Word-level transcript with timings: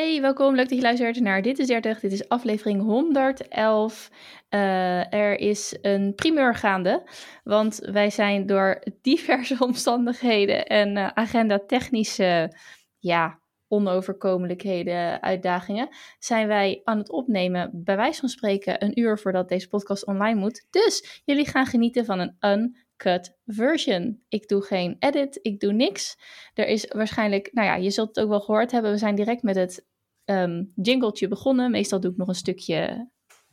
Hey, 0.00 0.20
welkom. 0.20 0.54
Leuk 0.54 0.68
dat 0.68 0.78
je 0.78 0.84
luistert 0.84 1.20
naar 1.20 1.42
Dit 1.42 1.58
is 1.58 1.66
30. 1.66 2.00
Dit 2.00 2.12
is 2.12 2.28
aflevering 2.28 2.82
111. 2.82 4.10
Uh, 4.50 5.14
er 5.14 5.38
is 5.38 5.76
een 5.82 6.14
primeur 6.14 6.54
gaande, 6.54 7.02
want 7.44 7.78
wij 7.92 8.10
zijn 8.10 8.46
door 8.46 8.82
diverse 9.02 9.56
omstandigheden 9.68 10.66
en 10.66 10.96
uh, 10.96 11.08
agenda-technische 11.14 12.56
ja, 12.98 13.40
onoverkomelijkheden, 13.68 15.22
uitdagingen, 15.22 15.88
zijn 16.18 16.46
wij 16.46 16.80
aan 16.84 16.98
het 16.98 17.10
opnemen, 17.10 17.70
bij 17.72 17.96
wijze 17.96 18.20
van 18.20 18.28
spreken, 18.28 18.84
een 18.84 19.00
uur 19.00 19.18
voordat 19.18 19.48
deze 19.48 19.68
podcast 19.68 20.06
online 20.06 20.40
moet. 20.40 20.66
Dus 20.70 21.22
jullie 21.24 21.48
gaan 21.48 21.66
genieten 21.66 22.04
van 22.04 22.18
een 22.18 22.36
uncut 22.40 23.38
version. 23.46 24.22
Ik 24.28 24.48
doe 24.48 24.62
geen 24.62 24.96
edit, 24.98 25.38
ik 25.42 25.60
doe 25.60 25.72
niks. 25.72 26.18
Er 26.54 26.66
is 26.66 26.86
waarschijnlijk, 26.88 27.50
nou 27.52 27.66
ja, 27.66 27.74
je 27.74 27.90
zult 27.90 28.08
het 28.08 28.20
ook 28.20 28.30
wel 28.30 28.40
gehoord 28.40 28.70
hebben, 28.70 28.90
we 28.90 28.98
zijn 28.98 29.14
direct 29.14 29.42
met 29.42 29.56
het 29.56 29.88
um, 30.30 30.72
jingletje 30.74 31.28
begonnen. 31.28 31.70
Meestal 31.70 32.00
doe 32.00 32.10
ik 32.10 32.16
nog 32.16 32.28
een 32.28 32.34
stukje 32.34 33.10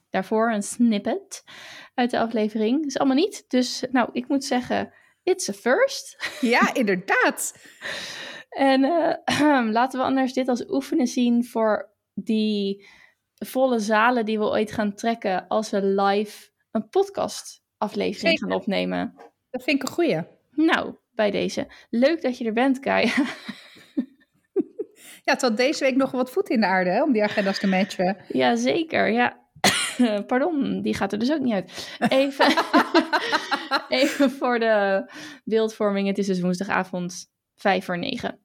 daarvoor, 0.10 0.52
een 0.52 0.64
snippet 0.64 1.44
uit 1.94 2.12
de 2.12 2.20
aflevering. 2.20 2.78
Dat 2.78 2.86
is 2.86 2.98
allemaal 2.98 3.18
niet. 3.18 3.46
Dus 3.48 3.84
nou, 3.92 4.10
ik 4.12 4.28
moet 4.28 4.44
zeggen, 4.44 4.94
it's 5.24 5.50
a 5.50 5.54
first. 5.54 6.18
Ja, 6.42 6.74
inderdaad. 6.74 7.68
En 8.50 8.84
uh, 8.84 9.70
laten 9.78 10.00
we 10.00 10.06
anders 10.06 10.34
dit 10.34 10.48
als 10.48 10.70
oefenen 10.70 11.08
zien 11.08 11.46
voor 11.46 11.90
die 12.14 12.88
volle 13.36 13.80
zalen 13.80 14.26
die 14.26 14.40
we 14.40 14.46
ooit 14.46 14.72
gaan 14.72 14.96
trekken 14.96 15.48
als 15.48 15.70
we 15.70 15.84
live 15.84 16.50
een 16.72 16.90
podcast 16.90 17.64
aflevering 17.78 18.40
gaan 18.40 18.52
opnemen. 18.52 19.14
Dat 19.50 19.64
vind 19.64 19.82
ik 19.82 19.88
een 19.88 19.94
goeie. 19.94 20.22
Nou, 20.52 20.96
bij 21.12 21.32
deze. 21.32 21.68
Leuk 21.90 22.22
dat 22.22 22.38
je 22.38 22.46
er 22.46 22.54
bent, 22.54 22.80
Kai. 22.80 23.12
ja, 25.28 25.36
tot 25.36 25.58
deze 25.58 25.84
week 25.84 25.96
nog 25.96 26.12
wat 26.12 26.32
voet 26.32 26.50
in 26.50 26.60
de 26.60 26.66
aarde 26.66 26.90
hè, 26.90 27.04
om 27.04 27.12
die 27.12 27.24
agenda's 27.24 27.60
te 27.60 27.68
matchen. 27.68 28.18
Jazeker, 28.28 29.10
ja. 29.10 29.46
Pardon, 30.28 30.82
die 30.82 30.94
gaat 30.94 31.12
er 31.12 31.20
dus 31.20 31.32
ook 31.32 31.40
niet 31.40 31.54
uit. 31.54 31.98
Even, 32.00 32.54
even 33.90 34.32
voor 34.32 34.60
de 34.60 35.06
beeldvorming. 35.44 36.08
Het 36.08 36.18
is 36.18 36.28
dus 36.28 36.42
woensdagavond 36.42 37.32
vijf 37.56 37.86
voor 37.86 37.98
negen. 37.98 38.40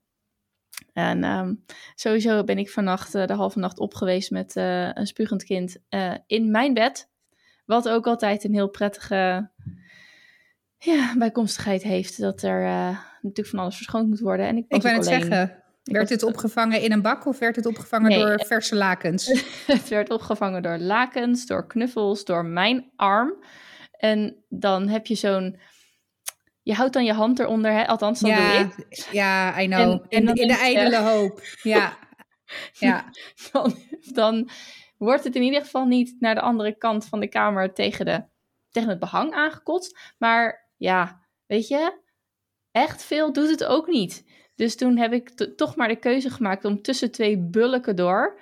En 0.93 1.25
um, 1.25 1.65
sowieso 1.95 2.45
ben 2.45 2.59
ik 2.59 2.71
vannacht 2.71 3.15
uh, 3.15 3.27
de 3.27 3.35
halve 3.35 3.59
nacht 3.59 3.79
op 3.79 3.95
geweest 3.95 4.31
met 4.31 4.57
uh, 4.57 4.93
een 4.93 5.07
spugend 5.07 5.45
kind 5.45 5.77
uh, 5.91 6.15
in 6.27 6.51
mijn 6.51 6.75
bed. 6.75 7.11
Wat 7.65 7.89
ook 7.89 8.07
altijd 8.07 8.45
een 8.45 8.55
heel 8.55 8.71
prettige 8.71 9.51
ja, 10.79 11.15
bijkomstigheid 11.19 11.83
heeft. 11.83 12.21
Dat 12.21 12.43
er 12.43 12.61
natuurlijk 13.21 13.49
van 13.49 13.59
alles 13.59 13.77
verschoond 13.77 14.09
moet 14.09 14.21
worden. 14.21 14.47
En 14.47 14.57
ik, 14.57 14.65
ik 14.69 14.83
wou 14.83 14.95
het 14.95 15.05
zeggen, 15.05 15.62
werd 15.83 16.09
het 16.09 16.23
opgevangen 16.23 16.81
in 16.81 16.93
een 16.93 17.03
bak 17.03 17.27
of 17.27 17.39
werd 17.39 17.57
het 17.57 17.67
opgevangen 17.67 18.11
nee, 18.11 18.19
door 18.19 18.45
verse 18.47 18.77
lakens? 18.77 19.27
het 19.67 19.89
werd 19.89 20.11
opgevangen 20.11 20.63
door 20.63 20.79
lakens, 20.79 21.47
door 21.47 21.67
knuffels, 21.67 22.25
door 22.25 22.45
mijn 22.45 22.91
arm. 22.97 23.45
En 23.91 24.45
dan 24.49 24.89
heb 24.89 25.07
je 25.07 25.15
zo'n 25.15 25.61
je 26.63 26.75
houdt 26.75 26.93
dan 26.93 27.05
je 27.05 27.13
hand 27.13 27.39
eronder, 27.39 27.73
hè? 27.73 27.87
althans 27.87 28.21
dat 28.21 28.31
ja, 28.31 28.63
doe 28.63 28.73
ik. 28.89 29.09
Ja, 29.13 29.61
I 29.61 29.67
know. 29.67 29.81
En, 29.81 30.01
en 30.09 30.29
in, 30.29 30.35
in 30.35 30.49
de 30.49 30.57
ijdele 30.57 30.97
hoop. 30.97 31.41
Ja, 31.63 31.99
ja. 32.73 33.11
Dan, 33.53 33.77
dan, 34.13 34.51
wordt 34.97 35.25
het 35.25 35.37
in 35.37 35.43
ieder 35.43 35.61
geval 35.61 35.85
niet 35.85 36.17
naar 36.21 36.35
de 36.35 36.41
andere 36.41 36.77
kant 36.77 37.07
van 37.07 37.21
de 37.21 37.29
kamer 37.29 37.75
tegen, 37.75 38.05
de, 38.05 38.25
tegen 38.71 38.89
het 38.89 38.99
behang 38.99 39.33
aangekotst. 39.33 39.99
Maar 40.19 40.71
ja, 40.77 41.27
weet 41.47 41.69
je, 41.69 42.01
echt 42.71 43.05
veel 43.05 43.33
doet 43.33 43.51
het 43.51 43.65
ook 43.65 43.87
niet. 43.87 44.25
Dus 44.55 44.77
toen 44.77 44.97
heb 44.97 45.13
ik 45.13 45.31
toch 45.57 45.77
maar 45.77 45.89
de 45.89 45.97
keuze 45.97 46.31
gemaakt 46.31 46.65
om 46.65 46.83
tussen 46.83 47.11
twee 47.11 47.39
bulken 47.39 47.97
door 47.97 48.41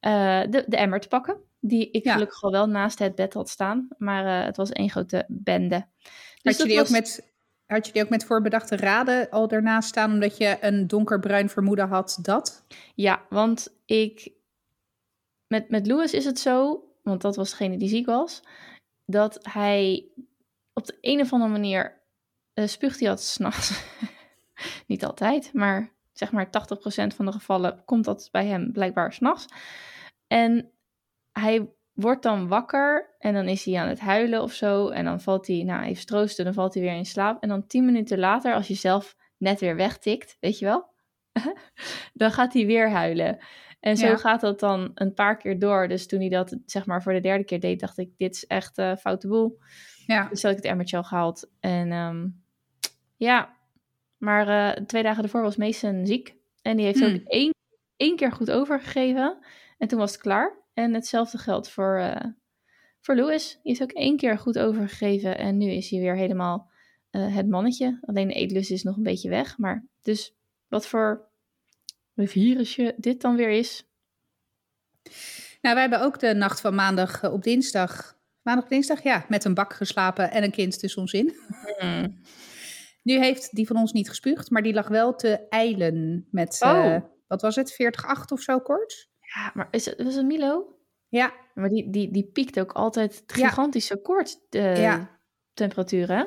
uh, 0.00 0.42
de, 0.50 0.64
de 0.66 0.76
emmer 0.76 1.00
te 1.00 1.08
pakken. 1.08 1.36
Die 1.60 1.90
ik 1.90 2.04
ja. 2.04 2.12
gelukkig 2.12 2.42
al 2.42 2.50
wel 2.50 2.68
naast 2.68 2.98
het 2.98 3.14
bed 3.14 3.34
had 3.34 3.48
staan. 3.48 3.88
Maar 3.98 4.24
uh, 4.24 4.44
het 4.46 4.56
was 4.56 4.70
één 4.70 4.90
grote 4.90 5.24
bende. 5.28 5.86
Dus 6.42 6.56
had 6.56 6.56
je 6.56 6.64
die 6.64 6.78
was... 6.78 6.86
ook 6.86 6.92
met 6.92 7.28
had 7.68 7.86
je 7.86 7.92
die 7.92 8.02
ook 8.02 8.08
met 8.08 8.24
voorbedachte 8.24 8.76
raden 8.76 9.30
al 9.30 9.48
daarnaast 9.48 9.88
staan, 9.88 10.12
omdat 10.12 10.36
je 10.36 10.56
een 10.60 10.86
donkerbruin 10.86 11.48
vermoeden 11.48 11.88
had 11.88 12.18
dat? 12.22 12.64
Ja, 12.94 13.22
want 13.28 13.74
ik. 13.84 14.32
Met, 15.46 15.68
met 15.68 15.86
Louis 15.86 16.12
is 16.12 16.24
het 16.24 16.38
zo, 16.38 16.84
want 17.02 17.20
dat 17.20 17.36
was 17.36 17.50
degene 17.50 17.76
die 17.76 17.88
ziek 17.88 18.06
was, 18.06 18.42
dat 19.04 19.38
hij 19.42 20.08
op 20.72 20.86
de 20.86 20.98
een 21.00 21.20
of 21.20 21.32
andere 21.32 21.50
manier 21.50 22.00
uh, 22.54 22.66
spuugt 22.66 23.00
hij 23.00 23.08
altijd 23.08 23.26
s'nachts. 23.26 23.70
Niet 24.86 25.04
altijd, 25.04 25.50
maar 25.52 25.92
zeg 26.12 26.32
maar 26.32 26.46
80% 26.46 26.50
van 27.14 27.26
de 27.26 27.32
gevallen 27.32 27.82
komt 27.84 28.04
dat 28.04 28.28
bij 28.32 28.46
hem 28.46 28.72
blijkbaar 28.72 29.12
s'nachts. 29.12 29.46
En 30.26 30.70
hij 31.32 31.68
wordt 31.92 32.22
dan 32.22 32.48
wakker 32.48 33.14
en 33.18 33.34
dan 33.34 33.48
is 33.48 33.64
hij 33.64 33.78
aan 33.78 33.88
het 33.88 34.00
huilen 34.00 34.42
of 34.42 34.52
zo. 34.52 34.88
En 34.88 35.04
dan 35.04 35.20
valt 35.20 35.46
hij, 35.46 35.62
nou 35.62 35.84
even 35.84 36.06
troosten, 36.06 36.44
dan 36.44 36.54
valt 36.54 36.74
hij 36.74 36.82
weer 36.82 36.94
in 36.94 37.06
slaap. 37.06 37.42
En 37.42 37.48
dan 37.48 37.66
tien 37.66 37.84
minuten 37.84 38.18
later, 38.18 38.54
als 38.54 38.68
je 38.68 38.74
zelf 38.74 39.16
net 39.36 39.60
weer 39.60 39.76
wegtikt, 39.76 40.36
weet 40.40 40.58
je 40.58 40.64
wel, 40.64 40.86
dan 42.12 42.32
gaat 42.32 42.52
hij 42.52 42.66
weer 42.66 42.90
huilen. 42.90 43.38
En 43.80 43.96
zo 43.96 44.06
ja. 44.06 44.16
gaat 44.16 44.40
dat 44.40 44.60
dan 44.60 44.90
een 44.94 45.14
paar 45.14 45.36
keer 45.36 45.58
door. 45.58 45.88
Dus 45.88 46.06
toen 46.06 46.20
hij 46.20 46.28
dat 46.28 46.56
zeg 46.66 46.86
maar 46.86 47.02
voor 47.02 47.12
de 47.12 47.20
derde 47.20 47.44
keer 47.44 47.60
deed, 47.60 47.80
dacht 47.80 47.98
ik, 47.98 48.10
dit 48.16 48.34
is 48.34 48.46
echt 48.46 48.78
uh, 48.78 48.96
foute 48.96 49.28
boel. 49.28 49.58
Ja. 50.06 50.28
Dus 50.28 50.42
had 50.42 50.50
ik 50.50 50.56
het 50.56 50.66
emmertje 50.66 50.96
al 50.96 51.04
gehaald. 51.04 51.50
En 51.60 51.92
um, 51.92 52.42
ja, 53.16 53.56
maar 54.18 54.48
uh, 54.48 54.84
twee 54.86 55.02
dagen 55.02 55.22
ervoor 55.22 55.42
was 55.42 55.56
Mason 55.56 56.06
ziek. 56.06 56.34
En 56.62 56.76
die 56.76 56.86
heeft 56.86 57.00
hmm. 57.00 57.14
ook 57.14 57.20
één, 57.24 57.54
één 57.96 58.16
keer 58.16 58.32
goed 58.32 58.50
overgegeven. 58.50 59.38
En 59.78 59.88
toen 59.88 59.98
was 59.98 60.12
het 60.12 60.20
klaar. 60.20 60.56
En 60.74 60.94
hetzelfde 60.94 61.38
geldt 61.38 61.70
voor, 61.70 61.98
uh, 61.98 62.24
voor 63.00 63.16
Louis. 63.16 63.58
Die 63.62 63.72
is 63.72 63.82
ook 63.82 63.92
één 63.92 64.16
keer 64.16 64.38
goed 64.38 64.58
overgegeven 64.58 65.38
en 65.38 65.56
nu 65.56 65.70
is 65.70 65.90
hij 65.90 66.00
weer 66.00 66.16
helemaal 66.16 66.70
uh, 67.10 67.34
het 67.34 67.48
mannetje. 67.48 67.98
Alleen 68.02 68.28
de 68.28 68.34
eetlust 68.34 68.70
is 68.70 68.82
nog 68.82 68.96
een 68.96 69.02
beetje 69.02 69.28
weg. 69.28 69.58
Maar 69.58 69.86
dus 70.02 70.34
wat 70.68 70.86
voor 70.86 71.28
virusje 72.16 72.94
dit 72.96 73.20
dan 73.20 73.36
weer 73.36 73.50
is. 73.50 73.86
Nou, 75.60 75.74
wij 75.74 75.80
hebben 75.80 76.00
ook 76.00 76.18
de 76.18 76.34
nacht 76.34 76.60
van 76.60 76.74
maandag 76.74 77.30
op 77.30 77.42
dinsdag. 77.42 78.16
Maandag 78.42 78.64
op 78.64 78.70
dinsdag, 78.70 79.02
ja, 79.02 79.24
met 79.28 79.44
een 79.44 79.54
bak 79.54 79.72
geslapen 79.72 80.30
en 80.30 80.42
een 80.42 80.50
kind 80.50 80.78
tussen 80.78 81.02
ons 81.02 81.12
in. 81.12 81.36
Mm. 81.80 82.20
Nu 83.08 83.18
heeft 83.18 83.54
die 83.54 83.66
van 83.66 83.76
ons 83.76 83.92
niet 83.92 84.08
gespuugd, 84.08 84.50
maar 84.50 84.62
die 84.62 84.72
lag 84.72 84.88
wel 84.88 85.14
te 85.14 85.46
eilen 85.48 86.26
met, 86.30 86.58
oh. 86.60 86.84
uh, 86.84 87.00
wat 87.26 87.42
was 87.42 87.56
het, 87.56 87.72
40,8 87.72 87.78
of 88.32 88.40
zo 88.40 88.58
kort. 88.58 89.08
Ja, 89.34 89.50
maar 89.54 89.68
is 89.70 89.84
het, 89.84 90.02
was 90.02 90.14
het 90.14 90.26
Milo? 90.26 90.76
Ja. 91.08 91.32
Maar 91.54 91.68
die, 91.68 91.90
die, 91.90 92.12
die 92.12 92.30
piekt 92.32 92.60
ook 92.60 92.72
altijd 92.72 93.22
gigantisch 93.26 93.88
ja. 93.88 93.96
kort 94.02 94.38
de 94.48 94.58
ja. 94.58 95.18
temperatuur, 95.54 96.08
hè? 96.08 96.24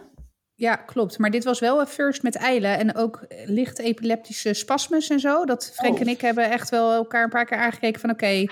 Ja, 0.53 0.75
klopt. 0.75 1.18
Maar 1.18 1.31
dit 1.31 1.44
was 1.44 1.59
wel 1.59 1.80
een 1.80 1.88
first 1.88 2.24
met 2.24 2.36
eilen 2.36 2.78
en 2.78 2.96
ook 2.96 3.25
licht 3.46 3.80
epileptische 3.80 4.53
spasmes 4.53 5.09
en 5.09 5.19
zo. 5.19 5.46
Dat 5.46 5.72
Frank 5.74 5.94
oh. 5.94 6.02
en 6.02 6.08
ik 6.08 6.22
hebben 6.22 6.50
echt 6.50 6.69
wel 6.69 6.94
elkaar 6.94 7.24
een 7.24 7.30
paar 7.30 7.46
keer 7.46 7.58
aangekeken 7.58 8.02
van 8.02 8.09
oké, 8.09 8.24
okay, 8.24 8.50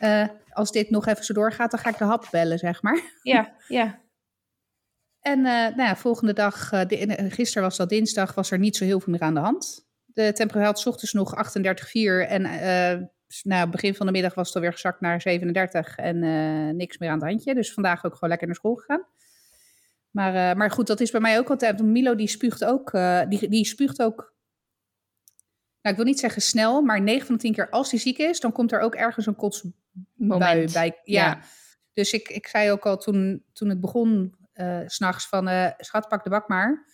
uh, 0.00 0.28
als 0.50 0.70
dit 0.70 0.90
nog 0.90 1.06
even 1.06 1.24
zo 1.24 1.34
doorgaat, 1.34 1.70
dan 1.70 1.80
ga 1.80 1.88
ik 1.88 1.98
de 1.98 2.04
hap 2.04 2.28
bellen, 2.30 2.58
zeg 2.58 2.82
maar. 2.82 3.00
Ja, 3.22 3.54
ja. 3.68 3.98
En 5.24 5.38
uh, 5.38 5.44
nou 5.44 5.82
ja, 5.82 5.96
volgende 5.96 6.32
dag, 6.32 6.72
uh, 6.72 6.80
de, 6.86 7.26
gisteren 7.30 7.62
was 7.62 7.76
dat 7.76 7.88
dinsdag, 7.88 8.34
was 8.34 8.50
er 8.50 8.58
niet 8.58 8.76
zo 8.76 8.84
heel 8.84 9.00
veel 9.00 9.12
meer 9.12 9.22
aan 9.22 9.34
de 9.34 9.40
hand. 9.40 9.86
De 10.04 10.32
temperatuur 10.32 10.64
had 10.64 10.86
ochtends 10.86 11.12
nog 11.12 11.34
38,4 11.34 12.28
en 12.28 12.46
nou, 13.42 13.70
begin 13.70 13.94
van 13.94 14.06
de 14.06 14.12
middag 14.12 14.34
was 14.34 14.46
het 14.46 14.56
alweer 14.56 14.72
gezakt 14.72 15.00
naar 15.00 15.20
37 15.20 15.96
en 15.96 16.22
uh, 16.22 16.74
niks 16.74 16.98
meer 16.98 17.10
aan 17.10 17.18
het 17.18 17.28
handje. 17.28 17.54
Dus 17.54 17.72
vandaag 17.72 18.04
ook 18.04 18.12
gewoon 18.12 18.28
lekker 18.28 18.46
naar 18.46 18.56
school 18.56 18.74
gegaan. 18.74 19.06
Maar, 20.10 20.34
uh, 20.34 20.58
maar 20.58 20.70
goed, 20.70 20.86
dat 20.86 21.00
is 21.00 21.10
bij 21.10 21.20
mij 21.20 21.38
ook 21.38 21.50
altijd. 21.50 21.82
Milo 21.82 22.14
die 22.14 22.28
spuugt 22.28 22.64
ook, 22.64 22.92
uh, 22.92 23.22
die, 23.28 23.48
die 23.48 23.64
spuugt 23.64 24.02
ook 24.02 24.32
nou, 25.82 25.96
ik 25.96 26.02
wil 26.02 26.12
niet 26.12 26.20
zeggen 26.20 26.42
snel, 26.42 26.82
maar 26.82 27.00
9 27.00 27.26
van 27.26 27.34
de 27.34 27.40
10 27.40 27.52
keer 27.52 27.70
als 27.70 27.90
hij 27.90 28.00
ziek 28.00 28.18
is, 28.18 28.40
dan 28.40 28.52
komt 28.52 28.72
er 28.72 28.80
ook 28.80 28.94
ergens 28.94 29.26
een 29.26 29.36
kotsbui 29.36 30.72
bij. 30.72 31.00
Ja. 31.04 31.26
ja. 31.26 31.40
Dus 31.92 32.12
ik, 32.12 32.28
ik 32.28 32.46
zei 32.46 32.70
ook 32.70 32.86
al 32.86 32.96
toen, 32.96 33.44
toen 33.52 33.68
het 33.68 33.80
begon, 33.80 34.34
uh, 34.54 34.80
s'nachts 34.86 35.28
van, 35.28 35.48
uh, 35.48 35.70
schat, 35.76 36.08
pak 36.08 36.24
de 36.24 36.30
bak 36.30 36.48
maar. 36.48 36.92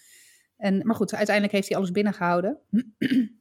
En, 0.56 0.86
maar 0.86 0.96
goed, 0.96 1.14
uiteindelijk 1.14 1.54
heeft 1.54 1.68
hij 1.68 1.76
alles 1.76 1.90
binnengehouden. 1.90 2.60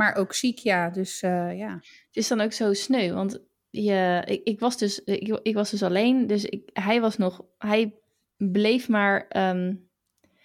maar 0.00 0.14
ook 0.14 0.32
ziek, 0.32 0.58
ja. 0.58 0.90
Dus 0.90 1.22
uh, 1.22 1.58
ja. 1.58 1.72
Het 1.72 2.16
is 2.16 2.28
dan 2.28 2.40
ook 2.40 2.52
zo 2.52 2.72
sneu, 2.72 3.12
want 3.12 3.40
je, 3.70 4.22
ik, 4.26 4.40
ik 4.44 4.60
was 4.60 4.78
dus, 4.78 5.04
ik, 5.04 5.38
ik, 5.42 5.54
was 5.54 5.70
dus 5.70 5.82
alleen, 5.82 6.26
dus 6.26 6.44
ik, 6.44 6.70
hij 6.72 7.00
was 7.00 7.16
nog, 7.16 7.44
hij 7.58 7.94
bleef 8.36 8.88
maar 8.88 9.26
um, 9.36 9.90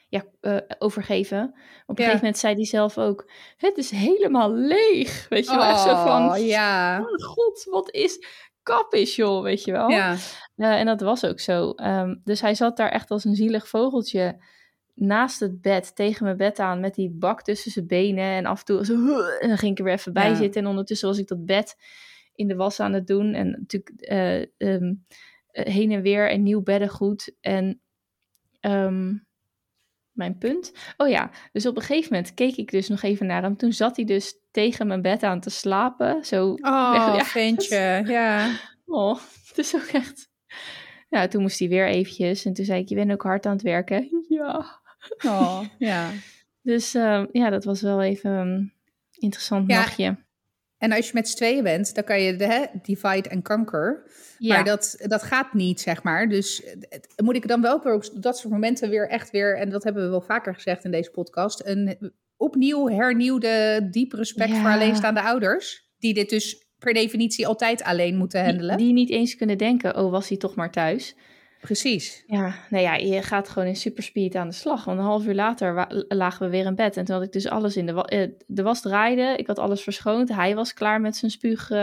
ja, 0.09 0.25
uh, 0.41 0.57
overgeven. 0.79 1.43
Op 1.43 1.53
een 1.53 1.55
ja. 1.87 1.95
gegeven 1.95 2.15
moment 2.15 2.37
zei 2.37 2.55
hij 2.55 2.65
zelf 2.65 2.97
ook, 2.97 3.31
het 3.57 3.77
is 3.77 3.89
helemaal 3.89 4.53
leeg, 4.53 5.29
weet 5.29 5.45
je 5.45 5.55
wel. 5.55 5.71
Oh, 5.71 5.83
zo 5.83 6.05
van, 6.05 6.43
ja. 6.43 6.99
Oh 6.99 7.25
god, 7.25 7.63
wat 7.63 7.91
is, 7.91 8.25
kap 8.65 8.93
is 8.93 9.15
joh, 9.15 9.43
weet 9.43 9.63
je 9.63 9.71
wel. 9.71 9.89
Ja. 9.89 10.13
Uh, 10.57 10.79
en 10.79 10.85
dat 10.85 11.01
was 11.01 11.25
ook 11.25 11.39
zo. 11.39 11.73
Um, 11.75 12.21
dus 12.23 12.41
hij 12.41 12.55
zat 12.55 12.77
daar 12.77 12.89
echt 12.91 13.11
als 13.11 13.23
een 13.23 13.35
zielig 13.35 13.67
vogeltje 13.67 14.37
naast 14.93 15.39
het 15.39 15.61
bed, 15.61 15.95
tegen 15.95 16.25
mijn 16.25 16.37
bed 16.37 16.59
aan, 16.59 16.79
met 16.79 16.95
die 16.95 17.09
bak 17.09 17.41
tussen 17.41 17.71
zijn 17.71 17.87
benen. 17.87 18.23
En 18.23 18.45
af 18.45 18.59
en 18.59 18.65
toe 18.65 18.85
zo, 18.85 18.93
en 19.41 19.47
dan 19.47 19.57
ging 19.57 19.71
ik 19.71 19.77
er 19.77 19.83
weer 19.83 19.93
even 19.93 20.13
bij 20.13 20.29
Ja. 20.29 20.35
zitten. 20.35 20.61
En 20.61 20.67
ondertussen 20.67 21.07
was 21.07 21.17
ik 21.17 21.27
dat 21.27 21.45
bed 21.45 21.75
in 22.35 22.47
de 22.47 22.55
was 22.55 22.79
aan 22.79 22.93
het 22.93 23.07
doen. 23.07 23.33
En 23.33 23.49
natuurlijk 23.49 24.01
eh, 24.01 24.41
ehm, 24.41 24.93
eh, 25.51 25.73
heen 25.73 25.91
en 25.91 26.01
weer 26.01 26.29
en 26.29 26.43
nieuw 26.43 26.61
beddengoed. 26.61 27.35
En 27.41 27.81
ehm, 28.59 29.13
mijn 30.15 30.37
punt. 30.37 30.71
Oh 30.97 31.09
ja, 31.09 31.29
dus 31.51 31.65
op 31.65 31.75
een 31.75 31.81
gegeven 31.81 32.13
moment 32.13 32.33
keek 32.33 32.55
ik 32.55 32.71
dus 32.71 32.87
nog 32.87 33.01
even 33.01 33.25
naar 33.25 33.41
hem. 33.41 33.57
Toen 33.57 33.73
zat 33.73 33.95
hij 33.95 34.05
dus 34.05 34.35
tegen 34.51 34.87
mijn 34.87 35.01
bed 35.01 35.23
aan 35.23 35.39
te 35.39 35.49
slapen. 35.49 36.25
Zo, 36.25 36.47
Oh, 36.51 36.57
Ja. 36.61 37.23
ventje. 37.23 38.03
Ja. 38.05 38.49
oh, 38.85 39.19
het 39.47 39.57
is 39.57 39.75
ook 39.75 39.81
echt... 39.93 40.29
Ja, 41.09 41.27
toen 41.27 41.41
moest 41.41 41.59
hij 41.59 41.67
weer 41.67 41.87
eventjes. 41.87 42.45
En 42.45 42.53
toen 42.53 42.65
zei 42.65 42.81
ik, 42.81 42.89
je 42.89 42.95
bent 42.95 43.11
ook 43.11 43.21
hard 43.23 43.45
aan 43.45 43.53
het 43.53 43.61
werken. 43.61 44.09
Ja. 44.29 44.81
Oh, 45.25 45.61
ja. 45.77 46.09
Dus 46.61 46.93
ehm, 46.93 47.25
ja, 47.31 47.49
dat 47.49 47.63
was 47.63 47.81
wel 47.81 48.01
even 48.01 48.31
een 48.31 48.73
interessant 49.19 49.69
Ja. 49.71 49.79
nachtje. 49.79 50.17
En 50.85 50.91
als 50.91 51.05
je 51.07 51.11
met 51.13 51.29
z'n 51.29 51.35
tweeën 51.35 51.63
bent, 51.63 51.95
dan 51.95 52.03
kan 52.03 52.21
je 52.21 52.35
de 52.35 52.45
hè, 52.45 52.63
divide 52.81 53.29
and 53.29 53.43
conquer. 53.43 54.03
Ja, 54.37 54.55
Maar 54.55 54.63
dat, 54.63 54.95
dat 55.05 55.23
gaat 55.23 55.53
niet, 55.53 55.81
zeg 55.81 56.03
maar. 56.03 56.29
Dus 56.29 56.63
eh, 56.63 56.71
het- 56.89 57.13
moet 57.23 57.35
ik 57.35 57.47
dan 57.47 57.61
wel 57.61 57.81
weer 57.83 57.93
op 57.93 58.03
dat 58.21 58.37
soort 58.37 58.53
momenten 58.53 58.89
weer 58.89 59.09
echt 59.09 59.31
weer... 59.31 59.57
en 59.57 59.69
dat 59.69 59.83
hebben 59.83 60.03
we 60.03 60.09
wel 60.09 60.21
vaker 60.21 60.53
gezegd 60.55 60.85
in 60.85 60.91
deze 60.91 61.11
podcast... 61.11 61.61
een 61.65 62.13
opnieuw 62.37 62.89
hernieuwde 62.89 63.87
diep 63.91 64.11
respect 64.13 64.49
Ja. 64.49 64.61
voor 64.61 64.69
alleenstaande 64.69 65.21
ouders... 65.21 65.89
die 65.97 66.13
dit 66.13 66.29
dus 66.29 66.65
per 66.79 66.93
definitie 66.93 67.47
altijd 67.47 67.83
alleen 67.83 68.15
moeten 68.15 68.39
die, 68.43 68.49
handelen. 68.49 68.77
die 68.77 68.93
niet 68.93 69.09
eens 69.09 69.35
kunnen 69.35 69.57
denken, 69.57 69.97
oh, 69.97 70.11
was 70.11 70.29
hij 70.29 70.37
toch 70.37 70.55
maar 70.55 70.71
thuis. 70.71 71.15
Precies. 71.65 72.23
Ja, 72.27 72.55
nou 72.69 72.83
ja, 72.83 72.95
je 72.95 73.21
gaat 73.21 73.49
gewoon 73.49 73.67
in 73.67 73.75
superspeed 73.75 74.35
aan 74.35 74.47
de 74.47 74.53
slag. 74.53 74.83
Want 74.85 74.99
een 74.99 75.05
half 75.05 75.25
uur 75.25 75.33
later 75.35 75.87
lagen 76.07 76.45
we 76.45 76.51
weer 76.51 76.65
in 76.65 76.75
bed. 76.75 76.97
En 76.97 77.05
toen 77.05 77.15
had 77.15 77.23
ik 77.23 77.31
dus 77.31 77.47
alles 77.49 77.77
in 77.77 77.85
de 77.85 77.93
was. 77.93 78.05
de 78.47 78.63
was 78.63 78.81
draaide. 78.81 79.33
Ik 79.37 79.47
had 79.47 79.59
alles 79.59 79.81
verschoond. 79.83 80.29
Hij 80.29 80.55
was 80.55 80.73
klaar 80.73 81.01
met 81.01 81.15
zijn 81.15 81.31
spuug 81.31 81.69
eh, 81.69 81.77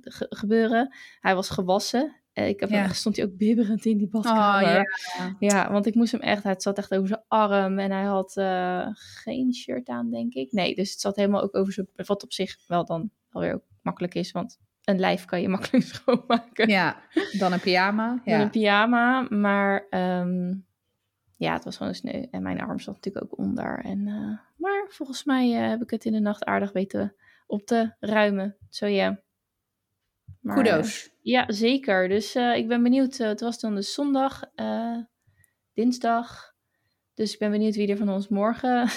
ge- 0.00 0.26
gebeuren. 0.30 0.94
Hij 1.20 1.34
was 1.34 1.48
gewassen. 1.50 2.16
Eh, 2.32 2.48
ik 2.48 2.60
heb 2.60 2.68
Ja. 2.70 2.82
echt, 2.82 2.96
stond 2.96 3.16
hij 3.16 3.24
ook 3.24 3.36
bibberend 3.36 3.84
in 3.84 3.96
die 3.96 4.06
Oh, 4.06 4.12
badkamer. 4.12 4.70
ja. 5.18 5.36
Ja, 5.38 5.72
want 5.72 5.86
ik 5.86 5.94
moest 5.94 6.12
hem 6.12 6.20
echt, 6.20 6.42
het 6.42 6.62
zat 6.62 6.78
echt 6.78 6.94
over 6.94 7.08
zijn 7.08 7.24
arm 7.28 7.78
en 7.78 7.90
hij 7.90 8.04
had 8.04 8.36
eh, 8.36 8.86
geen 8.94 9.54
shirt 9.54 9.88
aan, 9.88 10.10
denk 10.10 10.34
ik. 10.34 10.52
Nee, 10.52 10.74
dus 10.74 10.90
het 10.90 11.00
zat 11.00 11.16
helemaal 11.16 11.42
ook 11.42 11.56
over 11.56 11.72
zijn, 11.72 11.88
wat 11.94 12.22
op 12.22 12.32
zich 12.32 12.56
wel 12.66 12.84
dan 12.84 13.10
alweer 13.30 13.54
ook 13.54 13.64
makkelijk 13.82 14.14
is, 14.14 14.32
want 14.32 14.58
een 14.88 14.98
lijf 14.98 15.24
kan 15.24 15.40
je 15.40 15.48
makkelijk 15.58 15.84
schoonmaken. 15.84 16.68
ja, 16.68 16.96
dan 17.38 17.52
een 17.52 17.60
pyjama. 17.60 18.20
Ja. 18.24 18.40
een 18.40 18.50
pyjama, 18.50 19.26
maar 19.30 19.86
ehm, 19.90 20.54
ja, 21.36 21.52
het 21.52 21.64
was 21.64 21.76
gewoon 21.76 21.94
sneu. 21.94 22.26
En 22.30 22.42
mijn 22.42 22.60
arm 22.60 22.78
zat 22.80 22.94
natuurlijk 22.94 23.24
ook 23.24 23.38
onder. 23.38 23.80
En, 23.84 24.06
eh, 24.08 24.38
maar 24.56 24.86
volgens 24.88 25.24
mij 25.24 25.54
eh, 25.62 25.68
heb 25.68 25.82
ik 25.82 25.90
het 25.90 26.04
in 26.04 26.12
de 26.12 26.20
nacht 26.20 26.44
aardig 26.44 26.72
weten 26.72 27.14
op 27.46 27.66
te 27.66 27.94
ruimen. 28.00 28.56
Zo 28.70 28.86
ja. 28.86 29.20
Eh, 30.42 30.54
Kudos. 30.54 31.10
ja, 31.22 31.44
zeker. 31.52 32.08
Dus 32.08 32.34
eh, 32.34 32.56
ik 32.56 32.68
ben 32.68 32.82
benieuwd. 32.82 33.18
eh, 33.18 33.26
het 33.28 33.40
was 33.40 33.60
dan 33.60 33.74
dus 33.74 33.94
zondag, 33.94 34.42
eh, 34.54 34.96
dinsdag. 35.74 36.54
Dus 37.14 37.32
ik 37.32 37.38
ben 37.38 37.50
benieuwd 37.50 37.74
wie 37.74 37.88
er 37.88 37.96
van 37.96 38.08
ons 38.08 38.28
morgen 38.28 38.88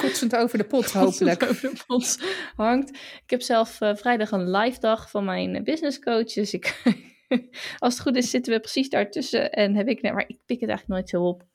Kotsend 0.00 0.36
over 0.36 0.58
de 0.58 0.64
pot, 0.64 0.92
hopelijk. 0.92 1.42
over 1.42 1.70
de 1.70 1.82
pot 1.86 2.18
hangt. 2.56 2.90
Ik 3.24 3.30
heb 3.30 3.42
zelf 3.42 3.80
eh, 3.80 3.94
vrijdag 3.94 4.30
een 4.30 4.50
live 4.50 4.80
dag 4.80 5.10
van 5.10 5.24
mijn 5.24 5.64
business 5.64 5.98
coach. 5.98 6.32
Dus 6.32 6.52
ik, 6.52 6.82
als 7.78 7.94
het 7.94 8.02
goed 8.02 8.16
is, 8.16 8.30
zitten 8.30 8.52
we 8.52 8.60
precies 8.60 8.88
daartussen. 8.88 9.52
En 9.52 9.74
heb 9.74 9.88
ik, 9.88 10.02
nee, 10.02 10.12
maar 10.12 10.24
ik 10.26 10.38
pik 10.46 10.60
het 10.60 10.68
eigenlijk 10.68 10.88
nooit 10.88 11.08
zo 11.08 11.22
op. 11.22 11.48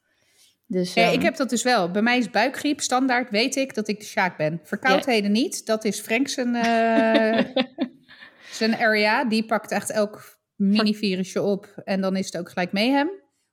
Dus, 0.68 0.94
Ja, 0.94 1.03
ehm, 1.03 1.13
ik 1.13 1.21
heb 1.21 1.36
dat 1.36 1.50
dus 1.50 1.63
wel. 1.63 1.92
Bij 1.92 2.01
mij 2.01 2.18
is 2.18 2.30
buikgriep 2.30 2.81
standaard, 2.81 3.30
weet 3.30 3.56
ik 3.56 3.74
dat 3.74 3.88
ik 3.88 4.00
de 4.00 4.06
Sjaak 4.06 4.38
ben. 4.38 4.59
Verkoudheden 4.63 5.31
niet, 5.31 5.65
dat 5.65 5.86
is 5.86 6.00
Frank 6.00 6.27
zijn, 6.27 6.56
eh, 6.56 7.63
zijn 8.59 8.75
area. 8.75 9.25
Die 9.25 9.45
pakt 9.45 9.71
echt 9.71 9.92
elk 9.92 10.39
mini-virusje 10.56 11.42
op 11.42 11.81
en 11.83 12.01
dan 12.01 12.15
is 12.15 12.25
het 12.25 12.38
ook 12.38 12.50
gelijk 12.50 12.71
mayhem. 12.71 13.09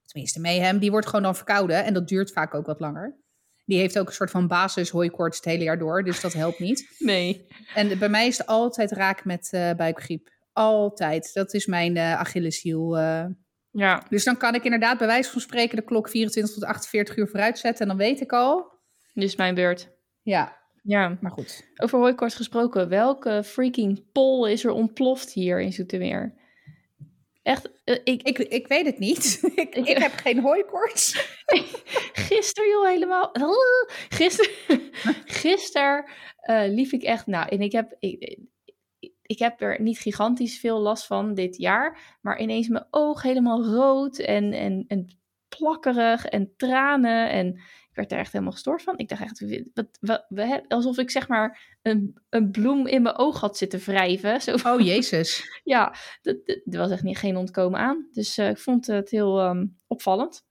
Tenminste, 0.07 0.41
mayhem, 0.41 0.79
die 0.79 0.91
wordt 0.91 1.07
gewoon 1.07 1.23
dan 1.23 1.37
verkouden 1.37 1.85
en 1.85 1.95
dat 1.95 2.09
duurt 2.09 2.33
vaak 2.33 2.55
ook 2.55 2.67
wat 2.67 2.81
langer. 2.81 3.22
Die 3.65 3.79
heeft 3.79 3.99
ook 3.99 4.07
een 4.07 4.13
soort 4.15 4.31
van 4.31 4.47
basis 4.49 4.91
hooikoorts 4.91 5.37
het 5.37 5.45
hele 5.45 5.65
jaar 5.65 5.79
door, 5.79 6.03
dus 6.05 6.21
dat 6.21 6.33
helpt 6.33 6.59
niet. 6.59 6.95
nee. 6.99 7.47
En 7.75 7.99
bij 7.99 8.09
mij 8.09 8.27
is 8.27 8.39
het 8.39 8.47
altijd 8.47 8.91
raak 8.93 9.25
met 9.25 9.49
eh, 9.53 9.71
buikgriep. 9.77 10.29
Altijd. 10.53 11.31
Dat 11.35 11.55
is 11.55 11.67
mijn 11.67 11.97
eh 11.97 12.19
Achilleshiel. 12.19 12.99
eh. 12.99 13.25
Ja, 13.71 14.07
Dus 14.09 14.25
dan 14.25 14.37
kan 14.37 14.55
ik 14.55 14.65
inderdaad 14.65 14.99
bij 14.99 15.07
wijze 15.07 15.31
van 15.31 15.41
spreken 15.41 15.77
de 15.77 15.85
klok 15.85 16.09
24 16.09 16.55
tot 16.55 16.65
48 16.65 17.17
uur 17.17 17.29
vooruit 17.29 17.59
zetten. 17.59 17.83
En 17.83 17.89
dan 17.89 18.07
weet 18.07 18.21
ik 18.21 18.33
al. 18.33 18.71
dus 19.15 19.37
mijn 19.37 19.55
beurt. 19.55 19.89
Ja, 20.23 20.57
Ja, 20.83 21.19
maar 21.21 21.31
goed. 21.31 21.65
over 21.77 21.99
hooikort 21.99 22.35
gesproken. 22.35 22.89
Welke 22.89 23.43
freaking 23.45 24.05
pol 24.13 24.47
is 24.47 24.65
er 24.65 24.71
ontploft 24.71 25.33
hier 25.33 25.61
in 25.61 25.73
Zoetermeer? 25.73 26.35
Echt, 27.43 27.71
eh, 27.85 27.99
ik, 28.05 28.23
Ik, 28.23 28.39
ik 28.39 28.67
weet 28.67 28.87
het 28.87 28.99
niet. 28.99 29.41
ik, 29.55 29.75
Ik- 29.77 29.99
heb 29.99 30.13
geen 30.13 30.41
hooikoorts. 30.41 31.13
Gisteren, 32.29 32.71
joh, 32.71 32.87
helemaal. 32.87 33.31
Gisteren, 34.19 34.81
gisteren 35.25 36.05
liep 36.69 36.91
ik 36.91 37.03
echt. 37.03 37.27
Nou, 37.27 37.49
en 37.49 37.61
ik 37.61 37.73
heb, 37.73 37.97
ik, 37.99 38.39
ik 39.23 39.39
heb 39.39 39.61
er 39.61 39.81
niet 39.81 39.99
gigantisch 39.99 40.59
veel 40.59 40.79
last 40.79 41.07
van 41.07 41.35
dit 41.35 41.57
jaar. 41.57 42.17
Maar 42.21 42.41
ineens 42.41 42.69
mijn 42.69 42.87
oog 42.91 43.23
helemaal 43.23 43.65
rood 43.65 44.19
en, 44.19 44.53
en, 44.53 44.85
en 44.89 45.19
plakkerig 45.59 46.25
en 46.27 46.53
tranen. 46.57 47.31
En 47.31 47.61
ik 47.93 47.99
werd 47.99 48.13
er 48.13 48.19
echt 48.19 48.33
helemaal 48.33 48.53
gestoord 48.53 48.83
van. 48.83 48.99
Ik 48.99 49.09
dacht 49.09 49.23
echt, 49.23 49.45
wat, 50.01 50.27
alsof 50.69 50.99
ik 50.99 51.11
zeg 51.11 51.29
maar 51.29 51.77
een, 51.83 52.19
een 52.29 52.51
bloem 52.51 52.87
in 52.87 53.03
mijn 53.03 53.17
oog 53.17 53.41
had 53.41 53.57
zitten 53.57 53.79
wrijven. 53.79 54.41
Zo 54.41 54.57
Oh, 54.65 54.81
jezus. 54.81 55.43
ja, 55.65 55.95
er 56.23 56.79
was 56.79 56.91
echt 56.91 57.03
niet, 57.03 57.19
geen 57.19 57.37
ontkomen 57.37 57.81
aan. 57.81 58.09
Dus 58.13 58.39
eh, 58.39 58.51
ik 58.51 58.59
vond 58.59 58.87
het 58.87 59.11
heel 59.11 59.41
ehm, 59.41 59.67
opvallend. 59.87 60.45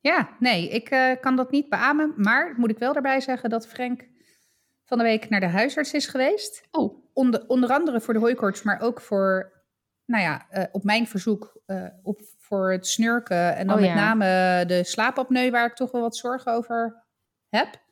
Ja, 0.00 0.36
nee, 0.38 0.68
ik 0.68 0.88
eh, 0.88 1.20
kan 1.20 1.36
dat 1.36 1.50
niet 1.50 1.68
beamen. 1.68 2.14
Maar 2.16 2.54
moet 2.56 2.70
ik 2.70 2.78
wel 2.78 2.92
daarbij 2.92 3.20
zeggen 3.20 3.50
dat 3.50 3.68
Frank 3.68 4.08
van 4.84 4.98
de 4.98 5.04
week 5.04 5.28
naar 5.28 5.40
de 5.40 5.46
huisarts 5.46 5.92
is 5.92 6.06
geweest. 6.06 6.68
Oh, 6.70 7.04
Onder, 7.12 7.44
onder 7.46 7.70
andere 7.70 8.00
voor 8.00 8.14
de 8.14 8.20
hooikoorts, 8.20 8.62
maar 8.62 8.80
ook 8.80 9.00
voor, 9.00 9.52
nou 10.06 10.22
ja, 10.22 10.46
eh, 10.50 10.64
op 10.72 10.84
mijn 10.84 11.06
verzoek, 11.06 11.60
eh, 11.66 11.86
op, 12.02 12.20
voor 12.38 12.72
het 12.72 12.86
snurken. 12.86 13.56
En 13.56 13.66
dan 13.66 13.76
Oh, 13.76 13.80
met 13.82 13.90
ja. 13.90 13.94
name 14.14 14.66
de 14.66 14.84
slaapapneu, 14.84 15.50
waar 15.50 15.66
ik 15.66 15.74
toch 15.74 15.90
wel 15.90 16.00
wat 16.00 16.16
zorgen 16.16 16.52
over 16.52 17.04
heb. 17.48 17.82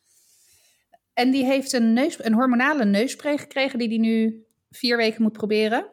En 1.13 1.31
die 1.31 1.45
heeft 1.45 1.73
een, 1.73 1.93
neus, 1.93 2.25
een 2.25 2.35
hormonale 2.35 2.85
neusspray 2.85 3.39
gekregen, 3.39 3.79
die 3.79 3.89
hij 3.89 3.99
nu 3.99 4.47
vier 4.71 4.97
weken 4.97 5.23
moet 5.23 5.33
proberen. 5.33 5.87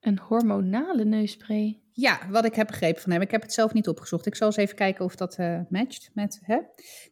een 0.00 0.18
hormonale 0.18 1.04
neusspray. 1.04 1.82
Ja, 1.96 2.18
wat 2.30 2.44
ik 2.44 2.54
heb 2.54 2.66
begrepen 2.66 3.02
van 3.02 3.12
hem. 3.12 3.20
Ik 3.20 3.30
heb 3.30 3.42
het 3.42 3.52
zelf 3.52 3.72
niet 3.72 3.88
opgezocht. 3.88 4.26
Ik 4.26 4.34
zal 4.34 4.46
eens 4.46 4.56
even 4.56 4.76
kijken 4.76 5.04
of 5.04 5.14
dat 5.16 5.36
eh, 5.36 5.60
matcht 5.68 6.10
met. 6.14 6.38
Hè? 6.42 6.54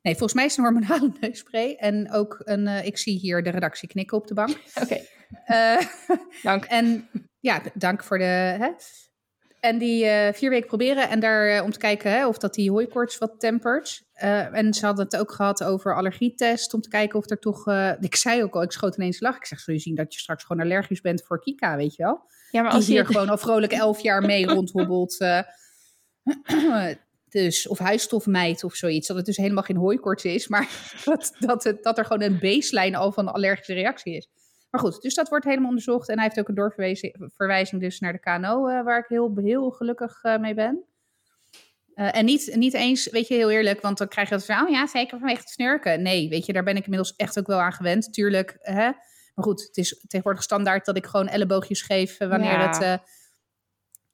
Nee, 0.03 0.13
volgens 0.17 0.33
mij 0.35 0.45
is 0.45 0.57
het 0.57 0.67
een 0.67 0.73
hormonale 0.73 1.13
neusspray. 1.21 1.75
En 1.75 2.13
ook 2.13 2.41
een. 2.45 2.67
eh, 2.67 2.85
ik 2.87 2.99
zie 2.99 3.19
hier 3.19 3.43
de 3.43 3.51
redactie 3.51 3.89
knikken 3.89 4.17
op 4.17 4.27
de 4.27 4.35
bank. 4.35 4.57
Oké, 4.83 5.01
Eh, 5.45 5.81
dank. 6.43 6.65
en 6.79 7.09
ja, 7.41 7.63
dank 7.75 8.05
voor 8.05 8.19
de. 8.19 8.25
Hè? 8.25 8.71
En 9.63 9.79
die 9.79 10.05
eh, 10.05 10.33
vier 10.33 10.51
weken 10.51 10.67
proberen. 10.67 11.09
En 11.09 11.21
daar 11.21 11.49
eh, 11.49 11.65
om 11.65 11.71
te 11.71 11.79
kijken 11.79 12.11
hè, 12.11 12.27
of 12.27 12.39
dat 12.39 12.55
die 12.55 12.71
hooikoorts 12.71 13.19
wat 13.19 13.41
tempert. 13.41 14.03
Eh, 14.13 14.57
en 14.57 14.75
ze 14.75 14.87
hadden 14.87 15.05
het 15.05 15.17
ook 15.17 15.33
gehad 15.33 15.65
over 15.65 15.97
allergietest. 15.97 16.75
Om 16.75 16.81
te 16.81 16.89
kijken 16.89 17.19
of 17.19 17.31
er 17.31 17.39
toch. 17.39 17.67
ik 18.01 18.17
zei 18.17 18.43
ook 18.43 18.55
al, 18.55 18.63
ik 18.63 18.73
schoot 18.73 18.97
ineens 18.97 19.21
lach. 19.21 19.37
Ik 19.37 19.47
zeg, 19.47 19.61
zul 19.61 19.75
je 19.75 19.81
zien 19.81 19.95
dat 19.95 20.15
je 20.15 20.21
straks 20.21 20.45
gewoon 20.45 20.63
allergisch 20.63 21.01
bent 21.01 21.23
voor 21.23 21.41
Kika, 21.41 21.77
weet 21.77 21.95
je 21.95 22.03
wel? 22.03 22.23
Ja, 22.51 22.61
maar 22.61 22.71
die 22.71 22.79
als 22.79 22.89
hier 22.89 22.99
je 22.99 23.05
gewoon 23.05 23.29
al 23.29 23.39
vrolijk 23.39 23.73
elf 23.73 24.01
jaar 24.01 24.23
mee 24.23 24.47
rondhobbelt. 24.47 25.17
dus, 27.29 27.69
of 27.69 27.79
huisstofmeid 27.79 28.65
of 28.65 28.75
zoiets. 28.75 29.07
Dat 29.07 29.17
het 29.17 29.27
dus 29.27 29.37
helemaal 29.37 29.63
geen 29.63 29.77
hooikoorts 29.77 30.25
is, 30.25 30.49
maar 30.49 30.69
dat, 31.05 31.33
dat, 31.39 31.65
het, 31.65 31.83
dat 31.83 31.99
er 31.99 32.05
gewoon 32.05 32.23
een 32.23 32.39
baseline 32.39 32.97
al 32.97 33.13
van 33.13 33.33
allergische 33.33 33.75
reactie 33.75 34.17
is. 34.17 34.29
Maar 34.73 34.81
goed, 34.81 35.03
dus 35.03 35.15
dat 35.15 35.29
wordt 35.29 35.45
helemaal 35.45 35.69
onderzocht. 35.69 36.09
En 36.09 36.15
hij 36.15 36.25
heeft 36.25 36.39
ook 36.39 36.49
een 36.49 36.55
doorverwijzing 36.55 37.81
dus 37.81 38.01
naar 38.01 38.13
de 38.13 38.19
KNO, 38.19 38.67
eh, 38.67 38.83
waar 38.85 38.99
ik 38.99 39.05
heel, 39.09 39.33
heel 39.37 39.71
gelukkig 39.71 40.23
eh, 40.23 40.39
mee 40.39 40.55
ben. 40.55 40.85
Eh, 41.95 42.17
en 42.17 42.25
niet, 42.25 42.55
niet 42.57 42.75
eens, 42.75 43.11
weet 43.11 43.29
je, 43.29 43.35
heel 43.35 43.51
eerlijk, 43.51 43.81
want 43.81 43.99
dan 43.99 44.09
krijg 44.09 44.29
je 44.29 44.35
dat 44.35 44.45
van, 44.45 44.63
oh 44.63 44.71
ja, 44.71 44.87
zeker 44.87 45.19
vanwege 45.19 45.41
het 45.41 45.49
snurken. 45.51 46.03
Nee, 46.03 46.29
weet 46.29 46.47
je, 46.47 46.53
daar 46.53 46.63
ben 46.63 46.77
ik 46.77 46.85
inmiddels 46.85 47.17
echt 47.17 47.39
ook 47.39 47.47
wel 47.47 47.61
aan 47.61 47.73
gewend. 47.73 48.13
Tuurlijk, 48.13 48.57
hè. 48.61 48.91
Maar 49.35 49.45
goed, 49.45 49.63
het 49.63 49.77
is 49.77 50.05
tegenwoordig 50.07 50.43
standaard 50.43 50.85
dat 50.85 50.97
ik 50.97 51.07
gewoon 51.07 51.29
elleboogjes 51.29 51.83
geef 51.83 52.19
wanneer 52.19 52.53
Ja. 52.53 52.69
het... 52.69 53.03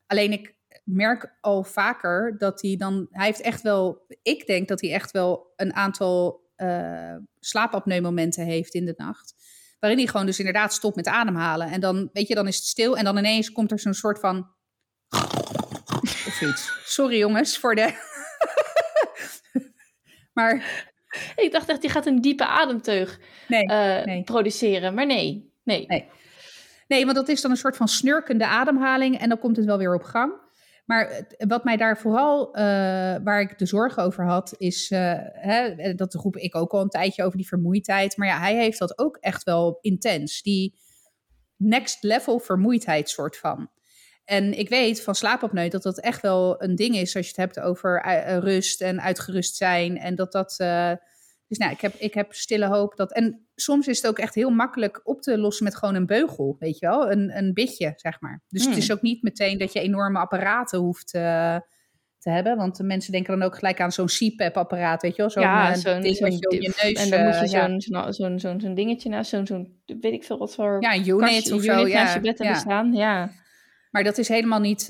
alleen 0.06 0.32
ik 0.32 0.56
merk 0.84 1.36
al 1.40 1.64
vaker 1.64 2.38
dat 2.38 2.62
hij 2.62 2.76
dan... 2.76 3.06
Hij 3.10 3.26
heeft 3.26 3.40
echt 3.40 3.62
wel... 3.62 4.06
Ik 4.22 4.46
denk 4.46 4.68
dat 4.68 4.80
hij 4.80 4.92
echt 4.92 5.10
wel 5.10 5.52
een 5.56 5.74
aantal 5.74 6.46
slaapapneumomenten 7.40 8.44
heeft 8.44 8.74
in 8.74 8.84
de 8.84 8.94
nacht. 8.96 9.34
Waarin 9.78 9.98
hij 9.98 10.08
gewoon 10.08 10.26
dus 10.26 10.38
inderdaad 10.38 10.72
stopt 10.72 10.96
met 10.96 11.06
ademhalen. 11.06 11.70
En 11.70 11.80
dan, 11.80 12.10
weet 12.12 12.28
je, 12.28 12.34
dan 12.34 12.46
is 12.46 12.56
het 12.56 12.64
stil. 12.64 12.96
En 12.96 13.04
dan 13.04 13.18
ineens 13.18 13.52
komt 13.52 13.70
er 13.70 13.78
zo'n 13.78 13.94
soort 13.94 14.20
van... 14.20 14.36
Of 16.26 16.36
zoiets. 16.40 16.72
Sorry 16.84 17.18
jongens 17.18 17.58
voor 17.58 17.74
de... 17.74 17.92
Maar 20.32 20.86
Ik 21.36 21.52
dacht 21.52 21.68
echt, 21.68 21.80
die 21.80 21.90
gaat 21.90 22.06
een 22.06 22.20
diepe 22.20 22.46
ademteug 22.46 23.20
nee, 23.48 23.66
eh, 23.66 24.04
nee. 24.04 24.22
produceren. 24.22 24.94
Maar 24.94 25.06
nee, 25.06 25.52
nee. 25.62 25.86
Nee. 25.86 26.08
Nee, 26.88 27.04
want 27.04 27.16
dat 27.16 27.28
is 27.28 27.40
dan 27.40 27.50
een 27.50 27.56
soort 27.56 27.76
van 27.76 27.88
snurkende 27.88 28.46
ademhaling 28.46 29.18
en 29.18 29.28
dan 29.28 29.38
komt 29.38 29.56
het 29.56 29.66
wel 29.66 29.78
weer 29.78 29.94
op 29.94 30.02
gang. 30.02 30.32
Maar 30.88 31.26
wat 31.38 31.64
mij 31.64 31.76
daar 31.76 31.98
vooral, 31.98 32.54
eh, 32.54 32.62
waar 33.24 33.40
ik 33.40 33.58
de 33.58 33.66
zorgen 33.66 34.02
over 34.02 34.24
had, 34.24 34.54
is, 34.58 34.90
eh, 34.90 35.14
hè, 35.32 35.94
dat 35.94 36.14
roep 36.14 36.36
ik 36.36 36.54
ook 36.54 36.72
al 36.72 36.80
een 36.80 36.88
tijdje 36.88 37.24
over 37.24 37.36
die 37.36 37.46
vermoeidheid. 37.46 38.16
Maar 38.16 38.28
ja, 38.28 38.38
hij 38.38 38.56
heeft 38.56 38.78
dat 38.78 38.98
ook 38.98 39.16
echt 39.16 39.42
wel 39.42 39.78
intens. 39.80 40.42
Die 40.42 40.78
next 41.56 42.02
level 42.02 42.38
vermoeidheid 42.38 43.08
soort 43.08 43.36
van. 43.36 43.70
En 44.24 44.58
ik 44.58 44.68
weet 44.68 45.02
van 45.02 45.14
slaapapneu 45.14 45.68
dat 45.68 45.82
dat 45.82 46.00
echt 46.00 46.22
wel 46.22 46.62
een 46.62 46.74
ding 46.74 46.96
is 46.96 47.16
als 47.16 47.24
je 47.24 47.32
het 47.36 47.54
hebt 47.54 47.60
over 47.60 48.00
eh, 48.00 48.38
rust 48.38 48.80
en 48.80 49.00
uitgerust 49.00 49.56
zijn. 49.56 49.98
En 49.98 50.14
dat 50.14 50.32
dat. 50.32 50.56
Dus 51.48 51.58
nou, 51.58 51.72
ik 51.72 51.80
heb, 51.80 51.94
ik 51.94 52.14
heb 52.14 52.32
stille 52.34 52.66
hoop 52.66 52.96
dat. 52.96 53.12
En 53.12 53.46
soms 53.54 53.86
is 53.86 53.96
het 53.96 54.06
ook 54.06 54.18
echt 54.18 54.34
heel 54.34 54.50
makkelijk 54.50 55.00
op 55.04 55.22
te 55.22 55.38
lossen 55.38 55.64
met 55.64 55.76
gewoon 55.76 55.94
een 55.94 56.06
beugel, 56.06 56.56
weet 56.58 56.78
je 56.78 56.86
wel? 56.86 57.10
Een, 57.10 57.36
een 57.36 57.52
bitje, 57.52 57.92
zeg 57.96 58.20
maar. 58.20 58.42
Dus 58.48 58.62
Hmm. 58.62 58.72
het 58.72 58.82
is 58.82 58.92
ook 58.92 59.02
niet 59.02 59.22
meteen 59.22 59.58
dat 59.58 59.72
je 59.72 59.80
enorme 59.80 60.18
apparaten 60.18 60.78
hoeft 60.78 61.14
eh, 61.14 61.56
te 62.18 62.30
hebben. 62.30 62.56
Want 62.56 62.76
de 62.76 62.84
mensen 62.84 63.12
denken 63.12 63.38
dan 63.38 63.48
ook 63.48 63.56
gelijk 63.56 63.80
aan 63.80 63.92
zo'n 63.92 64.06
CPAP-apparaat, 64.06 65.02
weet 65.02 65.16
je 65.16 65.22
wel? 65.22 65.30
Zo'n 65.30 65.42
ja, 65.42 65.70
eh, 65.70 65.76
zo'n 65.76 66.00
ding 66.00 66.16
zo'n 66.16 66.28
wat 66.30 66.38
je 66.38 66.46
op 66.48 66.62
je 66.62 66.72
neus... 66.82 67.04
En 67.04 67.10
dan 67.10 67.24
moet 67.24 67.34
je 67.34 67.40
eh, 67.40 67.50
ja. 67.50 67.68
zo'n 67.68 67.80
zo'n 67.80 68.12
zo'n 68.12 68.38
zo'n 68.38 68.60
zo'n 68.60 68.74
dingetje 68.74 69.08
naast, 69.08 69.30
zo'n 69.30 69.46
zo'n 69.46 69.80
weet 69.86 70.12
ik 70.12 70.24
veel 70.24 70.38
wat 70.38 70.54
voor 70.54 70.76
Ja, 70.80 70.94
een 70.94 71.08
unit 71.08 71.20
kastje, 71.30 71.54
of 71.54 71.62
zo, 71.62 71.72
unit 71.80 71.92
ja, 71.92 72.02
naast 72.02 72.14
je 72.14 72.20
bed 72.20 72.38
hebben 72.38 72.56
ja. 72.56 72.62
staan. 72.62 72.92
Ja, 72.92 73.30
Maar 73.90 74.04
dat 74.04 74.18
is 74.18 74.28
helemaal 74.28 74.60
niet, 74.60 74.86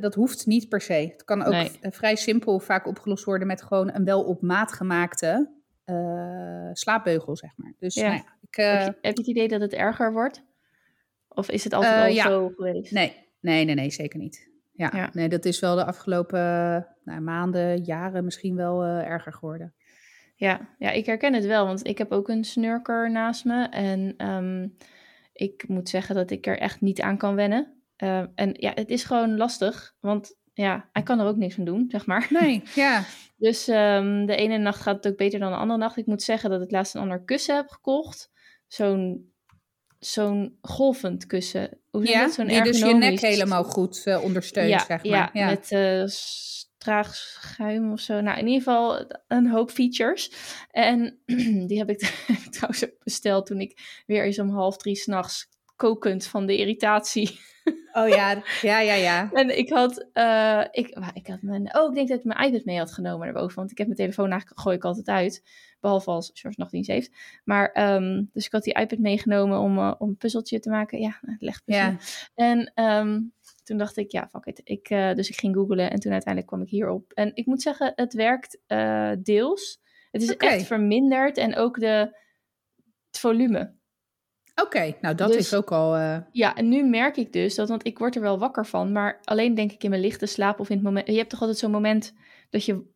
dat 0.00 0.14
hoeft 0.14 0.46
niet 0.46 0.68
per 0.68 0.80
se. 0.80 0.92
Het 1.12 1.24
kan 1.24 1.44
ook 1.44 1.52
Nee. 1.52 1.70
vrij 1.80 2.16
simpel 2.16 2.58
vaak 2.58 2.86
opgelost 2.86 3.24
worden 3.24 3.46
met 3.46 3.62
gewoon 3.62 3.94
een 3.94 4.04
wel 4.04 4.22
op 4.22 4.42
maat 4.42 4.72
gemaakte 4.72 5.62
eh, 5.84 6.68
slaapbeugel, 6.72 7.36
zeg 7.36 7.50
maar. 7.56 7.72
Dus 7.78 7.94
Ja. 7.94 8.02
nou 8.02 8.14
ja, 8.14 8.36
ik, 8.40 8.56
eh, 8.56 8.70
heb, 8.72 8.78
je, 8.80 8.84
heb 8.84 8.98
je 9.02 9.08
het 9.08 9.26
idee 9.26 9.48
dat 9.48 9.60
het 9.60 9.72
erger 9.72 10.12
wordt? 10.12 10.42
Of 11.28 11.50
is 11.50 11.64
het 11.64 11.72
altijd 11.72 11.94
Eh, 11.94 12.00
al 12.02 12.08
ja. 12.08 12.22
zo 12.22 12.52
geweest? 12.56 12.92
nee, 12.92 13.12
nee, 13.40 13.64
nee, 13.64 13.74
nee, 13.74 13.90
zeker 13.90 14.18
niet. 14.18 14.52
Ja, 14.72 15.10
nee, 15.12 15.28
dat 15.28 15.44
is 15.44 15.60
wel 15.60 15.74
de 15.76 15.84
afgelopen 15.84 16.40
nou, 17.04 17.20
maanden, 17.20 17.82
jaren 17.84 18.24
misschien 18.24 18.56
wel 18.56 18.84
erger 18.84 19.32
geworden. 19.32 19.74
Ja, 20.36 20.74
ja, 20.78 20.90
ik 20.90 21.06
herken 21.06 21.34
het 21.34 21.44
wel, 21.46 21.66
want 21.66 21.86
ik 21.86 21.98
heb 21.98 22.12
ook 22.12 22.28
een 22.28 22.44
snurker 22.44 23.10
naast 23.10 23.44
me. 23.44 23.68
En 23.68 24.14
ehm, 24.16 24.68
ik 25.32 25.68
moet 25.68 25.88
zeggen 25.88 26.14
dat 26.14 26.30
ik 26.30 26.46
er 26.46 26.58
echt 26.58 26.80
niet 26.80 27.00
aan 27.00 27.16
kan 27.18 27.34
wennen. 27.34 27.82
En 28.34 28.50
ja, 28.52 28.72
het 28.74 28.90
is 28.90 29.04
gewoon 29.04 29.36
lastig, 29.36 29.94
want 30.00 30.36
ja, 30.54 30.88
hij 30.92 31.02
kan 31.02 31.20
er 31.20 31.26
ook 31.26 31.36
niks 31.36 31.58
aan 31.58 31.64
doen, 31.64 31.84
zeg 31.88 32.06
maar. 32.06 32.26
Nee, 32.30 32.62
ja. 32.74 33.04
Dus 33.36 33.68
ehm, 33.68 34.26
de 34.26 34.36
ene 34.36 34.58
nacht 34.58 34.80
gaat 34.80 34.96
het 34.96 35.06
ook 35.06 35.18
beter 35.18 35.38
dan 35.38 35.50
de 35.50 35.58
andere 35.58 35.78
nacht. 35.78 35.96
Ik 35.96 36.06
moet 36.06 36.22
zeggen 36.22 36.50
dat 36.50 36.62
ik 36.62 36.70
laatst 36.70 36.94
een 36.94 37.00
ander 37.00 37.24
kussen 37.24 37.56
heb 37.56 37.68
gekocht. 37.68 38.30
Zo'n 38.66 39.32
zo'n 39.98 40.58
golvend 40.60 41.26
kussen. 41.26 41.78
Hoe 41.90 42.06
ja 42.08 42.24
dat? 42.24 42.32
Zo'n 42.34 42.46
die 42.46 42.62
dus 42.62 42.78
je 42.78 42.94
nek 42.94 43.20
helemaal 43.20 43.64
goed 43.64 44.02
eh, 44.04 44.22
ondersteunt, 44.22 44.68
ja, 44.68 44.84
zeg 44.84 45.04
maar. 45.04 45.12
ja, 45.12 45.30
Ja, 45.32 45.46
met 45.46 45.70
traag 46.84 47.14
schuim 47.14 47.92
of 47.92 48.00
zo. 48.00 48.20
Nou, 48.20 48.38
in 48.38 48.46
ieder 48.46 48.62
geval 48.62 49.06
een 49.28 49.48
hoop 49.48 49.70
features. 49.70 50.32
En 50.70 51.18
die 51.68 51.78
heb 51.82 51.90
ik 51.90 51.98
trouwens 52.50 52.84
ook 52.84 53.04
besteld 53.04 53.46
toen 53.46 53.60
ik 53.60 54.02
weer 54.06 54.24
eens 54.24 54.38
om 54.38 54.50
half 54.50 54.76
drie 54.76 54.96
s'nachts 54.96 55.48
kokend 55.76 56.26
van 56.26 56.46
de 56.46 56.56
irritatie. 56.56 57.40
Oh 57.92 58.08
ja, 58.08 58.42
ja, 58.60 58.80
ja, 58.80 58.94
ja. 58.94 59.30
En 59.32 59.58
ik 59.58 59.68
had, 59.68 60.08
eh, 60.12 60.64
ik, 60.70 60.98
ik 61.14 61.26
had 61.26 61.42
mijn, 61.42 61.76
oh, 61.76 61.88
ik 61.88 61.94
denk 61.94 62.08
dat 62.08 62.18
ik 62.18 62.24
mijn 62.24 62.48
iPad 62.48 62.64
mee 62.64 62.78
had 62.78 62.92
genomen 62.92 63.24
naar 63.26 63.34
boven. 63.34 63.56
Want 63.56 63.70
ik 63.70 63.78
heb 63.78 63.86
mijn 63.86 63.98
telefoon 63.98 64.30
eigenlijk, 64.30 64.60
gooi 64.60 64.76
ik 64.76 64.84
altijd 64.84 65.08
uit. 65.08 65.42
Behalve 65.80 66.10
als 66.10 66.30
George 66.34 66.60
nachtdienst 66.60 66.90
heeft. 66.90 67.10
Maar, 67.44 67.72
ehm, 67.72 68.22
dus 68.32 68.46
ik 68.46 68.52
had 68.52 68.62
die 68.62 68.74
iPad 68.74 68.98
meegenomen 68.98 69.58
om, 69.58 69.78
eh, 69.78 69.94
om 69.98 70.08
een 70.08 70.16
puzzeltje 70.16 70.60
te 70.60 70.70
maken. 70.70 71.00
Ja, 71.00 71.18
het 71.20 71.42
legpuzzel. 71.42 71.84
Ja. 71.84 71.96
En 72.34 72.72
ehm, 72.74 73.20
toen 73.62 73.78
dacht 73.78 73.96
ik, 73.96 74.12
ja, 74.12 74.28
fuck 74.28 74.46
it. 74.46 74.60
Ik, 74.64 74.90
eh, 74.90 75.14
dus 75.14 75.28
ik 75.28 75.36
ging 75.38 75.54
googlen 75.54 75.90
en 75.90 76.00
toen 76.00 76.12
uiteindelijk 76.12 76.52
kwam 76.52 76.62
ik 76.62 76.70
hierop. 76.70 77.12
En 77.12 77.30
ik 77.34 77.46
moet 77.46 77.62
zeggen, 77.62 77.92
het 77.94 78.14
werkt 78.14 78.58
deels. 79.24 79.82
Het 80.10 80.22
is 80.22 80.36
echt 80.36 80.66
verminderd 80.66 81.36
en 81.36 81.56
ook 81.56 81.80
de, 81.80 82.16
het 83.06 83.18
volume. 83.18 83.74
Oké, 84.62 84.94
nou 85.00 85.14
dat 85.14 85.28
Dus- 85.28 85.36
is 85.36 85.54
ook 85.54 85.72
al... 85.72 85.96
eh, 85.96 86.18
Ja, 86.32 86.54
en 86.54 86.68
nu 86.68 86.84
merk 86.84 87.16
ik 87.16 87.32
dus 87.32 87.54
dat, 87.54 87.68
want 87.68 87.86
ik 87.86 87.98
word 87.98 88.14
er 88.16 88.20
wel 88.22 88.38
wakker 88.38 88.66
van, 88.66 88.92
maar 88.92 89.20
alleen 89.24 89.54
denk 89.54 89.72
ik 89.72 89.82
in 89.84 89.90
mijn 89.90 90.02
lichte 90.02 90.26
slaap 90.26 90.60
of 90.60 90.68
in 90.70 90.74
het 90.76 90.84
moment. 90.84 91.06
Je 91.06 91.16
hebt 91.16 91.30
toch 91.30 91.40
altijd 91.40 91.58
zo'n 91.58 91.70
moment 91.70 92.12
dat 92.50 92.64
je 92.64 92.92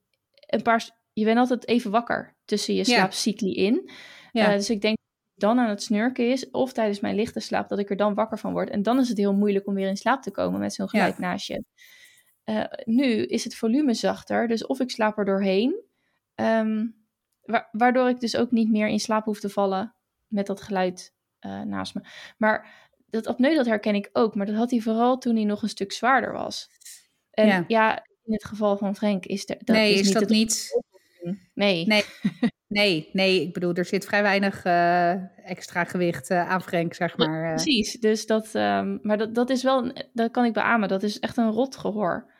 een 0.47 0.63
paar. 0.63 0.91
Je 1.13 1.25
bent 1.25 1.39
altijd 1.39 1.67
even 1.69 1.91
wakker 1.91 2.37
tussen 2.45 2.75
je 2.75 2.79
Ja. 2.79 2.85
slaapcycli 2.85 3.55
in. 3.55 3.91
Ja. 4.33 4.47
Eh, 4.51 4.57
dus 4.57 4.71
ik 4.71 4.81
denk 4.81 4.97
dan 5.35 5.59
aan 5.59 5.69
het 5.69 5.83
snurken 5.83 6.31
is, 6.31 6.51
of 6.51 6.73
tijdens 6.73 7.01
mijn 7.01 7.15
lichte 7.15 7.41
slaap, 7.41 7.69
dat 7.69 7.79
ik 7.79 7.91
er 7.91 7.97
dan 7.97 8.15
wakker 8.15 8.39
van 8.39 8.53
word. 8.53 8.71
En 8.71 8.83
dan 8.83 8.99
is 8.99 9.09
het 9.09 9.19
heel 9.19 9.35
moeilijk 9.35 9.67
om 9.67 9.75
weer 9.75 9.89
in 9.89 9.97
slaap 9.97 10.23
te 10.23 10.31
komen 10.31 10.61
met 10.61 10.75
zo'n 10.75 10.89
geluid 10.89 11.19
naast 11.19 11.47
je. 11.47 11.65
Eh, 12.45 12.65
nu 12.85 13.05
is 13.25 13.45
het 13.45 13.57
volume 13.57 13.95
zachter, 13.95 14.49
dus 14.49 14.67
of 14.67 14.81
ik 14.81 14.91
slaap 14.91 15.19
er 15.19 15.25
doorheen, 15.25 15.83
ehm, 16.35 16.87
wa- 17.43 17.69
waardoor 17.73 18.09
ik 18.09 18.21
dus 18.21 18.37
ook 18.37 18.51
niet 18.51 18.71
meer 18.71 18.89
in 18.89 19.01
slaap 19.01 19.25
hoef 19.25 19.41
te 19.41 19.49
vallen 19.49 19.95
met 20.27 20.47
dat 20.47 20.61
geluid 20.61 21.17
eh, 21.39 21.61
naast 21.61 21.95
me. 21.95 22.01
Maar 22.39 22.69
dat 23.11 23.27
apneu, 23.27 23.55
dat 23.55 23.67
herken 23.67 23.95
ik 23.95 24.09
ook, 24.13 24.35
maar 24.35 24.47
dat 24.47 24.55
had 24.55 24.71
hij 24.71 24.81
vooral 24.81 25.19
toen 25.19 25.35
hij 25.37 25.45
nog 25.45 25.63
een 25.63 25.69
stuk 25.69 25.93
zwaarder 25.93 26.33
was. 26.33 26.71
En 27.31 27.47
Ja. 27.47 27.65
ja, 27.69 27.97
in 28.25 28.33
het 28.33 28.45
geval 28.45 28.77
van 28.77 28.97
Frank 28.97 29.27
is 29.27 29.49
er, 29.49 29.57
dat 29.65 29.77
nee, 29.77 29.95
is, 29.95 30.03
niet 30.05 30.13
dat 30.13 30.23
het- 30.23 30.31
niet... 30.31 30.83
Nee. 31.55 31.87
Nee. 31.87 32.05
Nee, 32.69 33.09
nee, 33.13 33.41
ik 33.43 33.53
bedoel, 33.53 33.75
er 33.75 33.85
zit 33.85 34.05
vrij 34.05 34.23
weinig 34.23 34.65
eh, 34.65 35.13
extra 35.51 35.85
gewicht 35.85 36.31
eh, 36.31 36.49
aan 36.49 36.63
Frank, 36.63 36.95
zeg 36.95 37.17
maar. 37.17 37.55
Precies, 37.55 37.93
dus 37.93 38.27
dat, 38.27 38.55
ehm, 38.55 38.99
maar 39.03 39.19
dat, 39.19 39.35
dat 39.35 39.51
is 39.51 39.63
wel, 39.63 39.93
dat 40.13 40.31
kan 40.31 40.45
ik 40.45 40.53
beamen, 40.53 40.89
dat 40.89 41.03
is 41.03 41.19
echt 41.19 41.37
een 41.37 41.51
rot 41.51 41.77
gehoor. 41.77 42.33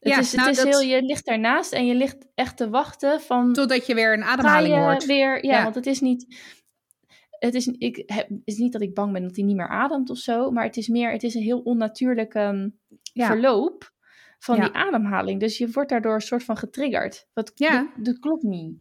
Het 0.00 0.12
Ja, 0.12 0.18
is, 0.18 0.26
het 0.30 0.36
nou, 0.40 0.50
is 0.50 0.56
dat- 0.56 0.66
heel, 0.66 0.80
je 0.80 1.02
ligt 1.02 1.26
daarnaast 1.26 1.72
en 1.72 1.86
je 1.86 1.94
ligt 1.94 2.26
echt 2.34 2.56
te 2.56 2.70
wachten 2.70 3.20
van, 3.20 3.52
Totdat 3.52 3.86
je 3.86 3.94
weer 3.94 4.12
een 4.12 4.24
ademhaling 4.24 4.74
hoort. 4.74 5.06
weer, 5.06 5.44
ja, 5.44 5.52
Ja. 5.56 5.62
want 5.62 5.74
het 5.74 5.86
is 5.86 6.00
niet, 6.00 6.36
het 7.38 7.54
is, 7.54 7.66
ik 7.66 8.02
het 8.06 8.26
is 8.44 8.56
niet 8.58 8.72
dat 8.72 8.82
ik 8.82 8.94
bang 8.94 9.12
ben 9.12 9.22
dat 9.22 9.36
hij 9.36 9.44
niet 9.44 9.56
meer 9.56 9.68
ademt 9.68 10.10
of 10.10 10.18
zo, 10.18 10.50
maar 10.50 10.64
het 10.64 10.76
is 10.76 10.88
meer, 10.88 11.10
het 11.12 11.22
is 11.22 11.34
een 11.34 11.42
heel 11.42 11.60
onnatuurlijk 11.60 12.34
ehm, 12.34 12.68
Ja. 13.12 13.26
verloop 13.26 13.92
van 14.38 14.56
Ja. 14.56 14.62
die 14.62 14.72
ademhaling. 14.74 15.40
Dus 15.40 15.58
je 15.58 15.70
wordt 15.70 15.90
daardoor 15.90 16.14
een 16.14 16.20
soort 16.20 16.44
van 16.44 16.56
getriggerd. 16.56 17.26
Dat, 17.32 17.52
Ja. 17.54 17.70
dat, 17.96 18.04
dat 18.04 18.18
klopt 18.18 18.42
niet. 18.42 18.78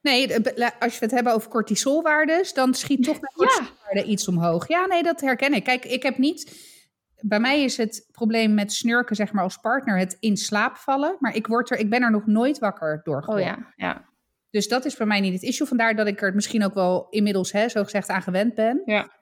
Nee, 0.00 0.34
als 0.78 0.94
je 0.98 1.04
het 1.04 1.10
hebben 1.10 1.32
over 1.32 1.50
cortisolwaardes, 1.50 2.52
dan 2.54 2.74
schiet 2.74 3.04
toch 3.04 3.18
de 3.18 3.32
Ja. 3.34 3.46
cortisolwaarde 3.46 4.04
iets 4.04 4.28
omhoog. 4.28 4.68
Ja, 4.68 4.86
nee, 4.86 5.02
dat 5.02 5.20
herken 5.20 5.54
ik. 5.54 5.64
Kijk, 5.64 5.84
ik 5.84 6.02
heb 6.02 6.18
niet... 6.18 6.74
Bij 7.20 7.40
mij 7.40 7.62
is 7.64 7.76
het 7.76 8.08
probleem 8.12 8.54
met 8.54 8.72
snurken, 8.72 9.16
zeg 9.16 9.32
maar, 9.32 9.42
als 9.42 9.56
partner 9.56 9.98
het 9.98 10.16
in 10.20 10.36
slaap 10.36 10.76
vallen. 10.76 11.16
Maar 11.20 11.34
ik, 11.34 11.46
word 11.46 11.70
er, 11.70 11.78
ik 11.78 11.90
ben 11.90 12.02
er 12.02 12.10
nog 12.10 12.26
nooit 12.26 12.58
wakker 12.58 13.00
door 13.04 13.16
Oh 13.16 13.24
geworden. 13.24 13.46
ja, 13.46 13.72
ja. 13.76 14.08
Dus 14.50 14.68
dat 14.68 14.84
is 14.84 14.96
bij 14.96 15.06
mij 15.06 15.20
niet 15.20 15.32
het 15.32 15.42
issue. 15.42 15.66
Vandaar 15.66 15.96
dat 15.96 16.06
ik 16.06 16.22
er 16.22 16.34
misschien 16.34 16.64
ook 16.64 16.74
wel 16.74 17.06
inmiddels, 17.10 17.52
hè, 17.52 17.68
zo 17.68 17.84
gezegd, 17.84 18.08
aan 18.08 18.22
gewend 18.22 18.54
ben. 18.54 18.82
Ja. 18.84 19.12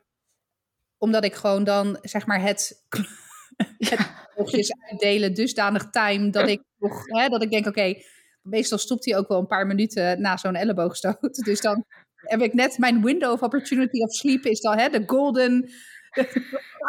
Omdat 0.99 1.25
ik 1.25 1.35
gewoon 1.35 1.65
dan, 1.65 1.99
zeg 2.03 2.27
maar, 2.27 2.41
het, 2.41 2.85
het 3.79 4.11
oogjes 4.35 4.73
uitdelen 4.91 5.35
dusdanig 5.35 5.91
time 5.91 6.31
dat 6.31 6.49
ik 6.49 6.63
nog, 6.79 7.07
hè, 7.07 7.29
dat 7.29 7.43
ik 7.43 7.51
denk, 7.51 7.67
oké, 7.67 7.95
meestal 8.43 8.79
stopt 8.79 9.05
hij 9.05 9.17
ook 9.17 9.29
wel 9.29 9.39
een 9.39 9.47
paar 9.47 9.67
minuten 9.67 10.21
na 10.21 10.37
zo'n 10.37 10.55
elleboogstoot. 10.55 11.35
Dus 11.45 11.61
dan 11.61 11.85
heb 12.15 12.41
ik 12.41 12.53
net 12.53 12.79
mijn 12.79 13.03
window 13.03 13.33
of 13.33 13.43
opportunity 13.43 14.03
of 14.03 14.13
sleep 14.15 14.45
is 14.45 14.61
dan, 14.61 14.79
hè, 14.79 14.89
de 14.89 15.03
golden... 15.07 15.71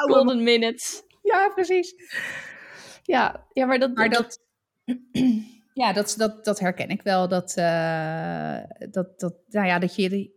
Golden 0.07 0.43
minutes. 0.43 1.03
Ja, 1.21 1.49
precies. 1.49 1.93
Ja, 3.03 3.45
ja 3.53 3.65
maar 3.65 3.79
dat... 3.79 3.93
Maar 3.93 4.09
dat, 4.09 4.39
ja, 5.75 5.93
dat, 5.93 6.13
dat, 6.17 6.45
dat 6.45 6.59
herken 6.59 6.89
ik 6.89 7.01
wel. 7.01 7.27
Dat, 7.27 7.53
eh, 7.55 8.57
dat, 8.91 9.19
dat, 9.19 9.35
nou 9.47 9.67
ja, 9.67 9.79
dat 9.79 9.95
je 9.95 10.09
de, 10.09 10.31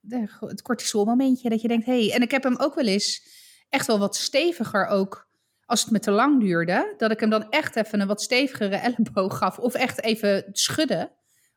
de- 0.00 0.36
het 0.40 0.62
cortisolmomentje, 0.62 1.48
dat 1.48 1.60
je 1.60 1.68
denkt, 1.68 1.86
hé, 1.86 2.06
hey. 2.06 2.14
en 2.14 2.22
ik 2.22 2.30
heb 2.30 2.42
hem 2.42 2.56
ook 2.58 2.74
wel 2.74 2.86
eens 2.86 3.20
echt 3.68 3.86
wel 3.86 3.98
wat 3.98 4.16
steviger 4.16 4.86
ook, 4.86 5.28
als 5.64 5.82
het 5.82 5.90
me 5.90 5.98
te 5.98 6.10
lang 6.10 6.40
duurde, 6.40 6.94
dat 6.96 7.10
ik 7.10 7.20
hem 7.20 7.30
dan 7.30 7.50
echt 7.50 7.76
even 7.76 8.00
een 8.00 8.06
wat 8.06 8.22
stevigere 8.22 8.76
elleboog 8.86 9.38
gaf, 9.38 9.58
of 9.58 9.74
echt 9.74 10.02
even 10.02 10.44
schudden, 10.52 11.12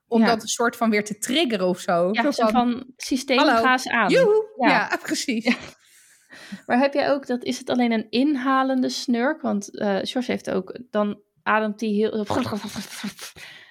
om 0.08 0.22
Ja. 0.22 0.28
dat 0.28 0.42
een 0.42 0.48
soort 0.48 0.76
van 0.76 0.90
weer 0.90 1.04
te 1.06 1.18
triggeren 1.18 1.68
of 1.68 1.80
zo. 1.80 2.10
Ja, 2.12 2.32
Zo 2.32 2.48
van 2.48 2.94
systeem, 2.98 3.40
eens 3.40 3.88
aan. 3.88 4.10
Joehoe! 4.10 4.54
Ja, 4.58 4.68
Ja. 4.70 4.98
precies. 5.04 5.56
Maar 6.66 6.80
heb 6.80 6.94
jij 6.94 7.12
ook, 7.12 7.28
dat, 7.28 7.44
is 7.44 7.58
het 7.60 7.70
alleen 7.70 7.92
een 7.92 8.10
inhalende 8.10 8.90
snurk? 8.90 9.42
Want 9.42 9.78
eh 9.80 9.98
George 10.02 10.32
heeft 10.32 10.50
ook, 10.50 10.80
dan 10.90 11.22
ademt 11.50 11.82
hij 11.82 11.90
heel... 11.90 12.26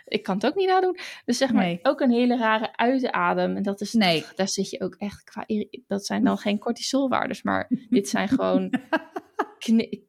Ik 0.05 0.23
kan 0.23 0.35
het 0.35 0.47
ook 0.47 0.55
niet 0.55 0.69
nadoen. 0.69 0.99
Dus 1.25 1.39
zeg 1.39 1.53
maar, 1.53 1.65
Nee. 1.65 1.79
ook 1.83 2.01
een 2.01 2.11
hele 2.11 2.37
rare 2.37 2.77
uitadem. 2.77 3.57
En 3.57 3.63
dat 3.63 3.81
is, 3.81 3.93
Nee. 3.93 4.25
daar 4.35 4.49
zit 4.49 4.71
je 4.71 4.81
ook 4.81 4.95
echt 4.95 5.25
qua... 5.25 5.47
Dat 5.87 6.07
zijn 6.07 6.25
dan 6.25 6.39
geen 6.39 6.59
cortisolwaardes, 6.59 7.43
maar 7.43 7.71
dit 7.91 8.09
zijn 8.09 8.29
gewoon, 8.29 8.75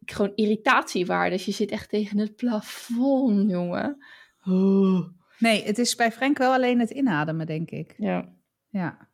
gewoon 0.05 0.31
irritatiewaardes. 0.35 1.45
Je 1.45 1.51
zit 1.51 1.71
echt 1.71 1.89
tegen 1.89 2.17
het 2.17 2.35
plafond, 2.35 3.49
jongen. 3.49 4.05
Oh. 4.45 5.07
Nee, 5.39 5.63
het 5.63 5.77
is 5.77 5.95
bij 5.95 6.11
Frank 6.11 6.37
wel 6.37 6.53
alleen 6.53 6.79
het 6.79 6.89
inademen, 6.89 7.45
denk 7.45 7.71
ik. 7.71 7.93
Ja. 7.97 8.29
Ja. 8.69 9.07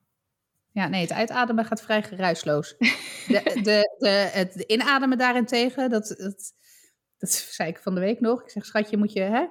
Ja, 0.71 0.87
nee, 0.87 1.01
het 1.01 1.13
uitademen 1.13 1.65
gaat 1.65 1.81
vrij 1.81 2.03
geruisloos. 2.03 2.75
De, 3.27 3.41
de, 3.63 3.95
de, 3.97 4.29
het 4.33 4.53
de 4.53 4.65
inademen 4.67 5.17
daarentegen, 5.17 5.89
dat, 5.89 6.15
dat, 6.17 6.53
dat 7.25 7.33
zei 7.33 7.69
ik 7.69 7.77
van 7.77 7.95
de 7.95 8.01
week 8.01 8.19
nog. 8.19 8.43
Ik 8.43 8.49
zeg, 8.49 8.65
schatje, 8.65 8.97
moet 8.97 9.13
je, 9.13 9.21
hè? 9.21 9.45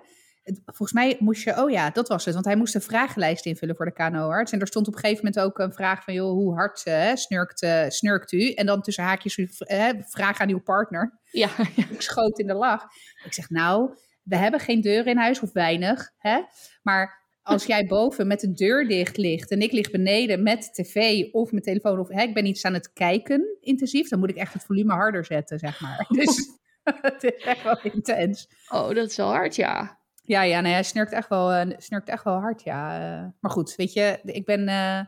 Volgens 0.65 0.93
mij 0.93 1.17
moest 1.19 1.45
je, 1.45 1.63
oh 1.63 1.71
ja, 1.71 1.91
dat 1.91 2.09
was 2.09 2.25
het. 2.25 2.35
Want 2.35 2.47
hij 2.47 2.57
moest 2.57 2.75
een 2.75 2.81
vragenlijst 2.81 3.47
invullen 3.47 3.77
voor 3.77 3.85
de 3.85 3.93
KNO-arts. 3.93 4.53
En 4.53 4.61
er 4.61 4.67
stond 4.67 4.89
op 4.89 4.95
een 4.95 5.01
gegeven 5.01 5.25
moment 5.25 5.45
ook 5.45 5.59
een 5.59 5.73
vraag 5.73 6.05
van, 6.05 6.15
joh, 6.15 6.31
hoe 6.31 6.55
hard 6.55 6.83
eh, 6.85 6.95
hè, 6.95 7.17
snurkt, 7.17 7.63
eh, 7.63 7.89
snurkt 7.89 8.33
u? 8.33 8.51
En 8.51 8.67
dan 8.67 8.83
tussen 8.83 9.05
haakjes, 9.05 9.39
eh, 9.59 9.89
vraag 10.01 10.39
aan 10.39 10.49
uw 10.49 10.63
partner. 10.63 11.21
Ja, 11.31 11.49
Ik 11.91 12.01
schoot 12.01 12.39
in 12.39 12.47
de 12.47 12.55
lach. 12.55 12.83
Ik 13.25 13.33
zeg, 13.33 13.51
nou, 13.51 13.95
we 14.23 14.37
hebben 14.37 14.61
geen 14.61 14.81
deur 14.81 15.07
in 15.07 15.17
huis 15.17 15.41
of 15.41 15.53
weinig, 15.53 16.11
hè? 16.19 16.41
Maar 16.83 17.23
als 17.43 17.65
jij 17.65 17.87
boven 17.97 18.27
met 18.27 18.41
de 18.41 18.53
deur 18.53 18.89
dicht 18.89 19.17
ligt 19.17 19.51
en 19.51 19.61
ik 19.61 19.73
lig 19.73 19.91
beneden 19.91 20.43
met 20.43 20.75
tv 20.75 21.25
of 21.33 21.51
mijn 21.51 21.63
telefoon 21.63 21.99
of 21.99 22.09
hè, 22.09 22.23
ik 22.23 22.35
ben 22.35 22.47
iets 22.47 22.65
aan 22.65 22.75
het 22.75 22.93
kijken 22.93 23.57
intensief, 23.61 24.09
dan 24.09 24.19
moet 24.19 24.31
ik 24.31 24.37
echt 24.37 24.53
het 24.53 24.65
volume 24.65 24.93
harder 24.93 25.25
zetten, 25.25 25.59
zeg 25.59 25.81
maar. 25.81 26.07
Dus 26.09 26.37
het 27.01 27.23
is 27.25 27.45
echt 27.45 27.63
wel 27.63 27.79
intens. 27.83 28.49
Oh, 28.69 28.89
dat 28.89 29.11
is 29.11 29.17
wel 29.17 29.31
hard, 29.31 29.57
ja. 29.57 29.99
Ja, 30.23 30.43
ja, 30.43 30.61
nee, 30.61 30.73
hij 30.73 30.83
snurkt 30.83 31.13
echt 31.13 31.29
wel, 31.29 31.53
eh, 31.53 31.77
snurkt 31.79 32.09
echt 32.09 32.25
wel 32.25 32.41
hard, 32.41 32.63
ja. 32.63 32.95
Eh, 32.95 33.27
maar 33.41 33.51
goed, 33.51 33.75
weet 33.77 33.93
je, 33.93 34.19
ik 34.23 34.45
ben 34.45 34.69
eh, 34.69 35.01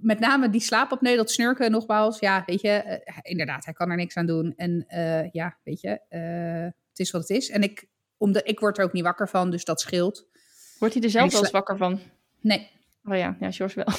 met 0.00 0.18
name 0.18 0.50
die 0.50 0.60
slaapapneu, 0.60 1.16
dat 1.16 1.30
snurken 1.30 1.70
nogmaals, 1.70 2.18
ja, 2.18 2.42
weet 2.46 2.60
je, 2.60 3.02
inderdaad, 3.22 3.64
hij 3.64 3.74
kan 3.74 3.90
er 3.90 3.96
niks 3.96 4.16
aan 4.16 4.26
doen. 4.26 4.52
En 4.56 4.86
ja, 5.32 5.58
weet 5.64 5.80
je, 5.80 6.00
het 6.88 6.98
is 6.98 7.10
wat 7.10 7.20
het 7.20 7.30
is. 7.30 7.50
En 7.50 7.62
ik, 7.62 7.86
omdat, 8.16 8.48
ik 8.48 8.60
word 8.60 8.78
er 8.78 8.84
ook 8.84 8.92
niet 8.92 9.02
wakker 9.02 9.28
van, 9.28 9.50
dus 9.50 9.64
dat 9.64 9.80
scheelt. 9.80 10.26
Wordt 10.78 10.94
hij 10.94 11.02
er 11.02 11.10
zelf 11.10 11.32
wel 11.32 11.40
eens 11.40 11.50
wakker 11.50 11.76
van? 11.76 12.00
Nee, 12.40 12.70
Oh 13.04 13.16
ja, 13.16 13.36
ja, 13.40 13.50
George 13.50 13.84
wel. 13.84 13.94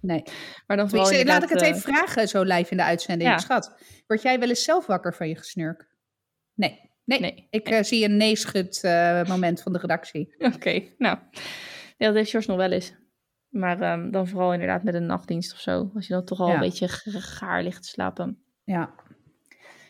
nee. 0.00 0.22
Maar 0.66 0.76
dan 0.76 0.86
Ik 0.86 1.26
laat 1.26 1.42
ik 1.42 1.48
het 1.48 1.60
even 1.60 1.80
vragen, 1.80 2.28
zo 2.28 2.42
live 2.42 2.70
in 2.70 2.76
de 2.76 2.82
uitzending. 2.82 3.30
Ja. 3.30 3.38
Schat, 3.38 3.72
word 4.06 4.22
jij 4.22 4.38
wel 4.38 4.48
eens 4.48 4.64
zelf 4.64 4.86
wakker 4.86 5.14
van 5.14 5.28
je 5.28 5.36
gesnurk? 5.36 5.88
Nee, 6.60 6.80
nee. 7.04 7.20
Nee. 7.20 7.46
Ik 7.50 7.68
eh, 7.68 7.82
zie 7.82 8.04
een 8.04 8.16
nee-schud 8.16 8.80
eh, 8.84 9.24
moment 9.24 9.62
van 9.62 9.72
de 9.72 9.78
redactie. 9.78 10.34
Oké, 10.54 10.70
nou. 10.98 11.18
Ja, 11.96 12.06
dat 12.06 12.14
heeft 12.14 12.30
George 12.30 12.48
nog 12.48 12.56
wel 12.58 12.70
eens. 12.72 12.94
Maar 13.48 13.80
ehm, 13.80 14.10
dan 14.10 14.28
vooral 14.28 14.52
inderdaad 14.52 14.82
met 14.82 14.94
een 14.94 15.06
nachtdienst 15.06 15.52
of 15.52 15.58
zo. 15.60 15.90
Als 15.94 16.06
je 16.06 16.12
dan 16.12 16.24
toch 16.24 16.40
al 16.40 16.48
Ja. 16.48 16.54
een 16.54 16.60
beetje 16.60 16.88
gaar 17.20 17.62
ligt 17.62 17.82
te 17.82 17.88
slapen. 17.88 18.42
Ja, 18.64 18.94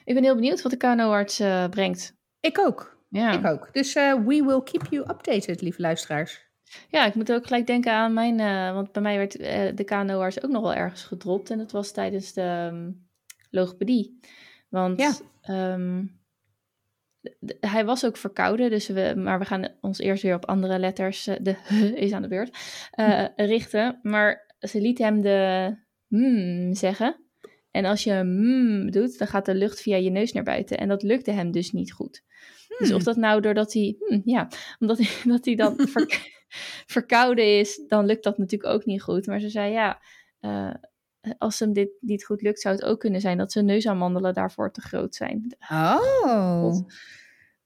Ik 0.04 0.14
ben 0.14 0.22
heel 0.24 0.34
benieuwd 0.34 0.62
wat 0.62 0.72
de 0.72 0.78
KNO-arts 0.78 1.40
eh, 1.40 1.68
brengt. 1.68 2.16
ik 2.40 2.58
ook. 2.58 2.98
Ja. 3.08 3.32
Ik 3.32 3.46
ook. 3.46 3.68
Dus 3.72 3.92
we 3.94 4.42
will 4.46 4.62
keep 4.62 4.86
you 4.90 5.10
updated, 5.10 5.60
lieve 5.60 5.80
luisteraars. 5.80 6.48
ja, 6.88 7.06
ik 7.06 7.14
moet 7.14 7.32
ook 7.32 7.46
gelijk 7.46 7.66
denken 7.66 7.92
aan 7.92 8.12
mijn... 8.12 8.36
want 8.74 8.92
bij 8.92 9.02
mij 9.02 9.16
werd 9.16 9.32
de 9.76 9.84
KNO-arts 9.84 10.42
ook 10.42 10.50
nog 10.50 10.62
wel 10.62 10.74
ergens 10.74 11.02
gedropt. 11.04 11.50
En 11.50 11.58
dat 11.58 11.72
was 11.72 11.92
tijdens 11.92 12.32
de 12.32 12.40
ehm, 12.40 12.90
logopedie. 13.50 14.18
Want 14.68 15.00
Ja. 15.00 15.12
ehm, 15.42 16.04
hij 17.60 17.84
was 17.84 18.04
ook 18.06 18.16
verkouden. 18.16 18.70
Dus 18.70 18.88
we, 18.88 19.12
maar 19.16 19.38
we 19.38 19.44
gaan 19.44 19.68
ons 19.80 19.98
eerst 19.98 20.22
weer 20.22 20.34
op 20.34 20.44
andere 20.46 20.78
letters... 20.78 21.26
eh, 21.26 21.36
de 21.40 21.56
is 22.04 22.12
aan 22.12 22.22
de 22.22 22.28
beurt. 22.28 22.56
eh, 22.90 23.24
richten. 23.36 23.98
Maar 24.02 24.54
ze 24.60 24.80
liet 24.80 24.98
hem 24.98 25.20
de 25.22 25.74
mm 26.08 26.74
zeggen. 26.74 27.24
En 27.70 27.84
als 27.84 28.04
je 28.04 28.22
mm 28.24 28.90
doet, 28.90 29.18
dan 29.18 29.28
gaat 29.28 29.44
de 29.46 29.54
lucht 29.54 29.80
via 29.80 29.96
je 29.96 30.10
neus 30.10 30.32
naar 30.32 30.42
buiten. 30.42 30.78
En 30.78 30.88
dat 30.88 31.02
lukte 31.02 31.30
hem 31.30 31.50
dus 31.50 31.70
niet 31.72 31.92
goed. 31.92 32.22
Dus 32.78 32.88
Hmm. 32.88 32.96
of 32.96 33.02
dat 33.02 33.16
nou 33.16 33.40
doordat 33.40 33.72
hij, 33.72 33.96
hmm, 33.98 34.22
ja, 34.24 34.48
omdat 34.78 34.98
hij, 34.98 35.08
dat 35.32 35.44
hij 35.44 35.54
dan 35.54 35.76
ver- 35.92 36.28
verkouden 36.86 37.58
is, 37.58 37.84
dan 37.86 38.06
lukt 38.06 38.24
dat 38.24 38.38
natuurlijk 38.38 38.72
ook 38.72 38.84
niet 38.84 39.02
goed. 39.02 39.26
Maar 39.26 39.40
ze 39.40 39.48
zei 39.48 39.72
ja, 39.72 40.00
eh, 40.40 40.74
als 41.38 41.58
hem 41.58 41.72
dit 41.72 41.90
niet 42.00 42.24
goed 42.24 42.42
lukt, 42.42 42.60
zou 42.60 42.74
het 42.74 42.84
ook 42.84 43.00
kunnen 43.00 43.20
zijn 43.20 43.38
dat 43.38 43.52
zijn 43.52 43.64
neusamandelen 43.64 44.34
daarvoor 44.34 44.72
te 44.72 44.80
groot 44.80 45.14
zijn. 45.14 45.56
Oh. 45.70 46.74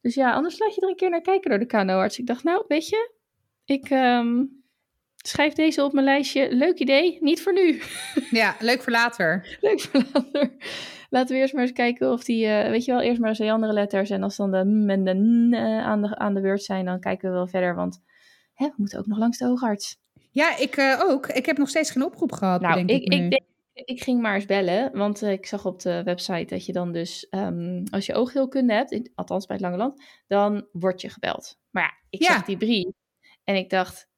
Dus 0.00 0.14
ja, 0.14 0.32
anders 0.32 0.58
laat 0.58 0.74
je 0.74 0.80
er 0.80 0.88
een 0.88 0.96
keer 0.96 1.10
naar 1.10 1.20
kijken 1.20 1.50
door 1.50 1.58
de 1.58 1.66
KNO-arts. 1.66 2.18
Ik 2.18 2.26
dacht, 2.26 2.44
nou, 2.44 2.64
weet 2.68 2.88
je, 2.88 3.12
ik 3.64 3.90
ehm, 3.90 4.44
schrijf 5.16 5.52
deze 5.52 5.84
op 5.84 5.92
mijn 5.92 6.04
lijstje. 6.04 6.54
Leuk 6.54 6.78
idee, 6.78 7.18
niet 7.20 7.42
voor 7.42 7.52
nu. 7.52 7.80
Ja, 8.30 8.56
leuk 8.58 8.82
voor 8.82 8.92
later. 8.92 9.58
Leuk 9.60 9.80
voor 9.80 10.04
later. 10.12 10.56
Laten 11.10 11.34
we 11.34 11.40
eerst 11.40 11.54
maar 11.54 11.62
eens 11.62 11.72
kijken 11.72 12.12
of 12.12 12.24
die, 12.24 12.46
eh, 12.46 12.70
weet 12.70 12.84
je 12.84 12.92
wel, 12.92 13.00
eerst 13.00 13.20
maar 13.20 13.28
eens 13.28 13.38
die 13.38 13.52
andere 13.52 13.72
letters. 13.72 14.10
En 14.10 14.22
als 14.22 14.36
dan 14.36 14.50
de 14.50 14.64
m 14.64 14.90
en 14.90 15.04
de 15.04 15.14
n 15.14 15.52
eh, 15.52 15.86
aan, 15.86 16.02
de, 16.02 16.16
aan 16.16 16.34
de 16.34 16.40
beurt 16.40 16.62
zijn, 16.62 16.84
dan 16.84 17.00
kijken 17.00 17.28
we 17.28 17.34
wel 17.34 17.46
verder. 17.46 17.74
Want 17.74 18.02
hè, 18.54 18.66
we 18.66 18.74
moeten 18.76 18.98
ook 18.98 19.06
nog 19.06 19.18
langs 19.18 19.38
de 19.38 19.46
oogarts. 19.46 20.02
Ja, 20.34 20.56
ik 20.56 20.76
eh, 20.76 21.00
ook. 21.08 21.26
Ik 21.26 21.46
heb 21.46 21.58
nog 21.58 21.68
steeds 21.68 21.90
geen 21.90 22.04
oproep 22.04 22.32
gehad, 22.32 22.60
Nou, 22.60 22.74
denk 22.74 22.90
ik, 22.90 22.96
ik, 23.02 23.12
ik, 23.12 23.30
denk, 23.30 23.42
ik 23.72 24.02
ging 24.02 24.20
maar 24.20 24.34
eens 24.34 24.46
bellen, 24.46 24.96
want 24.96 25.22
eh, 25.22 25.32
ik 25.32 25.46
zag 25.46 25.66
op 25.66 25.80
de 25.80 26.02
website 26.02 26.44
dat 26.54 26.66
je 26.66 26.72
dan 26.72 26.92
dus, 26.92 27.28
ehm, 27.28 27.84
als 27.90 28.06
je 28.06 28.14
oogheelkunde 28.14 28.72
hebt, 28.72 28.90
in- 28.90 29.12
althans 29.14 29.46
bij 29.46 29.56
het 29.56 29.64
Lange 29.64 29.76
Land, 29.76 30.02
dan 30.26 30.66
word 30.72 31.00
je 31.00 31.08
gebeld. 31.08 31.58
Maar 31.70 31.82
ja, 31.82 31.92
ik 32.10 32.22
Ja. 32.22 32.32
zag 32.32 32.44
die 32.44 32.56
brief 32.56 32.92
en 33.44 33.56
ik 33.56 33.70
dacht, 33.70 34.08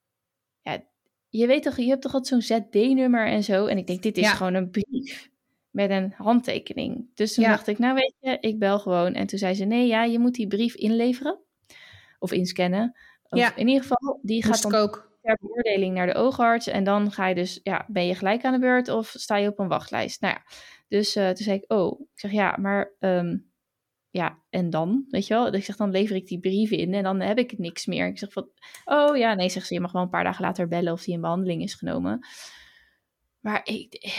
ja, 0.62 0.84
je 1.28 1.46
weet 1.46 1.62
toch, 1.62 1.76
je 1.76 1.88
hebt 1.88 2.02
toch 2.02 2.14
altijd 2.14 2.42
zo'n 2.44 2.58
ZD-nummer 2.58 3.26
en 3.26 3.44
zo. 3.44 3.66
En 3.66 3.78
ik 3.78 3.86
denk, 3.86 4.02
dit 4.02 4.16
is 4.16 4.24
Ja. 4.24 4.30
gewoon 4.34 4.54
een 4.54 4.70
brief 4.70 5.28
met 5.70 5.90
een 5.90 6.12
handtekening. 6.16 7.10
Dus 7.14 7.34
toen 7.34 7.44
Ja. 7.44 7.50
dacht 7.50 7.66
ik, 7.66 7.78
nou 7.78 7.94
weet 7.94 8.14
je, 8.20 8.38
ik 8.40 8.58
bel 8.58 8.78
gewoon. 8.78 9.14
En 9.14 9.26
toen 9.26 9.38
zei 9.38 9.54
ze, 9.54 9.64
nee, 9.64 9.86
ja, 9.86 10.04
je 10.04 10.18
moet 10.18 10.34
die 10.34 10.46
brief 10.46 10.74
inleveren 10.74 11.38
of 12.18 12.32
inscannen. 12.32 12.96
Of 13.28 13.38
Ja. 13.38 13.56
in 13.56 13.66
ieder 13.68 13.82
geval, 13.82 14.18
die 14.22 14.44
gaat 14.44 14.62
dan. 14.62 15.04
Ter 15.26 15.38
beoordeling 15.40 15.94
naar 15.94 16.06
de 16.06 16.14
oogarts. 16.14 16.66
En 16.66 16.84
dan 16.84 17.12
ga 17.12 17.26
je 17.26 17.34
dus, 17.34 17.60
ja, 17.62 17.84
ben 17.88 18.06
je 18.06 18.14
gelijk 18.14 18.44
aan 18.44 18.52
de 18.52 18.58
beurt 18.58 18.88
of 18.88 19.08
sta 19.08 19.36
je 19.36 19.48
op 19.48 19.58
een 19.58 19.68
wachtlijst? 19.68 20.20
Nou 20.20 20.34
ja, 20.34 20.42
dus 20.88 21.16
eh, 21.16 21.26
toen 21.26 21.44
zei 21.44 21.56
ik, 21.56 21.72
oh, 21.72 22.00
ik 22.00 22.18
zeg 22.18 22.30
ja, 22.30 22.56
maar 22.60 22.92
ehm, 22.98 23.36
ja, 24.10 24.42
en 24.50 24.70
dan, 24.70 25.04
weet 25.08 25.26
je 25.26 25.34
wel? 25.34 25.54
Ik 25.54 25.64
zeg, 25.64 25.76
dan 25.76 25.90
lever 25.90 26.16
ik 26.16 26.26
die 26.26 26.40
brief 26.40 26.70
in 26.70 26.94
en 26.94 27.02
dan 27.02 27.20
heb 27.20 27.38
ik 27.38 27.58
niks 27.58 27.86
meer. 27.86 28.06
Ik 28.06 28.18
zeg 28.18 28.32
van, 28.32 28.48
oh 28.84 29.16
ja, 29.16 29.34
nee, 29.34 29.48
zegt 29.48 29.66
ze, 29.66 29.74
je 29.74 29.80
mag 29.80 29.92
wel 29.92 30.02
een 30.02 30.08
paar 30.08 30.24
dagen 30.24 30.44
later 30.44 30.68
bellen 30.68 30.92
of 30.92 31.02
die 31.02 31.14
in 31.14 31.20
behandeling 31.20 31.62
is 31.62 31.74
genomen. 31.74 32.26
Maar 33.40 33.60
ik, 33.64 34.14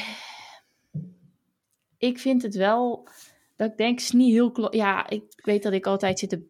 ik 1.98 2.20
vind 2.20 2.42
het 2.42 2.56
wel, 2.56 3.08
dat 3.56 3.72
ik 3.72 3.78
denk, 3.78 4.00
is 4.00 4.12
niet 4.12 4.34
heel, 4.34 4.76
ja, 4.76 5.10
ik 5.10 5.24
weet 5.36 5.64
dat 5.64 5.74
ik 5.74 5.86
altijd 5.86 6.20
zit 6.20 6.30
te, 6.30 6.46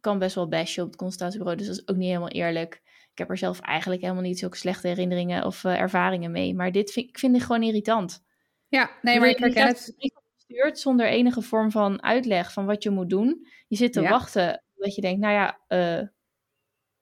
kan 0.00 0.18
best 0.18 0.34
wel 0.34 0.48
bashen 0.48 0.82
op 0.82 0.88
het 0.88 0.98
consultatiebureau, 0.98 1.58
dus 1.58 1.66
dat 1.66 1.76
is 1.76 1.88
ook 1.88 1.96
niet 1.96 2.08
helemaal 2.08 2.28
eerlijk. 2.28 2.82
Ik 3.18 3.24
heb 3.24 3.32
er 3.32 3.38
zelf 3.42 3.60
eigenlijk 3.60 4.00
helemaal 4.02 4.22
niet 4.22 4.38
zulke 4.38 4.56
slechte 4.56 4.88
herinneringen 4.88 5.44
of 5.44 5.64
eh, 5.64 5.80
ervaringen 5.80 6.30
mee. 6.30 6.54
Maar 6.54 6.72
dit 6.72 6.90
vind 6.92 7.08
ik 7.08 7.18
vind 7.18 7.36
ik 7.36 7.42
gewoon 7.42 7.62
irritant. 7.62 8.24
Ja, 8.68 8.90
nee, 9.02 9.18
maar 9.20 9.28
ik 9.28 9.38
Je 9.38 9.44
herken 9.44 9.66
het. 9.66 9.94
opgestuurd 9.98 10.78
zonder 10.78 11.06
enige 11.06 11.42
vorm 11.42 11.70
van 11.70 12.02
uitleg 12.02 12.52
van 12.52 12.66
wat 12.66 12.82
je 12.82 12.90
moet 12.90 13.10
doen. 13.10 13.46
Je 13.68 13.76
zit 13.76 13.92
te 13.92 14.00
Ja. 14.00 14.10
wachten 14.10 14.62
dat 14.76 14.94
je 14.94 15.00
denkt, 15.00 15.20
nou 15.20 15.32
ja, 15.32 15.58
eh, 15.66 16.06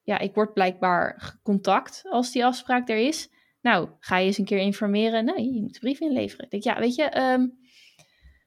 ja, 0.01 0.19
ik 0.19 0.33
word 0.33 0.53
blijkbaar 0.53 1.39
contact 1.43 2.01
als 2.09 2.31
die 2.31 2.45
afspraak 2.45 2.89
er 2.89 2.97
is. 3.07 3.29
Nou, 3.61 3.89
ga 3.99 4.17
je 4.17 4.25
eens 4.25 4.37
een 4.37 4.45
keer 4.45 4.57
informeren. 4.59 5.25
Nee, 5.25 5.53
je 5.53 5.61
moet 5.61 5.73
de 5.73 5.79
brief 5.79 5.99
inleveren. 5.99 6.45
Ik 6.45 6.51
denk, 6.51 6.63
ja, 6.63 6.79
weet 6.79 6.95
je, 6.95 7.03
ehm, 7.03 7.41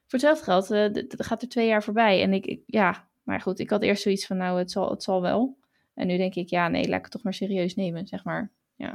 voor 0.07 0.19
hetzelfde 0.19 0.43
geld 0.43 0.71
eh, 0.71 1.03
gaat 1.17 1.41
er 1.41 1.49
twee 1.49 1.67
jaar 1.67 1.83
voorbij. 1.83 2.21
En 2.21 2.33
ik, 2.33 2.45
ik- 2.45 2.63
ja, 2.65 3.09
maar 3.23 3.41
goed, 3.41 3.59
ik 3.59 3.69
had 3.69 3.81
eerst 3.83 4.03
zoiets 4.03 4.25
van, 4.25 4.37
nou, 4.37 4.57
het 4.59 4.71
zal, 4.71 4.89
het 4.89 5.03
zal 5.03 5.21
wel. 5.21 5.59
En 6.01 6.07
nu 6.07 6.17
denk 6.17 6.35
ik, 6.35 6.49
ja, 6.49 6.67
nee, 6.67 6.87
laat 6.87 6.97
ik 6.97 7.03
het 7.03 7.11
toch 7.11 7.23
maar 7.23 7.33
serieus 7.33 7.75
nemen, 7.75 8.07
zeg 8.07 8.23
maar. 8.23 8.51
Ja. 8.75 8.93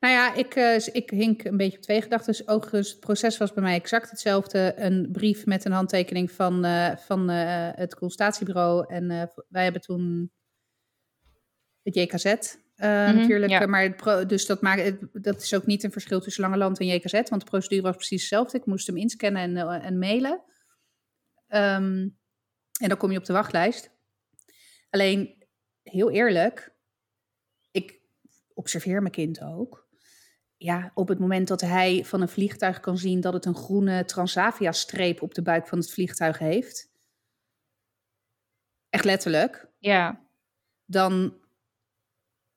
Nou 0.00 0.14
ja, 0.14 0.34
ik, 0.34 0.54
eh, 0.54 0.86
ik 0.92 1.10
hink 1.10 1.44
een 1.44 1.56
beetje 1.56 1.76
op 1.76 1.82
twee 1.82 2.02
gedachten. 2.02 2.32
Dus 2.32 2.48
overigens, 2.48 2.90
het 2.90 3.00
proces 3.00 3.38
was 3.38 3.52
bij 3.52 3.62
mij 3.62 3.74
exact 3.74 4.10
hetzelfde. 4.10 4.74
Een 4.76 5.08
brief 5.12 5.46
met 5.46 5.64
een 5.64 5.72
handtekening 5.72 6.30
van, 6.30 6.64
eh, 6.64 6.96
van 6.96 7.30
eh, 7.30 7.68
het 7.74 7.94
consultatiebureau. 7.94 8.84
En 8.94 9.06
wij 9.48 9.62
hebben 9.62 9.80
toen 9.82 10.32
het 11.82 11.94
JKZ 11.94 12.24
Mhm, 12.76 13.16
natuurlijk. 13.16 13.52
ja. 13.52 13.66
Maar 13.66 13.82
het 13.82 13.96
pro- 13.96 14.26
dus 14.26 14.46
dat, 14.46 14.60
maakt, 14.62 14.82
het- 14.82 15.08
dat 15.12 15.42
is 15.42 15.54
ook 15.54 15.66
niet 15.66 15.82
een 15.82 15.92
verschil 15.92 16.20
tussen 16.20 16.42
Lange 16.42 16.56
Land 16.56 16.80
en 16.80 16.86
JKZ. 16.86 17.12
Want 17.12 17.40
de 17.42 17.50
procedure 17.50 17.82
was 17.82 17.96
precies 17.96 18.20
hetzelfde. 18.20 18.58
Ik 18.58 18.66
moest 18.66 18.86
hem 18.86 18.96
inscannen 18.96 19.42
en, 19.56 19.82
en 19.82 19.98
mailen. 19.98 20.42
Ehm, 21.46 22.08
en 22.80 22.88
dan 22.88 22.96
kom 22.96 23.10
je 23.12 23.18
op 23.18 23.24
de 23.24 23.32
wachtlijst. 23.32 23.90
Alleen, 24.90 25.43
heel 25.94 26.10
eerlijk, 26.10 26.74
ik 27.70 28.00
observeer 28.54 29.00
mijn 29.00 29.12
kind 29.12 29.42
ook. 29.42 29.88
Ja, 30.56 30.90
op 30.94 31.08
het 31.08 31.18
moment 31.18 31.48
dat 31.48 31.60
hij 31.60 32.04
van 32.04 32.20
een 32.20 32.28
vliegtuig 32.28 32.80
kan 32.80 32.98
zien 32.98 33.20
dat 33.20 33.32
het 33.32 33.44
een 33.44 33.56
groene 33.56 34.04
Transavia-streep 34.04 35.22
op 35.22 35.34
de 35.34 35.42
buik 35.42 35.66
van 35.66 35.78
het 35.78 35.92
vliegtuig 35.92 36.38
heeft, 36.38 36.90
echt 38.90 39.04
letterlijk, 39.04 39.68
Ja, 39.78 40.20
dan 40.84 41.36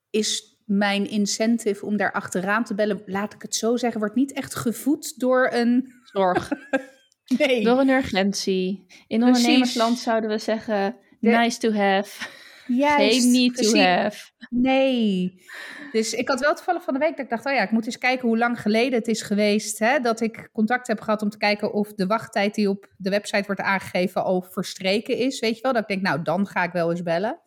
is 0.09 0.57
mijn 0.65 1.09
incentive 1.09 1.85
om 1.85 1.97
daar 1.97 2.11
achteraan 2.11 2.63
te 2.63 2.75
bellen, 2.75 3.01
laat 3.05 3.33
ik 3.33 3.41
het 3.41 3.55
zo 3.55 3.77
zeggen, 3.77 3.99
wordt 3.99 4.15
niet 4.15 4.33
echt 4.33 4.55
gevoed 4.55 5.19
door 5.19 5.49
een. 5.51 5.93
zorg. 6.03 6.51
Nee. 7.37 7.63
Door 7.63 7.79
een 7.79 7.89
urgentie. 7.89 8.85
In 9.07 9.23
ondernemersland 9.23 9.97
zouden 9.97 10.29
we 10.29 10.37
zeggen, 10.37 10.95
nice 11.19 11.59
to 11.59 11.71
have. 11.71 12.29
Juist, 12.67 13.21
Geen 13.21 13.31
need 13.31 13.55
to 13.55 13.61
precies. 13.61 13.81
have. 13.81 14.31
Nee. 14.49 15.33
Dus 15.91 16.13
ik 16.13 16.27
had 16.27 16.39
wel 16.39 16.53
toevallig 16.55 16.83
van 16.83 16.93
de 16.93 16.99
week 16.99 17.09
dat 17.09 17.19
ik 17.19 17.29
dacht, 17.29 17.45
oh 17.45 17.53
ja, 17.53 17.61
ik 17.61 17.71
moet 17.71 17.85
eens 17.85 17.97
kijken 17.97 18.27
hoe 18.27 18.37
lang 18.37 18.61
geleden 18.61 18.99
het 18.99 19.07
is 19.07 19.21
geweest 19.21 19.79
hè, 19.79 19.99
dat 19.99 20.21
ik 20.21 20.49
contact 20.53 20.87
heb 20.87 21.01
gehad 21.01 21.21
om 21.21 21.29
te 21.29 21.37
kijken 21.37 21.73
of 21.73 21.93
de 21.93 22.05
wachttijd 22.05 22.55
die 22.55 22.69
op 22.69 22.87
de 22.97 23.09
website 23.09 23.43
wordt 23.45 23.61
aangegeven 23.61 24.23
al 24.23 24.41
verstreken 24.41 25.17
is. 25.17 25.39
Weet 25.39 25.55
je 25.55 25.61
wel, 25.61 25.73
dat 25.73 25.81
ik 25.81 25.87
denk, 25.87 26.01
nou 26.01 26.21
dan 26.21 26.47
ga 26.47 26.63
ik 26.63 26.71
wel 26.71 26.89
eens 26.91 27.03
bellen. 27.03 27.39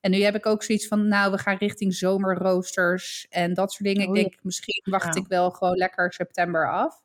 En 0.00 0.10
nu 0.10 0.22
heb 0.22 0.34
ik 0.34 0.46
ook 0.46 0.62
zoiets 0.62 0.86
van, 0.88 1.08
nou 1.08 1.30
we 1.32 1.38
gaan 1.38 1.56
richting 1.56 1.94
zomerroosters 1.94 3.26
en 3.30 3.54
dat 3.54 3.72
soort 3.72 3.84
dingen. 3.88 4.08
Oh, 4.08 4.16
ik 4.16 4.22
denk, 4.22 4.38
misschien 4.42 4.82
wacht 4.90 5.14
Ja. 5.14 5.20
ik 5.20 5.26
wel 5.28 5.50
gewoon 5.50 5.76
lekker 5.76 6.12
september 6.12 6.70
af. 6.70 7.02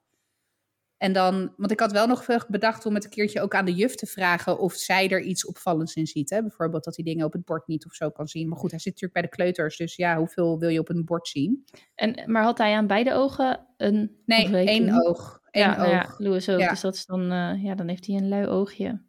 En 1.04 1.13
dan, 1.13 1.54
want 1.58 1.72
ik 1.72 1.80
had 1.80 1.92
wel 1.92 2.08
nog 2.08 2.26
bedacht 2.48 2.86
om 2.86 2.94
het 2.94 3.04
een 3.04 3.10
keertje 3.10 3.42
ook 3.42 3.56
aan 3.56 3.66
de 3.66 3.74
juf 3.74 3.96
te 3.96 4.06
vragen 4.06 4.60
of 4.60 4.74
zij 4.74 5.10
er 5.10 5.22
iets 5.22 5.46
opvallends 5.46 5.96
in 5.96 6.08
ziet. 6.08 6.30
Hè? 6.30 6.42
Bijvoorbeeld 6.42 6.84
dat 6.84 6.96
hij 6.96 7.06
dingen 7.06 7.26
op 7.26 7.34
het 7.34 7.46
bord 7.46 7.68
niet 7.68 7.86
of 7.86 7.94
zo 7.94 8.10
kan 8.10 8.28
zien. 8.28 8.48
Maar 8.48 8.58
goed, 8.58 8.72
hij 8.72 8.80
zit 8.80 8.94
natuurlijk 8.94 9.13
bij 9.13 9.22
de 9.22 9.36
kleuters, 9.36 9.78
dus 9.78 9.96
ja, 9.96 10.18
hoeveel 10.18 10.60
wil 10.60 10.70
je 10.70 10.80
op 10.80 10.89
een 10.89 11.06
bord 11.06 11.28
zien? 11.28 11.66
En, 11.96 12.24
maar 12.26 12.44
had 12.44 12.58
hij 12.58 12.76
aan 12.76 12.88
beide 12.88 13.13
ogen 13.13 13.68
een 13.78 14.22
Nee, 14.26 14.66
één 14.66 15.06
oog. 15.06 15.42
Één 15.52 15.63
Ja, 15.63 15.86
ja, 15.86 16.02
oog. 16.02 16.20
Louis 16.20 16.50
ook. 16.50 16.60
Ja. 16.60 16.70
Dus 16.70 16.82
dat 16.82 16.96
is 16.96 17.06
dan, 17.06 17.32
eh, 17.32 17.63
ja, 17.63 17.76
dan 17.76 17.88
heeft 17.88 18.06
hij 18.08 18.16
een 18.16 18.30
lui 18.30 18.48
oogje. 18.48 19.02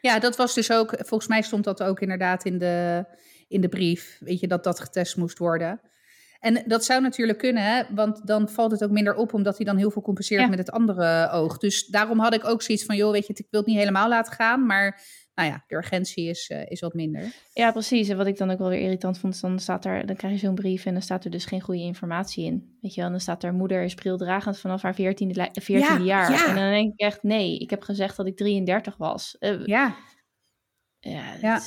Ja, 0.00 0.18
dat 0.18 0.36
was 0.36 0.54
dus 0.54 0.72
ook, 0.72 0.94
volgens 0.98 1.28
mij 1.28 1.42
stond 1.42 1.64
dat 1.64 1.82
ook 1.82 2.00
inderdaad 2.00 2.44
in 2.44 2.58
de, 2.58 3.04
in 3.48 3.60
de 3.60 3.68
brief, 3.68 4.18
weet 4.20 4.40
je, 4.40 4.48
dat 4.48 4.64
dat 4.64 4.80
getest 4.80 5.16
moest 5.16 5.38
worden. 5.38 5.80
En 6.42 6.62
dat 6.66 6.84
zou 6.84 7.00
natuurlijk 7.02 7.38
kunnen, 7.38 7.62
hè, 7.62 7.82
want 7.94 8.26
dan 8.26 8.48
valt 8.48 8.70
het 8.70 8.84
ook 8.84 8.90
minder 8.90 9.14
op, 9.14 9.34
omdat 9.34 9.56
hij 9.56 9.66
dan 9.66 9.76
heel 9.76 9.90
veel 9.90 10.02
compenseert 10.02 10.40
Ja. 10.40 10.48
met 10.48 10.58
het 10.58 10.70
andere 10.70 11.28
oog. 11.30 11.58
Dus 11.58 11.86
daarom 11.86 12.18
had 12.18 12.34
ik 12.34 12.44
ook 12.44 12.62
zoiets 12.62 12.84
van, 12.84 12.96
joh, 12.96 13.12
weet 13.12 13.26
je, 13.26 13.32
ik 13.32 13.46
wil 13.50 13.60
het 13.60 13.68
niet 13.68 13.78
helemaal 13.78 14.08
laten 14.08 14.32
gaan, 14.32 14.66
maar 14.66 15.00
nou 15.34 15.48
ja, 15.48 15.64
de 15.66 15.74
urgentie 15.76 16.28
is, 16.28 16.48
eh, 16.50 16.70
is 16.70 16.80
wat 16.80 16.94
minder. 16.94 17.32
Ja, 17.54 17.72
precies. 17.72 18.08
En 18.08 18.16
wat 18.16 18.26
ik 18.26 18.36
dan 18.36 18.50
ook 18.50 18.58
wel 18.58 18.68
weer 18.68 18.80
irritant 18.80 19.18
vond, 19.18 19.34
is 19.34 19.40
dan 19.40 19.58
staat 19.58 19.84
er, 19.84 20.06
dan 20.06 20.16
krijg 20.16 20.32
je 20.40 20.46
zo'n 20.46 20.54
brief 20.54 20.84
en 20.86 20.92
dan 20.92 21.02
staat 21.02 21.24
er 21.24 21.30
dus 21.30 21.44
geen 21.44 21.60
goede 21.60 21.80
informatie 21.80 22.44
in. 22.44 22.76
Weet 22.80 22.90
je 22.90 22.96
wel, 22.96 23.06
en 23.06 23.10
dan 23.12 23.20
staat 23.20 23.42
er 23.44 23.52
moeder 23.54 23.82
is 23.82 23.94
prildragend 23.94 24.58
vanaf 24.58 24.82
haar 24.82 24.94
14e, 24.94 25.36
li- 25.36 25.50
14e 25.60 25.86
Ja, 25.86 25.98
jaar. 25.98 26.30
ja. 26.30 26.48
En 26.48 26.54
dan 26.54 26.70
denk 26.70 26.92
ik 26.92 27.00
echt, 27.00 27.22
nee, 27.22 27.58
ik 27.58 27.70
heb 27.70 27.82
gezegd 27.82 28.16
dat 28.16 28.26
ik 28.26 28.36
33 28.36 28.96
was. 28.96 29.36
Eh, 29.38 29.66
Ja, 29.66 29.96
ja, 31.00 31.60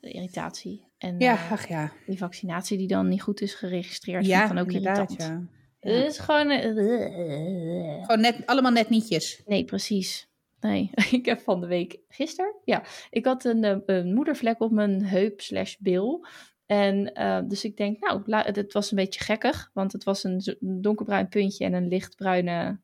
de 0.00 0.10
irritatie. 0.10 0.90
En 1.02 1.18
ja, 1.18 1.32
eh, 1.34 1.52
ach 1.52 1.68
ja. 1.68 1.92
die 2.06 2.18
vaccinatie 2.18 2.78
die 2.78 2.86
dan 2.88 3.08
niet 3.08 3.22
goed 3.22 3.40
is 3.40 3.54
geregistreerd, 3.54 4.26
Ja, 4.26 4.46
dan 4.48 4.58
ook 4.58 4.72
inderdaad, 4.72 5.10
irritant. 5.10 5.48
ja. 5.80 5.90
Het 5.90 6.06
is 6.10 6.18
gewoon... 6.18 6.50
eh, 6.50 8.00
Gewoon 8.00 8.20
net, 8.20 8.46
allemaal 8.46 8.72
net 8.72 8.88
nietjes. 8.90 9.42
Nee, 9.46 9.64
precies. 9.64 10.30
Nee, 10.60 10.90
ik 11.10 11.24
heb 11.26 11.40
van 11.40 11.60
de 11.60 11.66
week 11.66 11.98
gisteren, 12.08 12.54
ja, 12.64 12.82
ik 13.10 13.24
had 13.24 13.44
een, 13.44 13.64
eh, 13.64 13.76
een 13.86 14.14
moedervlek 14.14 14.60
op 14.60 14.70
mijn 14.70 15.04
heup 15.04 15.40
slash 15.40 15.76
bil. 15.78 16.26
En 16.66 17.12
eh, 17.14 17.40
dus 17.48 17.64
ik 17.64 17.76
denk, 17.76 18.00
nou, 18.00 18.22
het 18.52 18.72
was 18.72 18.90
een 18.90 18.96
beetje 18.96 19.20
gekkig, 19.24 19.70
want 19.74 19.92
het 19.92 20.04
was 20.04 20.24
een 20.24 20.56
donkerbruin 20.60 21.28
puntje 21.28 21.64
en 21.64 21.72
een 21.72 21.88
lichtbruine 21.88 22.80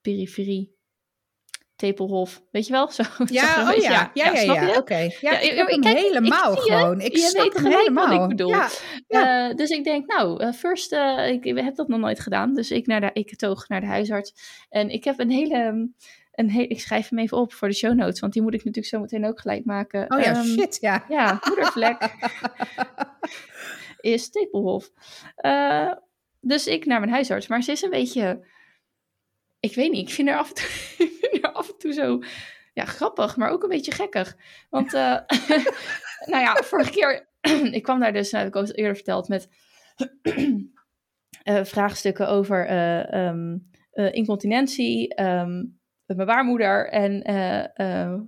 periferie. 0.00 0.73
Tepelhof, 1.76 2.42
weet 2.50 2.66
je 2.66 2.72
wel? 2.72 2.90
Zo, 2.90 3.02
Ja, 3.26 3.70
oh 3.72 3.76
ja, 3.76 4.10
ja, 4.14 4.30
ja, 4.32 4.40
ja, 4.40 4.76
oké. 4.76 4.96
Ja, 4.96 5.08
Ja, 5.20 5.38
ik 5.40 5.68
ik- 5.68 5.80
kijk, 5.80 5.98
helemaal 5.98 6.56
gewoon. 6.56 7.00
Ik 7.00 7.12
Je 7.12 7.18
snap 7.18 7.42
weet 7.42 7.52
hem 7.52 7.62
gelijk 7.62 7.88
wat 7.90 8.04
ik 8.04 8.10
helemaal. 8.10 8.28
bedoel. 8.28 8.54
Eh, 9.08 9.54
dus 9.54 9.70
ik 9.70 9.84
denk, 9.84 10.06
nou, 10.06 10.40
eh, 10.42 10.52
first, 10.52 10.92
eh, 10.92 11.28
ik, 11.28 11.44
ik 11.44 11.56
heb 11.56 11.74
dat 11.74 11.88
nog 11.88 12.00
nooit 12.00 12.20
gedaan. 12.20 12.54
Dus 12.54 12.70
ik, 12.70 12.86
naar 12.86 13.00
de, 13.00 13.10
ik 13.12 13.36
toog 13.36 13.68
naar 13.68 13.80
de 13.80 13.86
huisarts. 13.86 14.34
En 14.68 14.88
ik 14.90 15.04
heb 15.04 15.18
een 15.18 15.30
hele, 15.30 15.88
een 16.32 16.50
he 16.50 16.60
ik 16.62 16.80
schrijf 16.80 17.08
hem 17.08 17.18
even 17.18 17.36
op 17.38 17.52
voor 17.52 17.68
de 17.68 17.74
show 17.74 17.94
notes. 17.94 18.20
Want 18.20 18.32
die 18.32 18.42
moet 18.42 18.54
ik 18.54 18.64
natuurlijk 18.64 18.94
zo 18.94 19.00
meteen 19.00 19.26
ook 19.26 19.40
gelijk 19.40 19.64
maken. 19.64 20.04
oh 20.12 20.20
ja, 20.20 20.34
Ehm, 20.34 20.44
shit, 20.44 20.78
ja. 20.80 21.04
Ja, 21.08 21.40
moedervlek 21.48 22.14
is 24.00 24.30
tepelhof. 24.30 24.90
Dus 26.40 26.66
ik 26.66 26.84
naar 26.86 27.00
mijn 27.00 27.12
huisarts. 27.12 27.46
Maar 27.46 27.62
ze 27.62 27.72
is 27.72 27.82
een 27.82 27.90
beetje, 27.90 28.46
ik 29.64 29.74
weet 29.74 29.90
niet, 29.90 30.08
ik 30.08 30.14
vind 30.14 30.28
haar 30.28 30.38
af 30.38 30.48
en 30.48 30.54
toe, 30.54 30.66
ik 31.06 31.28
vind 31.30 31.52
af 31.52 31.68
en 31.68 31.78
toe 31.78 31.92
zo 31.92 32.18
ja, 32.72 32.84
grappig, 32.84 33.36
maar 33.36 33.50
ook 33.50 33.62
een 33.62 33.68
beetje 33.68 33.92
gekkig. 33.92 34.36
Want, 34.70 34.94
eh, 34.94 35.00
nou 36.30 36.42
ja, 36.42 36.54
vorige 36.54 36.90
keer, 36.90 37.28
ik 37.78 37.82
kwam 37.82 38.00
daar 38.00 38.12
dus, 38.12 38.30
nou, 38.30 38.44
heb 38.44 38.54
ik 38.54 38.60
al 38.60 38.74
eerder 38.74 38.94
verteld, 38.94 39.28
met 39.28 39.48
eh, 41.42 41.64
vraagstukken 41.64 42.28
over 42.28 42.66
eh, 42.66 43.12
ehm, 43.12 43.58
eh, 43.90 44.12
incontinentie, 44.12 45.14
ehm, 45.14 45.64
mijn 46.06 46.26
baarmoeder 46.26 46.88
en, 46.88 47.12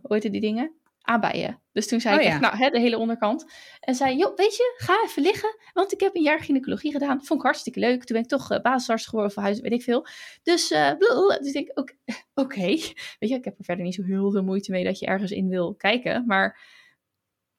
hoe 0.03 0.14
heette 0.14 0.31
die 0.31 0.40
dingen? 0.40 0.75
Aanbijen. 1.07 1.62
Dus 1.73 1.88
toen 1.88 2.01
zei 2.01 2.16
Oh 2.16 2.23
ik 2.23 2.29
ja. 2.29 2.38
nou, 2.38 2.57
hè, 2.57 2.71
de 2.71 2.79
hele 2.79 2.99
onderkant. 2.99 3.45
En 3.81 3.95
zei, 3.95 4.16
joh, 4.16 4.37
weet 4.37 4.57
je, 4.57 4.75
ga 4.77 5.03
even 5.05 5.23
liggen, 5.23 5.59
want 5.73 5.92
ik 5.92 6.01
heb 6.01 6.16
een 6.16 6.23
jaar 6.23 6.40
gynaecologie 6.40 6.92
gedaan. 6.92 7.25
Vond 7.25 7.40
ik 7.40 7.47
hartstikke 7.47 7.81
leuk. 7.81 8.05
Toen 8.05 8.16
ben 8.16 8.25
ik 8.25 8.29
toch 8.29 8.51
eh, 8.51 8.61
basisarts 8.61 9.07
geworden 9.07 9.33
voor 9.33 9.42
huis, 9.42 9.61
weet 9.61 9.73
ik 9.73 9.83
veel. 9.83 10.07
Dus, 10.42 10.69
blablabla. 10.69 11.38
dus 11.38 11.53
ik 11.53 11.53
denk, 11.53 11.73
oké, 12.35 12.66
weet 12.66 13.16
je, 13.19 13.35
ik 13.35 13.45
heb 13.45 13.59
er 13.59 13.64
verder 13.64 13.85
niet 13.85 13.95
zo 13.95 14.03
heel 14.03 14.31
veel 14.31 14.42
moeite 14.42 14.71
mee 14.71 14.85
dat 14.85 14.99
je 14.99 15.07
ergens 15.07 15.31
in 15.31 15.49
wil 15.49 15.75
kijken. 15.75 16.27
Maar 16.27 16.61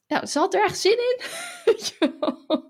ja, 0.06 0.26
ze 0.26 0.40
had 0.40 0.54
er 0.54 0.64
echt 0.64 0.80
zin 0.80 0.98
in. 0.98 1.22
Wel. 2.20 2.70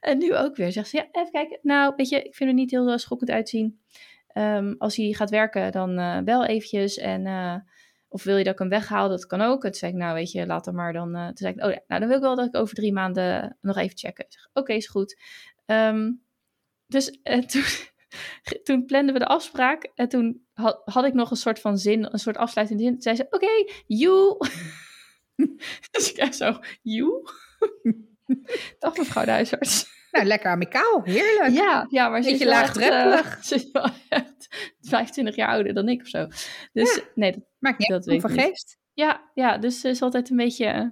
en 0.00 0.18
nu 0.18 0.36
ook 0.36 0.56
weer. 0.56 0.72
Zegt 0.72 0.88
ze, 0.88 0.96
ja, 0.96 1.08
even 1.12 1.32
kijken. 1.32 1.58
Nou, 1.62 1.92
weet 1.96 2.08
je, 2.08 2.22
ik 2.22 2.34
vind 2.34 2.50
er 2.50 2.56
niet 2.56 2.70
heel 2.70 2.90
eh, 2.90 2.96
schokkend 2.96 3.30
uitzien. 3.30 3.80
Ehm, 4.26 4.74
als 4.78 4.96
hij 4.96 5.12
gaat 5.12 5.30
werken, 5.30 5.72
dan 5.72 6.24
bel 6.24 6.44
eventjes. 6.44 6.98
En, 6.98 7.26
of 8.12 8.22
wil 8.22 8.36
je 8.36 8.44
dat 8.44 8.52
ik 8.52 8.58
hem 8.58 8.68
weghaal? 8.68 9.08
Dat 9.08 9.26
kan 9.26 9.40
ook. 9.40 9.62
Toen 9.62 9.74
zei 9.74 9.92
ik, 9.92 9.98
nou 9.98 10.14
weet 10.14 10.30
je, 10.30 10.46
laat 10.46 10.64
hem 10.66 10.74
maar 10.74 10.92
dan. 10.92 11.14
eh, 11.14 11.26
toen 11.26 11.36
zei 11.36 11.54
ik, 11.54 11.64
oh 11.64 11.70
ja, 11.70 11.80
nou 11.86 12.00
dan 12.00 12.08
wil 12.08 12.18
ik 12.18 12.22
wel 12.22 12.36
dat 12.36 12.46
ik 12.46 12.56
over 12.56 12.74
drie 12.74 12.92
maanden 12.92 13.56
nog 13.60 13.76
even 13.76 13.98
checken. 13.98 14.26
Oké, 14.52 14.72
is 14.72 14.88
goed. 14.88 15.20
Ehm, 15.66 16.12
dus 16.86 17.20
eh, 17.22 17.38
toen, 17.50 17.64
toen 18.62 18.84
planden 18.84 19.12
we 19.12 19.18
de 19.18 19.26
afspraak. 19.26 19.90
En 19.94 20.08
toen 20.08 20.46
had, 20.52 21.04
ik 21.04 21.14
nog 21.14 21.30
een 21.30 21.36
soort 21.36 21.60
van 21.60 21.78
zin, 21.78 22.12
een 22.12 22.18
soort 22.18 22.36
afsluitende 22.36 22.82
zin. 22.82 22.92
Toen 22.92 23.02
zei 23.02 23.16
ze, 23.16 23.26
oké, 23.30 23.72
you. 23.86 24.36
dus 25.90 26.10
ik 26.10 26.16
echt 26.16 26.36
zo, 26.36 26.58
you? 26.82 27.10
Dag 28.78 28.96
mevrouw 28.96 29.24
de 29.24 29.30
huisarts. 29.30 29.90
Nou, 30.12 30.26
lekker 30.26 30.50
amicaal. 30.50 31.02
Heerlijk. 31.04 31.50
Ja, 31.50 31.86
ja, 31.88 32.08
maar 32.08 32.22
ze 32.22 32.30
Beetje 32.30 32.44
is 32.44 32.50
wel 32.50 32.60
echt, 32.62 32.76
eh, 32.76 33.42
ze 33.42 33.54
is 33.54 33.70
wel 33.72 33.88
echt 34.08 34.48
25 34.80 35.36
jaar 35.40 35.48
ouder 35.48 35.74
dan 35.74 35.88
ik 35.88 36.00
of 36.00 36.08
zo. 36.08 36.26
Dus 36.72 37.02
nee, 37.14 37.32
dat, 37.32 37.40
Maakt 37.58 37.78
niet 37.78 37.88
Dat 37.88 37.96
uit, 37.96 38.06
weet 38.06 38.20
van 38.20 38.30
ik 38.30 38.36
niet. 38.36 38.46
geest. 38.46 38.78
ja, 38.92 39.30
ja, 39.34 39.58
dus 39.58 39.80
ze 39.80 39.88
is 39.88 40.02
altijd 40.02 40.30
een 40.30 40.36
beetje, 40.36 40.66
eh, 40.66 40.86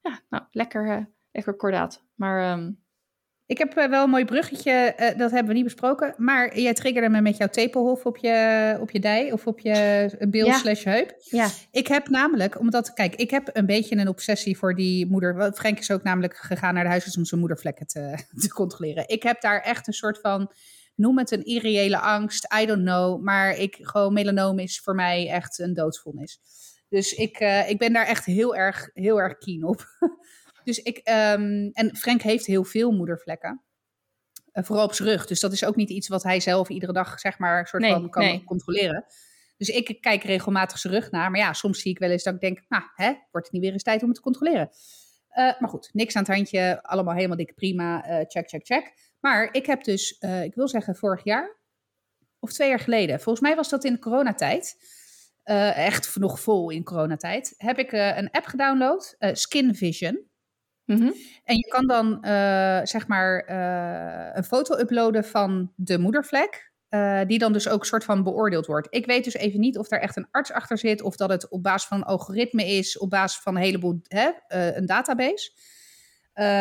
ja, 0.00 0.20
nou, 0.28 0.44
lekker, 0.50 0.88
eh, 0.90 1.04
lekker 1.32 1.54
kordaat. 1.56 2.04
Maar 2.14 2.52
ehm, 2.52 2.72
Ik 3.46 3.58
heb 3.58 3.76
eh, 3.76 3.88
wel 3.88 4.04
een 4.04 4.10
mooi 4.10 4.24
bruggetje, 4.24 4.70
eh, 4.70 5.18
dat 5.18 5.30
hebben 5.30 5.48
we 5.48 5.54
niet 5.54 5.64
besproken. 5.64 6.14
Maar 6.16 6.58
jij 6.58 6.74
triggerde 6.74 7.08
me 7.08 7.20
met 7.20 7.36
jouw 7.36 7.48
tepelhof 7.48 8.06
op 8.06 8.16
je, 8.16 8.76
op 8.80 8.90
je 8.90 9.00
dij 9.00 9.32
of 9.32 9.46
op 9.46 9.60
je 9.60 10.10
bil 10.28 10.46
Ja. 10.46 10.58
slash 10.58 10.84
heup. 10.84 11.14
ja, 11.18 11.48
Ik 11.70 11.86
heb 11.86 12.08
namelijk, 12.08 12.58
omdat, 12.58 12.92
kijk, 12.92 13.14
ik 13.14 13.30
heb 13.30 13.50
een 13.52 13.66
beetje 13.66 13.96
een 13.96 14.08
obsessie 14.08 14.58
voor 14.58 14.74
die 14.74 15.06
moeder. 15.06 15.52
Frank 15.54 15.78
is 15.78 15.90
ook 15.90 16.02
namelijk 16.02 16.36
gegaan 16.36 16.74
naar 16.74 16.82
de 16.84 16.90
huisarts 16.90 17.16
om 17.16 17.24
zijn 17.24 17.40
moedervlekken 17.40 17.86
te, 17.86 18.14
te 18.42 18.48
controleren. 18.48 19.08
Ik 19.08 19.22
heb 19.22 19.40
daar 19.40 19.60
echt 19.60 19.86
een 19.86 19.92
soort 19.92 20.20
van, 20.20 20.52
noem 20.94 21.18
het 21.18 21.30
een 21.30 21.44
irreële 21.44 21.98
angst, 21.98 22.54
I 22.60 22.66
don't 22.66 22.82
know. 22.84 23.22
Maar 23.22 23.58
ik, 23.58 23.76
gewoon 23.80 24.12
melanoom 24.12 24.58
is 24.58 24.80
voor 24.80 24.94
mij 24.94 25.28
echt 25.30 25.58
een 25.58 25.74
doodsvonnis. 25.74 26.40
Dus 26.88 27.12
ik, 27.12 27.36
eh, 27.38 27.70
ik 27.70 27.78
ben 27.78 27.92
daar 27.92 28.06
echt 28.06 28.24
heel 28.24 28.56
erg, 28.56 28.90
heel 28.94 29.20
erg 29.20 29.38
keen 29.38 29.64
op. 29.64 29.84
dus 30.64 30.78
ik, 30.78 30.98
ehm, 30.98 31.68
en 31.72 31.96
Frank 31.96 32.22
heeft 32.22 32.46
heel 32.46 32.64
veel 32.64 32.90
moedervlekken. 32.92 33.64
Eh, 34.52 34.64
vooral 34.64 34.84
op 34.84 34.94
zijn 34.94 35.08
rug. 35.08 35.26
Dus 35.26 35.40
dat 35.40 35.52
is 35.52 35.64
ook 35.64 35.76
niet 35.76 35.90
iets 35.90 36.08
wat 36.08 36.22
hij 36.22 36.40
zelf 36.40 36.68
iedere 36.68 36.92
dag, 36.92 37.20
zeg 37.20 37.38
maar, 37.38 37.66
soort 37.66 37.82
Nee, 37.82 37.92
van 37.92 38.10
kan 38.10 38.22
nee. 38.24 38.44
controleren. 38.44 39.04
Dus 39.56 39.68
ik 39.68 39.98
kijk 40.00 40.22
regelmatig 40.22 40.78
zijn 40.78 40.92
rug 40.92 41.10
naar. 41.10 41.30
Maar 41.30 41.40
ja, 41.40 41.52
soms 41.52 41.80
zie 41.80 41.90
ik 41.90 41.98
wel 41.98 42.10
eens 42.10 42.22
dat 42.22 42.34
ik 42.34 42.40
denk, 42.40 42.60
nou, 42.68 42.82
hè, 42.94 43.06
wordt 43.06 43.46
het 43.46 43.52
niet 43.52 43.62
weer 43.62 43.72
eens 43.72 43.82
tijd 43.82 44.00
om 44.00 44.06
het 44.06 44.16
te 44.16 44.22
controleren? 44.22 44.70
Eh, 45.28 45.60
maar 45.60 45.68
goed, 45.68 45.90
niks 45.92 46.16
aan 46.16 46.22
het 46.22 46.34
handje. 46.34 46.82
Allemaal 46.82 47.14
helemaal 47.14 47.36
dik 47.36 47.54
prima. 47.54 48.04
eh, 48.04 48.24
check, 48.28 48.48
check, 48.48 48.66
check. 48.66 49.12
Maar 49.20 49.48
ik 49.52 49.66
heb 49.66 49.84
dus, 49.84 50.18
ik 50.42 50.54
wil 50.54 50.68
zeggen 50.68 50.96
vorig 50.96 51.24
jaar 51.24 51.56
of 52.38 52.52
twee 52.52 52.68
jaar 52.68 52.80
geleden. 52.80 53.20
Volgens 53.20 53.44
mij 53.46 53.56
was 53.56 53.68
dat 53.68 53.84
in 53.84 53.92
de 53.92 53.98
coronatijd. 53.98 54.76
echt 55.74 56.16
nog 56.16 56.40
vol 56.40 56.70
in 56.70 56.84
coronatijd. 56.84 57.54
Heb 57.56 57.78
ik 57.78 57.92
een 57.92 58.30
app 58.30 58.46
gedownload, 58.46 59.16
Skin 59.32 59.74
Vision. 59.74 60.28
Mhm. 60.84 61.10
En 61.44 61.56
je 61.56 61.68
kan 61.68 61.86
dan 61.86 62.22
eh, 62.22 62.80
zeg 62.82 63.06
maar 63.06 63.38
eh, 63.38 64.36
een 64.36 64.44
foto 64.44 64.78
uploaden 64.78 65.24
van 65.24 65.72
de 65.76 65.98
moedervlek. 65.98 66.72
eh, 66.88 67.20
die 67.26 67.38
dan 67.38 67.52
dus 67.52 67.68
ook 67.68 67.86
soort 67.86 68.04
van 68.04 68.22
beoordeeld 68.22 68.66
wordt. 68.66 68.86
Ik 68.90 69.06
weet 69.06 69.24
dus 69.24 69.34
even 69.34 69.60
niet 69.60 69.78
of 69.78 69.88
daar 69.88 70.00
echt 70.00 70.16
een 70.16 70.28
arts 70.30 70.52
achter 70.52 70.78
zit. 70.78 71.02
Of 71.02 71.16
dat 71.16 71.30
het 71.30 71.48
op 71.48 71.62
basis 71.62 71.88
van 71.88 71.96
een 71.96 72.04
algoritme 72.04 72.64
is. 72.66 72.98
Op 72.98 73.10
basis 73.10 73.42
van 73.42 73.56
een 73.56 73.62
heleboel, 73.62 74.00
hè, 74.02 74.30
een 74.48 74.86
database. 74.86 75.52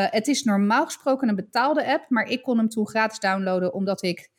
Het 0.10 0.28
is 0.28 0.44
normaal 0.44 0.86
gesproken 0.86 1.30
een 1.30 1.36
betaalde 1.36 1.86
app. 1.86 2.06
Maar 2.10 2.26
ik 2.26 2.42
kon 2.42 2.58
hem 2.58 2.70
toen 2.70 2.88
gratis 2.88 3.20
downloaden. 3.20 3.74
Omdat 3.74 4.04
ik 4.04 4.30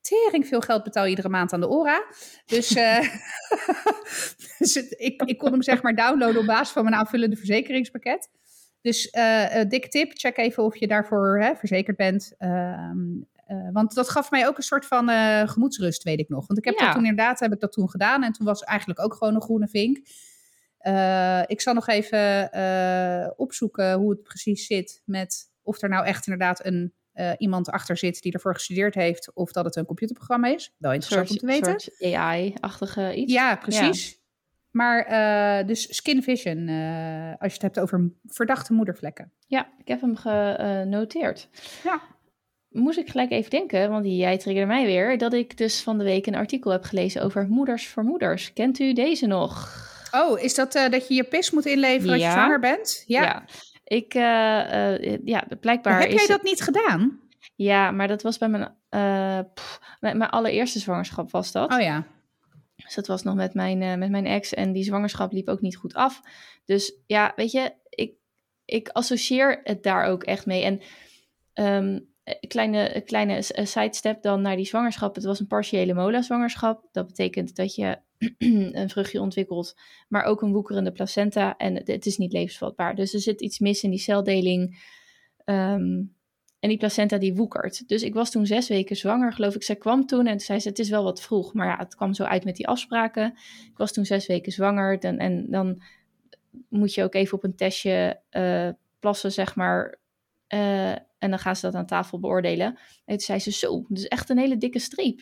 tering 0.00 0.46
veel 0.46 0.60
geld 0.60 0.82
betaal 0.82 1.06
iedere 1.06 1.28
maand 1.28 1.52
aan 1.52 1.60
de 1.60 1.68
ORA. 1.68 2.04
Dus, 2.46 2.68
dus 4.58 4.76
ik, 4.76 5.22
ik 5.22 5.38
kon 5.38 5.52
hem 5.52 5.62
zeg 5.62 5.82
maar 5.82 5.94
downloaden 5.94 6.40
op 6.40 6.46
basis 6.46 6.72
van 6.72 6.84
mijn 6.84 6.96
aanvullende 6.96 7.36
verzekeringspakket. 7.36 8.28
Dus 8.86 9.08
uh, 9.12 9.60
dikke 9.68 9.88
tip, 9.88 10.12
check 10.14 10.36
even 10.36 10.64
of 10.64 10.76
je 10.76 10.86
daarvoor 10.86 11.40
hè, 11.40 11.54
verzekerd 11.54 11.96
bent. 11.96 12.34
Ehm, 12.38 12.98
want 13.72 13.94
dat 13.94 14.08
gaf 14.08 14.30
mij 14.30 14.46
ook 14.46 14.56
een 14.56 14.62
soort 14.62 14.86
van 14.86 15.08
gemoedsrust, 15.48 16.02
weet 16.02 16.18
ik 16.18 16.28
nog. 16.28 16.46
Want 16.46 16.58
ik 16.58 16.64
heb 16.64 16.78
dat 16.78 16.92
toen 16.92 17.06
inderdaad 17.06 17.40
heb 17.40 17.52
ik 17.52 17.60
dat 17.60 17.72
toen 17.72 17.90
gedaan. 17.90 18.22
En 18.22 18.32
toen 18.32 18.46
was 18.46 18.62
eigenlijk 18.62 19.00
ook 19.00 19.14
gewoon 19.14 19.34
een 19.34 19.42
groene 19.42 19.68
vink. 19.68 19.96
ik 21.50 21.60
zal 21.60 21.74
nog 21.74 21.88
even 21.88 22.50
opzoeken 23.36 23.92
hoe 23.92 24.10
het 24.10 24.22
precies 24.22 24.66
zit 24.66 25.02
met 25.04 25.50
of 25.62 25.82
er 25.82 25.88
nou 25.88 26.06
echt 26.06 26.26
inderdaad 26.26 26.64
een 26.64 26.94
iemand 27.38 27.70
achter 27.70 27.96
zit 27.96 28.22
die 28.22 28.32
ervoor 28.32 28.54
gestudeerd 28.54 28.94
heeft, 28.94 29.32
of 29.34 29.52
dat 29.52 29.64
het 29.64 29.76
een 29.76 29.86
computerprogramma 29.86 30.48
is. 30.48 30.74
Wel 30.78 30.92
interessant 30.92 31.30
om 31.30 31.36
te 31.36 31.46
weten. 31.46 31.92
Een 31.98 32.14
AI-achtige 32.14 33.14
iets. 33.14 33.32
Ja, 33.32 33.56
precies. 33.56 34.24
Maar 34.76 35.10
uh, 35.10 35.66
dus 35.66 35.96
skin 35.96 36.22
vision, 36.22 36.68
uh, 36.68 37.28
als 37.38 37.52
je 37.52 37.52
het 37.52 37.62
hebt 37.62 37.80
over 37.80 38.10
verdachte 38.26 38.72
moedervlekken. 38.72 39.32
Ja, 39.46 39.68
ik 39.78 39.88
heb 39.88 40.00
hem 40.00 40.16
genoteerd. 40.16 41.48
Ja. 41.84 42.00
Moest 42.68 42.98
ik 42.98 43.10
gelijk 43.10 43.30
even 43.30 43.50
denken, 43.50 43.90
want 43.90 44.06
jij 44.06 44.38
triggerde 44.38 44.72
mij 44.72 44.84
weer, 44.86 45.18
dat 45.18 45.32
ik 45.32 45.56
dus 45.56 45.82
van 45.82 45.98
de 45.98 46.04
week 46.04 46.26
een 46.26 46.34
artikel 46.34 46.70
heb 46.70 46.84
gelezen 46.84 47.22
over 47.22 47.48
moeders 47.48 47.88
voor 47.88 48.04
moeders. 48.04 48.52
Kent 48.52 48.78
u 48.78 48.92
deze 48.92 49.26
nog? 49.26 49.84
Oh, 50.10 50.40
is 50.40 50.54
dat 50.54 50.72
dat 50.72 51.08
je 51.08 51.14
je 51.14 51.24
pis 51.24 51.50
moet 51.50 51.66
inleveren 51.66 52.12
als 52.12 52.22
je 52.22 52.30
zwanger 52.30 52.60
bent? 52.60 53.04
Ja. 53.06 53.22
ja. 53.22 53.44
Ik, 53.84 54.12
ja, 55.24 55.44
blijkbaar. 55.60 56.00
Heb 56.00 56.10
jij 56.10 56.26
dat 56.26 56.42
niet 56.42 56.60
gedaan? 56.60 57.20
Ja, 57.54 57.90
maar 57.90 58.08
dat 58.08 58.22
was 58.22 58.38
bij 58.38 58.48
mijn, 58.48 58.74
mijn, 60.00 60.18
mijn, 60.18 60.30
allereerste 60.30 60.78
zwangerschap 60.78 61.30
was 61.30 61.52
dat. 61.52 61.72
Oh 61.72 61.80
ja. 61.80 62.06
Dus 62.76 62.94
dat 62.94 63.06
was 63.06 63.22
nog 63.22 63.34
met 63.34 63.54
mijn, 63.54 63.98
met 63.98 64.10
mijn 64.10 64.26
ex 64.26 64.54
en 64.54 64.72
die 64.72 64.84
zwangerschap 64.84 65.32
liep 65.32 65.48
ook 65.48 65.60
niet 65.60 65.76
goed 65.76 65.94
af. 65.94 66.22
Dus 66.64 66.94
ja, 67.06 67.32
weet 67.36 67.50
je, 67.50 67.72
ik, 67.88 68.14
ik 68.64 68.88
associeer 68.88 69.60
het 69.64 69.82
daar 69.82 70.04
ook 70.04 70.24
echt 70.24 70.46
mee. 70.46 70.62
En 70.62 70.80
um, 71.54 72.08
kleine, 72.48 73.02
kleine 73.04 73.42
sidestep 73.42 74.22
dan 74.22 74.40
naar 74.40 74.56
die 74.56 74.66
zwangerschap. 74.66 75.14
Het 75.14 75.24
was 75.24 75.40
een 75.40 75.46
partiële 75.46 75.94
mola-zwangerschap. 75.94 76.88
Dat 76.92 77.06
betekent 77.06 77.56
dat 77.56 77.74
je 77.74 77.98
een 78.78 78.90
vruchtje 78.90 79.20
ontwikkelt, 79.20 79.76
maar 80.08 80.24
ook 80.24 80.42
een 80.42 80.52
woekerende 80.52 80.92
placenta. 80.92 81.56
En 81.56 81.74
het, 81.74 82.06
is 82.06 82.16
niet 82.16 82.32
levensvatbaar. 82.32 82.94
Dus 82.94 83.14
er 83.14 83.20
zit 83.20 83.40
iets 83.40 83.58
mis 83.58 83.82
in 83.82 83.90
die 83.90 83.98
celdeling. 83.98 84.84
Ehm, 85.44 86.02
en 86.66 86.72
die 86.72 86.80
placenta 86.80 87.18
die 87.18 87.34
woekert. 87.34 87.88
Dus 87.88 88.02
ik 88.02 88.14
was 88.14 88.30
toen 88.30 88.46
zes 88.46 88.68
weken 88.68 88.96
zwanger, 88.96 89.32
geloof 89.32 89.54
ik. 89.54 89.62
Zij 89.62 89.76
kwam 89.76 90.06
toen 90.06 90.26
en 90.26 90.40
zei 90.40 90.60
ze, 90.60 90.68
het 90.68 90.78
is 90.78 90.88
wel 90.88 91.04
wat 91.04 91.22
vroeg. 91.22 91.54
Maar 91.54 91.66
ja, 91.66 91.76
het 91.76 91.94
kwam 91.94 92.14
zo 92.14 92.22
uit 92.24 92.44
met 92.44 92.56
die 92.56 92.68
afspraken. 92.68 93.26
Ik 93.70 93.76
was 93.76 93.92
toen 93.92 94.04
zes 94.04 94.26
weken 94.26 94.52
zwanger. 94.52 95.00
Dan, 95.00 95.18
en 95.18 95.50
dan 95.50 95.82
moet 96.68 96.94
je 96.94 97.02
ook 97.02 97.14
even 97.14 97.36
op 97.36 97.44
een 97.44 97.56
testje 97.56 98.20
uh, 98.30 98.68
plassen, 99.00 99.32
zeg 99.32 99.54
maar. 99.54 99.98
Uh, 100.54 100.90
en 100.90 101.30
dan 101.30 101.38
gaan 101.38 101.56
ze 101.56 101.66
dat 101.66 101.74
aan 101.74 101.86
tafel 101.86 102.20
beoordelen. 102.20 102.66
En 103.04 103.16
toen 103.16 103.18
zei 103.18 103.38
ze, 103.38 103.52
zo, 103.52 103.84
dus 103.88 104.08
echt 104.08 104.30
een 104.30 104.38
hele 104.38 104.56
dikke 104.56 104.78
streep. 104.78 105.20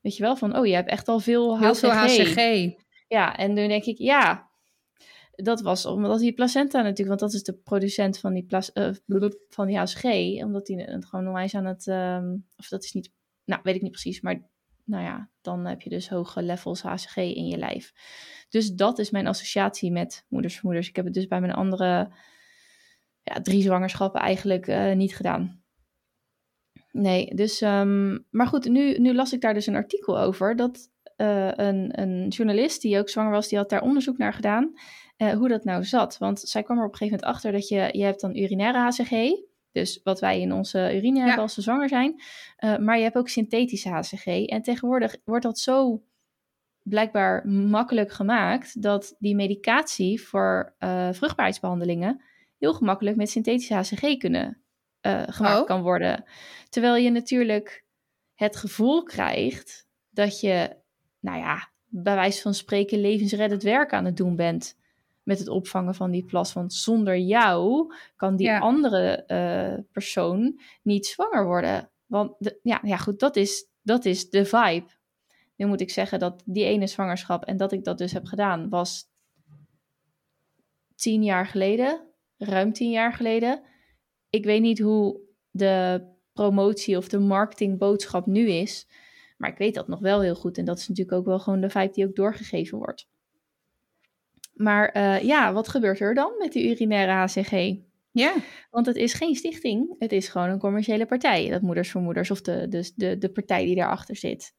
Weet 0.00 0.16
je 0.16 0.22
wel, 0.22 0.36
van 0.36 0.56
oh, 0.56 0.66
je 0.66 0.74
hebt 0.74 0.90
echt 0.90 1.08
al 1.08 1.20
veel 1.20 1.58
HCG. 1.58 1.78
veel 1.78 1.90
HCG. 1.90 2.70
Ja, 3.08 3.36
en 3.36 3.54
toen 3.54 3.68
denk 3.68 3.84
ik, 3.84 3.98
ja, 3.98 4.48
dat 5.36 5.60
was 5.60 5.86
omdat 5.86 6.18
die 6.18 6.32
placenta 6.32 6.78
natuurlijk, 6.78 7.08
want 7.08 7.20
dat 7.20 7.32
is 7.32 7.42
de 7.42 7.54
producent 7.54 8.18
van 8.18 8.34
die, 8.34 8.46
uh, 8.74 9.30
van 9.48 9.66
die 9.66 9.78
HCG, 9.78 10.04
omdat 10.42 10.66
die 10.66 10.80
het 10.80 11.06
gewoon 11.06 11.26
onwijs 11.26 11.54
aan 11.54 11.64
het, 11.64 11.86
um, 11.86 12.46
of 12.56 12.68
dat 12.68 12.84
is 12.84 12.92
niet, 12.92 13.12
nou 13.44 13.60
weet 13.62 13.74
ik 13.74 13.82
niet 13.82 13.90
precies, 13.90 14.20
maar 14.20 14.48
nou 14.84 15.04
ja, 15.04 15.30
dan 15.40 15.66
heb 15.66 15.80
je 15.80 15.90
dus 15.90 16.08
hoge 16.08 16.42
levels 16.42 16.82
HCG 16.82 17.16
in 17.16 17.46
je 17.46 17.56
lijf. 17.56 17.92
Dus 18.48 18.72
dat 18.72 18.98
is 18.98 19.10
mijn 19.10 19.26
associatie 19.26 19.92
met 19.92 20.24
moeders 20.28 20.62
moeders. 20.62 20.88
Ik 20.88 20.96
heb 20.96 21.04
het 21.04 21.14
dus 21.14 21.26
bij 21.26 21.40
mijn 21.40 21.52
andere 21.52 22.12
ja, 23.22 23.40
drie 23.40 23.62
zwangerschappen 23.62 24.20
eigenlijk 24.20 24.66
uh, 24.66 24.92
niet 24.92 25.16
gedaan. 25.16 25.62
Nee, 26.90 27.34
dus, 27.34 27.60
um, 27.60 28.26
maar 28.30 28.46
goed, 28.46 28.68
nu, 28.68 28.98
nu 28.98 29.14
las 29.14 29.32
ik 29.32 29.40
daar 29.40 29.54
dus 29.54 29.66
een 29.66 29.74
artikel 29.74 30.18
over 30.18 30.56
dat 30.56 30.90
uh, 31.16 31.50
een, 31.52 32.00
een 32.00 32.28
journalist 32.28 32.82
die 32.82 32.98
ook 32.98 33.08
zwanger 33.08 33.32
was, 33.32 33.48
die 33.48 33.58
had 33.58 33.70
daar 33.70 33.82
onderzoek 33.82 34.18
naar 34.18 34.32
gedaan, 34.32 34.72
uh, 35.24 35.32
hoe 35.32 35.48
dat 35.48 35.64
nou 35.64 35.84
zat. 35.84 36.18
Want 36.18 36.40
zij 36.40 36.62
kwam 36.62 36.78
er 36.78 36.84
op 36.84 36.92
een 36.92 36.96
gegeven 36.98 37.18
moment 37.18 37.36
achter 37.36 37.52
dat 37.52 37.68
je, 37.68 37.88
je 37.92 38.04
hebt 38.04 38.20
dan 38.20 38.36
urinaire 38.36 38.78
HCG, 38.78 39.30
dus 39.72 40.00
wat 40.02 40.20
wij 40.20 40.40
in 40.40 40.52
onze 40.52 40.96
urine 40.96 41.20
hebben 41.20 41.42
als 41.42 41.56
we 41.56 41.62
zwanger 41.62 41.88
zijn, 41.88 42.22
uh, 42.58 42.76
maar 42.76 42.96
je 42.96 43.02
hebt 43.02 43.16
ook 43.16 43.28
synthetische 43.28 43.88
HCG. 43.88 44.26
En 44.26 44.62
tegenwoordig 44.62 45.16
wordt 45.24 45.44
dat 45.44 45.58
zo 45.58 46.02
blijkbaar 46.82 47.48
makkelijk 47.48 48.12
gemaakt 48.12 48.82
dat 48.82 49.14
die 49.18 49.34
medicatie 49.34 50.22
voor 50.22 50.74
vruchtbaarheidsbehandelingen 51.12 52.22
heel 52.58 52.74
gemakkelijk 52.74 53.16
met 53.16 53.30
synthetische 53.30 53.74
HCG 53.74 54.16
kunnen 54.16 54.64
uh, 55.06 55.22
gemaakt 55.26 55.60
oh. 55.60 55.66
kan 55.66 55.82
worden. 55.82 56.24
Terwijl 56.68 56.96
je 56.96 57.10
natuurlijk 57.10 57.84
het 58.34 58.56
gevoel 58.56 59.02
krijgt 59.02 59.86
dat 60.10 60.40
je, 60.40 60.76
nou 61.20 61.38
ja, 61.38 61.72
bij 61.84 62.14
wijze 62.14 62.42
van 62.42 62.54
spreken 62.54 63.00
levensreddend 63.00 63.62
werk 63.62 63.92
aan 63.92 64.04
het 64.04 64.16
doen 64.16 64.36
bent 64.36 64.76
met 65.24 65.38
het 65.38 65.48
opvangen 65.48 65.94
van 65.94 66.10
die 66.10 66.24
plas. 66.24 66.52
Want 66.52 66.72
zonder 66.72 67.18
jou 67.18 67.92
kan 68.16 68.36
die 68.36 68.52
andere 68.52 69.24
uh, 69.26 69.84
persoon 69.92 70.60
niet 70.82 71.06
zwanger 71.06 71.44
worden. 71.46 71.90
Want 72.06 72.34
de, 72.38 72.58
ja, 72.62 72.80
ja, 72.82 72.96
goed, 72.96 73.18
dat 73.18 73.36
is, 73.36 73.68
dat 73.82 74.04
is 74.04 74.30
de 74.30 74.44
vibe. 74.44 74.86
Nu 75.56 75.66
moet 75.66 75.80
ik 75.80 75.90
zeggen 75.90 76.18
dat 76.18 76.42
die 76.44 76.64
ene 76.64 76.86
zwangerschap 76.86 77.44
en 77.44 77.56
dat 77.56 77.72
ik 77.72 77.84
dat 77.84 77.98
dus 77.98 78.12
heb 78.12 78.24
gedaan, 78.24 78.68
was 78.68 79.04
tien 80.94 81.22
jaar 81.22 81.46
geleden, 81.46 82.00
ruim 82.36 82.72
tien 82.72 82.90
jaar 82.90 83.12
geleden 83.12 83.62
ik 84.34 84.44
weet 84.44 84.62
niet 84.62 84.78
hoe 84.78 85.20
de 85.50 86.04
promotie 86.32 86.96
of 86.96 87.08
de 87.08 87.18
marketingboodschap 87.18 88.26
nu 88.26 88.48
is. 88.48 88.88
Maar 89.36 89.50
ik 89.50 89.58
weet 89.58 89.74
dat 89.74 89.88
nog 89.88 90.00
wel 90.00 90.20
heel 90.20 90.34
goed. 90.34 90.58
En 90.58 90.64
dat 90.64 90.78
is 90.78 90.88
natuurlijk 90.88 91.16
ook 91.18 91.26
wel 91.26 91.38
gewoon 91.38 91.60
de 91.60 91.70
vibe 91.70 91.92
die 91.92 92.06
ook 92.06 92.14
doorgegeven 92.14 92.78
wordt. 92.78 93.08
Maar 94.54 94.96
uh, 94.96 95.22
ja, 95.22 95.52
wat 95.52 95.68
gebeurt 95.68 96.00
er 96.00 96.14
dan 96.14 96.32
met 96.38 96.52
die 96.52 96.70
urinaire 96.70 97.12
HCG? 97.12 97.76
Ja. 98.10 98.34
Want 98.70 98.86
het 98.86 98.96
is 98.96 99.14
geen 99.14 99.34
stichting. 99.34 99.94
Het 99.98 100.12
is 100.12 100.28
gewoon 100.28 100.48
een 100.48 100.58
commerciële 100.58 101.06
partij. 101.06 101.50
Dat 101.50 101.62
Moeders 101.62 101.90
voor 101.90 102.00
Moeders 102.00 102.30
of 102.30 102.40
de, 102.40 102.68
de, 102.68 102.92
de, 102.94 103.18
de 103.18 103.28
partij 103.28 103.64
die 103.64 103.76
daarachter 103.76 104.16
zit. 104.16 104.54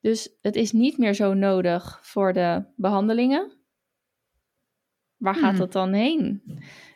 Dus 0.00 0.36
het 0.40 0.56
is 0.56 0.72
niet 0.72 0.98
meer 0.98 1.14
zo 1.14 1.34
nodig 1.34 1.98
voor 2.02 2.32
de 2.32 2.64
behandelingen. 2.76 3.58
Waar 5.16 5.34
gaat 5.34 5.50
hmm. 5.50 5.58
dat 5.58 5.72
dan 5.72 5.92
heen? 5.92 6.42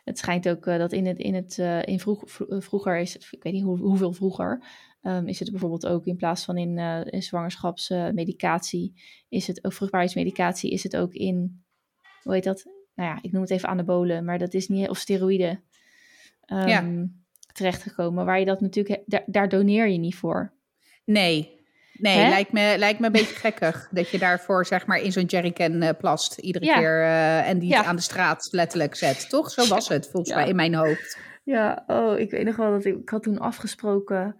Het 0.03 0.17
schijnt 0.17 0.49
ook 0.49 0.65
uh, 0.65 0.77
dat 0.77 0.91
in 0.91 1.05
het, 1.05 1.17
in 1.17 1.33
het 1.33 1.57
uh, 1.57 1.85
in 1.85 1.99
vroeg, 1.99 2.23
eh, 2.23 2.59
vroeger 2.59 2.97
is 2.97 3.13
het, 3.13 3.27
ik 3.31 3.43
weet 3.43 3.53
niet 3.53 3.63
hoe, 3.63 3.77
hoeveel 3.77 4.13
vroeger, 4.13 4.63
um, 5.01 5.27
is 5.27 5.39
het 5.39 5.51
bijvoorbeeld 5.51 5.85
ook 5.85 6.05
in 6.05 6.15
plaats 6.15 6.45
van 6.45 6.57
in, 6.57 6.77
uh, 6.77 7.01
in 7.05 7.23
zwangerschapsmedicatie, 7.23 8.93
is 9.29 9.47
het 9.47 9.65
ook 9.65 9.73
vruchtbaarheidsmedicatie, 9.73 10.71
is 10.71 10.83
het 10.83 10.97
ook 10.97 11.13
in, 11.13 11.63
hoe 12.23 12.33
heet 12.33 12.43
dat? 12.43 12.65
Nou 12.95 13.09
ja, 13.09 13.19
ik 13.21 13.31
noem 13.31 13.41
het 13.41 13.51
even 13.51 13.69
anabolen, 13.69 14.25
maar 14.25 14.37
dat 14.37 14.53
is 14.53 14.67
niet, 14.67 14.89
of 14.89 14.97
steroïden 14.97 15.63
um, 16.47 16.67
ja. 16.67 17.07
terechtgekomen, 17.53 18.25
waar 18.25 18.39
je 18.39 18.45
dat 18.45 18.61
natuurlijk, 18.61 19.03
daar, 19.05 19.23
daar 19.25 19.49
doneer 19.49 19.87
je 19.87 19.97
niet 19.97 20.15
voor. 20.15 20.53
Nee, 21.05 21.59
Nee, 21.99 22.29
lijkt 22.29 22.51
me, 22.51 22.75
lijkt 22.77 22.99
me 22.99 23.05
een 23.05 23.11
beetje 23.11 23.35
gekkig 23.35 23.87
dat 23.91 24.09
je 24.09 24.17
daarvoor 24.17 24.65
zeg 24.65 24.85
maar 24.85 25.01
in 25.01 25.11
zo'n 25.11 25.25
jerrycan 25.25 25.83
uh, 25.83 25.89
plast 25.97 26.37
iedere 26.37 26.65
keer 26.65 27.01
uh, 27.01 27.47
en 27.47 27.59
die 27.59 27.77
aan 27.77 27.95
de 27.95 28.01
straat 28.01 28.47
letterlijk 28.51 28.95
zet. 28.95 29.29
Toch? 29.29 29.51
Zo 29.51 29.67
was 29.67 29.87
het 29.87 30.09
volgens 30.11 30.35
mij 30.35 30.47
in 30.47 30.55
mijn 30.55 30.75
hoofd. 30.75 31.17
Ja, 31.43 31.83
oh, 31.87 32.19
ik 32.19 32.31
weet 32.31 32.45
nog 32.45 32.55
wel 32.55 32.71
dat 32.71 32.85
ik, 32.85 32.97
ik 32.97 33.09
had 33.09 33.23
toen 33.23 33.39
afgesproken 33.39 34.35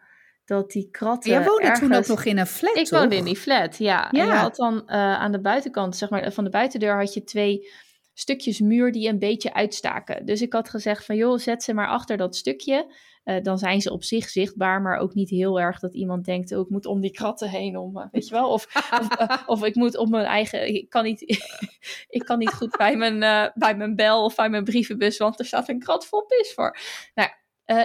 dat 0.50 0.72
die 0.72 0.90
kratten. 0.92 1.32
Jij 1.32 1.44
woonde 1.44 1.62
ergens... 1.62 1.80
toen 1.80 1.94
ook 1.94 2.08
nog 2.08 2.26
in 2.26 2.38
een 2.38 2.48
flat. 2.48 2.78
Ik 2.78 2.90
woonde 2.90 3.16
in 3.16 3.24
die 3.24 3.38
flat, 3.38 3.78
ja. 3.78 4.08
ja. 4.12 4.22
En 4.22 4.28
je 4.28 4.34
had 4.34 4.56
dan 4.56 4.74
uh, 4.74 4.96
aan 4.96 5.32
de 5.32 5.42
buitenkant, 5.42 5.96
zeg 5.96 6.10
maar, 6.10 6.32
van 6.32 6.44
de 6.44 6.50
buitendeur 6.50 6.98
had 6.98 7.14
je 7.14 7.24
twee 7.24 7.70
stukjes 8.14 8.60
muur 8.60 8.92
die 8.92 9.10
een 9.10 9.20
beetje 9.20 9.54
uitstaken. 9.54 10.26
Dus 10.26 10.42
ik 10.42 10.54
had 10.54 10.70
gezegd 10.70 11.06
van 11.06 11.16
joh, 11.16 11.38
zet 11.38 11.64
ze 11.64 11.74
maar 11.74 11.88
achter 11.88 12.18
dat 12.18 12.36
stukje. 12.36 12.96
Uh, 13.24 13.42
dan 13.42 13.58
zijn 13.58 13.82
ze 13.82 13.92
op 13.92 14.04
zich 14.04 14.30
zichtbaar, 14.30 14.82
maar 14.82 14.98
ook 14.98 15.14
niet 15.14 15.30
heel 15.30 15.60
erg 15.60 15.80
dat 15.80 15.96
iemand 15.96 16.26
denkt, 16.26 16.52
oh, 16.52 16.60
ik 16.60 16.70
moet 16.70 16.86
om 16.86 17.02
die 17.02 17.12
kratten 17.12 17.50
heen, 17.50 17.78
om, 17.78 17.98
uh, 17.98 18.06
weet 18.12 18.28
je 18.28 18.34
wel, 18.34 18.50
of, 18.50 18.66
of, 19.02 19.22
uh, 19.22 19.38
of, 19.46 19.64
ik 19.64 19.76
moet 19.76 19.98
op 19.98 20.10
mijn 20.10 20.26
eigen, 20.26 20.68
ik 20.68 20.90
kan 20.90 21.04
niet, 21.04 21.22
ik 22.18 22.22
kan 22.26 22.38
niet 22.38 22.54
goed 22.54 22.78
bij 22.78 22.96
mijn, 22.96 23.20
bij 23.56 23.76
mijn 23.76 23.96
bel 23.96 24.24
of 24.24 24.36
bij 24.36 24.50
mijn 24.50 24.64
brievenbus, 24.64 25.18
want 25.18 25.40
er 25.40 25.46
staat 25.46 25.70
een 25.70 25.80
krat 25.80 26.06
vol 26.06 26.26
pis 26.26 26.54
voor. 26.54 26.78
Nou, 27.14 27.30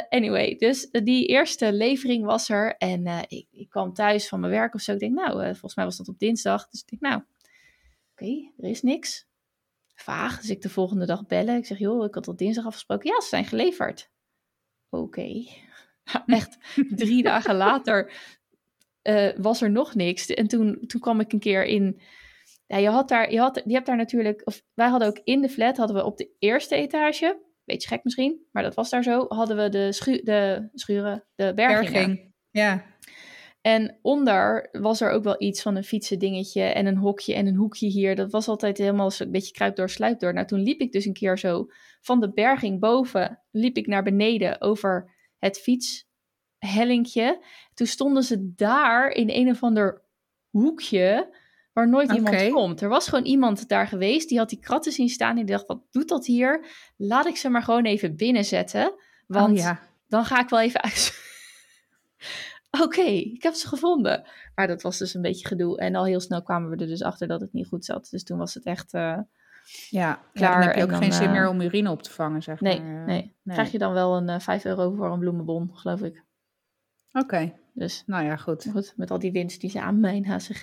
anyway, 0.09 0.57
dus 0.57 0.91
die 0.91 1.27
eerste 1.27 1.73
levering 1.73 2.25
was 2.25 2.49
er 2.49 2.77
en 2.77 3.07
ik, 3.29 3.47
ik, 3.51 3.69
kwam 3.69 3.93
thuis 3.93 4.29
van 4.29 4.41
mijn 4.41 4.53
werk 4.53 4.75
of 4.75 4.81
zo. 4.81 4.93
Ik 4.93 4.99
denk, 4.99 5.15
nou, 5.15 5.43
volgens 5.43 5.75
mij 5.75 5.85
was 5.85 5.97
dat 5.97 6.09
op 6.09 6.19
dinsdag, 6.19 6.69
dus 6.69 6.81
ik 6.81 6.89
denk, 6.89 7.03
nou, 7.03 7.23
oké, 8.13 8.25
okay, 8.25 8.53
er 8.59 8.71
is 8.71 8.83
niks 8.83 9.27
vaag. 9.95 10.41
Dus 10.41 10.51
ik 10.51 10.63
de 10.63 10.69
volgende 10.69 11.07
dag 11.07 11.27
bellen. 11.27 11.57
Ik 11.57 11.67
zeg, 11.67 11.79
joh, 11.79 12.05
ik 12.05 12.15
had 12.15 12.27
al 12.27 12.37
dinsdag 12.37 12.67
afgesproken. 12.67 13.11
Ja, 13.11 13.21
ze 13.21 13.29
zijn 13.29 13.45
geleverd. 13.45 14.11
Oké. 14.89 15.45
Echt, 16.27 16.59
drie 16.89 17.23
dagen 17.33 17.55
later 17.55 18.13
was 19.37 19.63
er 19.63 19.71
nog 19.71 19.95
niks. 19.95 20.27
En 20.27 20.47
toen, 20.47 20.79
toen 20.87 21.01
kwam 21.01 21.21
ik 21.21 21.33
een 21.33 21.39
keer 21.39 21.65
in... 21.65 22.01
Ja, 22.67 22.77
je, 22.77 22.89
had 22.89 23.09
daar, 23.09 23.33
je, 23.33 23.39
had, 23.39 23.63
je 23.65 23.73
hebt 23.73 23.87
daar 23.87 23.97
natuurlijk... 23.97 24.43
Of 24.45 24.63
wij 24.75 24.89
hadden 24.89 25.09
ook 25.09 25.21
in 25.25 25.43
de 25.43 25.49
flat, 25.49 25.77
hadden 25.77 25.97
we 25.97 26.05
op 26.05 26.17
de 26.17 26.31
eerste 26.39 26.75
etage... 26.75 27.39
beetje 27.65 27.89
gek 27.89 28.05
misschien, 28.05 28.47
maar 28.53 28.63
dat 28.63 28.75
was 28.75 28.91
daar 28.91 29.03
zo, 29.03 29.25
hadden 29.29 29.57
we 29.57 29.69
de, 29.69 29.93
schu 29.93 30.23
de 30.23 30.69
schuren, 30.75 31.25
de 31.35 31.53
bergingen. 31.55 31.93
Berging. 31.93 32.33
Ja. 32.51 32.85
En 33.61 33.99
onder 34.03 34.69
was 34.73 35.01
er 35.01 35.11
ook 35.11 35.25
wel 35.25 35.43
iets 35.43 35.63
van 35.63 35.77
een 35.77 35.85
fietsen 35.85 36.19
dingetje 36.19 36.63
en 36.63 36.87
een 36.87 36.97
hokje 36.97 37.35
en 37.35 37.47
een 37.47 37.57
hoekje 37.57 37.87
hier. 37.87 38.17
Dat 38.17 38.31
was 38.31 38.49
altijd 38.49 38.79
helemaal 38.79 39.11
een 39.19 39.31
beetje 39.31 39.53
kruip 39.53 39.77
door, 39.77 39.91
sluip 39.91 40.21
door. 40.21 40.35
Nou, 40.35 40.47
toen 40.47 40.61
liep 40.61 40.81
ik 40.81 40.93
dus 40.93 41.05
een 41.05 41.13
keer 41.13 41.39
zo 41.39 41.67
van 42.01 42.21
de 42.21 42.33
berging 42.33 42.81
boven, 42.81 43.43
liep 43.51 43.77
ik 43.77 43.87
naar 43.87 44.03
beneden 44.03 44.61
over 44.61 45.15
het 45.39 45.59
fietshellinkje. 45.59 47.45
Toen 47.75 47.87
stonden 47.87 48.23
ze 48.23 48.53
daar 48.55 49.11
in 49.11 49.31
een 49.31 49.49
of 49.49 49.63
ander 49.63 50.03
hoekje 50.51 51.37
waar 51.75 51.89
nooit 51.89 52.13
iemand 52.13 52.51
komt. 52.51 52.81
Er 52.81 52.89
was 52.89 53.09
gewoon 53.09 53.25
iemand 53.25 53.69
daar 53.69 53.87
geweest, 53.87 54.29
die 54.29 54.39
had 54.39 54.49
die 54.49 54.61
kratten 54.61 54.93
zien 54.93 55.09
staan. 55.09 55.37
Die 55.37 55.45
dacht, 55.45 55.67
wat 55.67 55.81
doet 55.91 56.09
dat 56.09 56.27
hier? 56.27 56.67
Laat 56.97 57.27
ik 57.27 57.37
ze 57.37 57.49
maar 57.49 57.63
gewoon 57.63 57.85
even 57.85 58.17
binnenzetten. 58.17 58.95
Want 59.27 59.51
oh, 59.59 59.65
ja. 59.65 59.81
dan 60.09 60.25
ga 60.25 60.41
ik 60.41 60.49
wel 60.49 60.61
even 60.61 60.83
uit. 60.83 61.13
Oké, 62.85 63.01
ik 63.03 63.43
heb 63.43 63.55
ze 63.55 63.69
gevonden. 63.69 64.25
Maar 64.55 64.67
dat 64.67 64.83
was 64.83 64.99
dus 64.99 65.15
een 65.15 65.23
beetje 65.23 65.47
gedoe. 65.47 65.79
En 65.79 65.95
al 65.95 66.05
heel 66.05 66.21
snel 66.21 66.43
kwamen 66.43 66.71
we 66.71 66.77
er 66.77 66.87
dus 66.87 67.03
achter 67.03 67.29
dat 67.29 67.41
het 67.41 67.53
niet 67.53 67.67
goed 67.67 67.85
zat. 67.85 68.09
Dus 68.11 68.25
toen 68.25 68.39
was 68.39 68.55
het 68.55 68.65
echt... 68.65 68.93
eh, 68.95 69.19
Ja, 69.91 70.21
Klaar, 70.33 70.51
ja, 70.51 70.59
dan 70.59 70.63
heb 70.67 70.77
je 70.77 70.83
ook 70.83 70.91
dan, 70.91 71.03
geen 71.03 71.13
zin 71.13 71.27
eh, 71.27 71.33
meer 71.33 71.49
om 71.49 71.61
urine 71.61 71.91
op 71.91 72.03
te 72.03 72.11
vangen, 72.11 72.43
zeg 72.43 72.61
nee, 72.61 72.81
maar. 72.81 73.01
eh. 73.01 73.07
nee. 73.07 73.35
Krijg 73.47 73.71
je 73.73 73.79
dan 73.79 73.93
wel 73.93 74.17
een 74.17 74.29
eh 74.29 74.41
5 74.41 74.65
euro 74.65 74.95
voor 74.95 75.13
een 75.13 75.19
bloemenbon, 75.19 75.71
geloof 75.75 76.01
ik. 76.03 76.23
Oké, 77.13 77.53
Dus 77.73 78.03
nou 78.07 78.25
ja, 78.25 78.37
goed. 78.37 78.67
goed, 78.73 78.93
met 78.97 79.11
al 79.11 79.19
die 79.19 79.33
winst 79.33 79.61
die 79.61 79.71
ze 79.71 79.81
aan 79.81 80.01
mijn 80.01 80.27
HCG... 80.27 80.63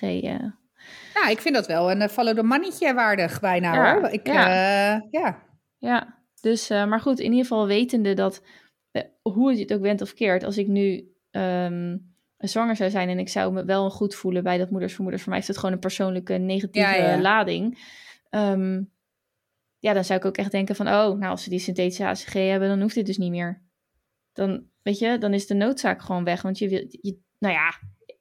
Nou, 1.14 1.30
ik 1.30 1.40
vind 1.40 1.54
dat 1.54 1.66
wel 1.66 1.90
een 1.90 2.08
follow 2.08 2.36
the 2.36 2.42
mannetje 2.42 2.94
waardig 2.94 3.40
bijna 3.40 3.74
Ja, 3.74 4.00
hoor. 4.00 4.10
Ik, 4.10 4.26
ja. 4.26 4.54
ja. 4.54 5.06
ja. 5.10 5.42
Ja, 5.78 6.22
dus, 6.40 6.70
eh, 6.70 6.86
maar 6.86 7.00
goed, 7.00 7.18
in 7.18 7.30
ieder 7.30 7.46
geval 7.46 7.66
wetende 7.66 8.14
dat, 8.14 8.42
eh, 8.90 9.02
hoe 9.22 9.58
het 9.58 9.72
ook 9.72 9.80
went 9.80 10.00
of 10.00 10.14
keert, 10.14 10.44
als 10.44 10.58
ik 10.58 10.66
nu 10.66 11.12
ehm, 11.30 11.96
zwanger 12.38 12.76
zou 12.76 12.90
zijn 12.90 13.08
en 13.08 13.18
ik 13.18 13.28
zou 13.28 13.52
me 13.52 13.64
wel 13.64 13.90
goed 13.90 14.14
voelen 14.14 14.42
bij 14.42 14.58
dat 14.58 14.70
moeders 14.70 14.92
vermoeders, 14.92 15.22
voor 15.22 15.32
mij 15.32 15.40
is 15.40 15.48
het 15.48 15.58
gewoon 15.58 15.72
een 15.72 15.80
persoonlijke 15.80 16.34
negatieve 16.34 16.88
Ja, 16.88 16.94
ja. 16.94 17.20
lading. 17.20 17.78
Ehm, 18.30 18.82
ja, 19.78 19.92
dan 19.92 20.04
zou 20.04 20.18
ik 20.18 20.24
ook 20.24 20.36
echt 20.36 20.50
denken 20.50 20.76
van, 20.76 20.86
oh, 20.86 20.92
nou, 20.92 21.24
als 21.24 21.42
ze 21.42 21.50
die 21.50 21.58
synthetische 21.58 22.06
ACG 22.06 22.32
hebben, 22.32 22.68
dan 22.68 22.80
hoeft 22.80 22.94
dit 22.94 23.06
dus 23.06 23.18
niet 23.18 23.30
meer. 23.30 23.62
Dan, 24.32 24.66
weet 24.82 24.98
je, 24.98 25.18
dan 25.18 25.34
is 25.34 25.46
de 25.46 25.54
noodzaak 25.54 26.02
gewoon 26.02 26.24
weg, 26.24 26.42
want 26.42 26.58
je 26.58 26.68
wil, 26.68 26.86
je, 26.88 27.18
nou 27.38 27.54
ja, 27.54 27.74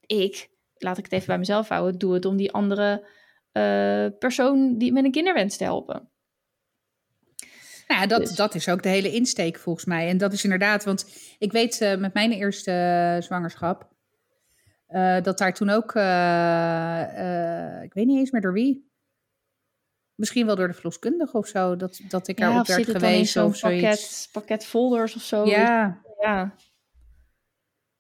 ik, 0.06 0.50
laat 0.84 0.98
ik 0.98 1.04
het 1.04 1.14
even 1.14 1.28
bij 1.28 1.38
mezelf 1.38 1.68
houden, 1.68 2.00
doe 2.00 2.14
het 2.14 2.26
om 2.26 2.38
die 2.38 2.52
andere 2.52 3.08
eh, 3.52 4.08
persoon 4.20 4.78
die 4.78 4.92
met 4.92 5.04
een 5.06 5.12
kinderwens 5.12 5.58
te 5.58 5.64
helpen. 5.64 6.10
Nou, 7.88 8.02
ja, 8.02 8.08
dat, 8.08 8.20
Dus- 8.20 8.36
dat 8.36 8.56
is 8.56 8.70
ook 8.70 8.84
de 8.84 8.90
hele 8.90 9.12
insteek 9.12 9.60
volgens 9.60 9.86
mij. 9.86 10.10
En 10.10 10.18
dat 10.18 10.34
is 10.34 10.44
inderdaad, 10.44 10.84
want 10.84 11.36
ik 11.40 11.52
weet 11.52 11.82
eh, 11.82 11.98
met 11.98 12.14
mijn 12.14 12.32
eerste 12.32 13.18
zwangerschap, 13.20 13.90
eh, 14.88 15.22
dat 15.22 15.38
daar 15.38 15.54
toen 15.54 15.70
ook, 15.70 15.90
ik 17.86 17.94
weet 17.94 18.06
niet 18.06 18.20
eens 18.20 18.32
meer 18.32 18.42
door 18.42 18.54
wie, 18.54 18.90
misschien 20.16 20.46
wel 20.46 20.56
door 20.56 20.68
de 20.68 20.74
verloskundige 20.74 21.38
of 21.38 21.48
zo, 21.48 21.76
dat, 21.76 22.02
dat 22.08 22.28
ik 22.28 22.40
Ja, 22.40 22.46
erop 22.46 22.60
of 22.62 22.68
werd 22.68 23.28
zo'n 23.28 23.46
of 23.46 23.56
zoiets. 23.56 23.82
pakket, 23.82 24.30
pakket 24.32 24.66
folders 24.66 25.16
of 25.16 25.22
zo? 25.22 25.46
Ja, 25.46 26.02
ja. 26.22 26.56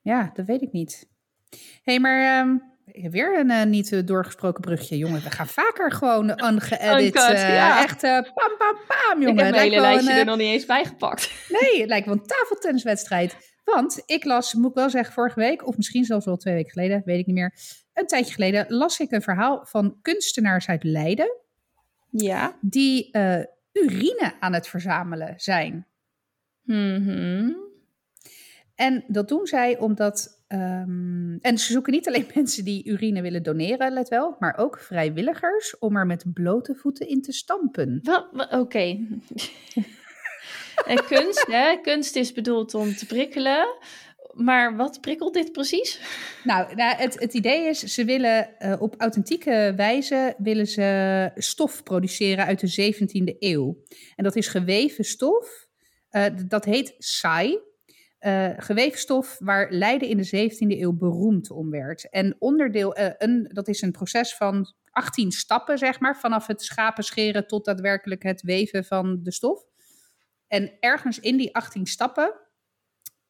ja, 0.01 0.31
dat 0.33 0.45
weet 0.45 0.61
ik 0.61 0.71
niet. 0.71 1.09
Hé, 1.49 1.57
hey, 1.83 1.99
maar 1.99 2.39
ehm, 2.39 2.57
weer 2.85 3.39
een 3.39 3.49
eh, 3.49 3.65
niet 3.65 3.91
eh, 3.91 4.05
doorgesproken 4.05 4.61
brugje. 4.61 4.97
Jongen, 4.97 5.23
we 5.23 5.31
gaan 5.31 5.47
vaker 5.47 5.91
gewoon 5.91 6.29
ungeëdit. 6.29 7.05
Uncut, 7.05 7.33
eh, 7.33 7.53
ja. 7.53 7.83
Echt 7.83 8.03
eh, 8.03 8.11
pam, 8.11 8.57
pam, 8.57 8.77
pam, 8.87 9.21
jongen. 9.21 9.37
ik 9.37 9.39
heb 9.39 9.49
mijn 9.49 9.53
hele 9.53 9.75
een, 9.75 9.81
lijstje 9.81 10.13
er 10.13 10.25
nog 10.25 10.37
niet 10.37 10.47
eens 10.47 10.65
bijgepakt. 10.65 11.31
Nee, 11.61 11.79
het 11.79 11.89
lijkt 11.89 12.05
wel 12.05 12.15
een 12.15 12.25
tafeltenniswedstrijd. 12.25 13.35
Want 13.63 14.03
ik 14.05 14.23
las, 14.23 14.53
moet 14.53 14.69
ik 14.69 14.75
wel 14.75 14.89
zeggen, 14.89 15.13
vorige 15.13 15.39
week, 15.39 15.67
of 15.67 15.77
misschien 15.77 16.05
zelfs 16.05 16.25
wel 16.25 16.37
twee 16.37 16.53
weken 16.53 16.71
geleden, 16.71 17.01
weet 17.05 17.19
ik 17.19 17.25
niet 17.25 17.35
meer. 17.35 17.53
Een 17.93 18.07
tijdje 18.07 18.33
geleden 18.33 18.65
las 18.67 18.99
ik 18.99 19.11
een 19.11 19.21
verhaal 19.21 19.65
van 19.65 19.97
kunstenaars 20.01 20.67
uit 20.67 20.83
Leiden. 20.83 21.39
Ja. 22.09 22.57
die 22.61 23.09
urine 23.71 24.33
aan 24.39 24.53
het 24.53 24.67
verzamelen 24.67 25.33
zijn. 25.37 25.87
Mhm. 26.61 27.51
En 28.75 29.03
dat 29.07 29.27
doen 29.27 29.45
zij 29.45 29.77
omdat. 29.77 30.40
Ehm, 30.51 31.37
en 31.41 31.57
ze 31.57 31.71
zoeken 31.71 31.93
niet 31.93 32.07
alleen 32.07 32.27
mensen 32.35 32.65
die 32.65 32.87
urine 32.87 33.21
willen 33.21 33.43
doneren, 33.43 33.93
let 33.93 34.09
wel, 34.09 34.35
maar 34.39 34.57
ook 34.57 34.79
vrijwilligers 34.79 35.79
om 35.79 35.95
er 35.97 36.05
met 36.05 36.33
blote 36.33 36.75
voeten 36.75 37.07
in 37.07 37.21
te 37.21 37.31
stampen. 37.31 38.01
Oké. 38.49 38.79
en 40.91 41.05
kunst, 41.07 41.47
hè? 41.47 41.77
Kunst 41.81 42.15
is 42.15 42.33
bedoeld 42.33 42.73
om 42.73 42.95
te 42.95 43.05
prikkelen. 43.05 43.67
Maar 44.33 44.75
wat 44.75 45.01
prikkelt 45.01 45.33
dit 45.33 45.51
precies? 45.51 45.99
Nou, 46.43 46.75
nou 46.75 46.95
het, 46.95 47.19
het 47.19 47.33
idee 47.33 47.67
is, 47.67 47.79
ze 47.79 48.05
willen 48.05 48.59
eh, 48.59 48.81
op 48.81 48.95
authentieke 48.97 49.73
wijze 49.75 50.33
willen 50.37 50.67
ze 50.67 51.31
stof 51.35 51.83
produceren 51.83 52.45
uit 52.45 52.59
de 52.59 52.93
17e 52.93 53.37
eeuw. 53.39 53.77
En 54.15 54.23
dat 54.23 54.35
is 54.35 54.47
geweven 54.47 55.03
stof. 55.03 55.67
eh, 56.09 56.25
dat 56.47 56.65
heet 56.65 56.95
saai. 56.97 57.59
Eh, 58.21 58.49
geweven 58.57 58.99
stof 58.99 59.37
waar 59.39 59.71
Leiden 59.71 60.07
in 60.07 60.17
de 60.17 60.23
17e 60.23 60.79
eeuw 60.79 60.93
beroemd 60.93 61.51
om 61.51 61.69
werd. 61.69 62.09
En 62.09 62.35
onderdeel, 62.39 62.95
eh, 62.95 63.13
een, 63.17 63.49
dat 63.53 63.67
is 63.67 63.81
een 63.81 63.91
proces 63.91 64.35
van 64.35 64.73
18 64.91 65.31
stappen, 65.31 65.77
zeg 65.77 65.99
maar, 65.99 66.19
vanaf 66.19 66.47
het 66.47 66.61
schapen 66.61 67.03
scheren 67.03 67.47
tot 67.47 67.65
daadwerkelijk 67.65 68.23
het 68.23 68.41
weven 68.41 68.85
van 68.85 69.19
de 69.23 69.31
stof. 69.31 69.63
En 70.47 70.71
ergens 70.79 71.19
in 71.19 71.37
die 71.37 71.55
18 71.55 71.85
stappen 71.85 72.33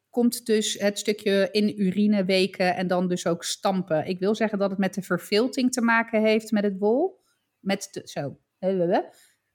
komt 0.10 0.46
dus 0.46 0.74
het 0.74 1.00
stukje 1.00 1.50
in 1.52 1.82
urine 1.82 2.26
weken 2.26 2.76
en 2.76 2.88
dan 2.88 3.08
dus 3.08 3.28
ook 3.28 3.44
stampen. 3.44 4.06
Ik 4.06 4.20
wil 4.20 4.36
zeggen 4.36 4.60
dat 4.60 4.70
het 4.70 4.80
met 4.80 4.94
de 4.94 5.02
vervilting 5.02 5.72
te 5.72 5.82
maken 5.82 6.22
heeft 6.22 6.52
met 6.52 6.64
het 6.64 6.78
wol. 6.78 7.24
Met 7.60 7.88
de, 7.92 8.02
zo, 8.04 8.40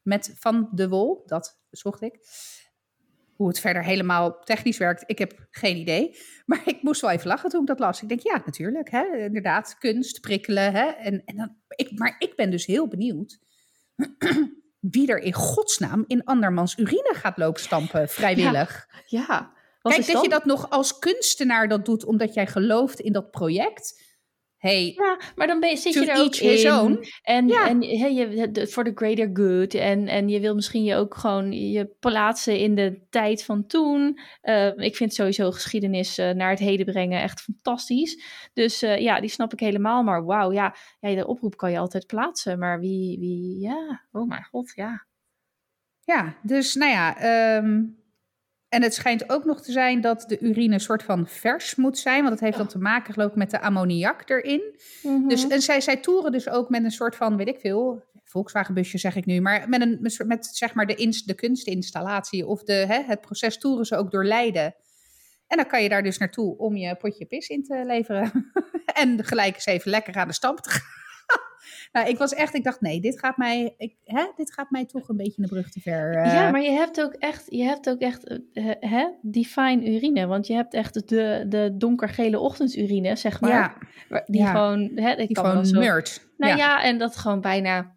met 0.03 0.35
van 0.39 0.69
de 0.73 0.89
wol, 0.89 1.23
dat 1.27 1.61
zocht 1.71 2.03
ik. 2.03 2.19
Hoe 3.37 3.49
het 3.49 3.61
verder 3.61 3.85
helemaal 3.85 4.39
technisch 4.41 4.79
werkt, 4.79 5.03
ik 5.07 5.19
heb 5.19 5.47
geen 5.51 5.77
idee. 5.77 6.17
Maar 6.47 6.63
ik 6.65 6.83
moest 6.83 7.01
wel 7.01 7.11
even 7.11 7.27
lachen 7.27 7.51
toen 7.51 7.61
ik 7.61 7.67
dat 7.67 7.79
las. 7.79 8.03
Ik 8.03 8.09
denk, 8.09 8.21
ja, 8.21 8.43
natuurlijk, 8.45 8.91
hè, 8.91 9.17
inderdaad, 9.17 9.77
kunst, 9.79 10.21
prikkelen. 10.21 10.73
Hè, 10.73 10.87
en, 10.87 11.23
en 11.25 11.37
dan, 11.37 11.57
ik, 11.69 11.99
maar 11.99 12.17
ik 12.19 12.37
ben 12.37 12.51
dus 12.51 12.67
heel 12.67 12.89
benieuwd 12.89 13.39
wie 14.81 15.09
er 15.09 15.19
in 15.19 15.33
godsnaam 15.33 16.05
in 16.07 16.25
andermans 16.25 16.79
urine 16.79 17.15
gaat 17.15 17.39
lopen 17.39 17.63
stampen, 17.63 18.09
vrijwillig. 18.09 18.89
Ja. 19.07 19.55
Kijk, 19.83 19.99
is 19.99 20.07
dat 20.07 20.23
je 20.23 20.29
dat 20.29 20.45
nog 20.45 20.71
als 20.71 20.99
kunstenaar 20.99 21.69
dat 21.69 21.85
doet 21.85 22.05
omdat 22.05 22.35
jij 22.35 22.47
gelooft 22.47 23.01
in 23.01 23.13
dat 23.13 23.31
project. 23.31 24.03
Hey, 24.67 24.93
Ja, 24.97 25.19
maar 25.37 25.47
dan 25.47 25.61
ben 25.61 25.71
je, 25.71 25.77
zit 25.77 25.95
je 25.95 26.07
er 26.11 26.21
ook 26.21 26.37
in. 26.37 26.73
own. 26.73 27.05
En, 27.23 27.49
Ja. 27.49 27.69
en 27.69 27.83
hè, 27.99 28.07
je, 28.07 28.51
de- 28.51 28.67
voor 28.67 28.85
the 28.85 28.93
greater 28.95 29.31
good. 29.33 29.75
En, 29.75 30.09
en 30.09 30.29
je 30.29 30.41
wil 30.41 30.55
misschien 30.55 30.85
je 30.85 30.95
ook 30.95 31.15
gewoon 31.15 31.53
je 31.53 31.87
plaatsen 32.01 32.59
in 32.59 32.75
de 32.75 33.07
tijd 33.11 33.45
van 33.45 33.67
toen. 33.67 34.19
Eh, 34.41 34.67
ik 34.77 34.97
vind 34.97 35.15
sowieso 35.15 35.51
geschiedenis 35.51 36.19
eh, 36.19 36.31
naar 36.31 36.51
het 36.51 36.59
heden 36.59 36.87
brengen 36.87 37.23
echt 37.23 37.41
fantastisch. 37.41 38.23
Dus 38.53 38.83
eh, 38.83 38.99
ja, 38.99 39.21
die 39.21 39.31
snap 39.31 39.53
ik 39.53 39.61
helemaal. 39.61 40.03
Maar 40.03 40.25
wauw, 40.25 40.53
ja, 40.53 40.75
ja, 41.01 41.15
de 41.15 41.27
oproep 41.27 41.57
kan 41.57 41.71
je 41.71 41.79
altijd 41.79 42.07
plaatsen. 42.07 42.59
Maar 42.59 42.81
wie, 42.81 43.19
wie, 43.19 43.61
ja, 43.61 44.03
oh 44.13 44.29
mijn 44.29 44.45
god, 44.45 44.73
ja. 44.75 45.07
Ja, 46.05 46.37
dus 46.43 46.75
nou 46.75 46.91
ja. 46.93 47.17
ehm, 47.19 47.83
en 48.69 48.83
het 48.83 48.95
schijnt 48.95 49.31
ook 49.31 49.45
nog 49.45 49.63
te 49.63 49.73
zijn 49.73 50.01
dat 50.01 50.25
de 50.29 50.39
urine 50.39 50.75
een 50.75 50.81
soort 50.81 51.03
van 51.03 51.27
vers 51.29 51.75
moet 51.75 51.99
zijn. 51.99 52.19
Want 52.19 52.33
het 52.33 52.41
heeft 52.41 52.57
dan 52.57 52.67
te 52.67 52.79
maken, 52.79 53.13
geloof 53.13 53.31
ik, 53.31 53.37
met 53.37 53.51
de 53.51 53.61
ammoniak 53.61 54.31
erin. 54.31 54.63
Dus, 55.29 55.49
en 55.49 55.63
zij, 55.63 55.81
zij 55.81 55.97
toeren 55.97 56.33
dus 56.33 56.49
ook 56.49 56.69
met 56.69 56.85
een 56.85 56.91
soort 56.91 57.17
van, 57.17 57.37
weet 57.37 57.49
ik 57.49 57.61
veel, 57.61 58.05
Volkswagenbusje 58.25 58.99
zeg 58.99 59.17
ik 59.17 59.27
nu, 59.27 59.41
maar 59.41 59.69
met, 59.69 59.81
een, 59.81 60.11
met, 60.27 60.47
zeg 60.47 60.75
maar 60.75 60.87
de, 60.87 60.95
ins, 60.95 61.25
de 61.25 61.35
kunstinstallatie 61.35 62.47
of 62.47 62.63
de, 62.63 62.73
hè, 62.73 63.03
het 63.03 63.21
proces 63.21 63.59
toeren 63.59 63.87
ze 63.87 63.97
ook 63.97 64.11
door 64.11 64.25
Leiden. 64.25 64.75
En 65.47 65.57
dan 65.57 65.67
kan 65.67 65.83
je 65.83 65.89
daar 65.89 66.03
dus 66.03 66.19
naartoe 66.19 66.59
om 66.59 66.77
je 66.77 66.97
potje 66.97 67.27
pis 67.27 67.49
in 67.49 67.63
te 67.63 67.83
leveren. 67.87 68.53
en 69.03 69.25
gelijk 69.25 69.55
eens 69.55 69.67
even 69.67 69.91
lekker 69.91 70.15
aan 70.15 70.29
de 70.29 70.35
stamp 70.35 70.61
te 70.61 70.71
gaan. 70.71 71.06
Nou, 71.93 72.09
ik 72.09 72.19
was 72.19 72.35
echt, 72.35 72.55
ik 72.55 72.65
dacht, 72.65 72.81
nee, 72.81 73.01
dit 73.01 73.19
gaat 73.19 73.37
mij, 73.37 73.75
ik, 73.79 73.95
hè, 74.05 74.25
dit 74.37 74.53
gaat 74.53 74.71
mij 74.71 74.85
toch 74.85 75.09
een 75.09 75.17
beetje 75.17 75.43
de 75.43 75.49
brug 75.49 75.71
te 75.71 75.81
ver. 75.81 76.15
eh. 76.15 76.33
Ja, 76.35 76.51
maar 76.51 76.63
je 76.63 76.71
hebt 76.71 77.03
ook 77.03 77.13
echt, 77.13 77.45
je 77.49 77.63
hebt 77.63 77.89
ook 77.91 78.01
echt 78.01 78.41
eh, 78.53 78.71
hè, 78.81 79.07
divine 79.23 79.95
urine. 79.95 80.27
Want 80.27 80.47
je 80.47 80.55
hebt 80.55 80.75
echt 80.75 81.09
de, 81.09 81.45
de 81.49 81.75
donkergele 81.77 82.39
ochtendurine, 82.39 83.17
zeg 83.17 83.41
maar. 83.41 83.51
ja, 83.51 84.23
Die 84.27 84.41
Ja. 84.41 84.51
gewoon, 84.51 84.91
hè, 84.95 85.11
ik 85.11 85.27
die 85.27 85.37
kan 85.37 85.45
gewoon 85.45 85.67
zo-. 85.67 85.81
Nou 86.37 86.53
ja. 86.53 86.57
ja. 86.57 86.83
en 86.83 86.99
dat 86.99 87.17
gewoon 87.17 87.41
bijna 87.41 87.96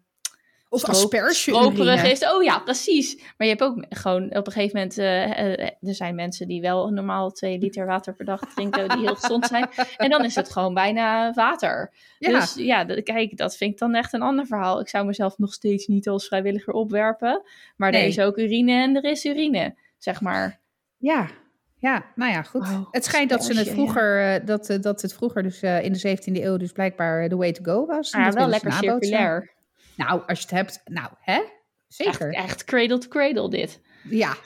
Of 0.72 0.84
asperge 0.84 1.34
stroperig 1.34 2.10
is. 2.10 2.32
Oh 2.32 2.42
ja, 2.42 2.58
precies. 2.58 3.16
Maar 3.16 3.46
je 3.46 3.54
hebt 3.54 3.62
ook 3.62 3.84
gewoon 3.88 4.36
op 4.36 4.46
een 4.46 4.52
gegeven 4.52 4.76
moment... 4.78 4.98
eh, 4.98 5.38
eh, 5.38 5.70
er 5.80 5.94
zijn 5.94 6.14
mensen 6.14 6.48
die 6.48 6.60
wel 6.60 6.88
normaal 6.88 7.30
twee 7.30 7.58
liter 7.58 7.86
water 7.86 8.14
per 8.14 8.24
dag 8.24 8.40
drinken... 8.54 8.88
die 8.88 8.98
heel 8.98 9.14
gezond 9.14 9.46
zijn. 9.46 9.68
En 9.96 10.10
dan 10.10 10.24
is 10.24 10.34
het 10.34 10.50
gewoon 10.50 10.74
bijna 10.74 11.32
water. 11.32 11.92
Ja. 12.18 12.40
Dus 12.40 12.54
ja, 12.54 12.84
kijk, 12.84 13.36
dat 13.36 13.56
vind 13.56 13.72
ik 13.72 13.78
dan 13.78 13.94
echt 13.94 14.12
een 14.12 14.22
ander 14.22 14.46
verhaal. 14.46 14.80
Ik 14.80 14.88
zou 14.88 15.06
mezelf 15.06 15.38
nog 15.38 15.52
steeds 15.52 15.86
niet 15.86 16.08
als 16.08 16.26
vrijwilliger 16.26 16.72
opwerpen. 16.72 17.42
Maar 17.76 17.92
er 17.92 18.04
is 18.04 18.20
ook 18.20 18.38
urine 18.38 18.72
en 18.72 18.96
er 18.96 19.04
is 19.04 19.24
urine. 19.24 19.74
zeg 19.98 20.20
maar. 20.20 20.60
Ja, 20.96 21.28
ja, 21.76 22.04
nou 22.14 22.32
ja, 22.32 22.42
goed. 22.42 22.68
Wauw, 22.68 22.88
het 22.90 23.04
schijnt 23.04 23.30
dat 23.30 23.44
ze 23.44 23.48
het 23.48 23.58
asperge, 23.58 23.80
ja. 23.80 23.84
vroeger, 23.84 24.34
eh, 24.34 24.46
dat, 24.46 24.78
dat 24.80 25.02
het 25.02 25.14
vroeger 25.14 25.42
dus 25.42 25.62
in 25.62 25.92
de 25.92 26.16
17e 26.18 26.42
eeuw 26.44 26.56
dus 26.56 26.72
blijkbaar 26.72 27.28
de 27.28 27.36
way 27.36 27.52
to 27.52 27.62
go 27.64 27.86
was. 27.86 28.10
Ja, 28.10 28.24
dat 28.24 28.34
wel 28.34 28.44
ze 28.44 28.50
lekker 28.50 28.72
circulair. 28.72 29.58
Nou, 30.06 30.22
als 30.26 30.38
je 30.38 30.44
het 30.44 30.54
hebt, 30.54 30.80
nou, 30.84 31.08
hè? 31.20 31.42
Zeker. 31.88 32.34
Echt, 32.34 32.44
echt 32.44 32.64
cradle 32.64 32.98
to 32.98 33.08
cradle 33.08 33.50
dit. 33.50 33.80
Ja. 34.02 34.36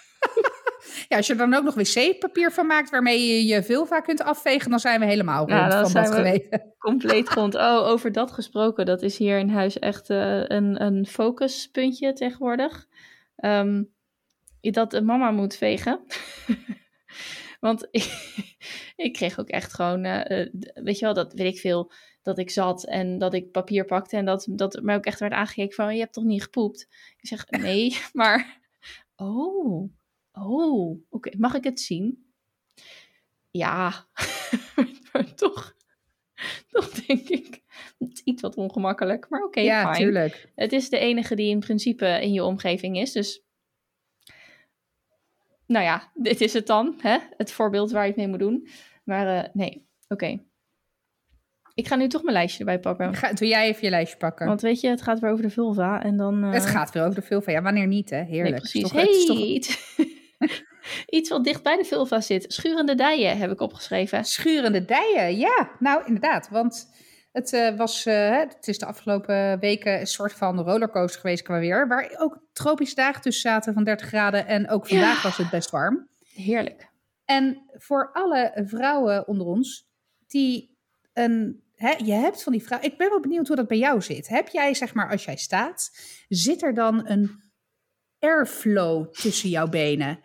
ja, 1.08 1.16
als 1.16 1.26
je 1.26 1.32
er 1.32 1.38
dan 1.38 1.54
ook 1.54 1.64
nog 1.64 1.74
wc-papier 1.74 2.52
van 2.52 2.66
maakt 2.66 2.90
waarmee 2.90 3.26
je 3.26 3.46
je 3.46 3.62
vulva 3.62 4.00
kunt 4.00 4.22
afvegen, 4.22 4.70
dan 4.70 4.80
zijn 4.80 5.00
we 5.00 5.06
helemaal 5.06 5.38
rond 5.38 5.72
Ja, 5.72 5.82
van 5.86 5.92
dat 5.92 6.14
geweten. 6.14 6.74
Compleet 6.78 7.28
grond. 7.34 7.54
Oh, 7.54 7.88
over 7.88 8.12
dat 8.12 8.30
gesproken. 8.30 8.86
Dat 8.86 9.02
is 9.02 9.18
hier 9.18 9.38
in 9.38 9.48
huis 9.48 9.78
echt 9.78 10.10
eh, 10.10 10.42
een, 10.46 10.82
een 10.82 11.06
focuspuntje 11.06 12.12
tegenwoordig. 12.12 12.86
Ehm, 13.36 13.82
dat 14.60 15.02
mama 15.02 15.30
moet 15.30 15.56
vegen. 15.56 16.00
Want 17.60 17.88
ik, 17.90 18.04
ik 18.96 19.12
kreeg 19.12 19.40
ook 19.40 19.48
echt 19.48 19.74
gewoon, 19.74 20.04
eh, 20.04 20.40
eh, 20.40 20.48
weet 20.74 20.98
je 20.98 21.04
wel, 21.04 21.14
dat 21.14 21.32
weet 21.32 21.54
ik 21.54 21.60
veel, 21.60 21.92
dat 22.22 22.38
ik 22.38 22.50
zat 22.50 22.84
en 22.84 23.18
dat 23.18 23.34
ik 23.34 23.50
papier 23.50 23.84
pakte 23.84 24.16
en 24.16 24.24
dat, 24.24 24.46
dat 24.50 24.82
mij 24.82 24.96
ook 24.96 25.04
echt 25.04 25.20
werd 25.20 25.32
aangekeken 25.32 25.74
van, 25.74 25.94
je 25.94 26.00
hebt 26.00 26.12
toch 26.12 26.24
niet 26.24 26.42
gepoept? 26.42 26.88
Ik 27.20 27.28
zeg, 27.28 27.50
nee, 27.50 27.96
maar, 28.12 28.60
oh, 29.16 29.90
oh, 30.32 31.02
oké, 31.08 31.30
mag 31.38 31.54
ik 31.54 31.64
het 31.64 31.80
zien? 31.80 32.32
Ja, 33.50 34.06
maar 35.12 35.34
toch, 35.34 35.76
toch 36.68 36.90
denk 36.90 37.28
ik, 37.28 37.62
het 37.98 38.12
is 38.12 38.22
iets 38.24 38.42
wat 38.42 38.56
ongemakkelijk, 38.56 39.28
maar 39.28 39.42
oké, 39.42 39.60
ja, 39.60 39.92
fine. 39.92 40.04
tuurlijk. 40.04 40.50
Het 40.54 40.72
is 40.72 40.88
de 40.88 40.98
enige 40.98 41.34
die 41.34 41.50
in 41.50 41.60
principe 41.60 42.06
in 42.22 42.32
je 42.32 42.44
omgeving 42.44 42.98
is. 42.98 43.12
Dus, 43.12 43.42
nou 45.66 45.84
ja, 45.84 46.10
dit 46.14 46.40
is 46.40 46.52
het 46.52 46.66
dan. 46.66 46.94
Hè? 46.98 47.18
Het 47.36 47.52
voorbeeld 47.52 47.90
waar 47.90 48.02
je 48.02 48.08
het 48.08 48.16
mee 48.16 48.28
moet 48.28 48.38
doen. 48.38 48.68
Maar 49.04 49.44
eh, 49.44 49.54
nee, 49.54 49.86
oké. 50.08 50.40
Ik 51.74 51.86
ga 51.88 51.96
nu 51.96 52.08
toch 52.08 52.22
mijn 52.22 52.34
lijstje 52.36 52.58
erbij 52.58 52.78
pakken. 52.80 53.14
Ga, 53.14 53.32
doe 53.32 53.48
jij 53.48 53.66
even 53.68 53.84
je 53.84 53.90
lijstje 53.90 54.16
pakken. 54.18 54.46
Want 54.46 54.60
weet 54.60 54.80
je, 54.80 54.88
het 54.88 55.02
gaat 55.02 55.18
weer 55.20 55.30
over 55.30 55.42
de 55.42 55.50
vulva. 55.50 56.02
En 56.02 56.16
dan... 56.16 56.44
eh, 56.44 56.52
het 56.52 56.66
gaat 56.66 56.92
weer 56.92 57.02
over 57.02 57.14
de 57.14 57.22
vulva. 57.26 57.52
Ja, 57.52 57.62
wanneer 57.62 57.86
niet, 57.86 58.10
hè? 58.10 58.22
Heerlijk. 58.22 58.50
Nee, 58.50 58.60
precies. 58.60 58.82
toch- 58.82 58.92
het 58.92 59.08
is 59.08 59.26
toch- 59.26 59.38
iets, 59.38 59.96
iets 61.18 61.28
wat 61.30 61.44
dicht 61.44 61.62
bij 61.62 61.76
de 61.76 61.84
vulva 61.84 62.20
zit. 62.20 62.44
Schurende 62.52 62.94
dijen 62.94 63.38
heb 63.38 63.50
ik 63.50 63.60
opgeschreven. 63.60 64.24
Schurende 64.24 64.84
dijen, 64.84 65.36
ja. 65.36 65.70
Nou, 65.78 66.02
inderdaad. 66.06 66.48
Want 66.48 66.90
het 67.32 67.52
eh, 67.52 67.76
was, 67.76 68.06
eh, 68.06 68.36
het 68.38 68.68
is 68.68 68.78
de 68.78 68.86
afgelopen 68.86 69.58
weken 69.58 70.00
een 70.00 70.06
soort 70.06 70.32
van 70.32 70.60
rollercoaster 70.60 71.20
geweest 71.20 71.42
qua 71.42 71.58
weer. 71.58 71.88
Waar 71.88 72.14
ook 72.18 72.38
tropische 72.52 72.94
dagen 72.94 73.22
tussen 73.22 73.50
zaten 73.50 73.74
van 73.74 73.84
30 73.84 74.06
graden. 74.06 74.46
En 74.46 74.70
ook 74.70 74.86
vandaag 74.88 75.16
Ja. 75.16 75.22
was 75.22 75.36
het 75.36 75.50
best 75.50 75.70
warm. 75.70 76.08
Heerlijk. 76.34 76.88
En 77.24 77.62
voor 77.72 78.10
alle 78.12 78.62
vrouwen 78.66 79.28
onder 79.28 79.46
ons 79.46 79.88
die 80.28 80.69
je 82.04 82.12
hebt 82.12 82.42
van 82.42 82.52
die 82.52 82.62
vrouw. 82.62 82.78
Ik 82.80 82.96
ben 82.96 83.08
wel 83.08 83.20
benieuwd 83.20 83.46
hoe 83.46 83.56
dat 83.56 83.68
bij 83.68 83.78
jou 83.78 84.02
zit. 84.02 84.28
Heb 84.28 84.48
jij, 84.48 84.74
zeg 84.74 84.94
maar, 84.94 85.10
als 85.10 85.24
jij 85.24 85.36
staat, 85.36 85.90
zit 86.28 86.62
er 86.62 86.74
dan 86.74 87.08
een 87.08 87.30
airflow 88.18 89.12
tussen 89.12 89.48
jouw 89.48 89.68
benen? 89.68 90.20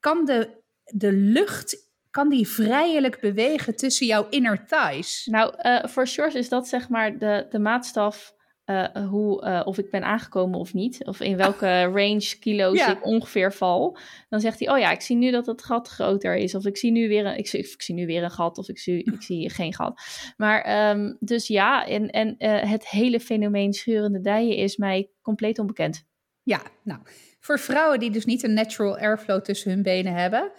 Kan 0.00 0.24
de, 0.24 0.62
de 0.84 1.12
lucht. 1.12 1.92
Kan 2.10 2.28
die 2.28 2.48
vrijelijk 2.48 3.20
bewegen 3.20 3.76
tussen 3.76 4.06
jouw 4.06 4.28
inner 4.28 4.66
thighs? 4.66 5.26
Nou, 5.26 5.54
eh, 5.56 5.84
voor 5.84 6.06
Shores 6.06 6.34
is 6.34 6.48
dat 6.48 6.68
zeg 6.68 6.88
maar 6.88 7.18
de, 7.18 7.46
de 7.50 7.58
maatstaf 7.58 8.33
eh, 8.64 9.08
hoe, 9.08 9.42
eh, 9.42 9.60
of 9.64 9.78
ik 9.78 9.90
ben 9.90 10.04
aangekomen 10.04 10.58
of 10.58 10.74
niet. 10.74 11.04
Of 11.04 11.20
in 11.20 11.36
welke 11.36 11.82
range 12.00 12.36
kilo's 12.40 12.78
Ja. 12.78 12.90
ik 12.96 13.06
ongeveer 13.06 13.52
val. 13.52 13.98
Dan 14.28 14.40
zegt 14.40 14.58
hij, 14.58 14.70
oh 14.70 14.78
ja, 14.78 14.90
ik 14.90 15.00
zie 15.00 15.16
nu 15.16 15.30
dat 15.30 15.46
het 15.46 15.64
gat 15.64 15.88
groter 15.88 16.36
is. 16.36 16.54
Of 16.54 16.66
ik 16.66 16.76
zie 16.76 16.90
nu 16.92 17.08
weer 17.08 17.26
een, 17.26 17.38
ik 17.38 17.48
zie, 17.48 17.60
ik 17.60 17.82
zie 17.82 17.94
nu 17.94 18.06
weer 18.06 18.22
een 18.22 18.30
gat. 18.30 18.58
Of 18.58 18.68
ik 18.68 18.78
zie, 18.78 19.02
ik 19.02 19.22
zie 19.22 19.50
geen 19.50 19.74
gat. 19.74 20.00
Maar 20.36 20.62
ehm, 20.62 21.14
dus 21.20 21.46
ja, 21.46 21.86
en, 21.86 22.10
en 22.10 22.36
eh, 22.38 22.70
het 22.70 22.88
hele 22.88 23.20
fenomeen 23.20 23.72
schurende 23.72 24.20
dijen 24.20 24.56
is 24.56 24.76
mij 24.76 25.10
compleet 25.22 25.58
onbekend. 25.58 26.04
Ja, 26.42 26.62
nou, 26.82 27.00
voor 27.40 27.58
vrouwen 27.58 27.98
die 27.98 28.10
dus 28.10 28.24
niet 28.24 28.42
een 28.42 28.54
natural 28.54 28.98
airflow 28.98 29.42
tussen 29.42 29.70
hun 29.70 29.82
benen 29.82 30.14
hebben, 30.14 30.52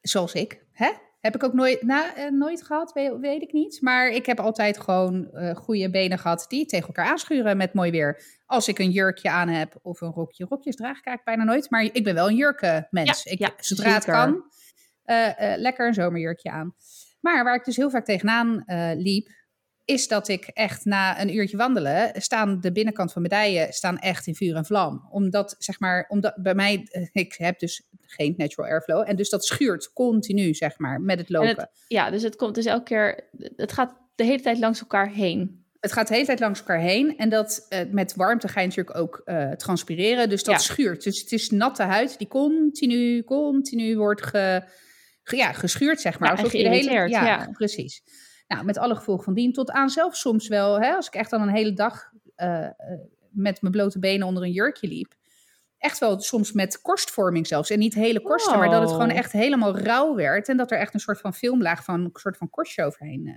zoals 0.00 0.32
ik, 0.32 0.64
hè? 0.72 0.90
Heb 1.24 1.34
ik 1.34 1.44
ook 1.44 1.52
nooit, 1.52 1.82
na, 1.82 2.14
eh, 2.14 2.30
nooit 2.30 2.62
gehad, 2.62 2.92
weet, 2.92 3.12
weet 3.20 3.42
ik 3.42 3.52
niet. 3.52 3.80
Maar 3.80 4.08
ik 4.08 4.26
heb 4.26 4.40
altijd 4.40 4.80
gewoon 4.80 5.30
eh 5.30 5.56
goede 5.56 5.90
benen 5.90 6.18
gehad 6.18 6.44
die 6.48 6.66
tegen 6.66 6.86
elkaar 6.86 7.06
aanschuren 7.06 7.56
met 7.56 7.74
mooi 7.74 7.90
weer. 7.90 8.22
Als 8.46 8.68
ik 8.68 8.78
een 8.78 8.90
jurkje 8.90 9.30
aan 9.30 9.48
heb 9.48 9.78
of 9.82 10.00
een 10.00 10.10
rokje. 10.10 10.46
Rokjes 10.48 10.76
draag 10.76 10.98
ik 10.98 11.06
eigenlijk 11.06 11.36
bijna 11.36 11.52
nooit, 11.52 11.70
maar 11.70 11.82
ik 11.82 12.04
ben 12.04 12.14
wel 12.14 12.28
een 12.28 12.36
jurkenmens. 12.36 13.22
Ja, 13.22 13.30
ik, 13.30 13.38
ja, 13.38 13.52
zodra 13.56 13.94
het 13.94 14.04
kan, 14.04 14.44
eh, 15.04 15.52
lekker 15.56 15.86
een 15.86 15.94
zomerjurkje 15.94 16.50
aan. 16.50 16.74
Maar 17.20 17.44
waar 17.44 17.54
ik 17.54 17.64
dus 17.64 17.76
heel 17.76 17.90
vaak 17.90 18.04
tegenaan 18.04 18.64
liep, 18.96 19.28
is 19.84 20.08
dat 20.08 20.28
ik 20.28 20.46
echt 20.46 20.84
na 20.84 21.20
een 21.20 21.34
uurtje 21.34 21.56
wandelen, 21.56 22.12
staan 22.22 22.60
de 22.60 22.72
binnenkant 22.72 23.12
van 23.12 23.22
mijn 23.22 23.42
dijen 23.42 23.72
staan 23.72 23.98
echt 23.98 24.26
in 24.26 24.34
vuur 24.34 24.56
en 24.56 24.64
vlam. 24.64 25.08
Omdat, 25.10 25.54
zeg 25.58 25.80
maar, 25.80 26.04
omdat 26.08 26.34
bij 26.42 26.54
mij, 26.54 26.86
eh, 26.90 27.06
ik 27.12 27.34
heb 27.38 27.58
dus 27.58 27.82
geen 28.00 28.34
natural 28.36 28.70
airflow. 28.70 29.04
En 29.08 29.16
dus 29.16 29.28
dat 29.30 29.44
schuurt 29.44 29.92
continu, 29.92 30.54
zeg 30.54 30.78
maar, 30.78 31.00
met 31.00 31.18
het 31.18 31.28
lopen. 31.28 31.48
En 31.48 31.56
het... 31.56 31.84
Ja, 31.88 32.10
dus 32.10 32.22
het 32.22 32.36
komt 32.36 32.54
dus 32.54 32.64
elke 32.64 32.84
keer, 32.84 33.28
het 33.56 33.72
gaat 33.72 33.96
de 34.14 34.24
hele 34.24 34.42
tijd 34.42 34.58
langs 34.58 34.80
elkaar 34.80 35.10
heen. 35.10 35.64
gaat 35.80 36.08
de 36.08 36.14
hele 36.14 36.26
tijd 36.26 36.40
langs 36.40 36.58
elkaar 36.58 36.80
heen. 36.80 37.16
En 37.18 37.28
dat 37.28 37.66
eh, 37.68 37.80
met 37.90 38.14
warmte 38.14 38.48
ga 38.48 38.60
je 38.60 38.66
natuurlijk 38.66 38.96
ook 38.96 39.22
eh, 39.24 39.50
transpireren. 39.50 40.28
Dus 40.28 40.42
dat 40.42 40.54
Ja. 40.54 40.60
schuurt. 40.60 41.02
Dus 41.04 41.20
het 41.20 41.32
is 41.32 41.50
natte 41.50 41.82
huid 41.82 42.18
die 42.18 42.28
continu, 42.28 43.22
continu 43.24 43.96
wordt 43.96 44.22
ge, 44.26 44.62
ge- 45.22 45.36
ja, 45.36 45.52
geschuurd, 45.52 46.00
zeg 46.00 46.18
maar. 46.18 46.28
Ja, 46.30 46.36
Alsof 46.36 46.52
je 46.52 46.62
de 46.62 46.68
hele, 46.68 46.90
ja, 46.90 47.06
ja. 47.08 47.48
precies. 47.52 48.02
Nou, 48.46 48.64
met 48.64 48.78
alle 48.78 48.94
gevolgen 48.94 49.24
van 49.24 49.34
dien. 49.34 49.52
Tot 49.52 49.70
aan 49.70 49.90
zelfs 49.90 50.20
soms 50.20 50.48
wel, 50.48 50.80
hè, 50.80 50.94
als 50.94 51.06
ik 51.06 51.14
echt 51.14 51.30
dan 51.30 51.42
een 51.42 51.54
hele 51.54 51.72
dag 51.72 52.12
eh, 52.34 52.64
eh, 52.64 52.72
met 53.30 53.60
mijn 53.60 53.72
blote 53.72 53.98
benen 53.98 54.26
onder 54.26 54.42
een 54.42 54.50
jurkje 54.50 54.88
liep. 54.88 55.14
Echt 55.78 55.98
wel 55.98 56.20
soms 56.20 56.52
met 56.52 56.80
korstvorming 56.80 57.46
zelfs. 57.46 57.70
En 57.70 57.78
niet 57.78 57.94
hele 57.94 58.22
korsten, 58.22 58.58
maar 58.58 58.70
dat 58.70 58.82
het 58.82 58.90
gewoon 58.90 59.10
echt 59.10 59.32
helemaal 59.32 59.78
rauw 59.78 60.14
werd. 60.14 60.48
En 60.48 60.56
dat 60.56 60.70
er 60.70 60.78
echt 60.78 60.94
een 60.94 61.00
soort 61.00 61.20
van 61.20 61.34
filmlaag 61.34 61.84
van 61.84 62.00
een 62.00 62.10
soort 62.12 62.36
van 62.36 62.50
korstje 62.50 62.84
overheen 62.84 63.26
eh, 63.26 63.34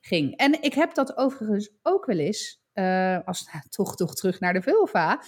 ging. 0.00 0.36
En 0.36 0.62
ik 0.62 0.74
heb 0.74 0.94
dat 0.94 1.16
overigens 1.16 1.70
ook 1.82 2.06
wel 2.06 2.18
eens, 2.18 2.62
als 3.24 3.48
nou, 3.52 3.64
toch, 3.68 3.96
toch 3.96 4.14
terug 4.14 4.40
naar 4.40 4.52
de 4.52 4.62
vulva, 4.62 5.22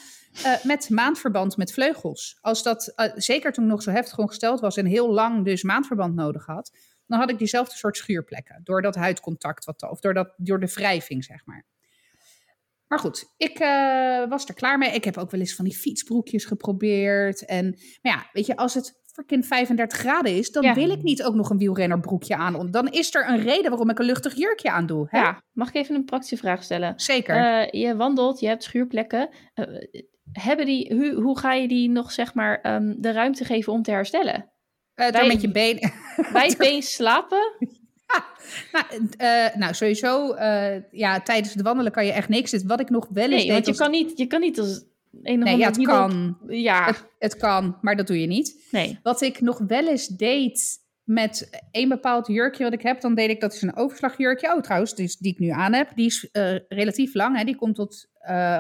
met 0.63 0.91
maandverband 0.91 1.57
met 1.57 1.73
vleugels. 1.73 2.39
Als 2.41 2.63
dat, 2.63 2.93
zeker 3.15 3.53
toen 3.53 3.65
ik 3.65 3.71
nog 3.71 3.83
zo 3.83 3.91
heftig 3.91 4.19
ongesteld 4.19 4.61
was 4.61 4.77
en 4.77 4.87
heel 4.87 5.13
lang 5.13 5.45
dus 5.45 5.63
maandverband 5.63 6.15
nodig 6.15 6.47
had, 6.47 6.71
dan 7.11 7.19
had 7.19 7.31
ik 7.31 7.39
diezelfde 7.39 7.77
soort 7.77 7.97
schuurplekken. 7.97 8.61
Door 8.65 8.83
dat 8.83 8.95
huidcontact, 8.95 9.65
wat, 9.65 9.91
of 9.91 10.01
door, 10.01 10.15
dat, 10.15 10.35
door 10.37 10.61
de 10.61 10.73
wrijving, 10.75 11.25
zeg 11.25 11.47
maar. 11.47 11.65
Maar 12.87 12.99
goed, 12.99 13.25
ik 13.37 13.59
eh, 13.59 14.29
was 14.29 14.47
er 14.49 14.55
klaar 14.55 14.79
mee. 14.79 14.91
Ik 14.91 15.05
heb 15.05 15.17
ook 15.19 15.31
wel 15.31 15.41
eens 15.41 15.55
van 15.55 15.65
die 15.65 15.75
fietsbroekjes 15.77 16.45
geprobeerd. 16.45 17.45
En, 17.45 17.65
maar 18.03 18.13
ja, 18.13 18.27
weet 18.33 18.47
je, 18.47 18.57
als 18.57 18.75
het 18.75 19.01
freaking 19.13 19.47
35 19.47 19.99
graden 19.99 20.37
is, 20.37 20.51
dan 20.51 20.63
Ja. 20.63 20.75
wil 20.75 20.91
ik 20.91 21.03
niet 21.03 21.23
ook 21.23 21.35
nog 21.35 21.51
een 21.51 21.59
wielrennerbroekje 21.59 22.37
aan. 22.37 22.71
Dan 22.71 22.89
is 22.89 23.15
er 23.15 23.29
een 23.29 23.41
reden 23.43 23.71
waarom 23.71 23.91
ik 23.91 23.99
een 23.99 24.05
luchtig 24.05 24.35
jurkje 24.35 24.71
aan 24.71 24.87
doe. 24.87 25.07
Hè? 25.11 25.19
Ja, 25.19 25.43
mag 25.53 25.69
ik 25.69 25.75
even 25.75 25.95
een 25.95 26.05
praktische 26.05 26.37
vraag 26.37 26.63
stellen? 26.63 26.93
Zeker. 26.97 27.37
Eh, 27.37 27.81
je 27.83 27.97
wandelt, 27.97 28.41
je 28.41 28.47
hebt 28.47 28.63
schuurplekken. 28.63 29.29
Eh, 29.55 29.65
hebben 30.33 30.67
die, 30.67 30.95
hoe, 30.95 31.23
hoe 31.23 31.39
ga 31.39 31.53
je 31.53 31.69
die 31.69 31.89
nog 31.89 32.13
zeg 32.13 32.35
maar 32.35 32.61
ehm, 32.61 32.95
de 32.97 33.13
ruimte 33.13 33.45
geven 33.45 33.73
om 33.73 33.83
te 33.83 33.91
herstellen? 33.91 34.53
Eh, 35.01 35.13
door 35.13 35.21
wij- 35.21 35.27
met 35.27 35.41
je 35.41 35.51
been. 35.51 35.93
Wijdbeen 36.33 36.83
slapen? 36.83 37.53
nou, 38.73 38.85
eh, 39.17 39.55
nou, 39.57 39.75
sowieso, 39.75 40.33
eh, 40.33 40.77
ja, 40.91 41.21
tijdens 41.21 41.55
het 41.55 41.63
wandelen 41.63 41.93
kan 41.93 42.07
je 42.07 42.13
echt 42.13 42.29
niks. 42.29 42.51
Dus 42.51 42.63
Wat 42.65 42.81
ik 42.81 42.91
nog 42.91 43.09
wel 43.13 43.25
eens 43.25 43.33
Nee, 43.35 43.43
deed 43.45 43.53
want 43.53 43.65
je 43.65 43.71
als- 43.71 43.81
kan 43.81 43.91
niet, 43.91 44.19
je 44.19 44.27
kan 44.27 44.41
niet 44.41 44.59
als 44.59 44.85
een 45.23 45.39
of 45.39 45.45
Nee, 45.45 45.57
ja, 45.57 45.67
het 45.67 45.83
kan. 45.83 46.39
Ja, 46.49 46.87
Het, 46.87 47.07
het 47.19 47.37
kan, 47.37 47.79
maar 47.81 47.97
dat 47.97 48.07
doe 48.07 48.21
je 48.21 48.27
niet. 48.27 48.67
nee. 48.71 48.99
Wat 49.03 49.21
ik 49.21 49.41
nog 49.41 49.59
wel 49.67 49.89
eens 49.89 50.07
deed 50.07 50.79
met 51.05 51.65
een 51.71 51.89
bepaald 51.89 52.27
jurkje 52.27 52.65
wat 52.65 52.73
ik 52.73 52.83
heb, 52.83 53.01
dan 53.01 53.15
deed 53.15 53.31
ik 53.31 53.41
dat 53.41 53.53
is 53.53 53.63
een 53.63 53.77
overslagjurkje. 53.77 54.55
Oh, 54.55 54.61
trouwens, 54.61 54.95
die, 54.95 55.17
die 55.19 55.33
ik 55.33 55.39
nu 55.39 55.49
aan 55.49 55.73
heb, 55.73 55.91
die 55.95 56.07
is 56.07 56.29
relatief 56.69 57.15
lang. 57.15 57.37
Hè? 57.37 57.45
Die 57.45 57.57
komt 57.57 57.75
tot 57.75 58.09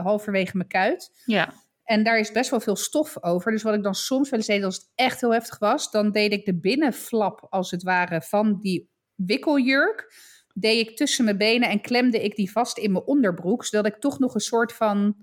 halverwege 0.03 0.57
mijn 0.57 0.69
kuit. 0.69 1.11
Ja, 1.25 1.53
En 1.91 2.03
daar 2.03 2.19
is 2.19 2.33
best 2.33 2.51
wel 2.51 2.61
veel 2.61 2.77
stof 2.77 3.23
over. 3.23 3.53
Dus 3.53 3.63
wat 3.63 3.75
ik 3.75 3.83
dan 3.83 3.95
soms 3.95 4.31
wel 4.31 4.39
eens 4.39 4.49
deed, 4.49 4.65
als 4.65 4.77
het 4.77 4.91
echt 4.95 5.21
heel 5.21 5.33
heftig 5.33 5.59
was, 5.59 5.91
dan 5.91 6.13
deed 6.13 6.33
ik 6.33 6.45
de 6.45 6.61
binnenflap, 6.61 7.47
als 7.49 7.71
het 7.71 7.83
ware, 7.83 8.23
van 8.23 8.59
die 8.61 8.91
wikkeljurk. 9.15 10.15
Deed 10.55 10.89
ik 10.89 10.97
tussen 10.97 11.25
mijn 11.25 11.37
benen 11.39 11.69
en 11.69 11.81
klemde 11.81 12.25
ik 12.25 12.37
die 12.37 12.51
vast 12.53 12.79
in 12.79 12.93
mijn 12.93 13.05
onderbroek, 13.05 13.65
zodat 13.65 13.87
ik 13.93 14.01
toch 14.01 14.19
nog 14.19 14.35
een 14.35 14.41
soort 14.41 14.73
van 14.73 15.17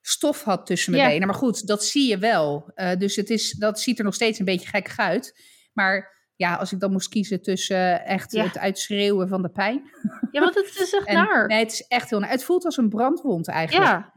stof 0.00 0.42
had 0.42 0.66
tussen 0.66 0.92
mijn 0.92 1.04
Ja. 1.04 1.10
benen. 1.10 1.26
Maar 1.26 1.36
goed, 1.36 1.66
dat 1.66 1.84
zie 1.84 2.08
je 2.08 2.18
wel. 2.18 2.70
Eh, 2.74 2.96
dus 2.98 3.16
het 3.16 3.30
is, 3.30 3.50
dat 3.52 3.80
ziet 3.80 3.98
er 3.98 4.04
nog 4.04 4.14
steeds 4.14 4.38
een 4.38 4.44
beetje 4.44 4.68
gek 4.68 4.92
uit. 4.96 5.40
Maar 5.72 6.18
ja, 6.36 6.54
als 6.54 6.72
ik 6.72 6.80
dan 6.80 6.92
moest 6.92 7.08
kiezen 7.08 7.42
tussen 7.42 8.04
echt 8.04 8.32
Ja. 8.32 8.44
het 8.44 8.58
uitschreeuwen 8.58 9.28
van 9.28 9.42
de 9.42 9.50
pijn. 9.50 9.90
ja 10.30 10.40
want 10.40 10.54
het 10.54 10.76
is 10.80 10.92
echt 10.92 11.06
En, 11.08 11.14
naar. 11.14 11.46
nee, 11.46 11.58
het 11.58 11.72
is 11.72 11.86
echt 11.88 12.10
heel 12.10 12.18
naar. 12.20 12.30
Het 12.30 12.44
voelt 12.44 12.64
als 12.64 12.76
een 12.76 12.88
brandwond 12.88 13.48
eigenlijk. 13.48 13.86
ja, 13.88 14.12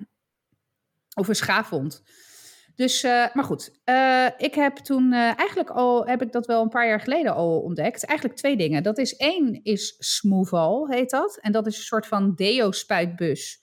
Of 1.16 1.28
een 1.28 1.36
schaafwond. 1.36 2.04
Dus, 2.76 3.04
uh, 3.04 3.26
maar 3.34 3.44
goed, 3.44 3.72
uh, 3.86 4.28
ik 4.38 4.56
heb 4.56 4.76
toen 4.76 5.12
uh, 5.12 5.20
eigenlijk 5.20 5.70
al, 5.70 6.06
heb 6.06 6.22
ik 6.22 6.32
dat 6.32 6.46
wel 6.46 6.62
een 6.62 6.70
paar 6.70 6.88
jaar 6.88 7.00
geleden 7.00 7.34
al 7.34 7.60
ontdekt. 7.60 8.06
Eigenlijk 8.06 8.40
twee 8.40 8.58
dingen. 8.58 8.84
Dat 8.84 8.98
is 8.98 9.16
één, 9.16 9.64
is 9.64 9.96
Smooval, 9.98 10.88
heet 10.90 11.10
dat. 11.10 11.38
En 11.42 11.52
dat 11.52 11.68
is 11.68 11.78
een 11.78 11.84
soort 11.84 12.08
van 12.08 12.36
deo-spuitbus 12.36 13.62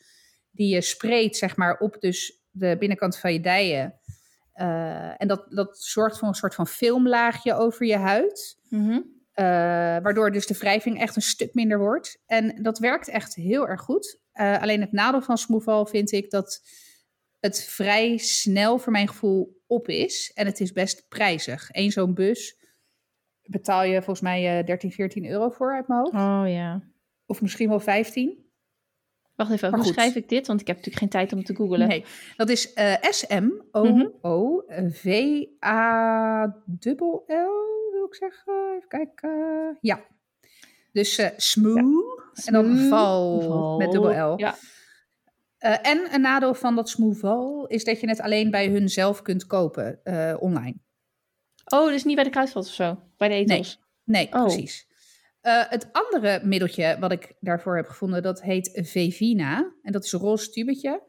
die 0.51 0.74
je 0.74 0.80
spreekt, 0.80 1.36
zeg 1.36 1.57
maar, 1.57 1.78
op 1.78 1.96
dus 2.01 2.42
de 2.51 2.76
binnenkant 2.78 3.18
van 3.18 3.32
je 3.32 3.40
dijen. 3.40 3.94
en 5.16 5.28
dat, 5.28 5.46
dat 5.48 5.78
zorgt 5.78 6.18
voor 6.18 6.28
een 6.28 6.34
soort 6.34 6.55
van 6.55 6.66
filmlaagje 6.66 7.55
over 7.55 7.86
je 7.86 7.96
huid. 7.96 8.59
Mm 8.68 8.88
-hmm. 8.88 9.18
waardoor 10.03 10.32
dus 10.32 10.46
de 10.46 10.59
wrijving 10.59 11.01
echt 11.01 11.16
een 11.16 11.22
stuk 11.22 11.55
minder 11.55 11.78
wordt. 11.78 12.22
En 12.26 12.62
dat 12.62 12.78
werkt 12.78 13.09
echt 13.09 13.34
heel 13.34 13.68
erg 13.68 13.80
goed. 13.80 14.18
alleen 14.32 14.80
het 14.80 14.92
nadeel 14.92 15.22
van 15.22 15.38
Smooval 15.38 15.86
vind 15.86 16.12
ik 16.12 16.30
dat 16.30 16.61
het 17.41 17.64
vrij 17.64 18.16
snel 18.16 18.78
voor 18.78 18.93
mijn 18.93 19.09
gevoel 19.09 19.62
op 19.66 19.88
is. 19.88 20.32
En 20.34 20.47
het 20.47 20.61
is 20.61 20.72
best 20.72 21.09
prijzig. 21.09 21.68
Eén 21.72 21.91
zo'n 21.91 22.14
bus 22.14 22.59
betaal 23.51 23.82
je 23.82 23.97
volgens 23.97 24.20
mij 24.20 24.64
13, 24.64 24.93
14 24.93 25.26
euro 25.26 25.49
voor 25.49 25.74
uit 25.74 25.88
mijn 25.88 26.01
hoofd. 26.01 26.14
Oh 26.14 26.43
ja. 26.47 26.82
Of 27.26 27.43
misschien 27.43 27.68
wel 27.68 27.80
15. 27.80 28.49
Wacht 29.36 29.53
even, 29.53 29.74
hoe 29.74 29.84
schrijf 29.84 30.14
ik 30.14 30.28
dit? 30.28 30.47
Want 30.47 30.61
ik 30.61 30.66
heb 30.66 30.76
natuurlijk 30.76 31.03
geen 31.03 31.20
tijd 31.20 31.32
om 31.32 31.45
te 31.45 31.55
googlen. 31.55 31.88
Nee, 31.88 32.05
dat 32.36 32.49
is 32.49 32.72
uh, 32.74 32.95
S-M-O-O-V-A-L-L, 33.01 33.53
wil 37.93 38.05
ik 38.07 38.14
zeggen. 38.14 38.74
Even 38.76 38.88
kijken. 38.88 39.78
Ja. 39.80 40.01
Dus 40.93 41.18
uh, 41.18 41.28
smooth. 41.36 41.76
Ja. 42.34 42.43
En 42.45 42.53
dan 42.53 42.78
val, 42.78 43.41
val 43.41 43.78
met 43.78 43.93
dubbel 43.93 44.32
L. 44.32 44.38
Ja. 44.38 44.55
Uh, 45.61 45.87
en 45.87 46.09
een 46.15 46.21
nadeel 46.21 46.55
van 46.55 46.77
dat 46.77 46.89
Smoothal 46.89 47.67
is 47.67 47.85
dat 47.85 48.01
je 48.01 48.09
het 48.09 48.21
alleen 48.21 48.51
bij 48.51 48.69
hun 48.69 48.89
zelf 48.89 49.23
kunt 49.23 49.47
kopen 49.47 50.01
uh, 50.05 50.37
online. 50.39 50.75
Oh, 51.65 51.89
dus 51.89 52.05
niet 52.05 52.15
bij 52.15 52.25
de 52.25 52.31
kruidvat 52.31 52.67
of 52.67 52.73
zo? 52.73 52.99
Bij 53.17 53.29
de 53.29 53.35
etels? 53.35 53.81
Nee, 54.05 54.25
nee 54.25 54.41
oh. 54.41 54.47
precies. 54.47 54.87
Uh, 55.43 55.63
het 55.69 55.89
andere 55.93 56.41
middeltje 56.45 56.97
wat 57.01 57.13
ik 57.13 57.33
daarvoor 57.41 57.77
heb 57.77 57.87
gevonden, 57.87 58.23
dat 58.23 58.43
heet 58.43 58.71
Vevina. 58.75 59.73
En 59.83 59.93
dat 59.93 60.05
is 60.05 60.13
een 60.13 60.21
roze 60.21 60.51
tubetje. 60.51 61.03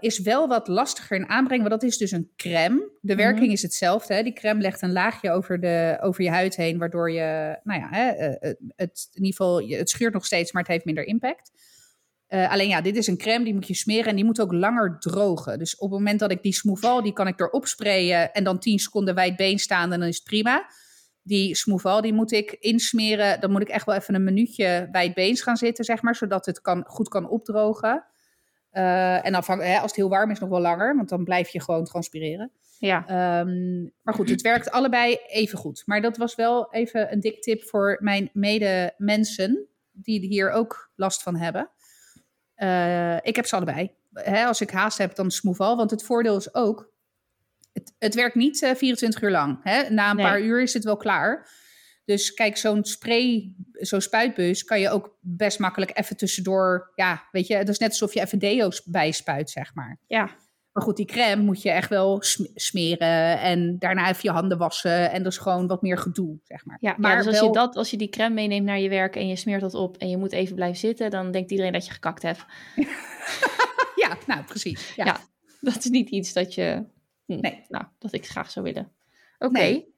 is 0.00 0.18
wel 0.18 0.48
wat 0.48 0.68
lastiger 0.68 1.16
in 1.16 1.28
aanbrengen, 1.28 1.68
want 1.68 1.80
dat 1.80 1.90
is 1.90 1.98
dus 1.98 2.10
een 2.10 2.30
crème. 2.36 2.90
De 3.00 3.14
Mhm. 3.14 3.22
werking 3.22 3.52
is 3.52 3.62
hetzelfde. 3.62 4.14
Hè? 4.14 4.22
Die 4.22 4.32
crème 4.32 4.60
legt 4.60 4.82
een 4.82 4.92
laagje 4.92 5.30
over, 5.30 5.60
de, 5.60 5.98
over 6.00 6.22
je 6.24 6.30
huid 6.30 6.56
heen, 6.56 6.78
waardoor 6.78 7.10
je, 7.10 7.58
nou 7.62 7.80
ja, 7.80 7.88
hè, 7.90 8.12
het, 8.12 8.58
het, 8.76 9.08
in 9.12 9.24
ieder 9.24 9.36
geval, 9.36 9.68
het 9.68 9.90
schuurt 9.90 10.12
nog 10.12 10.26
steeds, 10.26 10.52
maar 10.52 10.62
het 10.62 10.70
heeft 10.70 10.84
minder 10.84 11.04
impact. 11.04 11.50
Uh, 12.28 12.50
alleen 12.50 12.68
ja, 12.68 12.80
dit 12.80 12.96
is 12.96 13.06
een 13.06 13.16
crème, 13.16 13.44
die 13.44 13.54
moet 13.54 13.66
je 13.66 13.74
smeren 13.74 14.06
en 14.06 14.16
die 14.16 14.24
moet 14.24 14.40
ook 14.40 14.52
langer 14.52 14.98
drogen. 14.98 15.58
Dus 15.58 15.76
op 15.76 15.90
het 15.90 15.98
moment 15.98 16.20
dat 16.20 16.30
ik 16.30 16.42
die 16.42 16.54
Smooval, 16.54 17.02
die 17.02 17.12
kan 17.12 17.26
ik 17.26 17.40
erop 17.40 17.66
sprayen 17.66 18.32
en 18.32 18.44
dan 18.44 18.58
10 18.58 18.78
seconden 18.78 19.14
wijd 19.14 19.36
been 19.36 19.58
staan 19.58 19.92
en 19.92 20.00
dan 20.00 20.08
is 20.08 20.16
het 20.16 20.24
prima. 20.24 20.66
Die 21.22 21.54
Smooval, 21.54 22.00
die 22.00 22.12
moet 22.12 22.32
ik 22.32 22.52
insmeren. 22.52 23.40
Dan 23.40 23.50
moet 23.50 23.60
ik 23.60 23.68
echt 23.68 23.86
wel 23.86 23.94
even 23.94 24.14
een 24.14 24.24
minuutje 24.24 24.88
wijd 24.92 25.14
beens 25.14 25.42
gaan 25.42 25.56
zitten, 25.56 25.84
zeg 25.84 26.02
maar, 26.02 26.14
zodat 26.14 26.46
het 26.46 26.60
kan, 26.60 26.84
goed 26.86 27.08
kan 27.08 27.28
opdrogen. 27.28 28.04
Uh, 28.72 29.26
en 29.26 29.34
afhang, 29.34 29.62
hè, 29.62 29.74
als 29.74 29.90
het 29.90 29.96
heel 29.96 30.08
warm 30.08 30.30
is, 30.30 30.38
nog 30.38 30.48
wel 30.48 30.60
langer, 30.60 30.96
want 30.96 31.08
dan 31.08 31.24
blijf 31.24 31.48
je 31.48 31.60
gewoon 31.60 31.84
transpireren. 31.84 32.52
Ja. 32.78 33.40
Um, 33.40 33.92
maar 34.02 34.14
goed, 34.14 34.30
het 34.30 34.42
werkt 34.42 34.70
allebei 34.70 35.18
even 35.26 35.58
goed. 35.58 35.82
Maar 35.86 36.00
dat 36.00 36.16
was 36.16 36.34
wel 36.34 36.72
even 36.72 37.12
een 37.12 37.20
dik 37.20 37.42
tip 37.42 37.62
voor 37.62 37.98
mijn 38.00 38.30
medemensen, 38.32 39.68
die 39.92 40.20
hier 40.26 40.50
ook 40.50 40.90
last 40.94 41.22
van 41.22 41.36
hebben. 41.36 41.70
Uh, 42.58 43.16
ik 43.16 43.36
heb 43.36 43.46
ze 43.46 43.56
allebei. 43.56 43.90
Hè, 44.12 44.44
als 44.44 44.60
ik 44.60 44.70
haast 44.70 44.98
heb, 44.98 45.14
dan 45.14 45.30
Smooval. 45.30 45.76
Want 45.76 45.90
het 45.90 46.02
voordeel 46.02 46.36
is 46.36 46.54
ook, 46.54 46.90
het, 47.72 47.92
het 47.98 48.14
werkt 48.14 48.34
niet 48.34 48.62
uh, 48.62 48.74
24 48.74 49.22
uur 49.22 49.30
lang. 49.30 49.58
Hè? 49.62 49.90
Na 49.90 50.10
een 50.10 50.16
Nee. 50.16 50.24
paar 50.26 50.40
uur 50.40 50.62
is 50.62 50.72
het 50.74 50.84
wel 50.84 50.96
klaar. 50.96 51.48
Dus 52.04 52.34
kijk, 52.34 52.56
zo'n 52.56 52.84
spray, 52.84 53.54
zo'n 53.72 54.00
spuitbus 54.00 54.64
kan 54.64 54.80
je 54.80 54.90
ook 54.90 55.16
best 55.20 55.58
makkelijk 55.58 55.98
even 55.98 56.16
tussendoor. 56.16 56.92
Ja, 56.94 57.28
weet 57.32 57.46
je, 57.46 57.54
het 57.56 57.68
is 57.68 57.78
net 57.78 57.88
alsof 57.90 58.14
je 58.14 58.20
even 58.20 58.38
deo's 58.38 58.82
bijspuit, 58.84 59.50
zeg 59.50 59.74
maar. 59.74 59.98
Ja. 60.06 60.30
Maar 60.76 60.84
goed, 60.84 60.96
die 60.96 61.06
crème 61.06 61.42
moet 61.42 61.62
je 61.62 61.70
echt 61.70 61.88
wel 61.88 62.22
sm- 62.22 62.44
smeren 62.54 63.40
en 63.40 63.78
daarna 63.78 64.08
even 64.08 64.20
je 64.22 64.30
handen 64.30 64.58
wassen. 64.58 65.10
En 65.10 65.22
dat 65.22 65.32
is 65.32 65.38
gewoon 65.38 65.66
wat 65.66 65.82
meer 65.82 65.98
gedoe, 65.98 66.38
zeg 66.44 66.64
maar. 66.64 66.76
Ja, 66.80 66.94
maar 66.98 67.10
ja, 67.10 67.16
dus 67.16 67.26
als, 67.26 67.38
wel- 67.38 67.46
je 67.46 67.52
dat, 67.54 67.76
als 67.76 67.90
je 67.90 67.96
die 67.96 68.08
crème 68.08 68.34
meeneemt 68.34 68.66
naar 68.66 68.78
je 68.80 68.88
werk 68.88 69.16
en 69.16 69.28
je 69.28 69.36
smeert 69.36 69.60
dat 69.60 69.74
op 69.74 69.96
en 69.96 70.08
je 70.08 70.16
moet 70.16 70.32
even 70.32 70.54
blijven 70.54 70.78
zitten, 70.78 71.10
dan 71.10 71.30
denkt 71.30 71.50
iedereen 71.50 71.72
dat 71.72 71.86
je 71.86 71.92
gekakt 71.92 72.22
hebt. 72.22 72.44
Ja, 73.96 74.16
nou 74.26 74.44
precies. 74.44 74.94
Ja. 74.94 75.04
Ja. 75.04 75.18
Dat 75.60 75.76
is 75.76 75.84
niet 75.90 76.10
iets 76.10 76.32
dat 76.32 76.54
je, 76.54 76.84
hm, 77.26 77.40
Nee. 77.40 77.64
nou, 77.68 77.84
dat 77.98 78.12
ik 78.12 78.26
graag 78.26 78.50
zou 78.50 78.64
willen. 78.64 78.92
Oké, 79.38 79.52
Nee. 79.58 79.94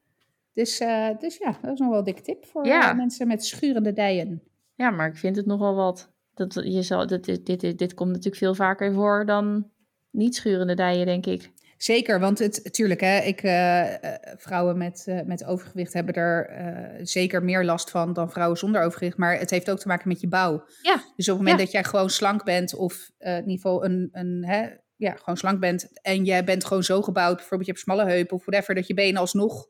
Dus, 0.55 0.79
eh, 0.79 1.09
dus 1.19 1.37
ja, 1.37 1.59
dat 1.63 1.73
is 1.73 1.79
nog 1.79 1.89
wel 1.89 1.99
een 1.99 2.05
dikke 2.05 2.23
tip 2.23 2.47
voor 2.47 2.67
Ja. 2.67 2.91
eh, 2.91 2.97
mensen 2.97 3.27
met 3.27 3.45
schurende 3.45 3.93
dijen. 3.93 4.43
ja, 4.75 4.91
maar 4.91 5.09
ik 5.09 5.17
vind 5.17 5.37
het 5.37 5.47
nogal 5.47 5.75
wat. 5.75 6.13
Dat, 6.35 6.55
je 6.65 6.83
zal, 6.83 7.07
dit, 7.07 7.25
dit, 7.25 7.61
dit, 7.61 7.79
dit 7.79 7.95
komt 7.95 8.09
natuurlijk 8.11 8.37
veel 8.37 8.55
vaker 8.55 8.93
voor 8.95 9.27
dan 9.27 9.71
niet 10.11 10.35
schurende 10.35 10.75
dijen, 10.75 11.07
denk 11.07 11.27
ik. 11.27 11.51
Zeker, 11.79 12.21
want 12.21 12.39
het, 12.39 12.73
tuurlijk, 12.73 13.01
hè, 13.01 13.19
ik, 13.19 13.43
eh, 13.43 13.95
eh, 13.95 14.21
vrouwen 14.37 14.79
met, 14.79 15.05
eh, 15.07 15.21
met 15.23 15.45
overgewicht 15.45 15.93
hebben 15.93 16.15
er 16.15 16.51
zeker 17.07 17.45
meer 17.45 17.65
last 17.65 17.91
van 17.91 18.13
dan 18.13 18.31
vrouwen 18.31 18.59
zonder 18.59 18.83
overgewicht. 18.83 19.17
Maar 19.17 19.39
het 19.39 19.51
heeft 19.51 19.71
ook 19.71 19.79
te 19.79 19.89
maken 19.89 20.09
met 20.09 20.21
je 20.21 20.29
bouw. 20.29 20.65
Ja. 20.83 20.95
Dus 21.17 21.29
op 21.29 21.37
het 21.37 21.37
moment 21.37 21.59
Ja. 21.59 21.65
dat 21.65 21.73
jij 21.73 21.85
gewoon 21.85 22.11
slank 22.11 22.45
bent, 22.45 22.75
of 22.75 23.11
in 23.19 23.37
ieder 23.37 23.55
geval 23.55 23.85
een, 23.85 24.09
een 24.13 24.45
hè, 24.47 24.69
ja, 24.97 25.15
gewoon 25.17 25.37
slank 25.37 25.61
bent, 25.61 26.01
en 26.03 26.25
jij 26.25 26.45
bent 26.45 26.65
gewoon 26.65 26.83
zo 26.83 27.03
gebouwd, 27.03 27.37
bijvoorbeeld 27.37 27.67
je 27.67 27.73
hebt 27.73 27.85
smalle 27.85 28.05
heupen 28.05 28.37
of 28.37 28.45
whatever, 28.45 28.75
dat 28.75 28.87
je 28.87 28.95
benen 28.95 29.21
alsnog 29.21 29.67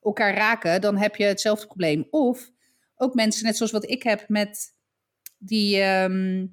elkaar 0.00 0.34
raken, 0.34 0.80
dan 0.80 0.96
heb 0.96 1.16
je 1.16 1.24
hetzelfde 1.24 1.66
probleem. 1.66 2.06
Of 2.10 2.50
ook 2.96 3.14
mensen, 3.14 3.44
net 3.44 3.56
zoals 3.56 3.72
wat 3.72 3.90
ik 3.90 4.02
heb 4.02 4.24
met 4.28 4.74
die, 5.38 5.80
ehm, 5.80 6.46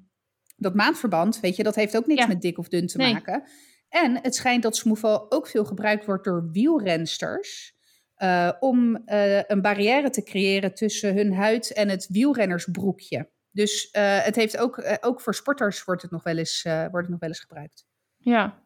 dat 0.56 0.74
maandverband, 0.74 1.40
weet 1.40 1.56
je, 1.56 1.62
dat 1.62 1.74
heeft 1.74 1.96
ook 1.96 2.06
niks 2.06 2.20
Ja. 2.20 2.26
met 2.26 2.40
dik 2.42 2.58
of 2.58 2.68
dun 2.68 2.86
te 2.86 2.96
Nee. 2.96 3.12
maken. 3.12 3.42
En 3.88 4.20
het 4.22 4.34
schijnt 4.34 4.62
dat 4.62 4.76
Smoeval 4.76 5.30
ook 5.32 5.46
veel 5.46 5.64
gebruikt 5.64 6.04
wordt 6.04 6.24
door 6.24 6.50
wielrensters. 6.50 7.72
eh, 8.14 8.52
om 8.60 8.96
eh, 8.96 9.42
een 9.44 9.60
barrière 9.62 10.10
te 10.10 10.22
creëren 10.22 10.74
tussen 10.74 11.14
hun 11.14 11.34
huid 11.34 11.72
en 11.72 11.88
het 11.88 12.06
wielrennersbroekje. 12.08 13.30
Dus 13.50 13.90
eh, 13.90 14.22
het 14.24 14.34
heeft 14.34 14.56
ook, 14.56 14.98
ook 15.00 15.20
voor 15.20 15.34
sporters 15.34 15.84
wordt 15.84 16.02
het 16.02 16.10
nog 16.10 16.22
wel 16.22 16.36
eens, 16.38 16.62
wordt 16.62 16.94
het 16.96 17.08
nog 17.08 17.18
wel 17.20 17.28
eens 17.28 17.40
gebruikt. 17.40 17.86
Ja. 18.16 18.62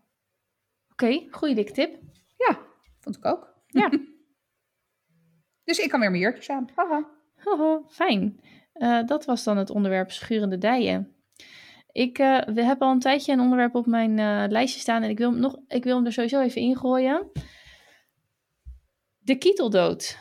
Oké, 0.93 1.27
goede 1.31 1.55
dikke 1.55 1.73
tip. 1.73 1.99
Ja, 2.37 2.59
vond 3.01 3.17
ik 3.17 3.25
ook. 3.25 3.55
Ja. 3.67 3.91
dus 5.65 5.79
ik 5.79 5.89
kan 5.89 6.01
weer 6.01 6.11
mijn 6.11 6.23
jurkjes 6.23 6.51
aan. 6.51 6.69
Haha. 6.75 7.09
Haha, 7.37 7.83
fijn. 7.89 8.41
Dat 9.07 9.25
was 9.25 9.45
dan 9.45 9.57
het 9.57 9.71
onderwerp 9.71 10.11
schurende 10.11 10.59
dijen. 10.59 11.17
Ik 11.99 12.19
eh, 12.19 12.41
we 12.55 12.63
hebben 12.63 12.87
al 12.87 12.93
een 12.93 13.01
tijdje 13.01 13.33
een 13.33 13.41
onderwerp 13.41 13.75
op 13.75 13.87
mijn 13.87 14.19
eh, 14.19 14.45
lijstje 14.49 14.81
staan 14.81 15.03
en 15.03 15.11
ik 15.11 15.19
wil, 15.19 15.31
hem 15.31 15.41
nog, 15.41 15.59
ik 15.69 15.85
wil 15.85 15.97
hem 15.97 16.07
er 16.07 16.13
sowieso 16.13 16.41
even 16.41 16.61
ingooien. 16.61 17.31
De 19.19 19.37
kieteldood. 19.39 20.19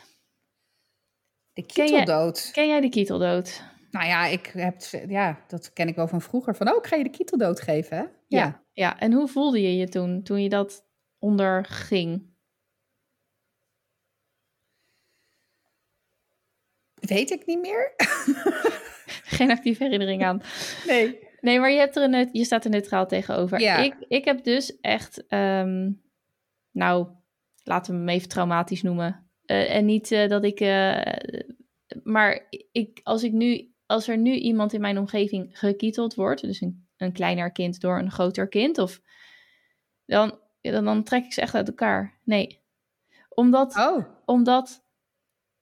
De 1.52 1.66
kieteldood. 1.66 2.50
Ken 2.52 2.68
jij 2.68 2.80
de 2.80 2.88
kieteldood? 2.88 3.62
Nou 3.90 4.06
ja, 4.06 4.26
ik 4.26 4.46
heb, 4.46 4.82
ja, 5.08 5.44
dat 5.48 5.72
ken 5.72 5.88
ik 5.88 5.94
wel 5.94 6.08
van 6.08 6.20
vroeger. 6.20 6.56
Van, 6.56 6.70
oh, 6.70 6.76
ik 6.76 6.86
ga 6.86 6.96
je 6.96 7.02
de 7.02 7.10
kieteldood 7.10 7.60
geven, 7.60 7.96
hè? 7.96 8.04
Ja. 8.26 8.64
Ja, 8.72 8.98
en 8.98 9.12
hoe 9.12 9.28
voelde 9.28 9.62
je 9.62 9.76
je 9.76 9.88
toen, 9.88 10.22
toen 10.22 10.42
je 10.42 10.48
dat 10.48 10.86
onderging? 11.18 12.36
Weet 16.94 17.30
ik 17.30 17.46
niet 17.46 17.60
meer. 17.60 17.94
Geen 19.36 19.50
actieve 19.50 19.82
herinnering 19.82 20.24
aan. 20.24 20.42
Nee. 20.86 21.27
Nee, 21.40 21.60
maar 21.60 21.70
je, 21.70 21.78
hebt 21.78 21.96
er 21.96 22.02
een, 22.02 22.28
je 22.32 22.44
staat 22.44 22.64
er 22.64 22.70
neutraal 22.70 23.06
tegenover. 23.06 23.60
Ja. 23.60 23.76
Ik, 23.76 23.94
ik 24.08 24.24
heb 24.24 24.44
dus 24.44 24.80
echt, 24.80 25.26
ehm, 25.26 25.90
nou, 26.70 27.08
laten 27.62 27.92
we 27.92 27.98
hem 27.98 28.08
even 28.08 28.28
traumatisch 28.28 28.82
noemen. 28.82 29.30
Eh, 29.44 29.74
en 29.74 29.84
niet 29.84 30.12
eh, 30.12 30.28
dat 30.28 30.44
ik, 30.44 30.60
eh, 30.60 31.16
maar 32.02 32.46
ik, 32.72 33.00
als, 33.02 33.22
ik 33.22 33.32
nu, 33.32 33.72
als 33.86 34.08
er 34.08 34.18
nu 34.18 34.32
iemand 34.32 34.72
in 34.72 34.80
mijn 34.80 34.98
omgeving 34.98 35.58
gekieteld 35.58 36.14
wordt, 36.14 36.40
dus 36.40 36.60
een, 36.60 36.88
een 36.96 37.12
kleiner 37.12 37.52
kind 37.52 37.80
door 37.80 37.98
een 37.98 38.10
groter 38.10 38.48
kind, 38.48 38.78
of, 38.78 39.00
dan, 40.04 40.38
dan, 40.60 40.84
dan 40.84 41.04
trek 41.04 41.24
ik 41.24 41.32
ze 41.32 41.40
echt 41.40 41.54
uit 41.54 41.68
elkaar. 41.68 42.18
Nee, 42.24 42.62
omdat 43.28 43.76
Oh, 43.76 44.04
omdat 44.24 44.84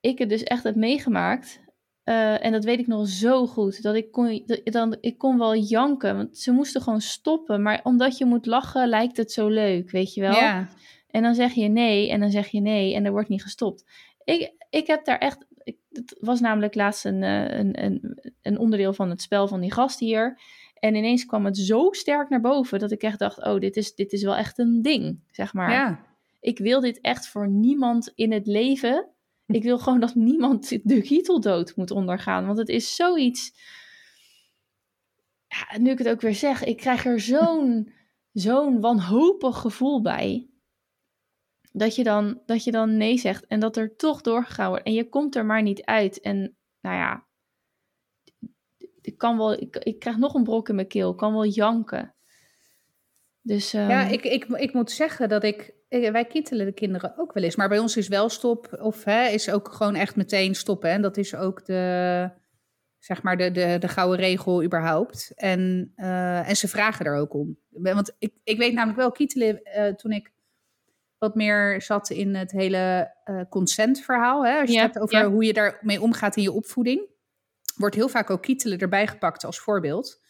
ik 0.01 0.19
het 0.19 0.29
dus 0.29 0.43
echt 0.43 0.63
heb 0.63 0.75
meegemaakt. 0.75 1.61
Eh, 2.07 2.45
en 2.45 2.53
dat 2.53 2.65
weet 2.65 2.79
ik 2.79 2.87
nog 2.87 3.09
zo 3.09 3.47
goed. 3.47 3.83
Dat 3.83 3.95
ik 3.95 4.13
kon, 4.13 4.43
dat- 4.47 4.61
dan, 4.65 4.97
ik 5.01 5.19
kon 5.19 5.39
wel 5.39 5.57
janken. 5.57 6.17
Want 6.17 6.39
ze 6.39 6.53
moesten 6.53 6.81
gewoon 6.83 7.01
stoppen. 7.01 7.63
Maar 7.63 7.81
omdat 7.83 8.19
je 8.19 8.25
moet 8.25 8.47
lachen, 8.47 8.89
lijkt 8.89 9.17
het 9.17 9.33
zo 9.33 9.49
leuk. 9.49 9.91
Weet 9.91 10.15
je 10.15 10.21
wel? 10.21 10.33
ja. 10.41 10.69
En 11.11 11.23
dan 11.23 11.35
zeg 11.35 11.53
je 11.53 11.69
nee. 11.69 12.11
En 12.11 12.21
dan 12.21 12.31
zeg 12.31 12.49
je 12.49 12.61
nee. 12.61 12.95
En 12.95 13.05
er 13.05 13.11
wordt 13.11 13.29
niet 13.29 13.43
gestopt. 13.43 13.85
Ik, 14.25 14.53
ik 14.71 14.87
heb 14.87 15.05
daar 15.05 15.19
echt. 15.19 15.47
Ik, 15.63 15.77
het 15.93 16.17
was 16.21 16.41
namelijk 16.41 16.75
laatst 16.75 17.05
een, 17.05 17.23
eh, 17.23 17.59
een, 17.59 17.85
een, 17.85 18.19
een 18.43 18.59
onderdeel 18.59 18.93
van 18.93 19.11
het 19.11 19.23
spel 19.23 19.49
van 19.49 19.61
die 19.61 19.73
gast 19.73 19.99
hier. 20.01 20.41
En 20.79 20.95
ineens 20.95 21.25
kwam 21.27 21.45
het 21.45 21.59
zo 21.59 21.89
sterk 21.91 22.29
naar 22.29 22.41
boven 22.41 22.79
dat 22.79 22.91
ik 22.93 23.03
echt 23.03 23.19
dacht: 23.19 23.45
oh, 23.45 23.61
dit 23.61 23.77
is, 23.77 23.95
dit 23.95 24.13
is 24.13 24.23
wel 24.23 24.37
echt 24.37 24.59
een 24.59 24.83
ding, 24.83 25.21
zeg 25.31 25.53
maar. 25.55 25.71
Ja. 25.73 26.05
Ik 26.41 26.59
wil 26.59 26.81
dit 26.81 27.01
echt 27.01 27.29
voor 27.29 27.49
niemand 27.49 28.13
in 28.15 28.33
het 28.33 28.47
leven. 28.47 29.07
Ik 29.47 29.63
wil 29.63 29.79
gewoon 29.79 30.01
dat 30.01 30.15
niemand 30.15 30.89
de 30.89 31.03
gieteldood 31.03 31.77
moet 31.77 31.91
ondergaan. 31.91 32.47
Want 32.47 32.59
het 32.59 32.69
is 32.69 32.95
zoiets. 32.95 33.53
Ja, 35.47 35.79
nu 35.79 35.91
ik 35.91 35.99
het 35.99 36.09
ook 36.09 36.21
weer 36.21 36.35
zeg, 36.35 36.65
ik 36.65 36.77
krijg 36.77 37.05
er 37.05 37.21
zo'n 37.21 37.93
zo'n 38.33 38.81
wanhopig 38.81 39.59
gevoel 39.59 40.03
bij. 40.03 40.51
Dat 41.73 41.95
je, 41.95 42.05
dan, 42.05 42.43
dat 42.47 42.65
je 42.65 42.71
dan 42.71 42.97
nee 42.97 43.19
zegt 43.19 43.47
en 43.47 43.61
dat 43.61 43.77
er 43.77 43.97
toch 43.97 44.21
doorgegaan 44.21 44.69
wordt. 44.69 44.85
En 44.85 44.93
je 44.93 45.09
komt 45.09 45.37
er 45.37 45.47
maar 45.47 45.63
niet 45.63 45.85
uit. 45.85 46.21
En 46.21 46.57
nou 46.81 46.97
ja, 46.97 47.27
ik, 49.01 49.19
kan 49.19 49.37
wel, 49.37 49.53
ik, 49.53 49.77
ik 49.77 49.99
krijg 49.99 50.17
nog 50.17 50.35
een 50.35 50.43
brok 50.43 50.69
in 50.69 50.75
mijn 50.75 50.89
keel. 50.89 51.11
Ik 51.11 51.17
kan 51.17 51.33
wel 51.33 51.47
janken. 51.47 52.15
Dus, 53.41 53.73
um... 53.73 53.89
Ja, 53.89 54.07
ik, 54.09 54.25
ik, 54.25 54.45
ik 54.45 54.73
moet 54.73 54.91
zeggen 54.91 55.29
dat 55.29 55.45
ik, 55.45 55.75
Wij 55.89 56.25
kietelen 56.25 56.67
de 56.67 56.73
kinderen 56.73 57.15
ook 57.19 57.33
wel 57.33 57.43
eens. 57.43 57.57
Maar 57.57 57.69
bij 57.69 57.79
ons 57.79 57.97
is 57.97 58.09
wel 58.09 58.29
stop. 58.29 58.79
Of 58.81 59.05
hè, 59.05 59.29
is 59.29 59.51
ook 59.51 59.73
gewoon 59.73 59.95
echt 59.95 60.17
meteen 60.17 60.55
stoppen. 60.55 60.91
En 60.91 61.03
dat 61.03 61.17
is 61.17 61.35
ook 61.35 61.65
de 61.65 62.31
zeg 63.07 63.23
maar 63.23 63.37
de, 63.37 63.51
de, 63.51 63.77
de 63.79 63.89
gouden 63.89 64.19
regel 64.19 64.65
überhaupt. 64.65 65.33
En, 65.35 65.93
uh, 65.97 66.49
en 66.49 66.57
ze 66.57 66.69
vragen 66.69 67.05
er 67.07 67.17
ook 67.17 67.35
om. 67.35 67.59
Want 67.71 68.15
ik, 68.19 68.33
ik 68.45 68.59
weet 68.59 68.73
namelijk 68.73 68.99
wel, 68.99 69.13
kietelen, 69.13 69.61
uh, 69.77 69.87
toen 69.87 70.13
ik 70.13 70.33
wat 71.19 71.35
meer 71.35 71.83
zat 71.83 72.11
in 72.11 72.35
het 72.35 72.51
hele 72.51 73.13
uh, 73.25 73.41
consentverhaal. 73.49 74.47
Hè? 74.47 74.59
Als 74.59 74.69
je 74.69 74.75
ja, 74.75 74.83
het 74.83 74.95
hebt 74.95 75.05
over 75.05 75.19
ja. 75.19 75.31
hoe 75.31 75.45
je 75.45 75.53
daarmee 75.53 76.01
omgaat 76.01 76.37
in 76.37 76.43
je 76.43 76.53
opvoeding. 76.53 77.07
Wordt 77.77 77.95
heel 77.95 78.09
vaak 78.09 78.31
ook 78.31 78.43
kietelen 78.43 78.79
erbij 78.79 79.07
gepakt 79.07 79.45
als 79.45 79.59
voorbeeld. 79.59 80.21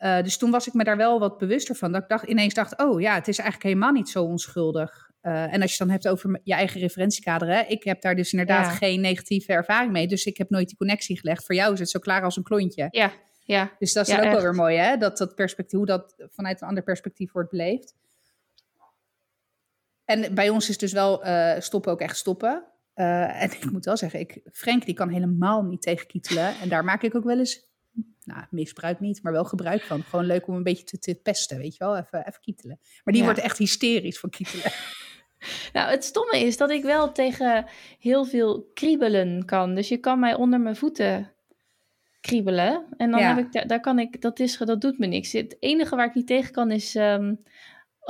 Dus 0.00 0.36
toen 0.36 0.50
was 0.50 0.66
ik 0.66 0.74
me 0.74 0.84
daar 0.84 0.96
wel 0.96 1.18
wat 1.18 1.38
bewuster 1.38 1.74
van. 1.74 1.92
Dat 1.92 2.02
ik 2.02 2.08
dacht, 2.08 2.26
ineens 2.26 2.54
dacht, 2.54 2.78
oh 2.78 3.00
ja, 3.00 3.14
het 3.14 3.28
is 3.28 3.38
eigenlijk 3.38 3.68
helemaal 3.68 3.92
niet 3.92 4.08
zo 4.08 4.24
onschuldig. 4.24 5.10
Uh, 5.22 5.52
en 5.52 5.62
als 5.62 5.72
je 5.72 5.78
dan 5.78 5.90
hebt 5.90 6.08
over 6.08 6.40
je 6.44 6.52
eigen 6.52 6.80
referentiekader, 6.80 7.48
hè, 7.48 7.60
ik 7.60 7.84
heb 7.84 8.00
daar 8.00 8.16
dus 8.16 8.32
inderdaad 8.32 8.66
ja. 8.66 8.72
geen 8.72 9.00
negatieve 9.00 9.52
ervaring 9.52 9.92
mee. 9.92 10.06
Dus 10.06 10.24
ik 10.24 10.36
heb 10.36 10.50
nooit 10.50 10.68
die 10.68 10.76
connectie 10.76 11.18
gelegd. 11.18 11.44
Voor 11.46 11.54
jou 11.54 11.72
is 11.72 11.78
het 11.78 11.90
zo 11.90 11.98
klaar 11.98 12.22
als 12.22 12.36
een 12.36 12.42
klontje. 12.42 12.88
Ja, 12.90 13.12
ja. 13.44 13.70
Dus 13.78 13.92
dat 13.92 14.06
is 14.06 14.12
ja, 14.12 14.18
ook 14.18 14.24
echt. 14.24 14.32
wel 14.32 14.42
weer 14.42 14.54
mooi, 14.54 14.76
hè? 14.76 14.96
Dat, 14.96 15.18
dat 15.18 15.34
perspectief, 15.34 15.78
hoe 15.78 15.86
dat 15.86 16.14
vanuit 16.30 16.60
een 16.60 16.68
ander 16.68 16.82
perspectief 16.82 17.32
wordt 17.32 17.50
beleefd. 17.50 17.94
En 20.04 20.34
bij 20.34 20.48
ons 20.48 20.68
is 20.68 20.78
dus 20.78 20.92
wel 20.92 21.26
uh, 21.26 21.52
stoppen 21.58 21.92
ook 21.92 22.00
echt 22.00 22.16
stoppen. 22.16 22.64
Uh, 22.94 23.42
en 23.42 23.52
ik 23.52 23.70
moet 23.70 23.84
wel 23.84 23.96
zeggen, 23.96 24.20
ik, 24.20 24.40
Frank 24.52 24.84
die 24.84 24.94
kan 24.94 25.08
helemaal 25.08 25.62
niet 25.62 25.82
tegen 25.82 26.06
kietelen. 26.06 26.54
En 26.60 26.68
daar 26.68 26.84
maak 26.84 27.02
ik 27.02 27.14
ook 27.14 27.24
wel 27.24 27.38
eens, 27.38 27.69
nou 28.30 28.44
misbruik 28.50 29.00
niet, 29.00 29.22
maar 29.22 29.32
wel 29.32 29.44
gebruik 29.44 29.82
van. 29.82 30.02
Gewoon 30.02 30.24
leuk 30.24 30.46
om 30.46 30.54
een 30.54 30.62
beetje 30.62 30.84
te, 30.84 30.98
te 30.98 31.14
pesten, 31.14 31.58
weet 31.58 31.76
je 31.76 31.84
wel. 31.84 31.96
Even, 31.96 32.18
even 32.26 32.40
kietelen. 32.40 32.78
Maar 33.04 33.14
die 33.14 33.22
Ja. 33.22 33.28
wordt 33.28 33.40
echt 33.40 33.58
hysterisch 33.58 34.18
van 34.18 34.30
kietelen. 34.30 34.72
Nou, 35.72 35.90
het 35.90 36.04
stomme 36.04 36.38
is 36.38 36.56
dat 36.56 36.70
ik 36.70 36.82
wel 36.82 37.12
tegen 37.12 37.66
heel 37.98 38.24
veel 38.24 38.70
kriebelen 38.74 39.44
kan. 39.44 39.74
Dus 39.74 39.88
je 39.88 39.96
kan 39.96 40.18
mij 40.18 40.34
onder 40.34 40.60
mijn 40.60 40.76
voeten 40.76 41.32
kriebelen. 42.20 42.84
En 42.96 43.10
dan 43.10 43.20
Ja. 43.20 43.34
heb 43.34 43.44
ik, 43.46 43.52
daar, 43.52 43.66
daar 43.66 43.80
kan 43.80 43.98
ik, 43.98 44.20
dat, 44.20 44.38
is, 44.38 44.56
dat 44.58 44.80
doet 44.80 44.98
me 44.98 45.06
niks. 45.06 45.32
Het 45.32 45.56
enige 45.60 45.96
waar 45.96 46.06
ik 46.06 46.14
niet 46.14 46.26
tegen 46.26 46.52
kan 46.52 46.70
is, 46.70 46.94
ehm, 46.94 47.34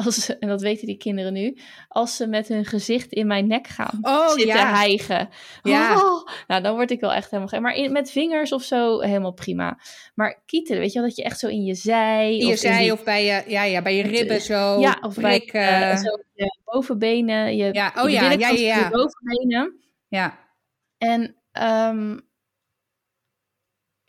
als, 0.04 0.38
en 0.38 0.48
dat 0.48 0.60
weten 0.60 0.86
die 0.86 0.96
kinderen 0.96 1.32
nu, 1.32 1.56
als 1.88 2.16
ze 2.16 2.26
met 2.26 2.48
hun 2.48 2.64
gezicht 2.64 3.12
in 3.12 3.26
mijn 3.26 3.46
nek 3.46 3.66
gaan 3.66 3.98
Oh, 4.02 4.28
zitten 4.28 4.46
ja. 4.56 4.74
hijgen. 4.74 5.28
Ja. 5.62 5.96
Oh, 5.96 6.26
nou, 6.46 6.62
dan 6.62 6.74
word 6.74 6.90
ik 6.90 7.00
wel 7.00 7.12
echt 7.12 7.24
helemaal 7.30 7.48
gek. 7.48 7.60
Maar 7.60 7.74
in, 7.74 7.92
met 7.92 8.10
vingers 8.10 8.52
of 8.52 8.62
zo, 8.62 9.00
helemaal 9.00 9.32
prima. 9.32 9.78
Maar 10.14 10.42
kietelen, 10.46 10.80
weet 10.80 10.92
je 10.92 10.98
wel, 10.98 11.08
dat 11.08 11.16
je 11.16 11.24
echt 11.24 11.38
zo 11.38 11.46
in 11.48 11.64
je 11.64 11.74
zij... 11.74 12.30
In 12.38 12.46
je 12.46 12.50
in 12.52 12.58
zij 12.58 12.78
die- 12.82 12.92
of 12.92 13.04
bij 13.04 13.24
je, 13.24 13.42
ja, 13.46 13.62
ja, 13.64 13.82
bij 13.82 13.96
je 13.96 14.02
ribben 14.02 14.40
zo. 14.40 14.80
ja, 14.80 14.98
of 15.00 15.14
bij 15.14 15.40
eh, 15.46 15.96
zo 15.96 16.18
je 16.34 16.58
bovenbenen, 16.64 17.56
je, 17.56 17.68
Ja, 17.72 17.92
je 17.94 18.02
oh 18.02 18.10
ja, 18.10 18.22
ja, 18.22 18.30
ja, 18.30 18.48
ja. 18.48 18.78
je 18.78 18.88
bovenbenen. 18.90 19.80
ja. 20.08 20.38
En 20.98 21.36
ehm, 21.52 22.18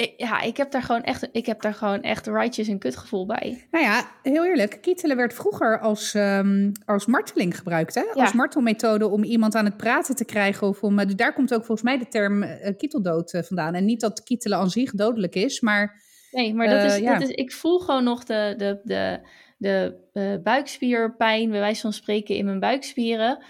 ik, 0.02 0.14
ja, 0.18 0.42
ik 0.42 0.58
heb 0.58 0.72
daar 0.72 0.84
gewoon 0.84 1.04
echt, 1.04 1.30
ik 1.32 1.46
heb 1.46 1.62
daar 1.62 1.74
gewoon 1.74 2.02
echt 2.02 2.28
righteous 2.28 2.68
en 2.68 2.80
kutgevoel 2.80 3.26
bij. 3.26 3.68
Nou 3.72 3.86
ja, 3.86 4.12
heel 4.22 4.46
eerlijk. 4.46 4.78
Kietelen 4.82 5.18
werd 5.18 5.34
vroeger 5.34 5.80
als, 5.80 6.14
ehm, 6.14 6.72
als 6.86 7.06
marteling 7.06 7.58
gebruikt. 7.58 7.96
Hè? 7.96 8.04
Als 8.14 8.34
martelmethode 8.34 9.08
om 9.08 9.24
iemand 9.24 9.56
aan 9.56 9.66
het 9.66 9.78
praten 9.78 10.16
te 10.16 10.26
krijgen. 10.26 10.68
Of 10.68 10.84
om, 10.84 11.00
eh, 11.00 11.16
daar 11.16 11.34
komt 11.34 11.54
ook 11.54 11.66
volgens 11.66 11.82
mij 11.82 11.98
de 11.98 12.08
term 12.08 12.44
eh, 12.44 12.78
kieteldood 12.78 13.34
eh, 13.34 13.42
vandaan. 13.42 13.74
En 13.74 13.86
niet 13.86 14.02
dat 14.02 14.24
kietelen 14.24 14.58
aan 14.58 14.70
zich 14.70 14.92
dodelijk 14.92 15.36
is, 15.36 15.62
maar... 15.62 16.10
Nee, 16.32 16.54
maar 16.54 16.68
dat, 16.68 16.84
is, 16.84 16.98
ja. 16.98 17.14
dat 17.14 17.30
is, 17.30 17.36
ik 17.36 17.52
voel 17.52 17.80
gewoon 17.80 18.04
nog 18.04 18.24
de, 18.24 18.54
de, 18.58 18.80
de, 18.84 19.96
de 20.12 20.40
buikspierpijn, 20.44 21.50
bij 21.50 21.60
wijze 21.60 21.82
van 21.82 21.94
spreken, 21.94 22.36
in 22.36 22.46
mijn 22.46 22.60
buikspieren. 22.60 23.44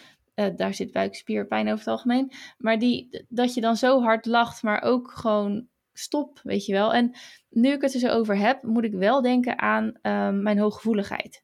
Daar 0.56 0.74
zit 0.74 0.92
buikspierpijn 0.92 1.66
over 1.66 1.80
het 1.80 1.88
algemeen. 1.88 2.32
Maar 2.58 2.80
die, 2.80 3.26
dat 3.30 3.54
je 3.54 3.62
dan 3.62 3.76
zo 3.76 4.02
hard 4.02 4.26
lacht, 4.26 4.64
maar 4.64 4.82
ook 4.82 5.12
gewoon 5.12 5.68
stop, 5.94 6.40
weet 6.44 6.66
je 6.66 6.74
wel. 6.74 6.94
En 6.94 7.16
nu 7.50 7.72
ik 7.72 7.82
het 7.82 7.94
er 7.94 8.00
zo 8.00 8.08
over 8.08 8.38
heb, 8.38 8.64
moet 8.64 8.84
ik 8.84 8.94
wel 8.94 9.22
denken 9.22 9.60
aan 9.60 9.94
ehm, 10.02 10.42
mijn 10.42 10.60
hooggevoeligheid. 10.60 11.44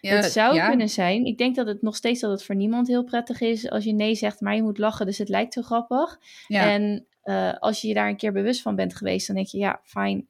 Ja, 0.00 0.14
het 0.14 0.32
zou 0.32 0.54
ja. 0.54 0.68
kunnen 0.68 0.88
zijn. 0.88 1.24
Ik 1.24 1.38
denk 1.38 1.56
dat 1.56 1.66
het 1.66 1.82
nog 1.82 1.96
steeds 1.96 2.20
dat 2.20 2.30
het 2.30 2.44
voor 2.44 2.54
niemand 2.54 2.88
heel 2.88 3.04
prettig 3.04 3.40
is 3.40 3.70
als 3.70 3.84
je 3.84 3.92
nee 3.92 4.14
zegt, 4.14 4.40
maar 4.40 4.54
je 4.54 4.62
moet 4.62 4.78
lachen, 4.78 5.06
dus 5.06 5.18
het 5.18 5.28
lijkt 5.28 5.52
zo 5.52 5.62
grappig. 5.62 6.18
Ja. 6.46 6.70
En 6.70 7.06
eh, 7.22 7.52
als 7.58 7.80
je 7.80 7.88
je 7.88 7.94
daar 7.94 8.08
een 8.08 8.16
keer 8.16 8.32
bewust 8.32 8.62
van 8.62 8.76
bent 8.76 8.94
geweest, 8.94 9.26
dan 9.26 9.36
denk 9.36 9.48
je, 9.48 9.58
ja, 9.58 9.80
fijn. 9.84 10.26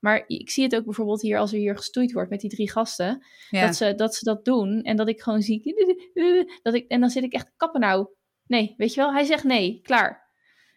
Maar 0.00 0.24
ik 0.26 0.50
zie 0.50 0.64
het 0.64 0.76
ook 0.76 0.84
bijvoorbeeld 0.84 1.22
hier 1.22 1.38
als 1.38 1.52
er 1.52 1.58
hier 1.58 1.76
gestoeid 1.76 2.12
wordt 2.12 2.30
met 2.30 2.40
die 2.40 2.50
drie 2.50 2.70
gasten. 2.70 3.24
Dat, 3.50 3.76
ze, 3.76 3.94
dat 3.94 4.14
ze 4.14 4.24
dat 4.24 4.44
doen 4.44 4.82
en 4.82 4.96
dat 4.96 5.08
ik 5.08 5.22
gewoon 5.22 5.42
zie. 5.42 5.60
Dat 6.62 6.74
ik, 6.74 6.88
en 6.88 7.00
dan 7.00 7.10
zit 7.10 7.22
ik 7.22 7.32
echt, 7.32 7.52
kappen 7.56 7.80
nou. 7.80 8.06
Nee, 8.46 8.74
weet 8.76 8.94
je 8.94 9.00
wel? 9.00 9.12
Hij 9.12 9.24
zegt 9.24 9.44
nee, 9.44 9.80
klaar. 9.82 10.30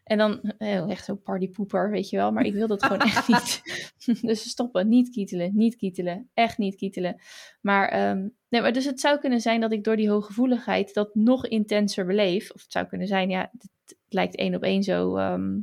En 0.05 0.17
dan 0.17 0.41
eh, 0.57 0.89
echt 0.89 1.05
zo'n 1.05 1.21
partypoeper, 1.21 1.89
weet 1.89 2.09
je 2.09 2.17
wel. 2.17 2.31
Maar 2.31 2.45
ik 2.45 2.53
wil 2.53 2.67
dat 2.67 2.83
gewoon 2.83 3.01
echt 3.01 3.27
niet. 3.27 3.61
dus 4.29 4.49
stoppen, 4.49 4.87
niet 4.87 5.09
kietelen, 5.09 5.51
niet 5.53 5.75
kietelen. 5.75 6.29
Echt 6.33 6.57
niet 6.57 6.75
kietelen. 6.75 7.21
Maar, 7.61 7.89
ehm, 7.89 8.27
nee, 8.49 8.61
maar 8.61 8.73
dus 8.73 8.85
het 8.85 8.99
zou 8.99 9.19
kunnen 9.19 9.41
zijn 9.41 9.61
dat 9.61 9.71
ik 9.71 9.83
door 9.83 9.95
die 9.95 10.09
hooggevoeligheid 10.09 10.93
dat 10.93 11.15
nog 11.15 11.47
intenser 11.47 12.05
beleef. 12.05 12.51
Of 12.51 12.61
het 12.61 12.71
zou 12.71 12.85
kunnen 12.85 13.07
zijn, 13.07 13.29
ja, 13.29 13.51
het, 13.51 13.97
lijkt 14.09 14.35
één 14.35 14.55
op 14.55 14.63
één 14.63 14.83
zo. 14.83 15.15
ehm, 15.17 15.57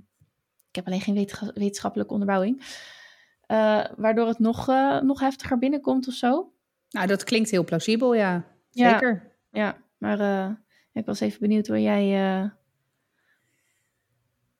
ik 0.69 0.79
heb 0.79 0.87
alleen 0.87 1.01
geen 1.01 1.29
wetenschappelijke 1.55 2.13
onderbouwing. 2.13 2.63
Eh, 3.47 3.85
waardoor 3.97 4.27
het 4.27 4.39
nog, 4.39 4.69
eh, 4.69 5.01
nog 5.01 5.21
heftiger 5.21 5.59
binnenkomt 5.59 6.09
of 6.09 6.15
zo. 6.15 6.53
Nou, 6.91 7.07
dat 7.07 7.25
klinkt 7.25 7.51
heel 7.51 7.65
plausibel, 7.65 8.15
ja. 8.15 8.45
Zeker. 8.71 9.37
Ja, 9.51 9.77
maar 9.99 10.59
ik 10.93 11.07
was 11.07 11.21
even 11.21 11.41
benieuwd 11.41 11.67
hoe 11.67 11.83
jij. 11.83 12.53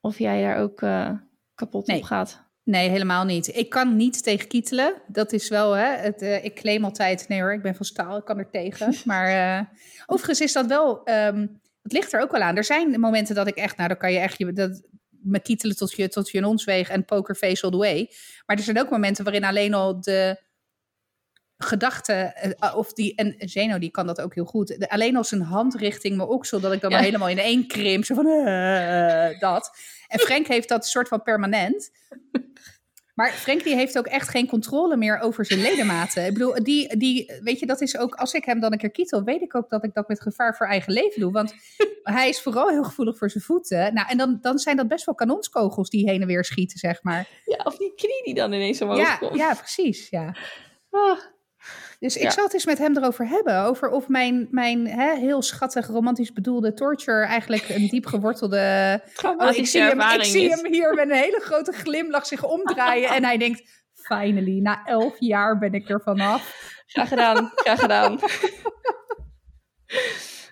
Of 0.03 0.19
jij 0.19 0.41
daar 0.41 0.57
ook 0.57 0.81
eh, 0.81 1.09
kapot 1.55 1.87
Nee. 1.87 1.97
op 1.97 2.03
gaat. 2.03 2.41
Nee, 2.63 2.89
helemaal 2.89 3.25
niet. 3.25 3.55
Ik 3.55 3.69
kan 3.69 3.95
niet 3.95 4.23
tegen 4.23 4.47
kietelen. 4.47 5.01
Dat 5.07 5.31
is 5.31 5.49
wel, 5.49 5.71
hè. 5.71 5.95
Het, 5.95 6.21
eh, 6.21 6.43
ik 6.45 6.55
claim 6.55 6.83
altijd, 6.83 7.27
nee 7.27 7.41
hoor, 7.41 7.53
ik 7.53 7.61
ben 7.61 7.75
van 7.75 7.85
staal, 7.85 8.17
ik 8.17 8.25
kan 8.25 8.37
er 8.37 8.49
tegen. 8.49 8.93
Maar 9.05 9.27
eh, 9.27 9.65
overigens 10.05 10.41
is 10.41 10.53
dat 10.53 10.65
wel, 10.65 11.03
ehm, 11.03 11.47
het 11.81 11.91
ligt 11.91 12.13
er 12.13 12.21
ook 12.21 12.31
wel 12.31 12.41
aan. 12.41 12.55
Er 12.57 12.63
zijn 12.63 12.99
momenten 12.99 13.35
dat 13.35 13.47
ik 13.47 13.55
echt, 13.55 13.77
nou 13.77 13.87
dan 13.89 13.97
kan 13.97 14.11
je 14.11 14.19
echt 14.19 14.37
je, 14.37 14.53
dat, 14.53 14.83
me 15.09 15.39
kietelen 15.39 15.75
tot 15.75 15.91
je, 15.91 16.07
tot 16.09 16.29
je 16.29 16.37
een 16.37 16.45
ons 16.45 16.65
en 16.65 17.05
pokerface 17.05 17.63
all 17.63 17.71
the 17.71 17.77
way. 17.77 18.09
Maar 18.45 18.57
er 18.57 18.63
zijn 18.63 18.79
ook 18.79 18.89
momenten 18.89 19.23
waarin 19.23 19.43
alleen 19.43 19.73
al 19.73 20.01
de 20.01 20.41
gedachte, 21.57 22.13
eh, 22.13 22.77
of 22.77 22.93
die, 22.93 23.15
en 23.15 23.35
Zeno 23.39 23.79
die 23.79 23.91
kan 23.91 24.07
dat 24.07 24.21
ook 24.21 24.35
heel 24.35 24.45
goed. 24.45 24.67
De- 24.79 24.89
alleen 24.89 25.15
als 25.15 25.31
een 25.31 25.41
hand 25.41 25.75
richting 25.75 26.17
mijn 26.17 26.29
oksel, 26.29 26.59
dat 26.59 26.73
ik 26.73 26.81
dan 26.81 26.91
Ja. 26.91 26.99
helemaal 26.99 27.29
in 27.29 27.39
één 27.39 27.67
krimp, 27.67 28.05
zo 28.05 28.15
van 28.15 28.27
eh, 28.27 29.29
eh, 29.29 29.39
dat. 29.39 29.71
En 30.07 30.19
Frank 30.19 30.47
heeft 30.47 30.69
dat 30.69 30.87
soort 30.87 31.07
van 31.07 31.23
permanent. 31.23 31.91
Maar 33.15 33.31
Frank 33.31 33.63
die 33.63 33.75
heeft 33.75 33.97
ook 33.97 34.05
echt 34.07 34.29
geen 34.29 34.47
controle 34.47 34.97
meer 34.97 35.19
over 35.19 35.45
zijn 35.45 35.59
ledematen. 35.61 36.25
Ik 36.25 36.33
bedoel, 36.33 36.63
die, 36.63 36.97
die, 36.97 37.31
weet 37.41 37.59
je, 37.59 37.65
dat 37.65 37.81
is 37.81 37.97
ook, 37.97 38.15
als 38.15 38.33
ik 38.33 38.45
hem 38.45 38.59
dan 38.59 38.71
een 38.71 38.77
keer 38.77 38.91
kietel, 38.91 39.23
weet 39.23 39.41
ik 39.41 39.55
ook 39.55 39.69
dat 39.69 39.83
ik 39.83 39.93
dat 39.93 40.07
met 40.07 40.21
gevaar 40.21 40.55
voor 40.55 40.67
eigen 40.67 40.93
leven 40.93 41.19
doe. 41.21 41.31
Want 41.31 41.53
hij 42.03 42.29
is 42.29 42.41
vooral 42.41 42.69
heel 42.69 42.83
gevoelig 42.83 43.17
voor 43.17 43.29
zijn 43.29 43.43
voeten. 43.43 43.93
Nou, 43.93 44.07
en 44.09 44.17
dan, 44.17 44.37
dan 44.41 44.57
zijn 44.59 44.77
dat 44.77 44.87
best 44.87 45.05
wel 45.05 45.15
kanonskogels 45.15 45.89
die 45.89 46.09
heen 46.09 46.21
en 46.21 46.27
weer 46.27 46.43
schieten, 46.45 46.77
zeg 46.77 47.03
maar. 47.03 47.27
Ja, 47.45 47.57
of 47.63 47.77
die 47.77 47.93
knie 47.95 48.23
die 48.23 48.33
dan 48.33 48.53
ineens 48.53 48.81
omhoog 48.81 48.97
Ja, 48.97 49.15
komt. 49.17 49.35
ja, 49.35 49.53
precies, 49.53 50.09
ja. 50.09 50.35
Ah, 50.89 51.19
Dus 52.03 52.15
ik 52.15 52.21
Ja. 52.23 52.29
zal 52.29 52.43
het 52.43 52.53
eens 52.53 52.65
met 52.65 52.77
hem 52.77 52.97
erover 52.97 53.27
hebben. 53.27 53.63
Over 53.63 53.89
of 53.89 54.07
mijn, 54.07 54.47
mijn 54.51 54.87
hè, 54.87 55.15
heel 55.15 55.41
schattig, 55.41 55.87
romantisch 55.87 56.33
bedoelde 56.33 56.73
torture 56.73 57.25
eigenlijk 57.25 57.69
een 57.69 57.87
diep 57.87 58.05
gewortelde. 58.05 59.01
Oh, 59.25 59.55
ik 59.55 59.67
zie, 59.67 59.81
hem, 59.81 59.99
ik 60.01 60.23
zie 60.23 60.49
hem 60.49 60.65
hier 60.73 60.93
met 60.93 61.09
een 61.09 61.15
hele 61.15 61.39
grote 61.41 61.71
glimlach 61.71 62.25
zich 62.25 62.43
omdraaien. 62.43 63.09
en 63.09 63.23
hij 63.23 63.37
denkt: 63.37 63.83
finally, 63.93 64.59
na 64.59 64.85
elf 64.85 65.15
jaar 65.19 65.57
ben 65.57 65.73
ik 65.73 65.89
er 65.89 66.01
vanaf. 66.01 66.71
Graag 66.87 67.07
gedaan, 67.07 67.51
graag 67.55 67.79
gedaan. 67.79 68.19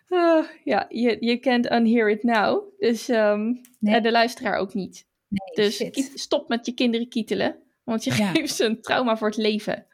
Ah, 0.10 0.45
ja, 0.64 0.86
je, 0.89 1.18
je 1.20 1.38
kent 1.38 1.72
unhear 1.72 2.10
it 2.10 2.24
now. 2.24 2.64
Dus 2.80 3.10
ehm, 3.10 3.54
Nee. 3.80 3.95
en 3.95 4.04
de 4.04 4.12
luisteraar 4.12 4.58
ook 4.58 4.74
niet. 4.74 5.08
Nee, 5.28 5.66
Dus 5.66 5.76
shit. 5.76 6.12
stop 6.16 6.49
met 6.49 6.66
je 6.66 6.74
kinderen 6.74 7.10
kietelen. 7.10 7.56
Want 7.84 8.04
je 8.04 8.16
Ja. 8.16 8.28
geeft 8.32 8.56
ze 8.56 8.66
een 8.66 8.82
trauma 8.82 9.18
voor 9.18 9.28
het 9.28 9.38
leven. 9.38 9.86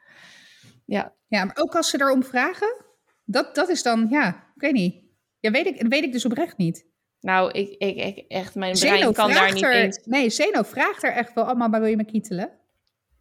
Ja, 0.85 1.13
Ja, 1.27 1.45
maar 1.45 1.57
ook 1.59 1.75
als 1.75 1.89
ze 1.89 2.01
erom 2.01 2.23
vragen, 2.23 2.85
dat, 3.25 3.55
dat 3.55 3.69
is 3.69 3.83
dan, 3.83 4.07
ja, 4.09 4.27
ik 4.55 4.61
weet 4.61 4.73
niet. 4.73 4.95
Ja, 5.39 5.51
weet 5.51 5.65
ik, 5.65 5.87
weet 5.87 6.03
ik 6.03 6.11
dus 6.11 6.25
oprecht 6.25 6.57
niet. 6.57 6.85
nou, 7.19 7.51
ik, 7.51 7.69
ik, 7.77 7.95
ik 7.97 8.25
echt, 8.27 8.55
mijn 8.55 8.75
Zeno 8.75 8.95
brein 8.97 9.13
kan 9.13 9.31
daar 9.31 9.53
niet 9.53 9.63
er, 9.63 9.73
eens. 9.73 9.99
Nee, 10.05 10.29
Zeno 10.29 10.61
vraagt 10.63 11.03
er 11.03 11.11
echt 11.11 11.33
wel 11.33 11.43
allemaal, 11.43 11.67
maar 11.69 11.79
wil 11.79 11.89
je 11.89 11.95
me 11.95 12.05
kietelen? 12.05 12.51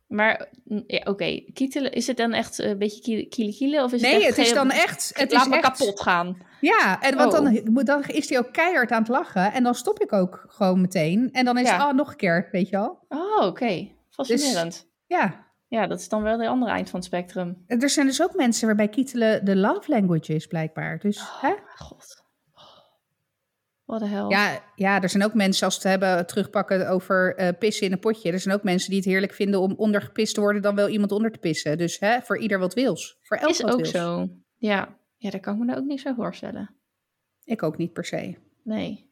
Maar, 0.07 0.49
mm, 0.65 0.85
ja, 0.87 1.01
oké, 1.05 1.41
kietelen, 1.53 1.93
is 1.93 2.07
het 2.07 2.17
dan 2.17 2.33
echt 2.33 2.59
een 2.59 2.79
beetje 2.79 3.27
kiele 3.29 3.53
kiele? 3.55 3.83
Of 3.83 3.93
is 3.93 4.01
Nee, 4.01 4.15
het, 4.15 4.23
echt 4.23 4.37
het 4.37 4.47
is 4.47 4.53
dan 4.53 4.71
echt... 4.71 5.11
Het 5.15 5.33
laat 5.33 5.43
is 5.43 5.49
me 5.49 5.57
echt, 5.57 5.65
kapot 5.79 6.01
gaan. 6.01 6.37
Ja, 6.61 7.01
en 7.03 7.17
want 7.17 7.35
Oh. 7.35 7.43
dan, 7.43 7.61
moet- 7.73 7.87
dan 7.87 8.05
is 8.07 8.29
hij 8.29 8.39
ook 8.39 8.53
keihard 8.53 8.91
aan 8.91 8.99
het 8.99 9.09
lachen. 9.09 9.53
En 9.53 9.63
dan 9.63 9.75
stop 9.75 10.01
ik 10.03 10.13
ook 10.13 10.45
gewoon 10.49 10.81
meteen. 10.81 11.29
En 11.33 11.45
dan 11.45 11.59
is 11.59 11.69
Ja. 11.69 11.77
het, 11.79 11.87
oh, 11.87 11.93
nog 11.93 12.11
een 12.11 12.17
keer, 12.17 12.49
weet 12.53 12.69
je 12.69 12.77
wel. 12.77 13.05
Oh, 13.09 13.47
oké. 13.47 13.89
Fascinerend. 14.11 14.89
Ja, 15.07 15.46
Ja, 15.77 15.87
dat 15.87 16.01
is 16.01 16.09
dan 16.09 16.23
wel 16.23 16.37
de 16.37 16.49
andere 16.49 16.71
eind 16.71 16.91
van 16.91 16.99
het 16.99 17.09
spectrum. 17.09 17.65
Er 17.67 17.91
zijn 17.91 18.07
dus 18.07 18.23
ook 18.23 18.35
mensen 18.35 18.67
waarbij 18.67 18.89
kietelen 18.89 19.45
de 19.45 19.57
love 19.57 19.91
language 19.91 20.35
is, 20.35 20.47
blijkbaar. 20.47 20.99
Dus, 20.99 21.41
hè? 21.41 21.51
Oh, 21.51 21.59
God. 21.77 22.25
Wat 23.85 24.01
de 24.01 24.07
hel. 24.07 24.31
Ja, 24.31 24.63
ja, 24.75 25.03
er 25.03 25.09
zijn 25.09 25.25
ook 25.25 25.35
mensen, 25.35 25.67
als 25.67 25.83
we 25.83 25.89
het 25.89 26.01
hebben 26.01 26.27
terugpakken 26.27 26.89
over 26.89 27.37
eh, 27.37 27.49
pissen 27.59 27.87
in 27.87 27.93
een 27.93 27.99
potje. 27.99 28.33
Er 28.33 28.41
zijn 28.41 28.55
ook 28.55 28.63
mensen 28.63 28.91
die 28.91 28.99
het 28.99 29.09
heerlijk 29.09 29.33
vinden 29.33 29.61
om 29.61 29.75
onder 29.77 30.03
gepist 30.03 30.35
te 30.35 30.41
worden 30.41 30.63
dan 30.63 30.75
wel 30.75 30.89
iemand 30.89 31.13
onder 31.13 31.31
te 31.31 31.39
pissen. 31.39 31.79
Dus 31.79 31.99
hè, 31.99 32.21
voor 32.21 32.39
ieder 32.39 32.59
wat 32.59 32.75
wils. 32.75 33.19
Voor 33.23 33.37
elk 33.37 33.51
is 33.51 33.61
wat 33.61 33.73
ook 33.73 33.79
wils. 33.79 33.91
zo. 33.91 34.29
Ja. 34.57 34.99
ja, 35.17 35.31
daar 35.31 35.41
kan 35.41 35.53
ik 35.53 35.59
me 35.59 35.65
nou 35.65 35.79
ook 35.79 35.87
niks 35.87 36.03
bij 36.03 36.15
voorstellen. 36.15 36.75
Ik 37.45 37.63
ook 37.63 37.77
niet 37.77 37.93
per 37.93 38.05
se. 38.05 38.37
Nee. 38.63 39.06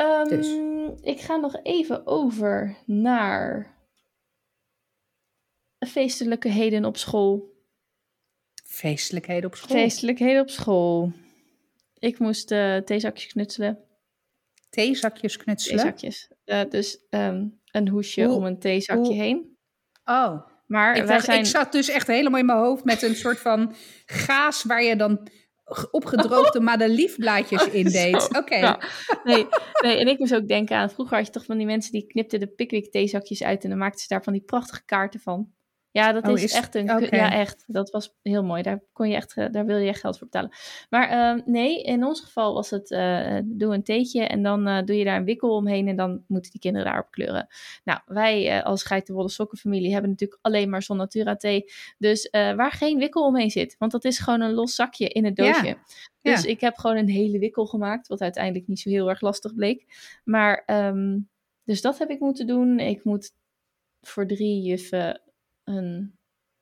Ehm, 0.00 0.28
Dus. 0.28 0.48
Ik 1.02 1.20
ga 1.20 1.36
nog 1.36 1.60
even 1.62 2.06
over 2.06 2.76
naar 2.86 3.74
feestelijkheden 5.86 6.84
op 6.84 6.96
school. 6.96 7.58
Feestelijkheden 8.64 9.44
op 9.50 9.54
school. 9.56 9.76
Feestelijkheden 9.76 10.42
op 10.42 10.50
school. 10.50 11.12
Ik 11.98 12.18
moest 12.18 12.50
eh 12.50 12.76
theezakjes 12.76 13.32
knutselen. 13.32 13.78
Theezakjes 14.70 15.36
knutselen. 15.36 15.78
Theezakjes. 15.78 16.30
Eh, 16.44 16.60
dus 16.70 17.06
ehm, 17.10 17.46
een 17.70 17.88
hoesje 17.88 18.24
Hoe- 18.24 18.34
om 18.36 18.44
een 18.44 18.58
theezakje 18.58 19.02
hoe- 19.04 19.14
heen. 19.14 19.58
Oh, 20.04 20.46
Maar 20.66 20.96
ik, 20.96 21.02
wij 21.04 21.12
dacht, 21.14 21.24
zijn... 21.24 21.38
ik 21.38 21.46
zat 21.46 21.72
dus 21.72 21.88
echt 21.88 22.06
helemaal 22.06 22.40
in 22.40 22.46
mijn 22.46 22.58
hoofd 22.58 22.84
met 22.84 23.02
een 23.02 23.14
soort 23.14 23.38
van 23.38 23.74
gaas 24.06 24.62
waar 24.64 24.82
je 24.82 24.96
dan 24.96 25.28
opgedroogde 25.90 26.60
madeliefblaadjes 26.70 27.68
in 27.68 27.84
deed. 27.84 28.36
Oké. 28.36 28.56
ja. 28.56 28.80
Nee, 29.24 29.46
nee, 29.82 29.96
en 29.96 30.08
ik 30.08 30.18
moest 30.18 30.34
ook 30.34 30.48
denken 30.48 30.76
aan... 30.76 30.90
Vroeger 30.90 31.16
had 31.16 31.26
je 31.26 31.32
toch 31.32 31.44
van 31.44 31.56
die 31.56 31.66
mensen 31.66 31.92
die 31.92 32.06
knipten 32.06 32.40
de 32.40 32.46
Pickwick 32.46 32.90
theezakjes 32.90 33.42
uit... 33.42 33.64
en 33.64 33.70
dan 33.70 33.78
maakten 33.78 34.00
ze 34.00 34.08
daar 34.08 34.22
van 34.22 34.32
die 34.32 34.42
prachtige 34.42 34.84
kaarten 34.84 35.20
van. 35.20 35.52
Ja, 35.92 36.12
dat 36.12 36.26
Oh, 36.26 36.32
is, 36.32 36.42
is- 36.42 36.52
echt 36.52 36.74
een... 36.74 36.84
Ja, 37.10 37.32
echt. 37.32 37.64
Dat 37.66 37.90
was 37.90 38.14
heel 38.22 38.44
mooi. 38.44 38.62
Daar, 38.62 38.82
kon 38.92 39.08
je 39.08 39.14
echt, 39.16 39.36
eh, 39.36 39.46
daar 39.50 39.66
wil 39.66 39.76
je 39.76 39.88
echt 39.88 40.00
geld 40.00 40.18
voor 40.18 40.26
betalen. 40.26 40.50
Maar 40.90 41.08
ehm, 41.08 41.40
nee, 41.50 41.82
in 41.82 42.04
ons 42.04 42.20
geval 42.20 42.54
was 42.54 42.70
het... 42.70 42.90
eh, 42.90 43.38
doe 43.44 43.74
een 43.74 43.82
theetje 43.82 44.22
en 44.24 44.42
dan 44.42 44.66
eh, 44.66 44.82
doe 44.84 44.96
je 44.96 45.04
daar 45.04 45.16
een 45.16 45.24
wikkel 45.24 45.54
omheen... 45.56 45.88
en 45.88 45.96
dan 45.96 46.24
moeten 46.26 46.50
die 46.50 46.60
kinderen 46.60 46.86
daarop 46.86 47.10
kleuren. 47.10 47.46
Nou, 47.84 48.00
wij 48.06 48.48
eh, 48.58 48.64
als 48.64 48.84
geitenwolle 48.84 49.28
sokkenfamilie... 49.28 49.92
hebben 49.92 50.10
natuurlijk 50.10 50.38
alleen 50.42 50.70
maar 50.70 50.82
Zon 50.82 50.96
Natura 50.96 51.36
thee. 51.36 51.64
Dus 51.98 52.30
eh, 52.30 52.54
waar 52.54 52.72
geen 52.72 52.98
wikkel 52.98 53.24
omheen 53.26 53.50
zit. 53.50 53.76
Want 53.78 53.92
dat 53.92 54.04
is 54.04 54.18
gewoon 54.18 54.40
een 54.40 54.52
los 54.54 54.74
zakje 54.74 55.08
in 55.08 55.24
het 55.24 55.36
Ja. 55.36 55.44
doosje. 55.52 55.76
Dus 56.22 56.42
Ja. 56.42 56.48
ik 56.50 56.60
heb 56.60 56.76
gewoon 56.76 56.96
een 56.96 57.08
hele 57.08 57.38
wikkel 57.38 57.66
gemaakt, 57.66 58.08
wat 58.08 58.20
uiteindelijk 58.20 58.66
niet 58.66 58.80
zo 58.80 58.90
heel 58.90 59.08
erg 59.08 59.20
lastig 59.20 59.54
bleek. 59.54 59.84
Maar, 60.24 60.62
ehm, 60.66 61.18
dus 61.64 61.80
dat 61.80 61.98
heb 61.98 62.10
ik 62.10 62.20
moeten 62.20 62.46
doen. 62.46 62.78
Ik 62.78 63.04
moet 63.04 63.32
voor 64.00 64.26
drie 64.26 64.62
juffen 64.62 65.20
een 65.70 66.18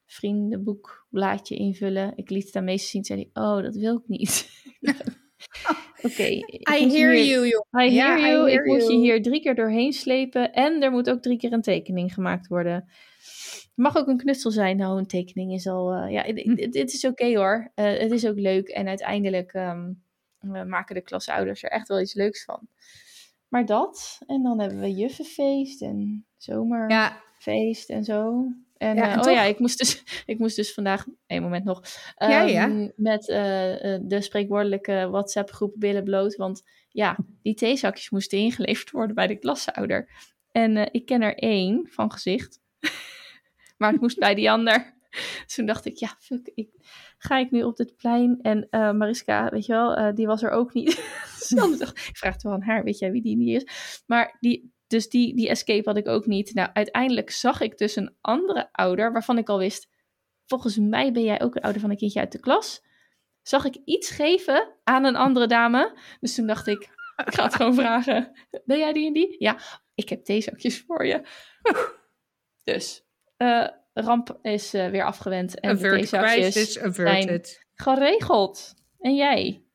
vriendenboekblaadje 0.06 1.56
invullen. 1.56 2.12
Ik 2.16 2.30
liet 2.30 2.46
het 2.46 2.56
aan 2.56 2.64
meester 2.64 2.90
zien, 2.90 3.04
zei 3.04 3.28
hij, 3.32 3.42
oh, 3.44 3.62
dat 3.62 3.76
wil 3.76 3.96
ik 3.96 4.08
niet. 4.08 4.48
Oké. 6.02 6.22
ik 6.22 6.68
I 6.68 6.88
hear 6.90 7.12
hier- 7.12 7.24
you, 7.24 7.46
joh. 7.48 7.82
I 7.82 7.90
hear 7.96 8.18
you. 8.20 8.50
hear 8.50 8.50
ik 8.50 8.64
moet 8.64 8.86
je 8.90 8.96
hier 8.96 9.22
drie 9.22 9.40
keer 9.40 9.54
doorheen 9.54 9.92
slepen. 9.92 10.52
En 10.52 10.82
er 10.82 10.90
moet 10.90 11.10
ook 11.10 11.22
drie 11.22 11.38
keer 11.38 11.52
een 11.52 11.62
tekening 11.62 12.14
gemaakt 12.14 12.46
worden. 12.46 12.74
Het 12.74 13.72
mag 13.74 13.96
ook 13.96 14.06
een 14.08 14.16
knutsel 14.16 14.50
zijn. 14.50 14.76
Nou, 14.76 14.98
een 14.98 15.06
tekening 15.06 15.52
is 15.52 15.66
al... 15.66 15.92
eh, 15.92 16.12
ja, 16.12 16.22
het- 16.22 16.42
Hm. 16.74 16.86
is 16.86 17.04
oké 17.04 17.36
hoor. 17.36 17.70
Eh, 17.74 17.98
het 17.98 18.10
is 18.12 18.26
ook 18.26 18.38
leuk. 18.38 18.68
En 18.68 18.88
uiteindelijk 18.88 19.52
ehm, 19.52 19.92
eh, 20.38 20.62
maken 20.64 20.94
de 20.94 21.00
klasouders 21.02 21.62
er 21.62 21.70
echt 21.70 21.88
wel 21.88 22.00
iets 22.00 22.14
leuks 22.14 22.44
van. 22.44 22.68
Maar 23.48 23.66
dat. 23.66 24.18
En 24.26 24.42
dan 24.42 24.60
hebben 24.60 24.80
we 24.80 24.94
juffenfeest 24.94 25.82
en 25.82 26.26
zomerfeest 26.36 27.88
Ja, 27.88 27.94
en 27.94 28.04
zo. 28.04 28.48
En, 28.78 28.96
Ja, 28.96 29.10
eh, 29.10 29.16
oh 29.16 29.22
toch- 29.22 29.32
ja, 29.32 29.42
ik 29.42 29.58
moest 29.58 29.78
dus, 29.78 30.02
ik 30.26 30.38
moest 30.38 30.56
dus 30.56 30.74
vandaag, 30.74 31.06
één 31.26 31.42
moment 31.42 31.64
nog, 31.64 31.82
Ja, 32.16 32.42
ja. 32.42 32.64
ehm, 32.64 32.88
met 32.96 33.28
eh, 33.28 33.94
eh, 33.94 34.00
de 34.04 34.20
spreekwoordelijke 34.20 35.08
WhatsApp-groep 35.10 35.72
Billen 35.76 36.04
Bloot. 36.04 36.36
Want 36.36 36.62
ja, 36.88 37.16
die 37.42 37.54
theezakjes 37.54 38.10
moesten 38.10 38.38
ingeleverd 38.38 38.90
worden 38.90 39.14
bij 39.14 39.26
de 39.26 39.36
klasouder. 39.38 40.08
En 40.52 40.92
ik 40.92 41.06
ken 41.06 41.22
er 41.22 41.34
één 41.38 41.86
van 41.90 42.12
gezicht, 42.12 42.60
maar 43.78 43.92
het 43.92 44.00
moest 44.00 44.18
bij 44.18 44.34
die 44.34 44.50
ander. 44.50 44.96
Dus 45.44 45.54
toen 45.54 45.66
dacht 45.66 45.84
ik, 45.84 45.96
ja, 45.96 46.16
fuck, 46.18 46.50
ik, 46.54 46.68
ga 47.18 47.38
ik 47.38 47.50
nu 47.50 47.62
op 47.62 47.76
dit 47.76 47.96
plein? 47.96 48.38
En 48.42 48.68
Mariska, 48.96 49.48
weet 49.50 49.66
je 49.66 49.72
wel, 49.72 50.14
die 50.14 50.26
was 50.26 50.42
er 50.42 50.50
ook 50.50 50.72
niet. 50.74 50.96
dus 51.38 51.48
dan 51.48 51.76
dacht 51.78 51.98
ik, 51.98 52.06
ik 52.08 52.16
vraag 52.16 52.32
het 52.32 52.42
wel 52.42 52.52
aan 52.52 52.62
haar, 52.62 52.84
weet 52.84 52.98
jij 52.98 53.12
wie 53.12 53.22
die 53.22 53.36
niet 53.36 53.62
is? 53.62 54.02
Maar 54.06 54.36
die, 54.40 54.72
dus 54.88 55.08
die, 55.08 55.34
die 55.34 55.48
escape 55.48 55.88
had 55.88 55.96
ik 55.96 56.08
ook 56.08 56.26
niet. 56.26 56.54
Nou, 56.54 56.70
uiteindelijk 56.72 57.30
zag 57.30 57.60
ik 57.60 57.78
dus 57.78 57.96
een 57.96 58.16
andere 58.20 58.68
ouder, 58.72 59.12
waarvan 59.12 59.38
ik 59.38 59.48
al 59.48 59.58
wist, 59.58 59.88
volgens 60.46 60.76
mij 60.76 61.12
ben 61.12 61.22
jij 61.22 61.40
ook 61.40 61.54
een 61.54 61.62
ouder 61.62 61.80
van 61.80 61.90
een 61.90 61.96
kindje 61.96 62.20
uit 62.20 62.32
de 62.32 62.40
klas. 62.40 62.86
Zag 63.42 63.64
ik 63.64 63.78
iets 63.84 64.10
geven 64.10 64.74
aan 64.84 65.04
een 65.04 65.16
andere 65.16 65.46
dame. 65.46 65.98
Dus 66.20 66.34
toen 66.34 66.46
dacht 66.46 66.66
ik, 66.66 66.82
ik 67.26 67.34
ga 67.34 67.44
het 67.44 67.54
gewoon 67.54 67.74
vragen. 67.84 68.32
Ben 68.64 68.78
jij 68.78 68.92
die 68.92 69.06
en 69.06 69.12
die? 69.12 69.36
Ja, 69.38 69.58
ik 69.94 70.08
heb 70.08 70.24
theezakjes 70.24 70.80
voor 70.80 71.06
je. 71.06 71.22
Dus, 72.64 73.04
eh, 73.36 73.68
ramp 73.92 74.38
is 74.42 74.74
eh, 74.74 74.90
weer 74.90 75.04
afgewend. 75.04 75.60
En 75.60 75.70
de 75.70 75.76
averted 75.76 75.98
theezakjes 75.98 76.54
crisis, 76.54 76.78
averted. 76.78 77.66
geregeld. 77.74 78.74
En 78.98 79.14
jij? 79.14 79.67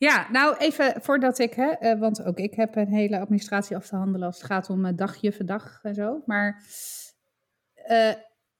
Ja, 0.00 0.26
nou 0.30 0.56
even 0.56 1.02
voordat 1.02 1.38
ik, 1.38 1.54
hè, 1.54 1.70
eh, 1.70 1.98
want 1.98 2.24
ook 2.24 2.38
ik 2.38 2.54
heb 2.54 2.76
een 2.76 2.92
hele 2.92 3.18
administratie 3.18 3.76
af 3.76 3.86
te 3.86 3.96
handelen 3.96 4.26
als 4.26 4.36
het 4.36 4.46
gaat 4.46 4.70
om 4.70 4.84
uh, 4.84 4.92
dagje 4.96 5.44
dag 5.44 5.78
en 5.82 5.94
zo. 5.94 6.22
Maar 6.26 6.62
eh, 7.74 8.12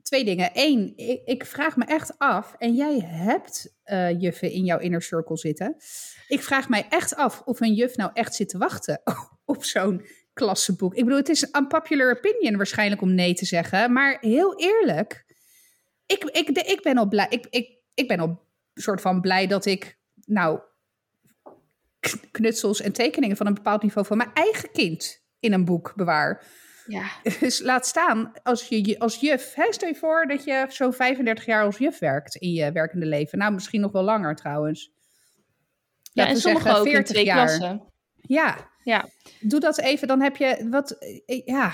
twee 0.03 0.24
dingen. 0.24 0.51
Eén, 0.53 0.93
ik, 0.97 1.22
ik, 1.24 1.45
vraag 1.45 1.76
me 1.76 1.84
echt 1.84 2.18
af, 2.18 2.55
en 2.59 2.74
jij 2.74 2.99
hebt 3.01 3.74
juffen 4.18 4.51
in 4.51 4.64
jouw 4.64 4.78
inner 4.78 5.03
circle 5.03 5.36
zitten. 5.36 5.76
Ik 6.28 6.43
vraag 6.43 6.68
mij 6.68 6.86
echt 6.88 7.16
af 7.16 7.43
of 7.45 7.61
een 7.61 7.74
juf 7.74 7.97
nou 7.97 8.11
echt 8.14 8.34
zit 8.34 8.49
te 8.49 8.59
wachten 8.59 9.03
op 9.45 9.64
zo'n 9.64 10.07
klassenboek. 10.32 10.95
Ik 10.95 11.05
bedoel, 11.05 11.18
het 11.18 11.28
is 11.28 11.43
een 11.43 11.62
unpopular 11.62 12.16
opinion 12.16 12.57
waarschijnlijk 12.57 13.03
om 13.03 13.14
nee 13.14 13.34
te 13.34 13.45
zeggen. 13.45 13.93
Maar 13.93 14.18
heel 14.20 14.59
eerlijk, 14.59 15.24
ik, 16.07 16.24
ik, 16.24 16.49
ik 16.49 16.82
ben 16.82 16.99
al 16.99 17.09
blij. 17.09 17.26
Ik, 17.28 17.47
ik, 17.51 17.78
ik 17.95 18.09
ben 18.09 18.20
al 18.20 18.49
soort 18.74 19.01
van 19.01 19.20
blij 19.20 19.47
dat 19.47 19.66
ik, 19.66 19.99
nou, 20.24 20.61
knutsels 22.31 22.81
en 22.81 22.93
tekeningen 22.93 23.37
van 23.37 23.47
een 23.47 23.55
bepaald 23.55 23.83
niveau 23.83 24.07
van 24.07 24.17
mijn 24.17 24.31
eigen 24.35 24.71
kind 24.73 25.23
in 25.41 25.53
een 25.53 25.65
boek 25.65 25.93
bewaar. 25.97 26.45
Ja. 26.87 27.05
Dus 27.41 27.61
laat 27.61 27.87
staan, 27.87 28.33
als, 28.43 28.69
je, 28.69 28.99
als 28.99 29.17
juf, 29.17 29.55
hè, 29.55 29.67
stel 29.71 29.89
je 29.89 29.95
voor 29.95 30.27
dat 30.27 30.45
je 30.45 30.67
zo'n 30.69 30.93
35 30.93 31.47
jaar 31.47 31.65
als 31.65 31.79
juf 31.79 31.99
werkt 31.99 32.35
in 32.35 32.51
je 32.51 32.73
werkende 32.73 33.07
leven. 33.07 33.39
Nou, 33.39 33.53
misschien 33.53 33.81
nog 33.81 33.93
wel 33.93 34.03
langer 34.03 34.37
trouwens. 34.37 34.91
Ja, 36.13 36.27
en 36.27 36.37
sommige 36.37 36.77
ook 36.77 36.87
in 36.87 37.05
twee 37.05 37.25
jaar. 37.25 37.47
klassen. 37.47 37.83
Ja. 38.15 38.71
ja, 38.83 39.09
doe 39.41 39.61
dat 39.61 39.79
even, 39.79 40.09
dan 40.09 40.21
heb 40.21 40.37
je 40.37 40.67
wat, 40.71 40.97
ja... 41.45 41.73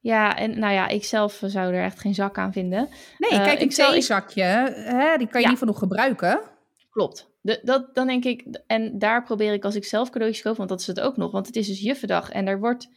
Ja, 0.00 0.36
en 0.36 0.58
nou 0.58 0.72
ja, 0.72 0.88
ik 0.88 1.04
zelf 1.04 1.42
zou 1.44 1.74
er 1.74 1.84
echt 1.84 2.00
geen 2.00 2.14
zak 2.14 2.38
aan 2.38 2.52
vinden. 2.52 2.88
Nee, 3.18 3.30
kijk, 3.30 3.60
een 3.60 3.68
theezakje, 3.68 4.42
hè, 4.42 5.16
die 5.16 5.28
kan 5.28 5.40
je 5.40 5.46
ja. 5.46 5.48
in 5.48 5.50
ieder 5.50 5.50
geval 5.50 5.68
nog 5.68 5.78
gebruiken. 5.78 6.40
Klopt. 6.98 7.30
De, 7.40 7.60
dat, 7.62 7.94
dan 7.94 8.06
denk 8.06 8.24
ik, 8.24 8.62
en 8.66 8.98
daar 8.98 9.22
probeer 9.22 9.52
ik 9.52 9.64
als 9.64 9.74
ik 9.74 9.84
zelf 9.84 10.10
cadeautjes 10.10 10.42
koop, 10.42 10.56
want 10.56 10.68
dat 10.68 10.80
is 10.80 10.86
het 10.86 11.00
ook 11.00 11.16
nog. 11.16 11.30
Want 11.30 11.46
het 11.46 11.56
is 11.56 11.66
dus 11.66 11.80
juffendag 11.80 12.30
en 12.30 12.46
er 12.46 12.60
wordt, 12.60 12.88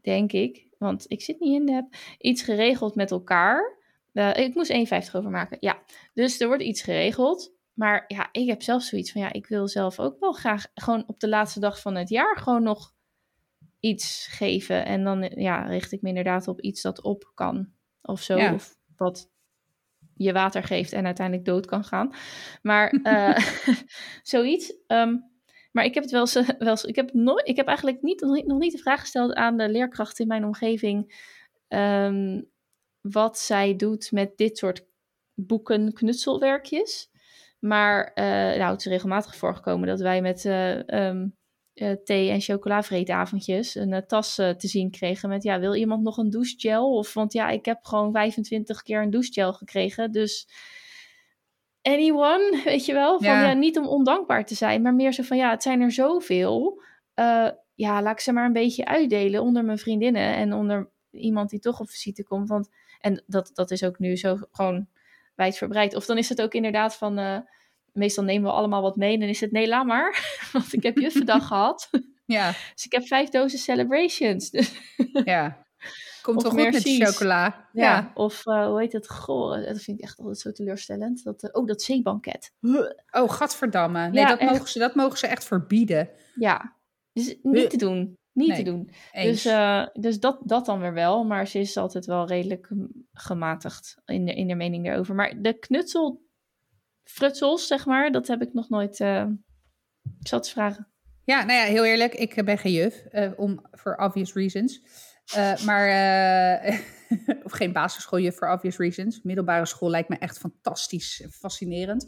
denk 0.00 0.32
ik, 0.32 0.66
want 0.78 1.04
ik 1.08 1.22
zit 1.22 1.40
niet 1.40 1.60
in 1.60 1.66
de 1.66 1.72
app, 1.72 1.94
iets 2.18 2.42
geregeld 2.42 2.94
met 2.94 3.10
elkaar. 3.10 3.78
Uh, 4.12 4.36
ik 4.36 4.54
moest 4.54 4.72
1,50 4.72 4.78
overmaken, 5.12 5.56
ja. 5.60 5.82
Dus 6.14 6.40
er 6.40 6.46
wordt 6.46 6.62
iets 6.62 6.82
geregeld. 6.82 7.52
Maar 7.72 8.04
ja, 8.06 8.28
ik 8.32 8.48
heb 8.48 8.62
zelf 8.62 8.82
zoiets 8.82 9.12
van, 9.12 9.20
ja, 9.20 9.32
ik 9.32 9.46
wil 9.46 9.68
zelf 9.68 9.98
ook 10.00 10.20
wel 10.20 10.32
graag 10.32 10.66
gewoon 10.74 11.04
op 11.06 11.20
de 11.20 11.28
laatste 11.28 11.60
dag 11.60 11.80
van 11.80 11.94
het 11.94 12.08
jaar 12.08 12.38
gewoon 12.38 12.62
nog 12.62 12.94
iets 13.80 14.26
geven. 14.30 14.84
En 14.84 15.04
dan 15.04 15.22
ja, 15.34 15.62
richt 15.62 15.92
ik 15.92 16.02
me 16.02 16.08
inderdaad 16.08 16.48
op 16.48 16.60
iets 16.60 16.82
dat 16.82 17.02
op 17.02 17.30
kan 17.34 17.72
of 18.02 18.22
zo. 18.22 18.36
Ja. 18.36 18.54
Of 18.54 18.76
wat 18.96 19.30
je 20.22 20.32
water 20.32 20.62
geeft 20.62 20.92
en 20.92 21.04
uiteindelijk 21.04 21.46
dood 21.46 21.66
kan 21.66 21.84
gaan. 21.84 22.14
Maar 22.62 22.94
uh, 23.02 23.36
zoiets. 24.22 24.72
Um, 24.86 25.28
Maar 25.72 25.84
ik 25.84 25.94
heb 25.94 26.02
het 26.02 26.12
wel 26.12 26.20
eens, 26.20 26.34
wel 26.58 26.68
eens 26.68 26.84
ik, 26.84 26.96
heb 26.96 27.12
nooit, 27.12 27.48
ik 27.48 27.56
heb 27.56 27.66
eigenlijk 27.66 28.02
niet, 28.02 28.20
nog, 28.20 28.58
niet, 28.58 28.72
de 28.72 28.78
vraag 28.78 29.00
gesteld 29.00 29.34
aan 29.34 29.56
de 29.56 29.68
leerkrachten 29.68 30.22
in 30.22 30.28
mijn 30.28 30.44
omgeving. 30.44 31.28
ehm, 31.68 32.40
wat 33.00 33.38
zij 33.38 33.76
doet 33.76 34.12
met 34.12 34.36
dit 34.36 34.58
soort 34.58 34.86
boeken, 35.34 35.92
knutselwerkjes. 35.92 37.10
Maar 37.58 38.12
eh, 38.14 38.24
nou, 38.58 38.70
het 38.70 38.80
is 38.80 38.86
regelmatig 38.86 39.36
voorgekomen 39.36 39.88
dat 39.88 40.00
wij 40.00 40.22
met 40.22 40.44
eh, 40.44 40.88
ehm, 40.88 40.88
eh, 40.88 41.30
thee- 42.04 42.30
en 42.30 42.40
chocolavreetavondjes 42.40 43.74
een 43.74 43.92
eh, 43.92 44.02
tas 44.02 44.38
eh, 44.38 44.50
te 44.50 44.68
zien 44.68 44.90
kregen 44.90 45.28
met... 45.28 45.42
Ja, 45.42 45.60
wil 45.60 45.74
iemand 45.74 46.02
nog 46.02 46.16
een 46.16 46.30
douchegel? 46.30 46.96
Of, 46.96 47.14
want 47.14 47.32
ja, 47.32 47.48
ik 47.48 47.64
heb 47.64 47.78
gewoon 47.82 48.12
25 48.12 48.82
keer 48.82 49.02
een 49.02 49.10
douchegel 49.10 49.52
gekregen, 49.52 50.12
dus... 50.12 50.48
Anyone, 51.82 52.60
weet 52.64 52.86
je 52.86 52.92
wel? 52.92 53.18
Van, 53.18 53.26
Ja. 53.26 53.48
ja. 53.48 53.52
niet 53.52 53.78
om 53.78 53.86
ondankbaar 53.88 54.44
te 54.46 54.54
zijn, 54.54 54.82
maar 54.82 54.94
meer 54.94 55.12
zo 55.12 55.22
van... 55.22 55.36
Ja, 55.36 55.50
het 55.50 55.62
zijn 55.62 55.80
er 55.80 55.92
zoveel. 55.92 56.82
Eh, 57.14 57.48
ja, 57.74 58.02
laat 58.02 58.12
ik 58.12 58.20
ze 58.20 58.32
maar 58.32 58.46
een 58.46 58.52
beetje 58.52 58.84
uitdelen 58.84 59.42
onder 59.42 59.64
mijn 59.64 59.78
vriendinnen... 59.78 60.34
en 60.34 60.52
onder 60.52 60.90
iemand 61.10 61.50
die 61.50 61.60
toch 61.60 61.80
op 61.80 61.90
visite 61.90 62.22
komt. 62.24 62.48
Want, 62.48 62.68
en 63.00 63.22
dat, 63.26 63.50
dat 63.54 63.70
is 63.70 63.84
ook 63.84 63.98
nu 63.98 64.16
zo 64.16 64.36
gewoon 64.50 64.86
wijdverbreid. 65.34 65.94
Of 65.94 66.06
dan 66.06 66.18
is 66.18 66.28
het 66.28 66.42
ook 66.42 66.54
inderdaad 66.54 66.96
van... 66.96 67.18
eh, 67.18 67.38
meestal 67.92 68.24
nemen 68.24 68.50
we 68.50 68.56
allemaal 68.56 68.82
wat 68.82 68.96
mee. 68.96 69.14
En 69.14 69.20
dan 69.20 69.28
is 69.28 69.40
het, 69.40 69.52
nee, 69.52 69.68
laat 69.68 69.86
maar. 69.86 70.36
Want 70.52 70.72
ik 70.72 70.82
heb 70.82 70.98
juffendag 70.98 71.46
gehad. 71.52 71.90
Ja, 72.26 72.52
Dus 72.74 72.84
ik 72.84 72.92
heb 72.92 73.06
vijf 73.06 73.28
dozen 73.28 73.58
celebrations. 73.58 74.50
Ja. 75.24 75.66
Komt 76.22 76.42
wel 76.42 76.50
goed 76.50 76.72
met 76.72 76.82
die 76.82 77.04
chocola. 77.06 77.68
ja. 77.72 77.84
Ja. 77.84 78.10
Of 78.14 78.46
eh, 78.46 78.66
hoe 78.66 78.80
heet 78.80 78.92
het? 78.92 79.08
Goh, 79.10 79.64
dat 79.66 79.82
vind 79.82 79.98
ik 79.98 80.04
echt 80.04 80.18
altijd 80.18 80.38
zo 80.38 80.52
teleurstellend. 80.52 81.24
Dat, 81.24 81.42
eh, 81.42 81.50
oh, 81.52 81.66
dat 81.66 81.82
zeebanket. 81.82 82.52
Oh, 83.10 83.30
gadverdamme. 83.30 84.08
Nee, 84.08 84.20
Ja, 84.22 84.28
dat, 84.28 84.38
echt. 84.38 84.50
mogen 84.50 84.68
ze, 84.68 84.78
dat 84.78 84.94
mogen 84.94 85.18
ze 85.18 85.26
echt 85.26 85.44
verbieden. 85.44 86.10
Ja, 86.34 86.76
dus 87.12 87.36
niet 87.42 87.70
te 87.70 87.76
doen. 87.76 88.18
Niet 88.32 88.48
Nee, 88.48 88.56
te 88.56 88.62
doen. 88.62 88.90
Eens. 89.12 89.42
Dus, 89.42 89.52
eh, 89.52 89.86
dus 89.92 90.20
dat, 90.20 90.38
dat 90.44 90.66
dan 90.66 90.80
weer 90.80 90.92
wel. 90.94 91.24
Maar 91.24 91.46
ze 91.46 91.58
is 91.58 91.76
altijd 91.76 92.06
wel 92.06 92.26
redelijk 92.26 92.70
mm, 92.70 93.06
gematigd 93.12 93.96
in 94.04 94.24
de, 94.24 94.34
in 94.34 94.48
de 94.48 94.54
mening 94.54 94.84
daarover. 94.84 95.14
Maar 95.14 95.42
de 95.42 95.58
knutselfrutsels, 97.02 97.66
zeg 97.66 97.86
maar, 97.86 98.12
dat 98.12 98.26
heb 98.26 98.42
ik 98.42 98.52
nog 98.52 98.68
nooit... 98.68 99.00
eh 99.00 99.26
ik 100.02 100.30
het 100.30 100.32
eens 100.32 100.52
vragen. 100.52 100.88
Ja, 101.24 101.44
nou 101.44 101.58
ja, 101.58 101.64
heel 101.64 101.84
eerlijk, 101.84 102.14
ik 102.14 102.44
ben 102.44 102.58
geen 102.58 102.72
juf, 102.72 103.04
eh, 103.04 103.32
om 103.36 103.66
voor 103.70 103.96
obvious 103.96 104.32
reasons. 104.32 104.82
Eh, 105.34 105.64
maar, 105.64 105.86
of 107.46 107.52
geen 107.52 107.72
basisschooljuf 107.72 108.36
voor 108.36 108.48
obvious 108.48 108.76
reasons. 108.76 109.22
Middelbare 109.22 109.66
school 109.66 109.90
lijkt 109.90 110.08
me 110.08 110.18
echt 110.18 110.38
fantastisch, 110.38 111.26
fascinerend. 111.30 112.06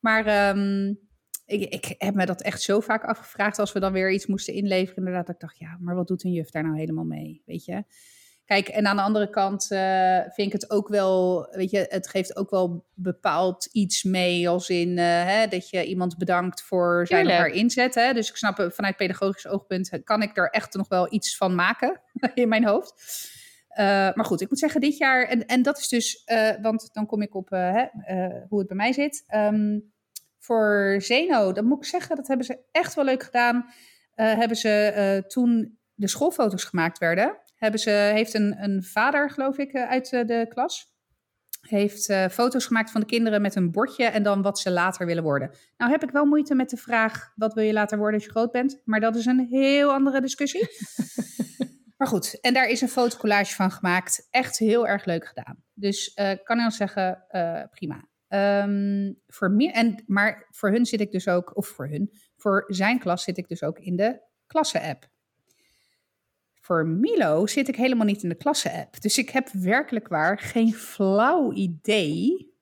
Maar 0.00 0.26
ehm, 0.26 0.94
ik, 1.46 1.72
ik 1.72 1.94
heb 1.98 2.14
me 2.14 2.26
dat 2.26 2.42
echt 2.42 2.62
zo 2.62 2.80
vaak 2.80 3.04
afgevraagd 3.04 3.58
als 3.58 3.72
we 3.72 3.80
dan 3.80 3.92
weer 3.92 4.12
iets 4.12 4.26
moesten 4.26 4.54
inleveren. 4.54 4.96
Inderdaad, 4.96 5.26
dat 5.26 5.34
ik 5.34 5.40
dacht, 5.40 5.58
ja, 5.58 5.76
maar 5.80 5.94
wat 5.94 6.08
doet 6.08 6.24
een 6.24 6.32
juf 6.32 6.50
daar 6.50 6.62
nou 6.62 6.78
helemaal 6.78 7.04
mee, 7.04 7.42
weet 7.46 7.64
je? 7.64 7.84
Kijk, 8.50 8.68
en 8.68 8.86
aan 8.86 8.96
de 8.96 9.02
andere 9.02 9.30
kant 9.30 9.70
eh, 9.70 10.20
vind 10.20 10.46
ik 10.46 10.52
het 10.52 10.70
ook 10.70 10.88
wel, 10.88 11.46
weet 11.50 11.70
je, 11.70 11.86
het 11.88 12.08
geeft 12.08 12.36
ook 12.36 12.50
wel 12.50 12.86
bepaald 12.94 13.68
iets 13.72 14.02
mee 14.02 14.48
als 14.48 14.68
in 14.68 14.98
eh, 14.98 15.04
hè, 15.04 15.46
dat 15.46 15.70
je 15.70 15.84
iemand 15.84 16.18
bedankt 16.18 16.62
voor 16.62 17.06
zijn 17.06 17.26
of 17.26 17.32
haar 17.32 17.48
inzet. 17.48 17.94
Hè? 17.94 18.12
Dus 18.12 18.28
ik 18.28 18.36
snap 18.36 18.68
vanuit 18.72 18.96
pedagogisch 18.96 19.46
oogpunt 19.46 20.00
kan 20.04 20.22
ik 20.22 20.36
er 20.36 20.50
echt 20.50 20.74
nog 20.74 20.88
wel 20.88 21.12
iets 21.12 21.36
van 21.36 21.54
maken 21.54 22.00
in 22.34 22.48
mijn 22.48 22.66
hoofd. 22.66 22.92
Eh, 23.68 23.84
maar 23.86 24.24
goed, 24.24 24.40
ik 24.40 24.48
moet 24.48 24.58
zeggen, 24.58 24.80
dit 24.80 24.96
jaar, 24.96 25.24
en, 25.24 25.46
en 25.46 25.62
dat 25.62 25.78
is 25.78 25.88
dus, 25.88 26.24
want 26.62 26.88
dan 26.92 27.06
kom 27.06 27.22
ik 27.22 27.34
op 27.34 27.50
hè, 27.50 27.86
hoe 28.48 28.58
het 28.58 28.68
bij 28.68 28.76
mij 28.76 28.92
zit. 28.92 29.24
Ehm, 29.26 29.78
voor 30.38 30.96
Zeno, 30.98 31.52
dan 31.52 31.64
moet 31.64 31.78
ik 31.78 31.90
zeggen, 31.90 32.16
dat 32.16 32.28
hebben 32.28 32.46
ze 32.46 32.58
echt 32.70 32.94
wel 32.94 33.04
leuk 33.04 33.22
gedaan. 33.22 33.70
Hebben 34.14 34.56
ze 34.56 35.24
toen 35.28 35.78
de 35.94 36.08
schoolfoto's 36.08 36.64
gemaakt 36.64 36.98
werden, 36.98 37.38
hebben 37.60 37.80
ze, 37.80 37.90
heeft 37.90 38.34
een, 38.34 38.62
een 38.62 38.82
vader, 38.82 39.30
geloof 39.30 39.58
ik, 39.58 39.72
eh, 39.72 39.88
uit 39.88 40.12
eh, 40.12 40.26
de 40.26 40.46
klas, 40.48 40.94
heeft 41.60 42.08
eh, 42.08 42.28
foto's 42.28 42.66
gemaakt 42.66 42.90
van 42.90 43.00
de 43.00 43.06
kinderen 43.06 43.42
met 43.42 43.54
een 43.54 43.70
bordje 43.70 44.04
en 44.04 44.22
dan 44.22 44.42
wat 44.42 44.58
ze 44.58 44.70
later 44.70 45.06
willen 45.06 45.22
worden. 45.22 45.50
Nou 45.76 45.90
heb 45.90 46.02
ik 46.02 46.10
wel 46.10 46.24
moeite 46.24 46.54
met 46.54 46.70
de 46.70 46.76
vraag, 46.76 47.32
wat 47.34 47.54
wil 47.54 47.64
je 47.64 47.72
later 47.72 47.98
worden 47.98 48.14
als 48.14 48.24
je 48.24 48.30
groot 48.30 48.52
bent? 48.52 48.80
Maar 48.84 49.00
dat 49.00 49.16
is 49.16 49.26
een 49.26 49.46
heel 49.50 49.92
andere 49.92 50.20
discussie. 50.20 50.68
maar 51.98 52.08
goed, 52.08 52.40
en 52.40 52.54
daar 52.54 52.68
is 52.68 52.80
een 52.80 52.88
fotocollage 52.88 53.54
van 53.54 53.70
gemaakt. 53.70 54.26
Echt 54.30 54.58
heel 54.58 54.86
erg 54.88 55.04
leuk 55.04 55.26
gedaan. 55.26 55.64
Dus 55.74 56.14
eh 56.14 56.24
kan 56.42 56.56
ik 56.56 56.62
wel 56.62 56.70
zeggen, 56.70 57.24
prima. 57.70 58.08
Ehm, 58.28 59.12
voor 59.26 59.56
en, 59.56 60.02
maar 60.06 60.46
voor 60.50 60.70
hun 60.70 60.86
zit 60.86 61.00
ik 61.00 61.10
dus 61.10 61.28
ook, 61.28 61.56
of 61.56 61.66
voor 61.66 61.88
hun, 61.88 62.10
voor 62.36 62.64
zijn 62.66 62.98
klas 62.98 63.22
zit 63.22 63.38
ik 63.38 63.48
dus 63.48 63.62
ook 63.62 63.78
in 63.78 63.96
de 63.96 64.20
klasse-app. 64.46 65.08
Voor 66.70 66.86
Milo 66.86 67.46
zit 67.46 67.68
ik 67.68 67.76
helemaal 67.76 68.06
niet 68.06 68.22
in 68.22 68.28
de 68.28 68.34
klasse-app. 68.34 69.00
Dus 69.00 69.18
ik 69.18 69.30
heb 69.30 69.48
werkelijk 69.48 70.08
waar 70.08 70.38
geen 70.38 70.74
flauw 70.74 71.52
idee 71.52 72.52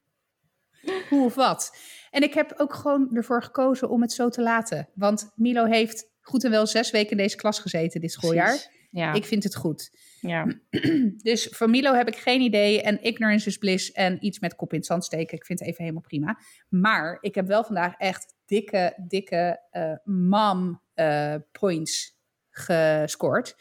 hoe 1.08 1.24
of 1.24 1.34
wat. 1.34 1.76
En 2.10 2.22
ik 2.22 2.34
heb 2.34 2.54
ook 2.56 2.74
gewoon 2.74 3.16
ervoor 3.16 3.42
gekozen 3.42 3.88
om 3.88 4.00
het 4.02 4.12
zo 4.12 4.28
te 4.28 4.42
laten. 4.42 4.88
Want 4.94 5.32
Milo 5.34 5.64
heeft 5.64 6.10
goed 6.20 6.44
en 6.44 6.50
wel 6.50 6.66
zes 6.66 6.90
weken 6.90 7.10
in 7.10 7.16
deze 7.16 7.36
klas 7.36 7.58
gezeten 7.58 8.00
dit 8.00 8.12
schooljaar. 8.12 8.76
Ja, 8.90 9.12
Ik 9.12 9.24
vind 9.24 9.44
het 9.44 9.56
goed. 9.56 9.90
ja. 10.20 10.46
Dus 11.28 11.46
voor 11.50 11.70
Milo 11.70 11.94
heb 11.94 12.08
ik 12.08 12.16
geen 12.16 12.40
idee. 12.40 12.82
En 12.82 13.02
ignorance 13.02 13.48
is 13.48 13.58
bliss. 13.58 13.92
En 13.92 14.24
iets 14.24 14.38
met 14.38 14.56
kop 14.56 14.72
in 14.72 14.78
het 14.78 14.86
zand 14.86 15.04
steken. 15.04 15.36
Ik 15.36 15.44
vind 15.44 15.58
het 15.58 15.68
even 15.68 15.82
helemaal 15.82 16.06
prima. 16.06 16.38
Maar 16.68 17.18
ik 17.20 17.34
heb 17.34 17.46
wel 17.46 17.64
vandaag 17.64 17.94
echt 17.96 18.34
dikke, 18.44 18.94
dikke 19.06 19.60
eh 19.70 19.92
mom 20.04 20.82
eh, 20.94 21.34
points 21.52 22.17
gescoord. 22.58 23.56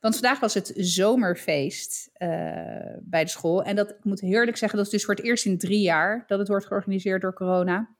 Want 0.00 0.16
vandaag 0.16 0.40
was 0.40 0.54
het 0.54 0.72
zomerfeest 0.76 2.10
eh, 2.12 2.28
bij 3.00 3.24
de 3.24 3.30
school. 3.30 3.62
En 3.62 3.76
dat, 3.76 3.90
ik 3.90 4.04
moet 4.04 4.20
heerlijk 4.20 4.56
zeggen, 4.56 4.78
dat 4.78 4.86
is 4.86 4.92
dus 4.92 5.04
voor 5.04 5.14
het 5.14 5.24
eerst 5.24 5.44
in 5.44 5.58
drie 5.58 5.80
jaar 5.80 6.24
dat 6.26 6.38
het 6.38 6.48
wordt 6.48 6.66
georganiseerd 6.66 7.22
door 7.22 7.34
corona. 7.34 7.96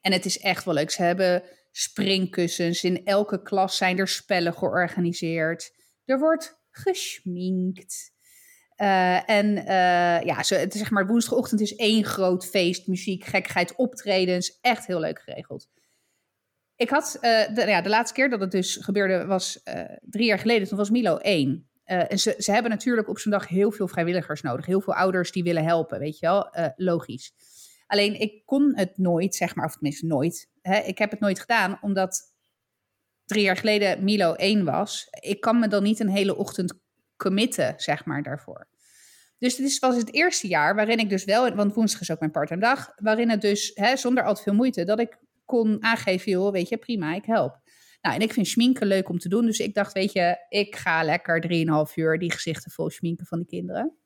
En 0.00 0.12
het 0.12 0.24
is 0.24 0.38
echt 0.38 0.64
wel 0.64 0.74
leuk. 0.74 0.90
Ze 0.90 1.02
hebben 1.02 1.42
springkussens. 1.72 2.84
In 2.84 3.04
elke 3.04 3.42
klas 3.42 3.76
zijn 3.76 3.98
er 3.98 4.08
spellen 4.08 4.54
georganiseerd. 4.54 5.74
Er 6.04 6.18
wordt 6.18 6.58
geschminkt. 6.70 8.12
Eh, 8.76 9.30
en 9.30 9.56
eh, 9.56 10.26
ja, 10.26 10.36
het 10.36 10.74
is 10.74 10.80
zeg 10.80 10.90
maar 10.90 11.06
woensdagochtend 11.06 11.60
is 11.60 11.76
één 11.76 12.04
groot 12.04 12.46
feest, 12.46 12.86
muziek, 12.86 13.24
gekkigheid, 13.24 13.74
optredens. 13.76 14.58
Echt 14.60 14.86
heel 14.86 15.00
leuk 15.00 15.20
geregeld. 15.20 15.68
Ik 16.78 16.90
had, 16.90 17.18
eh, 17.20 17.54
de, 17.54 17.64
ja, 17.66 17.80
de 17.80 17.88
laatste 17.88 18.14
keer 18.14 18.30
dat 18.30 18.40
het 18.40 18.50
dus 18.50 18.76
gebeurde 18.76 19.26
was 19.26 19.62
eh, 19.62 19.82
drie 20.00 20.26
jaar 20.26 20.38
geleden. 20.38 20.68
Toen 20.68 20.78
was 20.78 20.90
Milo 20.90 21.16
één. 21.16 21.68
Eh, 21.84 22.12
en 22.12 22.18
ze, 22.18 22.34
ze 22.38 22.52
hebben 22.52 22.70
natuurlijk 22.70 23.08
op 23.08 23.18
zo'n 23.18 23.32
dag 23.32 23.48
heel 23.48 23.70
veel 23.70 23.88
vrijwilligers 23.88 24.42
nodig. 24.42 24.66
Heel 24.66 24.80
veel 24.80 24.94
ouders 24.94 25.32
die 25.32 25.42
willen 25.42 25.64
helpen, 25.64 25.98
weet 25.98 26.18
je 26.18 26.26
wel. 26.26 26.72
Logisch. 26.76 27.32
Alleen 27.86 28.20
ik 28.20 28.42
kon 28.44 28.72
het 28.76 28.98
nooit, 28.98 29.34
zeg 29.34 29.54
maar, 29.54 29.64
of 29.64 29.72
tenminste 29.72 30.06
nooit. 30.06 30.48
Hè, 30.62 30.78
ik 30.78 30.98
heb 30.98 31.10
het 31.10 31.20
nooit 31.20 31.40
gedaan, 31.40 31.78
omdat 31.80 32.22
drie 33.24 33.42
jaar 33.42 33.56
geleden 33.56 34.04
Milo 34.04 34.34
één 34.34 34.64
was. 34.64 35.06
Ik 35.10 35.40
kan 35.40 35.58
me 35.58 35.68
dan 35.68 35.82
niet 35.82 36.00
een 36.00 36.08
hele 36.08 36.36
ochtend 36.36 36.74
committen, 37.16 37.74
zeg 37.76 38.04
maar, 38.04 38.22
daarvoor. 38.22 38.68
Dus 39.38 39.56
dit 39.56 39.78
was 39.78 39.96
het 39.96 40.14
eerste 40.14 40.48
jaar 40.48 40.74
waarin 40.74 40.98
ik 40.98 41.08
dus 41.08 41.24
wel, 41.24 41.54
want 41.54 41.74
woensdag 41.74 42.00
is 42.00 42.10
ook 42.10 42.18
mijn 42.18 42.30
part-time 42.30 42.60
dag, 42.60 42.92
waarin 42.96 43.30
het 43.30 43.40
dus 43.40 43.70
hè, 43.74 43.96
zonder 43.96 44.24
al 44.24 44.34
te 44.34 44.42
veel 44.42 44.54
moeite, 44.54 44.84
dat 44.84 45.00
ik 45.00 45.18
kon 45.48 45.82
aangeven, 45.82 46.32
joh, 46.32 46.52
weet 46.52 46.68
je, 46.68 46.76
prima, 46.76 47.14
ik 47.14 47.24
help. 47.24 47.60
Nou, 48.00 48.14
en 48.14 48.20
ik 48.20 48.32
vind 48.32 48.46
schminken 48.46 48.86
leuk 48.86 49.08
om 49.08 49.18
te 49.18 49.28
doen, 49.28 49.44
dus 49.46 49.58
ik 49.58 49.74
dacht, 49.74 49.92
weet 49.92 50.12
je, 50.12 50.46
ik 50.48 50.76
ga 50.76 51.02
lekker 51.02 51.40
3,5 51.88 51.94
uur 51.94 52.18
die 52.18 52.32
gezichten 52.32 52.70
vol 52.70 52.90
schminken 52.90 53.26
van 53.26 53.38
die 53.38 53.46
kinderen. 53.46 53.96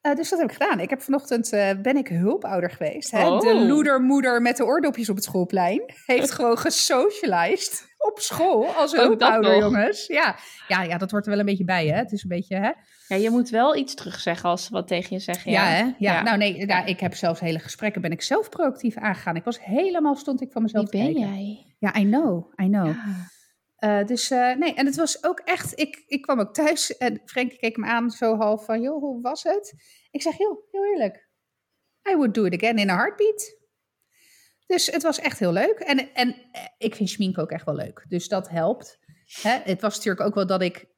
Eh, 0.00 0.14
dus 0.14 0.28
dat 0.28 0.38
heb 0.38 0.50
ik 0.50 0.56
gedaan. 0.56 0.80
Ik 0.80 0.90
heb 0.90 1.02
vanochtend, 1.02 1.52
eh, 1.52 1.70
ben 1.82 1.96
ik 1.96 2.08
hulpouder 2.08 2.70
geweest. 2.70 3.10
Hè? 3.10 3.18
De 3.18 3.24
Oh. 3.24 3.66
loedermoeder 3.68 4.42
met 4.42 4.56
de 4.56 4.64
oordopjes 4.64 5.08
op 5.08 5.14
het 5.16 5.24
schoolplein 5.24 5.82
heeft 6.06 6.30
gewoon 6.30 6.58
gesocialized 6.58 7.88
op 7.98 8.18
school 8.20 8.66
als 8.66 8.92
dat 8.92 9.00
hulpouder, 9.06 9.58
jongens. 9.58 10.06
Ja. 10.06 10.36
Ja, 10.68 10.82
ja, 10.82 10.98
dat 10.98 11.10
hoort 11.10 11.24
er 11.24 11.30
wel 11.30 11.40
een 11.40 11.46
beetje 11.46 11.64
bij, 11.64 11.86
hè. 11.86 11.96
Het 11.96 12.12
is 12.12 12.22
een 12.22 12.28
beetje, 12.28 12.56
hè. 12.56 12.70
ja, 13.08 13.16
je 13.22 13.30
moet 13.30 13.48
wel 13.50 13.76
iets 13.76 13.94
terugzeggen 13.94 14.48
als 14.48 14.64
ze 14.64 14.72
wat 14.72 14.86
tegen 14.88 15.16
je 15.16 15.22
zeggen. 15.22 15.50
Ja, 15.50 15.64
Ja, 15.64 15.70
hè? 15.74 15.82
Ja. 15.82 15.94
Ja. 15.98 16.22
Nou 16.22 16.36
nee, 16.38 16.66
ja, 16.66 16.84
ik 16.84 17.00
heb 17.00 17.14
zelfs 17.14 17.40
hele 17.40 17.58
gesprekken, 17.58 18.00
ben 18.00 18.12
ik 18.12 18.22
zelf 18.22 18.48
proactief 18.48 18.96
aangegaan. 18.96 19.36
Ik 19.36 19.44
was 19.44 19.64
helemaal, 19.64 20.16
stond 20.16 20.40
ik 20.42 20.52
van 20.52 20.62
Wie 20.62 20.72
mezelf 20.72 20.90
te 20.90 20.96
ben 20.96 21.06
kijken. 21.14 21.20
jij? 21.44 21.66
Ja, 21.78 21.96
I 21.96 22.04
know, 22.04 22.52
I 22.62 22.66
know. 22.68 22.86
Ja. 22.86 23.04
Eh, 23.80 24.04
dus 24.04 24.30
eh, 24.30 24.56
nee, 24.56 24.74
en 24.74 24.86
het 24.86 24.96
was 24.96 25.24
ook 25.24 25.40
echt, 25.40 25.78
ik, 25.78 26.02
ik 26.06 26.22
kwam 26.22 26.40
ook 26.40 26.54
thuis 26.54 26.96
en 26.96 27.20
Frenkie 27.24 27.58
keek 27.58 27.76
me 27.76 27.86
aan 27.86 28.10
zo 28.10 28.36
half 28.36 28.64
van, 28.64 28.82
joh, 28.82 29.00
hoe 29.00 29.20
was 29.20 29.42
het? 29.42 29.74
Ik 30.10 30.22
zeg, 30.22 30.38
joh, 30.38 30.56
heel 30.70 30.84
eerlijk, 30.84 31.28
I 32.10 32.14
would 32.14 32.34
do 32.34 32.44
it 32.44 32.54
again 32.54 32.78
in 32.78 32.90
a 32.90 32.96
heartbeat. 32.96 33.58
Dus 34.66 34.86
het 34.86 35.02
was 35.02 35.18
echt 35.18 35.38
heel 35.38 35.52
leuk. 35.52 35.78
En, 35.78 36.14
en 36.14 36.34
eh, 36.52 36.62
ik 36.78 36.94
vind 36.94 37.08
schmink 37.08 37.38
ook 37.38 37.50
echt 37.50 37.64
wel 37.64 37.74
leuk, 37.74 38.04
dus 38.08 38.28
dat 38.28 38.48
helpt. 38.48 38.98
Hè? 39.42 39.58
Het 39.64 39.80
was 39.80 39.96
natuurlijk 39.96 40.26
ook 40.26 40.34
wel 40.34 40.46
dat 40.46 40.62
ik, 40.62 40.88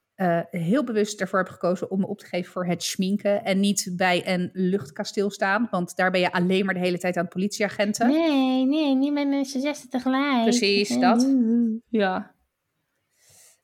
heel 0.51 0.85
bewust 0.85 1.21
ervoor 1.21 1.39
heb 1.39 1.49
gekozen 1.49 1.91
om 1.91 2.01
me 2.01 2.07
op 2.07 2.19
te 2.19 2.27
geven 2.27 2.53
voor 2.53 2.67
het 2.67 2.83
schminken. 2.83 3.45
En 3.45 3.61
niet 3.61 3.93
bij 3.97 4.29
een 4.29 4.51
luchtkasteel 4.53 5.31
staan. 5.31 5.69
Want 5.71 5.97
daar 5.97 6.11
ben 6.11 6.21
je 6.21 6.33
alleen 6.33 6.65
maar 6.65 6.75
de 6.75 6.81
hele 6.81 6.99
tijd 6.99 7.17
aan 7.17 7.29
politieagenten. 7.29 8.09
Nee, 8.09 8.65
nee, 8.65 8.95
niet 8.95 9.13
met 9.13 9.29
mensen 9.29 9.61
zessen 9.61 9.89
tegelijk. 9.89 10.43
Precies, 10.43 10.99
dat. 10.99 11.27
Ja. 11.89 12.32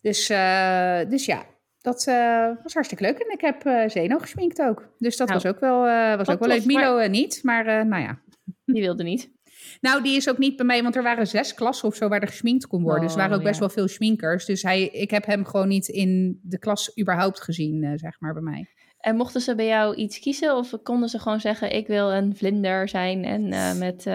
Dus, 0.01 0.29
eh, 0.29 0.99
dus 1.09 1.25
ja, 1.27 1.45
dat 1.81 2.07
eh, 2.07 2.49
was 2.63 2.75
hartstikke 2.75 3.05
leuk. 3.05 3.19
En 3.19 3.33
ik 3.33 3.41
heb 3.41 3.65
eh 3.65 3.89
Zeno 3.89 4.19
gesminkt 4.19 4.61
ook. 4.61 4.89
Dus 4.99 5.17
dat 5.17 5.29
Nou, 5.29 5.41
was 5.43 5.53
ook 5.53 5.61
wel, 5.61 5.81
was 6.17 6.29
ook 6.29 6.39
wel 6.39 6.49
leuk. 6.49 6.65
maar- 6.65 6.75
Milo 6.95 7.07
niet, 7.09 7.41
maar 7.43 7.87
nou 7.87 8.03
ja. 8.03 8.19
Die 8.73 8.83
wilde 8.83 9.03
niet. 9.03 9.37
Nou, 9.81 10.03
die 10.03 10.17
is 10.17 10.29
ook 10.29 10.39
niet 10.39 10.57
bij 10.57 10.67
mij, 10.67 10.83
want 10.83 10.97
er 10.97 11.03
waren 11.03 11.27
zes 11.27 11.55
klassen 11.55 11.89
of 11.89 11.95
zo 11.95 12.09
waar 12.09 12.21
er 12.21 12.29
gesminkt 12.29 12.67
kon 12.67 12.83
worden. 12.83 13.03
dus 13.03 13.13
er 13.13 13.19
waren 13.19 13.33
ook 13.33 13.39
Oh, 13.39 13.45
best 13.45 13.55
ja. 13.61 13.67
wel 13.67 13.75
veel 13.75 13.89
schminkers. 13.89 14.45
Dus 14.45 14.63
hij, 14.63 14.83
ik 14.83 15.11
heb 15.11 15.27
hem 15.27 15.45
gewoon 15.45 15.69
niet 15.69 15.89
in 15.89 16.41
de 16.43 16.59
klas 16.59 16.99
überhaupt 17.01 17.41
gezien, 17.43 17.99
zeg 17.99 18.21
maar, 18.21 18.33
bij 18.33 18.43
mij. 18.43 18.67
En 18.99 19.17
mochten 19.17 19.41
ze 19.41 19.55
bij 19.55 19.67
jou 19.67 19.95
iets 19.95 20.19
kiezen 20.19 20.57
of 20.57 20.75
konden 20.83 21.09
ze 21.09 21.19
gewoon 21.19 21.41
zeggen: 21.41 21.75
Ik 21.75 21.87
wil 21.87 22.13
een 22.13 22.37
vlinder 22.37 22.89
zijn 22.89 23.25
en 23.25 23.49
met. 23.79 24.07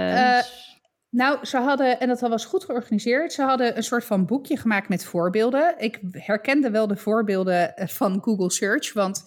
Nou, 1.14 1.46
ze 1.46 1.58
hadden, 1.58 2.00
en 2.00 2.08
dat 2.08 2.20
was 2.20 2.46
goed 2.46 2.64
georganiseerd, 2.64 3.34
ze 3.34 3.42
hadden 3.42 3.78
een 3.78 3.84
soort 3.84 4.06
van 4.06 4.26
boekje 4.26 4.58
gemaakt 4.58 4.90
met 4.90 5.06
voorbeelden. 5.06 5.76
Ik 5.78 6.00
herkende 6.12 6.70
wel 6.72 6.88
de 6.88 6.96
voorbeelden 6.96 7.76
eh, 7.76 7.88
van 7.88 8.22
Google 8.24 8.52
Search, 8.52 8.94
want 8.94 9.24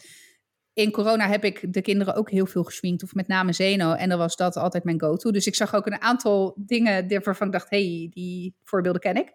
in 0.72 0.90
corona 0.90 1.28
heb 1.28 1.44
ik 1.44 1.72
de 1.72 1.80
kinderen 1.80 2.14
ook 2.14 2.30
heel 2.30 2.46
veel 2.46 2.64
gesminkt, 2.64 3.02
of 3.02 3.14
met 3.14 3.28
name 3.28 3.52
Zeno, 3.52 3.92
en 3.92 4.08
dan 4.08 4.18
was 4.18 4.36
dat 4.36 4.56
altijd 4.56 4.84
mijn 4.84 5.00
go-to. 5.00 5.30
Dus 5.30 5.46
ik 5.46 5.54
zag 5.54 5.74
ook 5.74 5.86
een 5.86 6.00
aantal 6.00 6.54
dingen 6.58 7.22
waarvan 7.24 7.46
ik 7.46 7.52
dacht, 7.52 7.70
hey, 7.70 8.10
die 8.12 8.56
voorbeelden 8.64 9.00
ken 9.00 9.16
ik. 9.16 9.32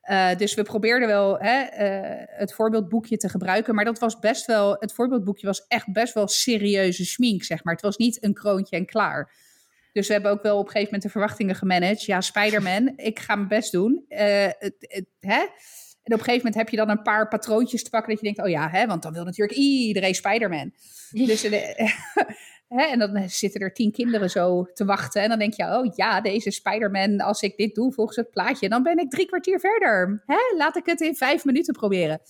Eh, 0.00 0.36
dus 0.36 0.54
we 0.54 0.62
probeerden 0.62 1.08
wel 1.08 1.38
hè, 1.38 1.60
eh, 1.60 2.38
het 2.38 2.54
voorbeeldboekje 2.54 3.16
te 3.16 3.28
gebruiken, 3.28 3.74
maar 3.74 3.84
dat 3.84 3.98
was 3.98 4.18
best 4.18 4.46
wel, 4.46 4.76
het 4.78 4.92
voorbeeldboekje 4.92 5.46
was 5.46 5.66
echt 5.66 5.92
best 5.92 6.14
wel 6.14 6.28
serieuze 6.28 7.04
smink, 7.04 7.42
zeg 7.42 7.64
maar. 7.64 7.74
Het 7.74 7.82
was 7.82 7.96
niet 7.96 8.24
een 8.24 8.34
kroontje 8.34 8.76
en 8.76 8.86
klaar. 8.86 9.48
Dus 9.92 10.06
we 10.06 10.12
hebben 10.12 10.30
ook 10.30 10.42
wel 10.42 10.58
op 10.58 10.64
een 10.64 10.70
gegeven 10.70 10.84
moment 10.84 11.02
de 11.02 11.18
verwachtingen 11.18 11.54
gemanaged. 11.54 12.04
Ja, 12.04 12.20
Spider-Man, 12.20 12.92
ik 13.10 13.18
ga 13.18 13.34
mijn 13.34 13.48
best 13.48 13.72
doen. 13.72 14.04
Eh, 14.08 14.48
het, 14.58 14.74
het, 14.78 15.06
hè? 15.20 15.46
En 16.02 16.12
op 16.12 16.18
een 16.18 16.24
gegeven 16.24 16.36
moment 16.36 16.54
heb 16.54 16.68
je 16.68 16.76
dan 16.76 16.90
een 16.90 17.02
paar 17.02 17.28
patroontjes 17.28 17.82
te 17.82 17.90
pakken 17.90 18.10
dat 18.10 18.18
je 18.20 18.24
denkt, 18.24 18.42
oh 18.42 18.48
ja, 18.48 18.68
hè, 18.70 18.86
want 18.86 19.02
dan 19.02 19.12
wil 19.12 19.24
natuurlijk 19.24 19.58
iedereen 19.58 20.14
Spider-Man. 20.14 20.72
Dus, 21.10 21.44
eh, 21.44 21.92
hè, 22.76 22.84
en 22.84 22.98
dan 22.98 23.28
zitten 23.28 23.60
er 23.60 23.72
tien 23.72 23.92
kinderen 23.92 24.30
zo 24.30 24.64
te 24.72 24.84
wachten. 24.84 25.22
En 25.22 25.28
dan 25.28 25.38
denk 25.38 25.54
je, 25.54 25.64
oh 25.64 25.94
ja, 25.94 26.20
deze 26.20 26.50
Spider-Man, 26.50 27.20
als 27.20 27.42
ik 27.42 27.56
dit 27.56 27.74
doe 27.74 27.92
volgens 27.92 28.16
het 28.16 28.30
plaatje, 28.30 28.68
dan 28.68 28.82
ben 28.82 28.98
ik 28.98 29.10
drie 29.10 29.26
kwartier 29.26 29.60
verder. 29.60 30.22
Hè? 30.26 30.56
Laat 30.56 30.76
ik 30.76 30.86
het 30.86 31.00
in 31.00 31.16
vijf 31.16 31.44
minuten 31.44 31.74
proberen. 31.74 32.20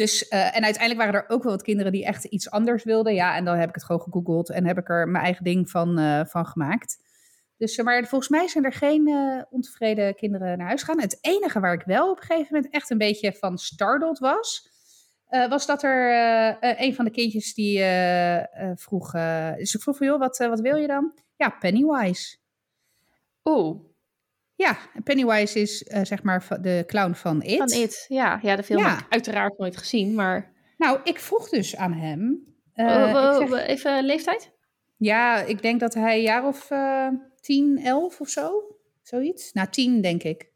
Dus, 0.00 0.28
eh, 0.28 0.56
en 0.56 0.64
uiteindelijk 0.64 0.96
waren 0.96 1.14
er 1.14 1.28
ook 1.28 1.42
wel 1.42 1.52
wat 1.52 1.62
kinderen 1.62 1.92
die 1.92 2.04
echt 2.04 2.24
iets 2.24 2.50
anders 2.50 2.84
wilden. 2.84 3.14
Ja, 3.14 3.36
en 3.36 3.44
dan 3.44 3.56
heb 3.56 3.68
ik 3.68 3.74
het 3.74 3.84
gewoon 3.84 4.00
gegoogeld 4.00 4.50
en 4.50 4.66
heb 4.66 4.78
ik 4.78 4.88
er 4.88 5.08
mijn 5.08 5.24
eigen 5.24 5.44
ding 5.44 5.70
van, 5.70 5.98
eh, 5.98 6.24
van 6.24 6.46
gemaakt. 6.46 6.98
Dus, 7.56 7.76
eh, 7.76 7.84
maar 7.84 8.06
volgens 8.06 8.30
mij 8.30 8.48
zijn 8.48 8.64
er 8.64 8.72
geen 8.72 9.14
ontevreden 9.50 10.14
kinderen 10.14 10.58
naar 10.58 10.66
huis 10.66 10.82
gegaan. 10.82 11.00
Het 11.00 11.18
enige 11.20 11.60
waar 11.60 11.72
ik 11.72 11.82
wel 11.82 12.10
op 12.10 12.16
een 12.16 12.26
gegeven 12.26 12.54
moment 12.54 12.72
echt 12.72 12.90
een 12.90 12.98
beetje 12.98 13.32
van 13.32 13.58
startled 13.58 14.18
was, 14.18 14.68
was 15.48 15.66
dat 15.66 15.82
er 15.82 16.80
een 16.80 16.94
van 16.94 17.04
de 17.04 17.10
kindjes 17.10 17.54
die 17.54 17.84
vroeg, 18.74 19.10
dus 19.56 19.74
ik 19.74 19.80
vroeg 19.80 19.96
van 19.96 20.06
joh, 20.06 20.18
wat, 20.18 20.38
wat 20.38 20.60
wil 20.60 20.76
je 20.76 20.86
dan? 20.86 21.14
Ja, 21.36 21.50
Pennywise. 21.50 22.36
Oeh, 23.44 23.89
Ja, 24.60 24.78
en 24.94 25.02
Pennywise 25.02 25.60
is 25.60 25.82
eh, 25.82 26.04
zeg 26.04 26.22
maar 26.22 26.46
de 26.60 26.84
clown 26.86 27.12
van 27.12 27.42
It. 27.42 27.56
van 27.56 27.70
It. 27.72 28.04
Ja, 28.08 28.38
ja, 28.42 28.56
de 28.56 28.62
film 28.62 28.80
Ja. 28.80 28.88
heb 28.90 28.98
ik 28.98 29.06
uiteraard 29.12 29.58
nooit 29.58 29.76
gezien, 29.76 30.14
maar. 30.14 30.52
Nou, 30.76 31.00
ik 31.04 31.18
vroeg 31.20 31.48
dus 31.48 31.76
aan 31.76 31.92
hem. 31.92 32.44
eh, 32.72 32.86
Oh, 32.86 33.14
oh, 33.14 33.48
zeg- 33.48 33.66
Even 33.66 34.04
leeftijd? 34.04 34.52
Ja, 34.96 35.40
ik 35.40 35.62
denk 35.62 35.80
dat 35.80 35.94
hij 35.94 36.16
een 36.16 36.22
jaar 36.22 36.46
of 36.46 36.70
eh 36.70 37.08
10, 37.40 37.78
11 37.84 38.20
of 38.20 38.28
zo. 38.28 38.62
Zoiets. 39.02 39.52
Nou, 39.52 39.68
10 39.68 40.00
denk 40.00 40.22
ik. 40.22 40.48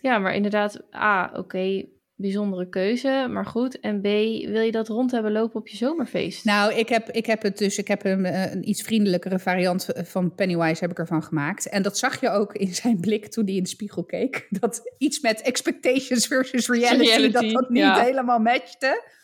Ja, 0.00 0.18
maar 0.18 0.34
inderdaad, 0.34 0.94
A, 0.94 1.30
oké, 1.34 1.84
bijzondere 2.16 2.68
keuze, 2.68 3.26
maar 3.30 3.46
goed. 3.46 3.80
En 3.80 4.00
B, 4.00 4.04
wil 4.46 4.60
je 4.60 4.70
dat 4.70 4.88
rond 4.88 5.10
hebben 5.10 5.32
lopen 5.32 5.60
op 5.60 5.68
je 5.68 5.76
zomerfeest? 5.76 6.44
Nou, 6.44 6.74
ik 6.74 6.88
heb, 6.88 7.10
ik 7.10 7.26
heb 7.26 7.42
het 7.42 7.58
dus, 7.58 7.78
ik 7.78 7.88
heb 7.88 8.04
een, 8.04 8.24
eh, 8.24 8.52
een 8.52 8.68
iets 8.68 8.82
vriendelijkere 8.82 9.38
variant 9.38 9.88
van 9.94 10.34
Pennywise 10.34 10.80
heb 10.80 10.90
ik 10.90 10.98
ervan 10.98 11.22
gemaakt. 11.22 11.68
En 11.68 11.82
dat 11.82 11.98
zag 11.98 12.20
je 12.20 12.30
ook 12.30 12.52
in 12.52 12.74
zijn 12.74 13.00
blik 13.00 13.26
toen 13.26 13.44
hij 13.44 13.54
in 13.54 13.62
de 13.62 13.68
spiegel 13.68 14.04
keek. 14.04 14.46
Dat 14.60 14.82
iets 14.98 15.20
met 15.20 15.40
expectations 15.40 16.26
versus 16.26 16.68
reality, 16.68 17.04
Reality, 17.04 17.32
dat 17.32 17.50
dat 17.50 17.68
niet 17.68 17.82
ja. 17.82 18.02
helemaal 18.02 18.38
matchte. 18.38 19.14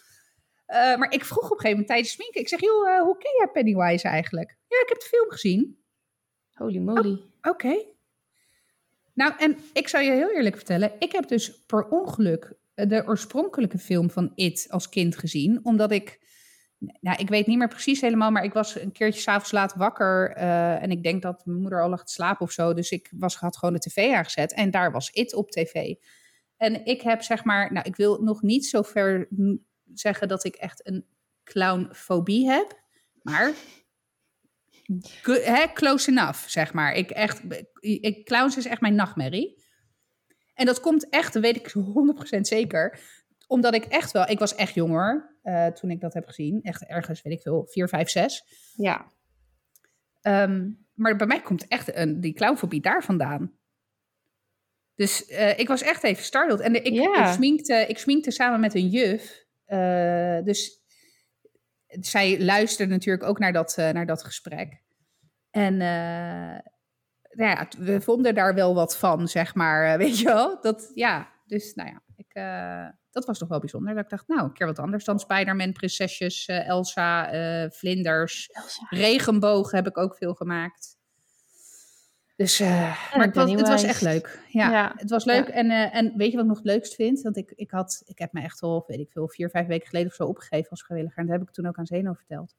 Eh, 0.66 0.96
maar 0.96 1.12
ik 1.12 1.24
vroeg 1.24 1.44
op 1.44 1.50
een 1.50 1.56
gegeven 1.56 1.70
moment 1.70 1.88
tijdens 1.88 2.10
sminken, 2.10 2.40
ik 2.40 2.48
zeg, 2.48 2.60
joh, 2.60 2.90
eh, 2.90 3.02
hoe 3.02 3.18
ken 3.18 3.32
jij 3.38 3.48
Pennywise 3.52 4.08
eigenlijk? 4.08 4.56
Ja, 4.68 4.80
ik 4.82 4.88
heb 4.88 4.98
de 4.98 5.06
film 5.06 5.30
gezien. 5.30 5.78
Holy 6.52 6.78
moly. 6.78 7.20
Oké. 7.42 7.84
Nou, 9.14 9.32
en 9.38 9.56
ik 9.72 9.88
zou 9.88 10.04
je 10.04 10.10
heel 10.10 10.30
eerlijk 10.30 10.56
vertellen, 10.56 10.92
ik 10.98 11.12
heb 11.12 11.28
dus 11.28 11.64
per 11.64 11.88
ongeluk 11.88 12.44
eh, 12.44 12.61
de 12.88 13.02
oorspronkelijke 13.06 13.78
film 13.78 14.10
van 14.10 14.32
It 14.34 14.66
als 14.70 14.88
kind 14.88 15.16
gezien, 15.16 15.60
omdat 15.62 15.90
ik, 15.90 16.20
nou, 17.00 17.18
ik 17.18 17.28
weet 17.28 17.46
niet 17.46 17.58
meer 17.58 17.68
precies 17.68 18.00
helemaal, 18.00 18.30
maar 18.30 18.44
ik 18.44 18.52
was 18.52 18.80
een 18.80 18.92
keertje 18.92 19.20
s'avonds 19.20 19.52
laat 19.52 19.74
wakker 19.74 20.30
eh, 20.30 20.82
en 20.82 20.90
ik 20.90 21.02
denk 21.02 21.22
dat 21.22 21.46
mijn 21.46 21.60
moeder 21.60 21.82
al 21.82 21.88
lag 21.88 22.04
te 22.04 22.12
slapen 22.12 22.46
of 22.46 22.52
zo, 22.52 22.74
dus 22.74 22.90
ik 22.90 23.12
was, 23.16 23.36
had 23.36 23.56
gewoon 23.56 23.74
de 23.74 23.80
tv 23.80 24.12
aangezet 24.12 24.52
en 24.54 24.70
daar 24.70 24.92
was 24.92 25.10
It 25.10 25.34
op 25.34 25.50
tv. 25.50 25.94
En 26.56 26.84
ik 26.84 27.02
heb 27.02 27.22
zeg 27.22 27.44
maar, 27.44 27.72
nou, 27.72 27.86
ik 27.86 27.96
wil 27.96 28.22
nog 28.22 28.42
niet 28.42 28.66
zo 28.66 28.82
ver 28.82 29.28
zeggen 29.94 30.28
dat 30.28 30.44
ik 30.44 30.54
echt 30.54 30.86
een 30.86 31.06
clownfobie 31.44 32.50
heb, 32.50 32.80
maar 33.22 33.52
close 35.72 36.10
enough, 36.10 36.48
zeg 36.48 36.72
maar. 36.72 36.94
Ik 36.94 37.10
echt, 37.10 37.42
ik, 37.80 38.24
clowns 38.24 38.56
is 38.56 38.66
echt 38.66 38.80
mijn 38.80 38.94
nachtmerrie. 38.94 39.61
En 40.62 40.68
dat 40.68 40.80
komt 40.80 41.08
echt, 41.08 41.32
dat 41.32 41.42
weet 41.42 41.56
ik 41.56 41.72
100% 42.36 42.40
zeker. 42.40 43.00
Omdat 43.46 43.74
ik 43.74 43.84
echt 43.84 44.10
wel, 44.12 44.28
ik 44.28 44.38
was 44.38 44.54
echt 44.54 44.74
jonger 44.74 45.36
eh, 45.42 45.66
toen 45.66 45.90
ik 45.90 46.00
dat 46.00 46.14
heb 46.14 46.26
gezien. 46.26 46.62
Echt 46.62 46.84
ergens, 46.86 47.22
weet 47.22 47.32
ik 47.32 47.40
veel, 47.42 47.66
4, 47.70 47.88
5, 47.88 48.08
6. 48.08 48.44
Ja. 48.76 49.12
Ehm, 50.20 50.70
maar 50.94 51.16
bij 51.16 51.26
mij 51.26 51.40
komt 51.42 51.68
echt 51.68 51.96
een, 51.96 52.20
die 52.20 52.32
clownfobie 52.32 52.80
daar 52.80 53.04
vandaan. 53.04 53.52
Dus 54.94 55.26
eh, 55.26 55.58
ik 55.58 55.68
was 55.68 55.82
echt 55.82 56.02
even 56.04 56.24
startled. 56.24 56.60
En 56.60 56.72
de- 56.72 56.82
ik, 56.82 56.92
Ja. 56.92 57.26
ik, 57.28 57.32
sminkte, 57.34 57.84
ik 57.88 57.98
sminkte 57.98 58.30
samen 58.30 58.60
met 58.60 58.74
een 58.74 58.88
juf. 58.88 59.44
Eh, 59.64 60.38
dus 60.44 60.82
zij 61.86 62.40
luisterde 62.44 62.92
natuurlijk 62.92 63.24
ook 63.24 63.38
naar 63.38 63.52
dat, 63.52 63.74
naar 63.76 64.06
dat 64.06 64.24
gesprek. 64.24 64.82
En 65.50 65.80
nou 67.32 67.50
ja, 67.50 67.68
we 67.78 68.00
vonden 68.00 68.34
daar 68.34 68.54
wel 68.54 68.74
wat 68.74 68.96
van, 68.98 69.28
zeg 69.28 69.54
maar. 69.54 69.92
eh, 69.92 69.96
weet 70.04 70.18
je 70.18 70.24
wel? 70.24 70.58
Dat, 70.60 70.90
ja, 70.94 71.28
dus 71.46 71.74
nou 71.74 71.88
ja, 71.88 72.02
ik, 72.16 72.34
eh, 72.34 72.86
dat 73.10 73.24
was 73.24 73.38
toch 73.38 73.48
wel 73.48 73.58
bijzonder. 73.60 73.94
Dat 73.94 74.04
ik 74.04 74.10
dacht, 74.10 74.28
nou, 74.28 74.42
een 74.42 74.52
keer 74.52 74.66
wat 74.66 74.78
anders 74.78 75.04
dan 75.04 75.18
Spider-Man, 75.18 75.72
prinsesjes, 75.72 76.46
eh, 76.46 76.68
Elsa, 76.68 77.28
vlinders. 77.70 78.48
Elsa. 78.52 78.86
Regenbogen 78.90 79.76
heb 79.76 79.86
ik 79.86 79.98
ook 79.98 80.16
veel 80.16 80.34
gemaakt. 80.34 81.00
Dus, 82.36 82.60
eh, 82.60 83.14
maar 83.16 83.26
het 83.26 83.34
was, 83.34 83.50
het 83.50 83.68
was 83.68 83.82
echt 83.82 84.00
leuk. 84.00 84.40
Ja, 84.48 84.70
Ja, 84.70 84.92
het 84.96 85.10
was 85.10 85.24
leuk. 85.24 85.48
En, 85.48 85.70
en 85.70 86.12
weet 86.16 86.30
je 86.30 86.36
wat 86.36 86.42
ik 86.44 86.48
nog 86.50 86.56
het 86.58 86.66
leukst 86.66 86.94
vind? 86.94 87.20
Want 87.22 87.36
ik, 87.36 87.52
ik, 87.54 87.70
had, 87.70 88.02
ik 88.04 88.18
heb 88.18 88.32
me 88.32 88.42
echt 88.42 88.60
al, 88.62 88.84
weet 88.86 88.98
ik 88.98 89.10
veel, 89.10 89.28
vier, 89.28 89.50
vijf 89.50 89.66
weken 89.66 89.88
geleden 89.88 90.08
of 90.08 90.14
zo 90.14 90.24
opgegeven 90.24 90.70
als 90.70 90.84
vrijwilliger. 90.84 91.18
En 91.18 91.26
dat 91.26 91.38
heb 91.38 91.48
ik 91.48 91.54
toen 91.54 91.66
ook 91.66 91.78
aan 91.78 91.86
Zeno 91.86 92.12
verteld. 92.12 92.54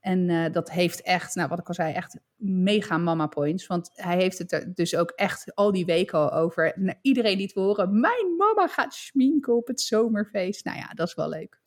En 0.00 0.30
eh, 0.30 0.52
dat 0.52 0.70
heeft 0.70 1.02
echt, 1.02 1.34
nou 1.34 1.48
wat 1.48 1.58
ik 1.58 1.68
al 1.68 1.74
zei, 1.74 1.92
echt 1.92 2.18
mega 2.36 2.98
mama 2.98 3.26
points. 3.26 3.66
Want 3.66 3.90
hij 3.94 4.16
heeft 4.16 4.38
het 4.38 4.52
er 4.52 4.74
dus 4.74 4.96
ook 4.96 5.10
echt 5.10 5.54
al 5.54 5.72
die 5.72 5.84
weken 5.84 6.18
al 6.18 6.32
over. 6.32 6.74
En 6.74 6.98
iedereen 7.02 7.36
die 7.36 7.46
het 7.46 7.54
wil 7.54 7.64
horen, 7.64 8.00
mijn 8.00 8.36
mama 8.36 8.66
gaat 8.66 8.94
schminken 8.94 9.56
op 9.56 9.66
het 9.66 9.80
zomerfeest. 9.80 10.64
Nou 10.64 10.78
ja, 10.78 10.90
dat 10.94 11.08
is 11.08 11.14
wel 11.14 11.28
leuk. 11.28 11.58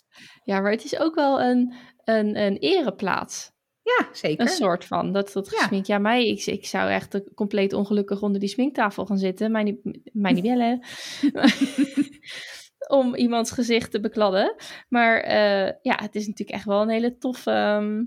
Ja, 0.44 0.60
maar 0.60 0.72
het 0.72 0.84
is 0.84 1.00
ook 1.00 1.16
wel 1.16 1.42
een, 1.42 1.74
een, 2.04 2.38
een 2.38 2.58
ereplaats. 2.58 3.52
Ja, 3.84 4.08
zeker. 4.14 4.42
Een 4.46 4.52
soort 4.52 4.86
van. 4.86 5.12
Dat, 5.12 5.32
dat 5.34 5.50
Ja. 5.52 5.58
gesminkt. 5.58 5.88
Ja, 5.88 5.98
mij, 5.98 6.28
ik, 6.28 6.46
ik 6.46 6.66
zou 6.66 6.90
echt 6.90 7.22
compleet 7.36 7.74
ongelukkig 7.74 8.22
onder 8.22 8.40
die 8.40 8.50
sminktafel 8.50 9.06
gaan 9.06 9.18
zitten. 9.18 9.52
Mij 9.52 9.64
niet, 9.64 9.80
mij 10.14 10.32
niet 10.32 10.44
bellen. 10.44 10.82
Om 12.88 13.16
iemands 13.16 13.52
gezicht 13.52 13.92
te 13.92 14.00
bekladden. 14.00 14.56
Maar 14.90 15.20
eh, 15.20 15.74
ja, 15.82 16.00
het 16.02 16.16
is 16.16 16.28
natuurlijk 16.28 16.58
echt 16.58 16.66
wel 16.66 16.82
een 16.82 16.90
hele 16.90 17.18
toffe, 17.18 17.52
ehm, 17.52 18.04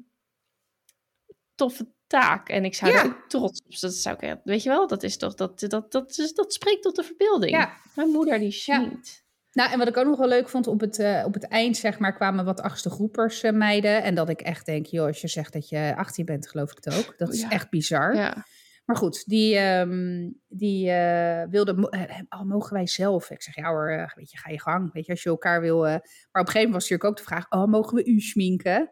toffe 1.57 1.95
taak. 2.07 2.49
En 2.49 2.65
ik 2.65 2.75
zou 2.75 2.93
Ja. 2.93 2.99
er 3.01 3.07
ook 3.07 3.25
trots 3.29 3.63
op 3.65 3.75
zijn. 3.75 3.93
Dat 3.93 4.01
zou 4.01 4.17
ik 4.21 4.37
weet 4.45 4.63
je 4.63 4.69
wel, 4.69 4.87
dat 4.87 5.03
is 5.03 5.17
toch, 5.17 5.35
dat, 5.35 5.61
dat, 5.61 5.93
dat, 5.93 6.19
is, 6.19 6.33
dat 6.35 6.53
spreekt 6.53 6.83
tot 6.83 6.97
de 6.97 7.03
verbeelding. 7.03 7.53
Ja. 7.53 7.77
Mijn 7.95 8.09
moeder 8.09 8.39
die 8.39 8.51
schminkt. 8.51 9.25
Nou, 9.53 9.73
en 9.73 9.79
wat 9.79 9.89
ik 9.89 9.97
ook 9.97 10.07
nog 10.07 10.19
wel 10.19 10.29
leuk 10.29 10.49
vond, 10.49 10.67
op 10.67 10.81
het, 10.81 10.99
eh, 10.99 11.23
op 11.27 11.35
het 11.35 11.49
eind 11.49 11.77
zeg 11.77 11.99
maar, 11.99 12.15
kwamen 12.15 12.45
wat 12.45 12.61
achtste 12.61 12.91
groepers 12.91 13.43
eh, 13.43 13.53
meiden. 13.53 14.03
En 14.03 14.15
dat 14.15 14.29
ik 14.29 14.41
echt 14.41 14.67
denk, 14.67 14.87
joh, 14.87 15.07
als 15.07 15.21
je 15.21 15.29
zegt 15.29 15.53
dat 15.53 15.69
je 15.69 15.95
18 15.97 16.25
bent, 16.25 16.49
geloof 16.49 16.71
ik 16.71 16.79
het 16.85 16.95
ook. 16.99 17.19
Dat 17.19 17.33
is 17.33 17.41
Ja. 17.41 17.51
echt 17.51 17.71
bizar. 17.71 18.15
Ja. 18.15 18.45
Maar 18.85 18.97
goed, 18.97 19.25
die, 19.27 19.57
ehm, 19.57 20.31
die 20.49 20.89
uh, 20.91 21.43
wilde, 21.51 21.89
oh, 22.29 22.43
mogen 22.43 22.73
wij 22.73 22.87
zelf? 22.87 23.31
Ik 23.31 23.43
zeg, 23.43 23.57
ja 23.57 23.69
hoor, 23.69 24.13
weet 24.17 24.31
je, 24.31 24.39
ga 24.39 24.51
je 24.51 24.61
gang. 24.61 24.93
Weet 24.93 25.07
je, 25.07 25.13
als 25.13 25.23
je 25.23 25.29
elkaar 25.29 25.61
wil. 25.61 25.79
maar 25.81 25.95
op 25.97 26.01
een 26.01 26.31
gegeven 26.33 26.53
moment 26.55 26.73
was 26.73 26.83
natuurlijk 26.91 27.05
ook 27.11 27.17
de 27.17 27.23
vraag, 27.23 27.51
oh, 27.51 27.65
mogen 27.71 27.95
we 27.97 28.05
u 28.05 28.21
schminken? 28.21 28.91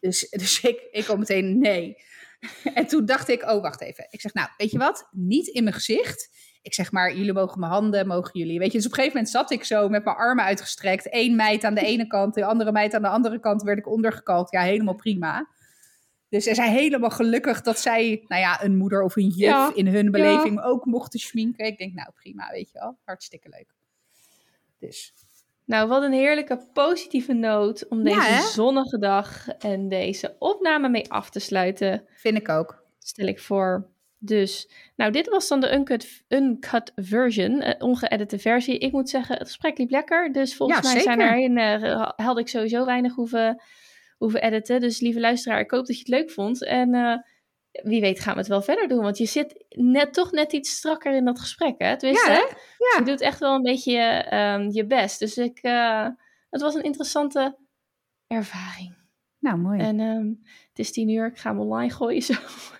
Dus, 0.00 0.28
dus 0.30 0.60
ik, 0.60 0.88
ik 0.90 1.04
kom 1.04 1.18
meteen, 1.18 1.58
nee. 1.58 1.96
En 2.74 2.86
toen 2.86 3.04
dacht 3.04 3.28
ik, 3.28 3.42
oh, 3.42 3.62
wacht 3.62 3.80
even. 3.80 4.06
Ik 4.10 4.20
zeg, 4.20 4.34
nou, 4.34 4.48
weet 4.56 4.70
je 4.70 4.78
wat? 4.78 5.08
Niet 5.10 5.46
in 5.46 5.62
mijn 5.62 5.74
gezicht. 5.74 6.30
Ik 6.62 6.74
zeg 6.74 6.92
maar, 6.92 7.16
jullie 7.16 7.32
mogen 7.32 7.60
mijn 7.60 7.72
handen, 7.72 8.06
mogen 8.06 8.38
jullie. 8.38 8.58
Weet 8.58 8.72
je, 8.72 8.76
dus 8.76 8.86
op 8.86 8.92
een 8.92 8.96
gegeven 8.96 9.16
moment 9.16 9.34
zat 9.34 9.50
ik 9.50 9.64
zo 9.64 9.88
met 9.88 10.04
mijn 10.04 10.16
armen 10.16 10.44
uitgestrekt. 10.44 11.06
Eén 11.10 11.36
meid 11.36 11.64
aan 11.64 11.74
de 11.74 11.84
ene 11.84 12.06
kant, 12.06 12.34
de 12.34 12.44
andere 12.44 12.72
meid 12.72 12.94
aan 12.94 13.02
de 13.02 13.08
andere 13.08 13.40
kant 13.40 13.62
werd 13.62 13.78
ik 13.78 13.88
ondergekalkt. 13.88 14.50
Ja, 14.50 14.62
helemaal 14.62 14.94
prima. 14.94 15.48
Dus 16.28 16.44
ze 16.44 16.54
zijn 16.54 16.72
helemaal 16.72 17.10
gelukkig 17.10 17.60
dat 17.60 17.78
zij, 17.78 18.24
nou 18.26 18.40
ja, 18.40 18.62
een 18.62 18.76
moeder 18.76 19.02
of 19.02 19.16
een 19.16 19.28
juf 19.28 19.74
in 19.74 19.86
hun 19.86 20.10
beleving 20.10 20.54
ja. 20.54 20.62
ook 20.62 20.84
mochten 20.84 21.20
schminken. 21.20 21.66
Ik 21.66 21.78
denk, 21.78 21.94
nou 21.94 22.10
prima, 22.14 22.50
weet 22.50 22.70
je 22.70 22.78
wel. 22.78 22.98
Hartstikke 23.04 23.48
leuk. 23.48 23.74
Dus. 24.78 25.14
Nou, 25.70 25.88
wat 25.88 26.02
een 26.02 26.12
heerlijke 26.12 26.60
positieve 26.72 27.32
noot 27.32 27.88
om 27.88 28.04
deze 28.04 28.16
ja, 28.16 28.40
zonnige 28.40 28.98
dag 28.98 29.48
en 29.48 29.88
deze 29.88 30.36
opname 30.38 30.88
mee 30.88 31.10
af 31.10 31.30
te 31.30 31.38
sluiten. 31.38 32.04
Vind 32.08 32.36
ik 32.36 32.48
ook. 32.48 32.82
Stel 32.98 33.26
ik 33.26 33.40
voor. 33.40 33.90
Dus, 34.18 34.70
nou, 34.96 35.12
dit 35.12 35.28
was 35.28 35.48
dan 35.48 35.60
de 35.60 35.72
uncut, 35.72 36.24
uncut 36.28 36.92
version, 36.94 37.62
uh, 37.62 37.74
ongeëdite 37.78 38.38
versie. 38.38 38.78
Ik 38.78 38.92
moet 38.92 39.08
zeggen, 39.08 39.36
het 39.38 39.46
gesprek 39.46 39.78
liep 39.78 39.90
lekker. 39.90 40.32
Dus 40.32 40.56
volgens 40.56 40.86
ja, 40.86 40.92
mij 40.92 41.02
zijn 41.02 41.58
er 41.58 41.82
uh, 41.82 42.10
had 42.16 42.38
ik 42.38 42.48
sowieso 42.48 42.84
weinig 42.84 43.14
hoeven 43.14 43.62
hoeven 44.18 44.42
editen. 44.42 44.80
Dus 44.80 45.00
lieve 45.00 45.20
luisteraar, 45.20 45.60
ik 45.60 45.70
hoop 45.70 45.86
dat 45.86 45.96
je 45.96 46.02
het 46.02 46.20
leuk 46.20 46.30
vond. 46.30 46.64
En 46.64 46.94
uh, 46.94 47.16
wie 47.72 48.00
weet 48.00 48.20
gaan 48.20 48.32
we 48.32 48.38
het 48.38 48.48
wel 48.48 48.62
verder 48.62 48.88
doen. 48.88 49.02
Want 49.02 49.18
je 49.18 49.26
zit 49.26 49.64
net, 49.68 50.12
toch 50.12 50.30
net 50.30 50.52
iets 50.52 50.76
strakker 50.76 51.14
in 51.14 51.24
dat 51.24 51.40
gesprek, 51.40 51.74
hè? 51.78 51.98
Tenminste, 51.98 52.30
ja, 52.30 52.36
hè? 52.36 52.40
Ja. 52.40 52.98
je 52.98 53.02
doet 53.04 53.20
echt 53.20 53.38
wel 53.38 53.54
een 53.54 53.62
beetje 53.62 54.26
um, 54.34 54.70
je 54.70 54.86
best. 54.86 55.18
Dus 55.18 55.36
ik, 55.36 55.58
uh, 55.62 56.08
het 56.50 56.60
was 56.60 56.74
een 56.74 56.82
interessante 56.82 57.58
ervaring. 58.26 58.98
Nou, 59.38 59.58
mooi. 59.58 59.80
En 59.80 60.00
um, 60.00 60.40
het 60.42 60.69
is 60.80 60.92
tien 60.92 61.08
uur, 61.08 61.26
ik 61.26 61.38
ga 61.38 61.50
hem 61.50 61.60
online 61.60 61.92
gooien 61.92 62.22
zo. 62.22 62.34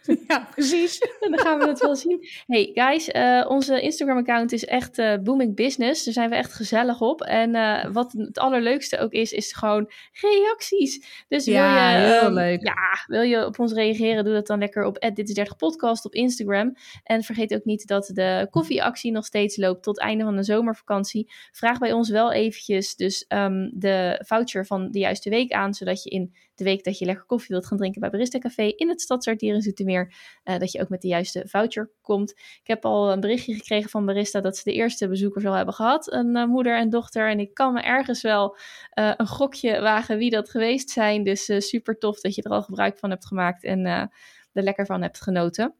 Ja, 0.28 0.48
precies. 0.50 0.98
en 0.98 1.30
dan 1.34 1.38
gaan 1.38 1.58
we 1.58 1.66
het 1.66 1.80
wel 1.80 1.96
zien. 1.96 2.26
Hey 2.46 2.70
guys, 2.74 3.08
uh, 3.08 3.46
onze 3.48 3.80
Instagram-account 3.80 4.52
is 4.52 4.64
echt 4.64 4.98
uh, 4.98 5.14
booming 5.22 5.56
business. 5.56 6.04
Daar 6.04 6.14
zijn 6.14 6.30
we 6.30 6.36
echt 6.36 6.52
gezellig 6.52 7.00
op. 7.00 7.22
En 7.22 7.54
uh, 7.54 7.84
wat 7.92 8.12
het 8.12 8.38
allerleukste 8.38 8.98
ook 8.98 9.12
is, 9.12 9.32
is 9.32 9.52
gewoon 9.52 9.90
reacties. 10.12 11.24
Dus 11.28 11.44
wil 11.44 11.54
ja, 11.54 11.90
je, 11.90 12.06
heel 12.06 12.26
um, 12.26 12.34
leuk. 12.34 12.66
Ja, 12.66 13.04
wil 13.06 13.22
je 13.22 13.46
op 13.46 13.58
ons 13.58 13.72
reageren, 13.72 14.24
doe 14.24 14.32
dat 14.32 14.46
dan 14.46 14.58
lekker 14.58 14.84
op 14.84 15.10
Dit 15.14 15.28
is 15.28 15.34
30 15.34 15.56
podcast 15.56 16.04
op 16.04 16.14
Instagram. 16.14 16.74
En 17.02 17.22
vergeet 17.22 17.54
ook 17.54 17.64
niet 17.64 17.86
dat 17.86 18.10
de 18.14 18.46
koffieactie 18.50 19.12
nog 19.12 19.24
steeds 19.24 19.56
loopt 19.56 19.82
tot 19.82 19.98
einde 20.00 20.24
van 20.24 20.36
de 20.36 20.42
zomervakantie. 20.44 21.32
Vraag 21.52 21.78
bij 21.78 21.92
ons 21.92 22.10
wel 22.10 22.32
eventjes 22.32 22.96
dus 22.96 23.24
um, 23.28 23.70
de 23.74 24.22
voucher 24.26 24.66
van 24.66 24.90
de 24.90 24.98
juiste 24.98 25.30
week 25.30 25.52
aan, 25.52 25.74
zodat 25.74 26.02
je 26.02 26.10
in 26.10 26.34
de 26.60 26.70
week 26.70 26.84
dat 26.84 26.98
je 26.98 27.04
lekker 27.04 27.24
koffie 27.24 27.48
wilt 27.48 27.66
gaan 27.66 27.78
drinken 27.78 28.00
bij 28.00 28.10
Barista 28.10 28.38
Café 28.38 28.62
in 28.62 28.88
het 28.88 29.00
Stadsart 29.00 29.40
hier 29.40 29.54
in 29.54 29.60
Zoetermeer, 29.62 30.14
uh, 30.44 30.58
dat 30.58 30.72
je 30.72 30.80
ook 30.80 30.88
met 30.88 31.00
de 31.00 31.08
juiste 31.08 31.42
voucher 31.46 31.90
komt. 32.00 32.30
Ik 32.30 32.60
heb 32.62 32.84
al 32.84 33.12
een 33.12 33.20
berichtje 33.20 33.54
gekregen 33.54 33.90
van 33.90 34.06
Barista 34.06 34.40
dat 34.40 34.56
ze 34.56 34.62
de 34.64 34.72
eerste 34.72 35.08
bezoekers 35.08 35.46
al 35.46 35.52
hebben 35.52 35.74
gehad, 35.74 36.12
een 36.12 36.36
uh, 36.36 36.44
moeder 36.44 36.76
en 36.76 36.90
dochter. 36.90 37.30
En 37.30 37.40
ik 37.40 37.54
kan 37.54 37.72
me 37.72 37.80
ergens 37.80 38.22
wel 38.22 38.56
uh, 38.94 39.12
een 39.16 39.26
gokje 39.26 39.80
wagen 39.80 40.18
wie 40.18 40.30
dat 40.30 40.50
geweest 40.50 40.90
zijn. 40.90 41.24
Dus 41.24 41.44
super 41.44 41.98
tof 41.98 42.20
dat 42.20 42.34
je 42.34 42.42
er 42.42 42.50
al 42.50 42.62
gebruik 42.62 42.98
van 42.98 43.10
hebt 43.10 43.26
gemaakt 43.26 43.64
en 43.64 43.86
er 43.86 44.08
lekker 44.52 44.86
van 44.86 45.02
hebt 45.02 45.22
genoten. 45.22 45.74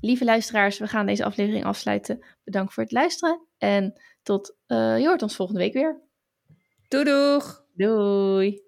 Lieve 0.00 0.24
luisteraars, 0.24 0.78
we 0.78 0.86
gaan 0.86 1.06
deze 1.06 1.24
aflevering 1.24 1.64
afsluiten. 1.64 2.26
Bedankt 2.44 2.74
voor 2.74 2.82
het 2.82 2.92
luisteren 2.92 3.46
en 3.58 4.00
tot, 4.22 4.56
je 4.66 5.04
hoort 5.06 5.22
ons 5.22 5.36
volgende 5.36 5.60
week 5.60 5.72
weer. 5.72 6.00
Doei 6.88 7.04
doeg! 7.04 7.64
Doei! 7.74 8.65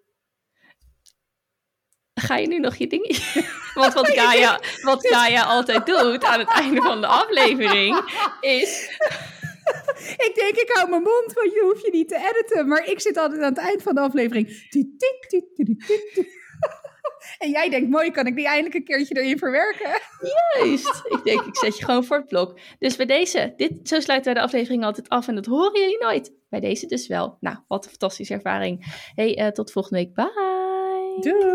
Ga 2.21 2.37
je 2.37 2.47
nu 2.47 2.59
nog 2.59 2.77
je 2.77 2.87
dingetje... 2.87 3.45
Want 3.75 3.95
wat 3.95 4.09
Gaia, 4.19 4.61
wat 4.83 5.07
Gaia 5.07 5.43
altijd 5.43 5.87
doet 5.87 6.25
aan 6.25 6.39
het 6.39 6.51
einde 6.51 6.83
van 6.83 7.01
de 7.01 7.07
aflevering 7.07 8.01
is... 8.41 8.89
Ik 10.27 10.33
denk, 10.35 10.55
ik 10.55 10.71
hou 10.73 10.91
mijn 10.91 11.03
mond, 11.03 11.33
want 11.33 11.53
je 11.53 11.61
hoeft 11.63 11.85
je 11.85 11.91
niet 11.93 12.09
te 12.09 12.31
editen. 12.31 12.69
Maar 12.69 12.89
ik 12.89 13.01
zit 13.01 13.17
altijd 13.17 13.43
aan 13.43 13.55
het 13.55 13.59
eind 13.59 13.83
van 13.83 13.95
de 13.95 14.01
aflevering. 14.01 14.67
En 17.39 17.51
jij 17.51 17.69
denkt, 17.71 17.91
mooi, 17.91 18.11
kan 18.11 18.27
ik 18.27 18.37
die 18.37 18.47
eindelijk 18.47 18.75
een 18.75 18.85
keertje 18.85 19.15
erin 19.15 19.39
verwerken? 19.39 20.01
Juist. 20.55 21.03
Ik 21.09 21.25
denk, 21.25 21.41
ik 21.41 21.57
zet 21.57 21.79
je 21.79 21.85
gewoon 21.85 22.05
voor 22.05 22.17
het 22.17 22.27
blok. 22.27 22.59
Dus 22.79 22.97
bij 22.97 23.07
deze, 23.07 23.53
dit, 23.57 23.73
zo 23.89 24.01
sluiten 24.01 24.33
wij 24.33 24.43
de 24.43 24.47
aflevering 24.49 24.85
altijd 24.85 25.09
af. 25.09 25.29
En 25.29 25.35
dat 25.35 25.47
horen 25.47 25.81
jullie 25.81 25.99
nooit. 25.99 26.33
Bij 26.49 26.61
deze 26.61 26.87
dus 26.87 27.07
wel. 27.07 27.37
Nou, 27.41 27.57
wat 27.69 27.85
een 27.85 27.91
fantastische 27.91 28.35
ervaring. 28.35 29.01
Hey, 29.15 29.39
uh, 29.39 29.47
tot 29.47 29.73
volgende 29.73 29.99
week. 29.99 30.15
Bye. 30.15 30.58
Doei! 31.23 31.55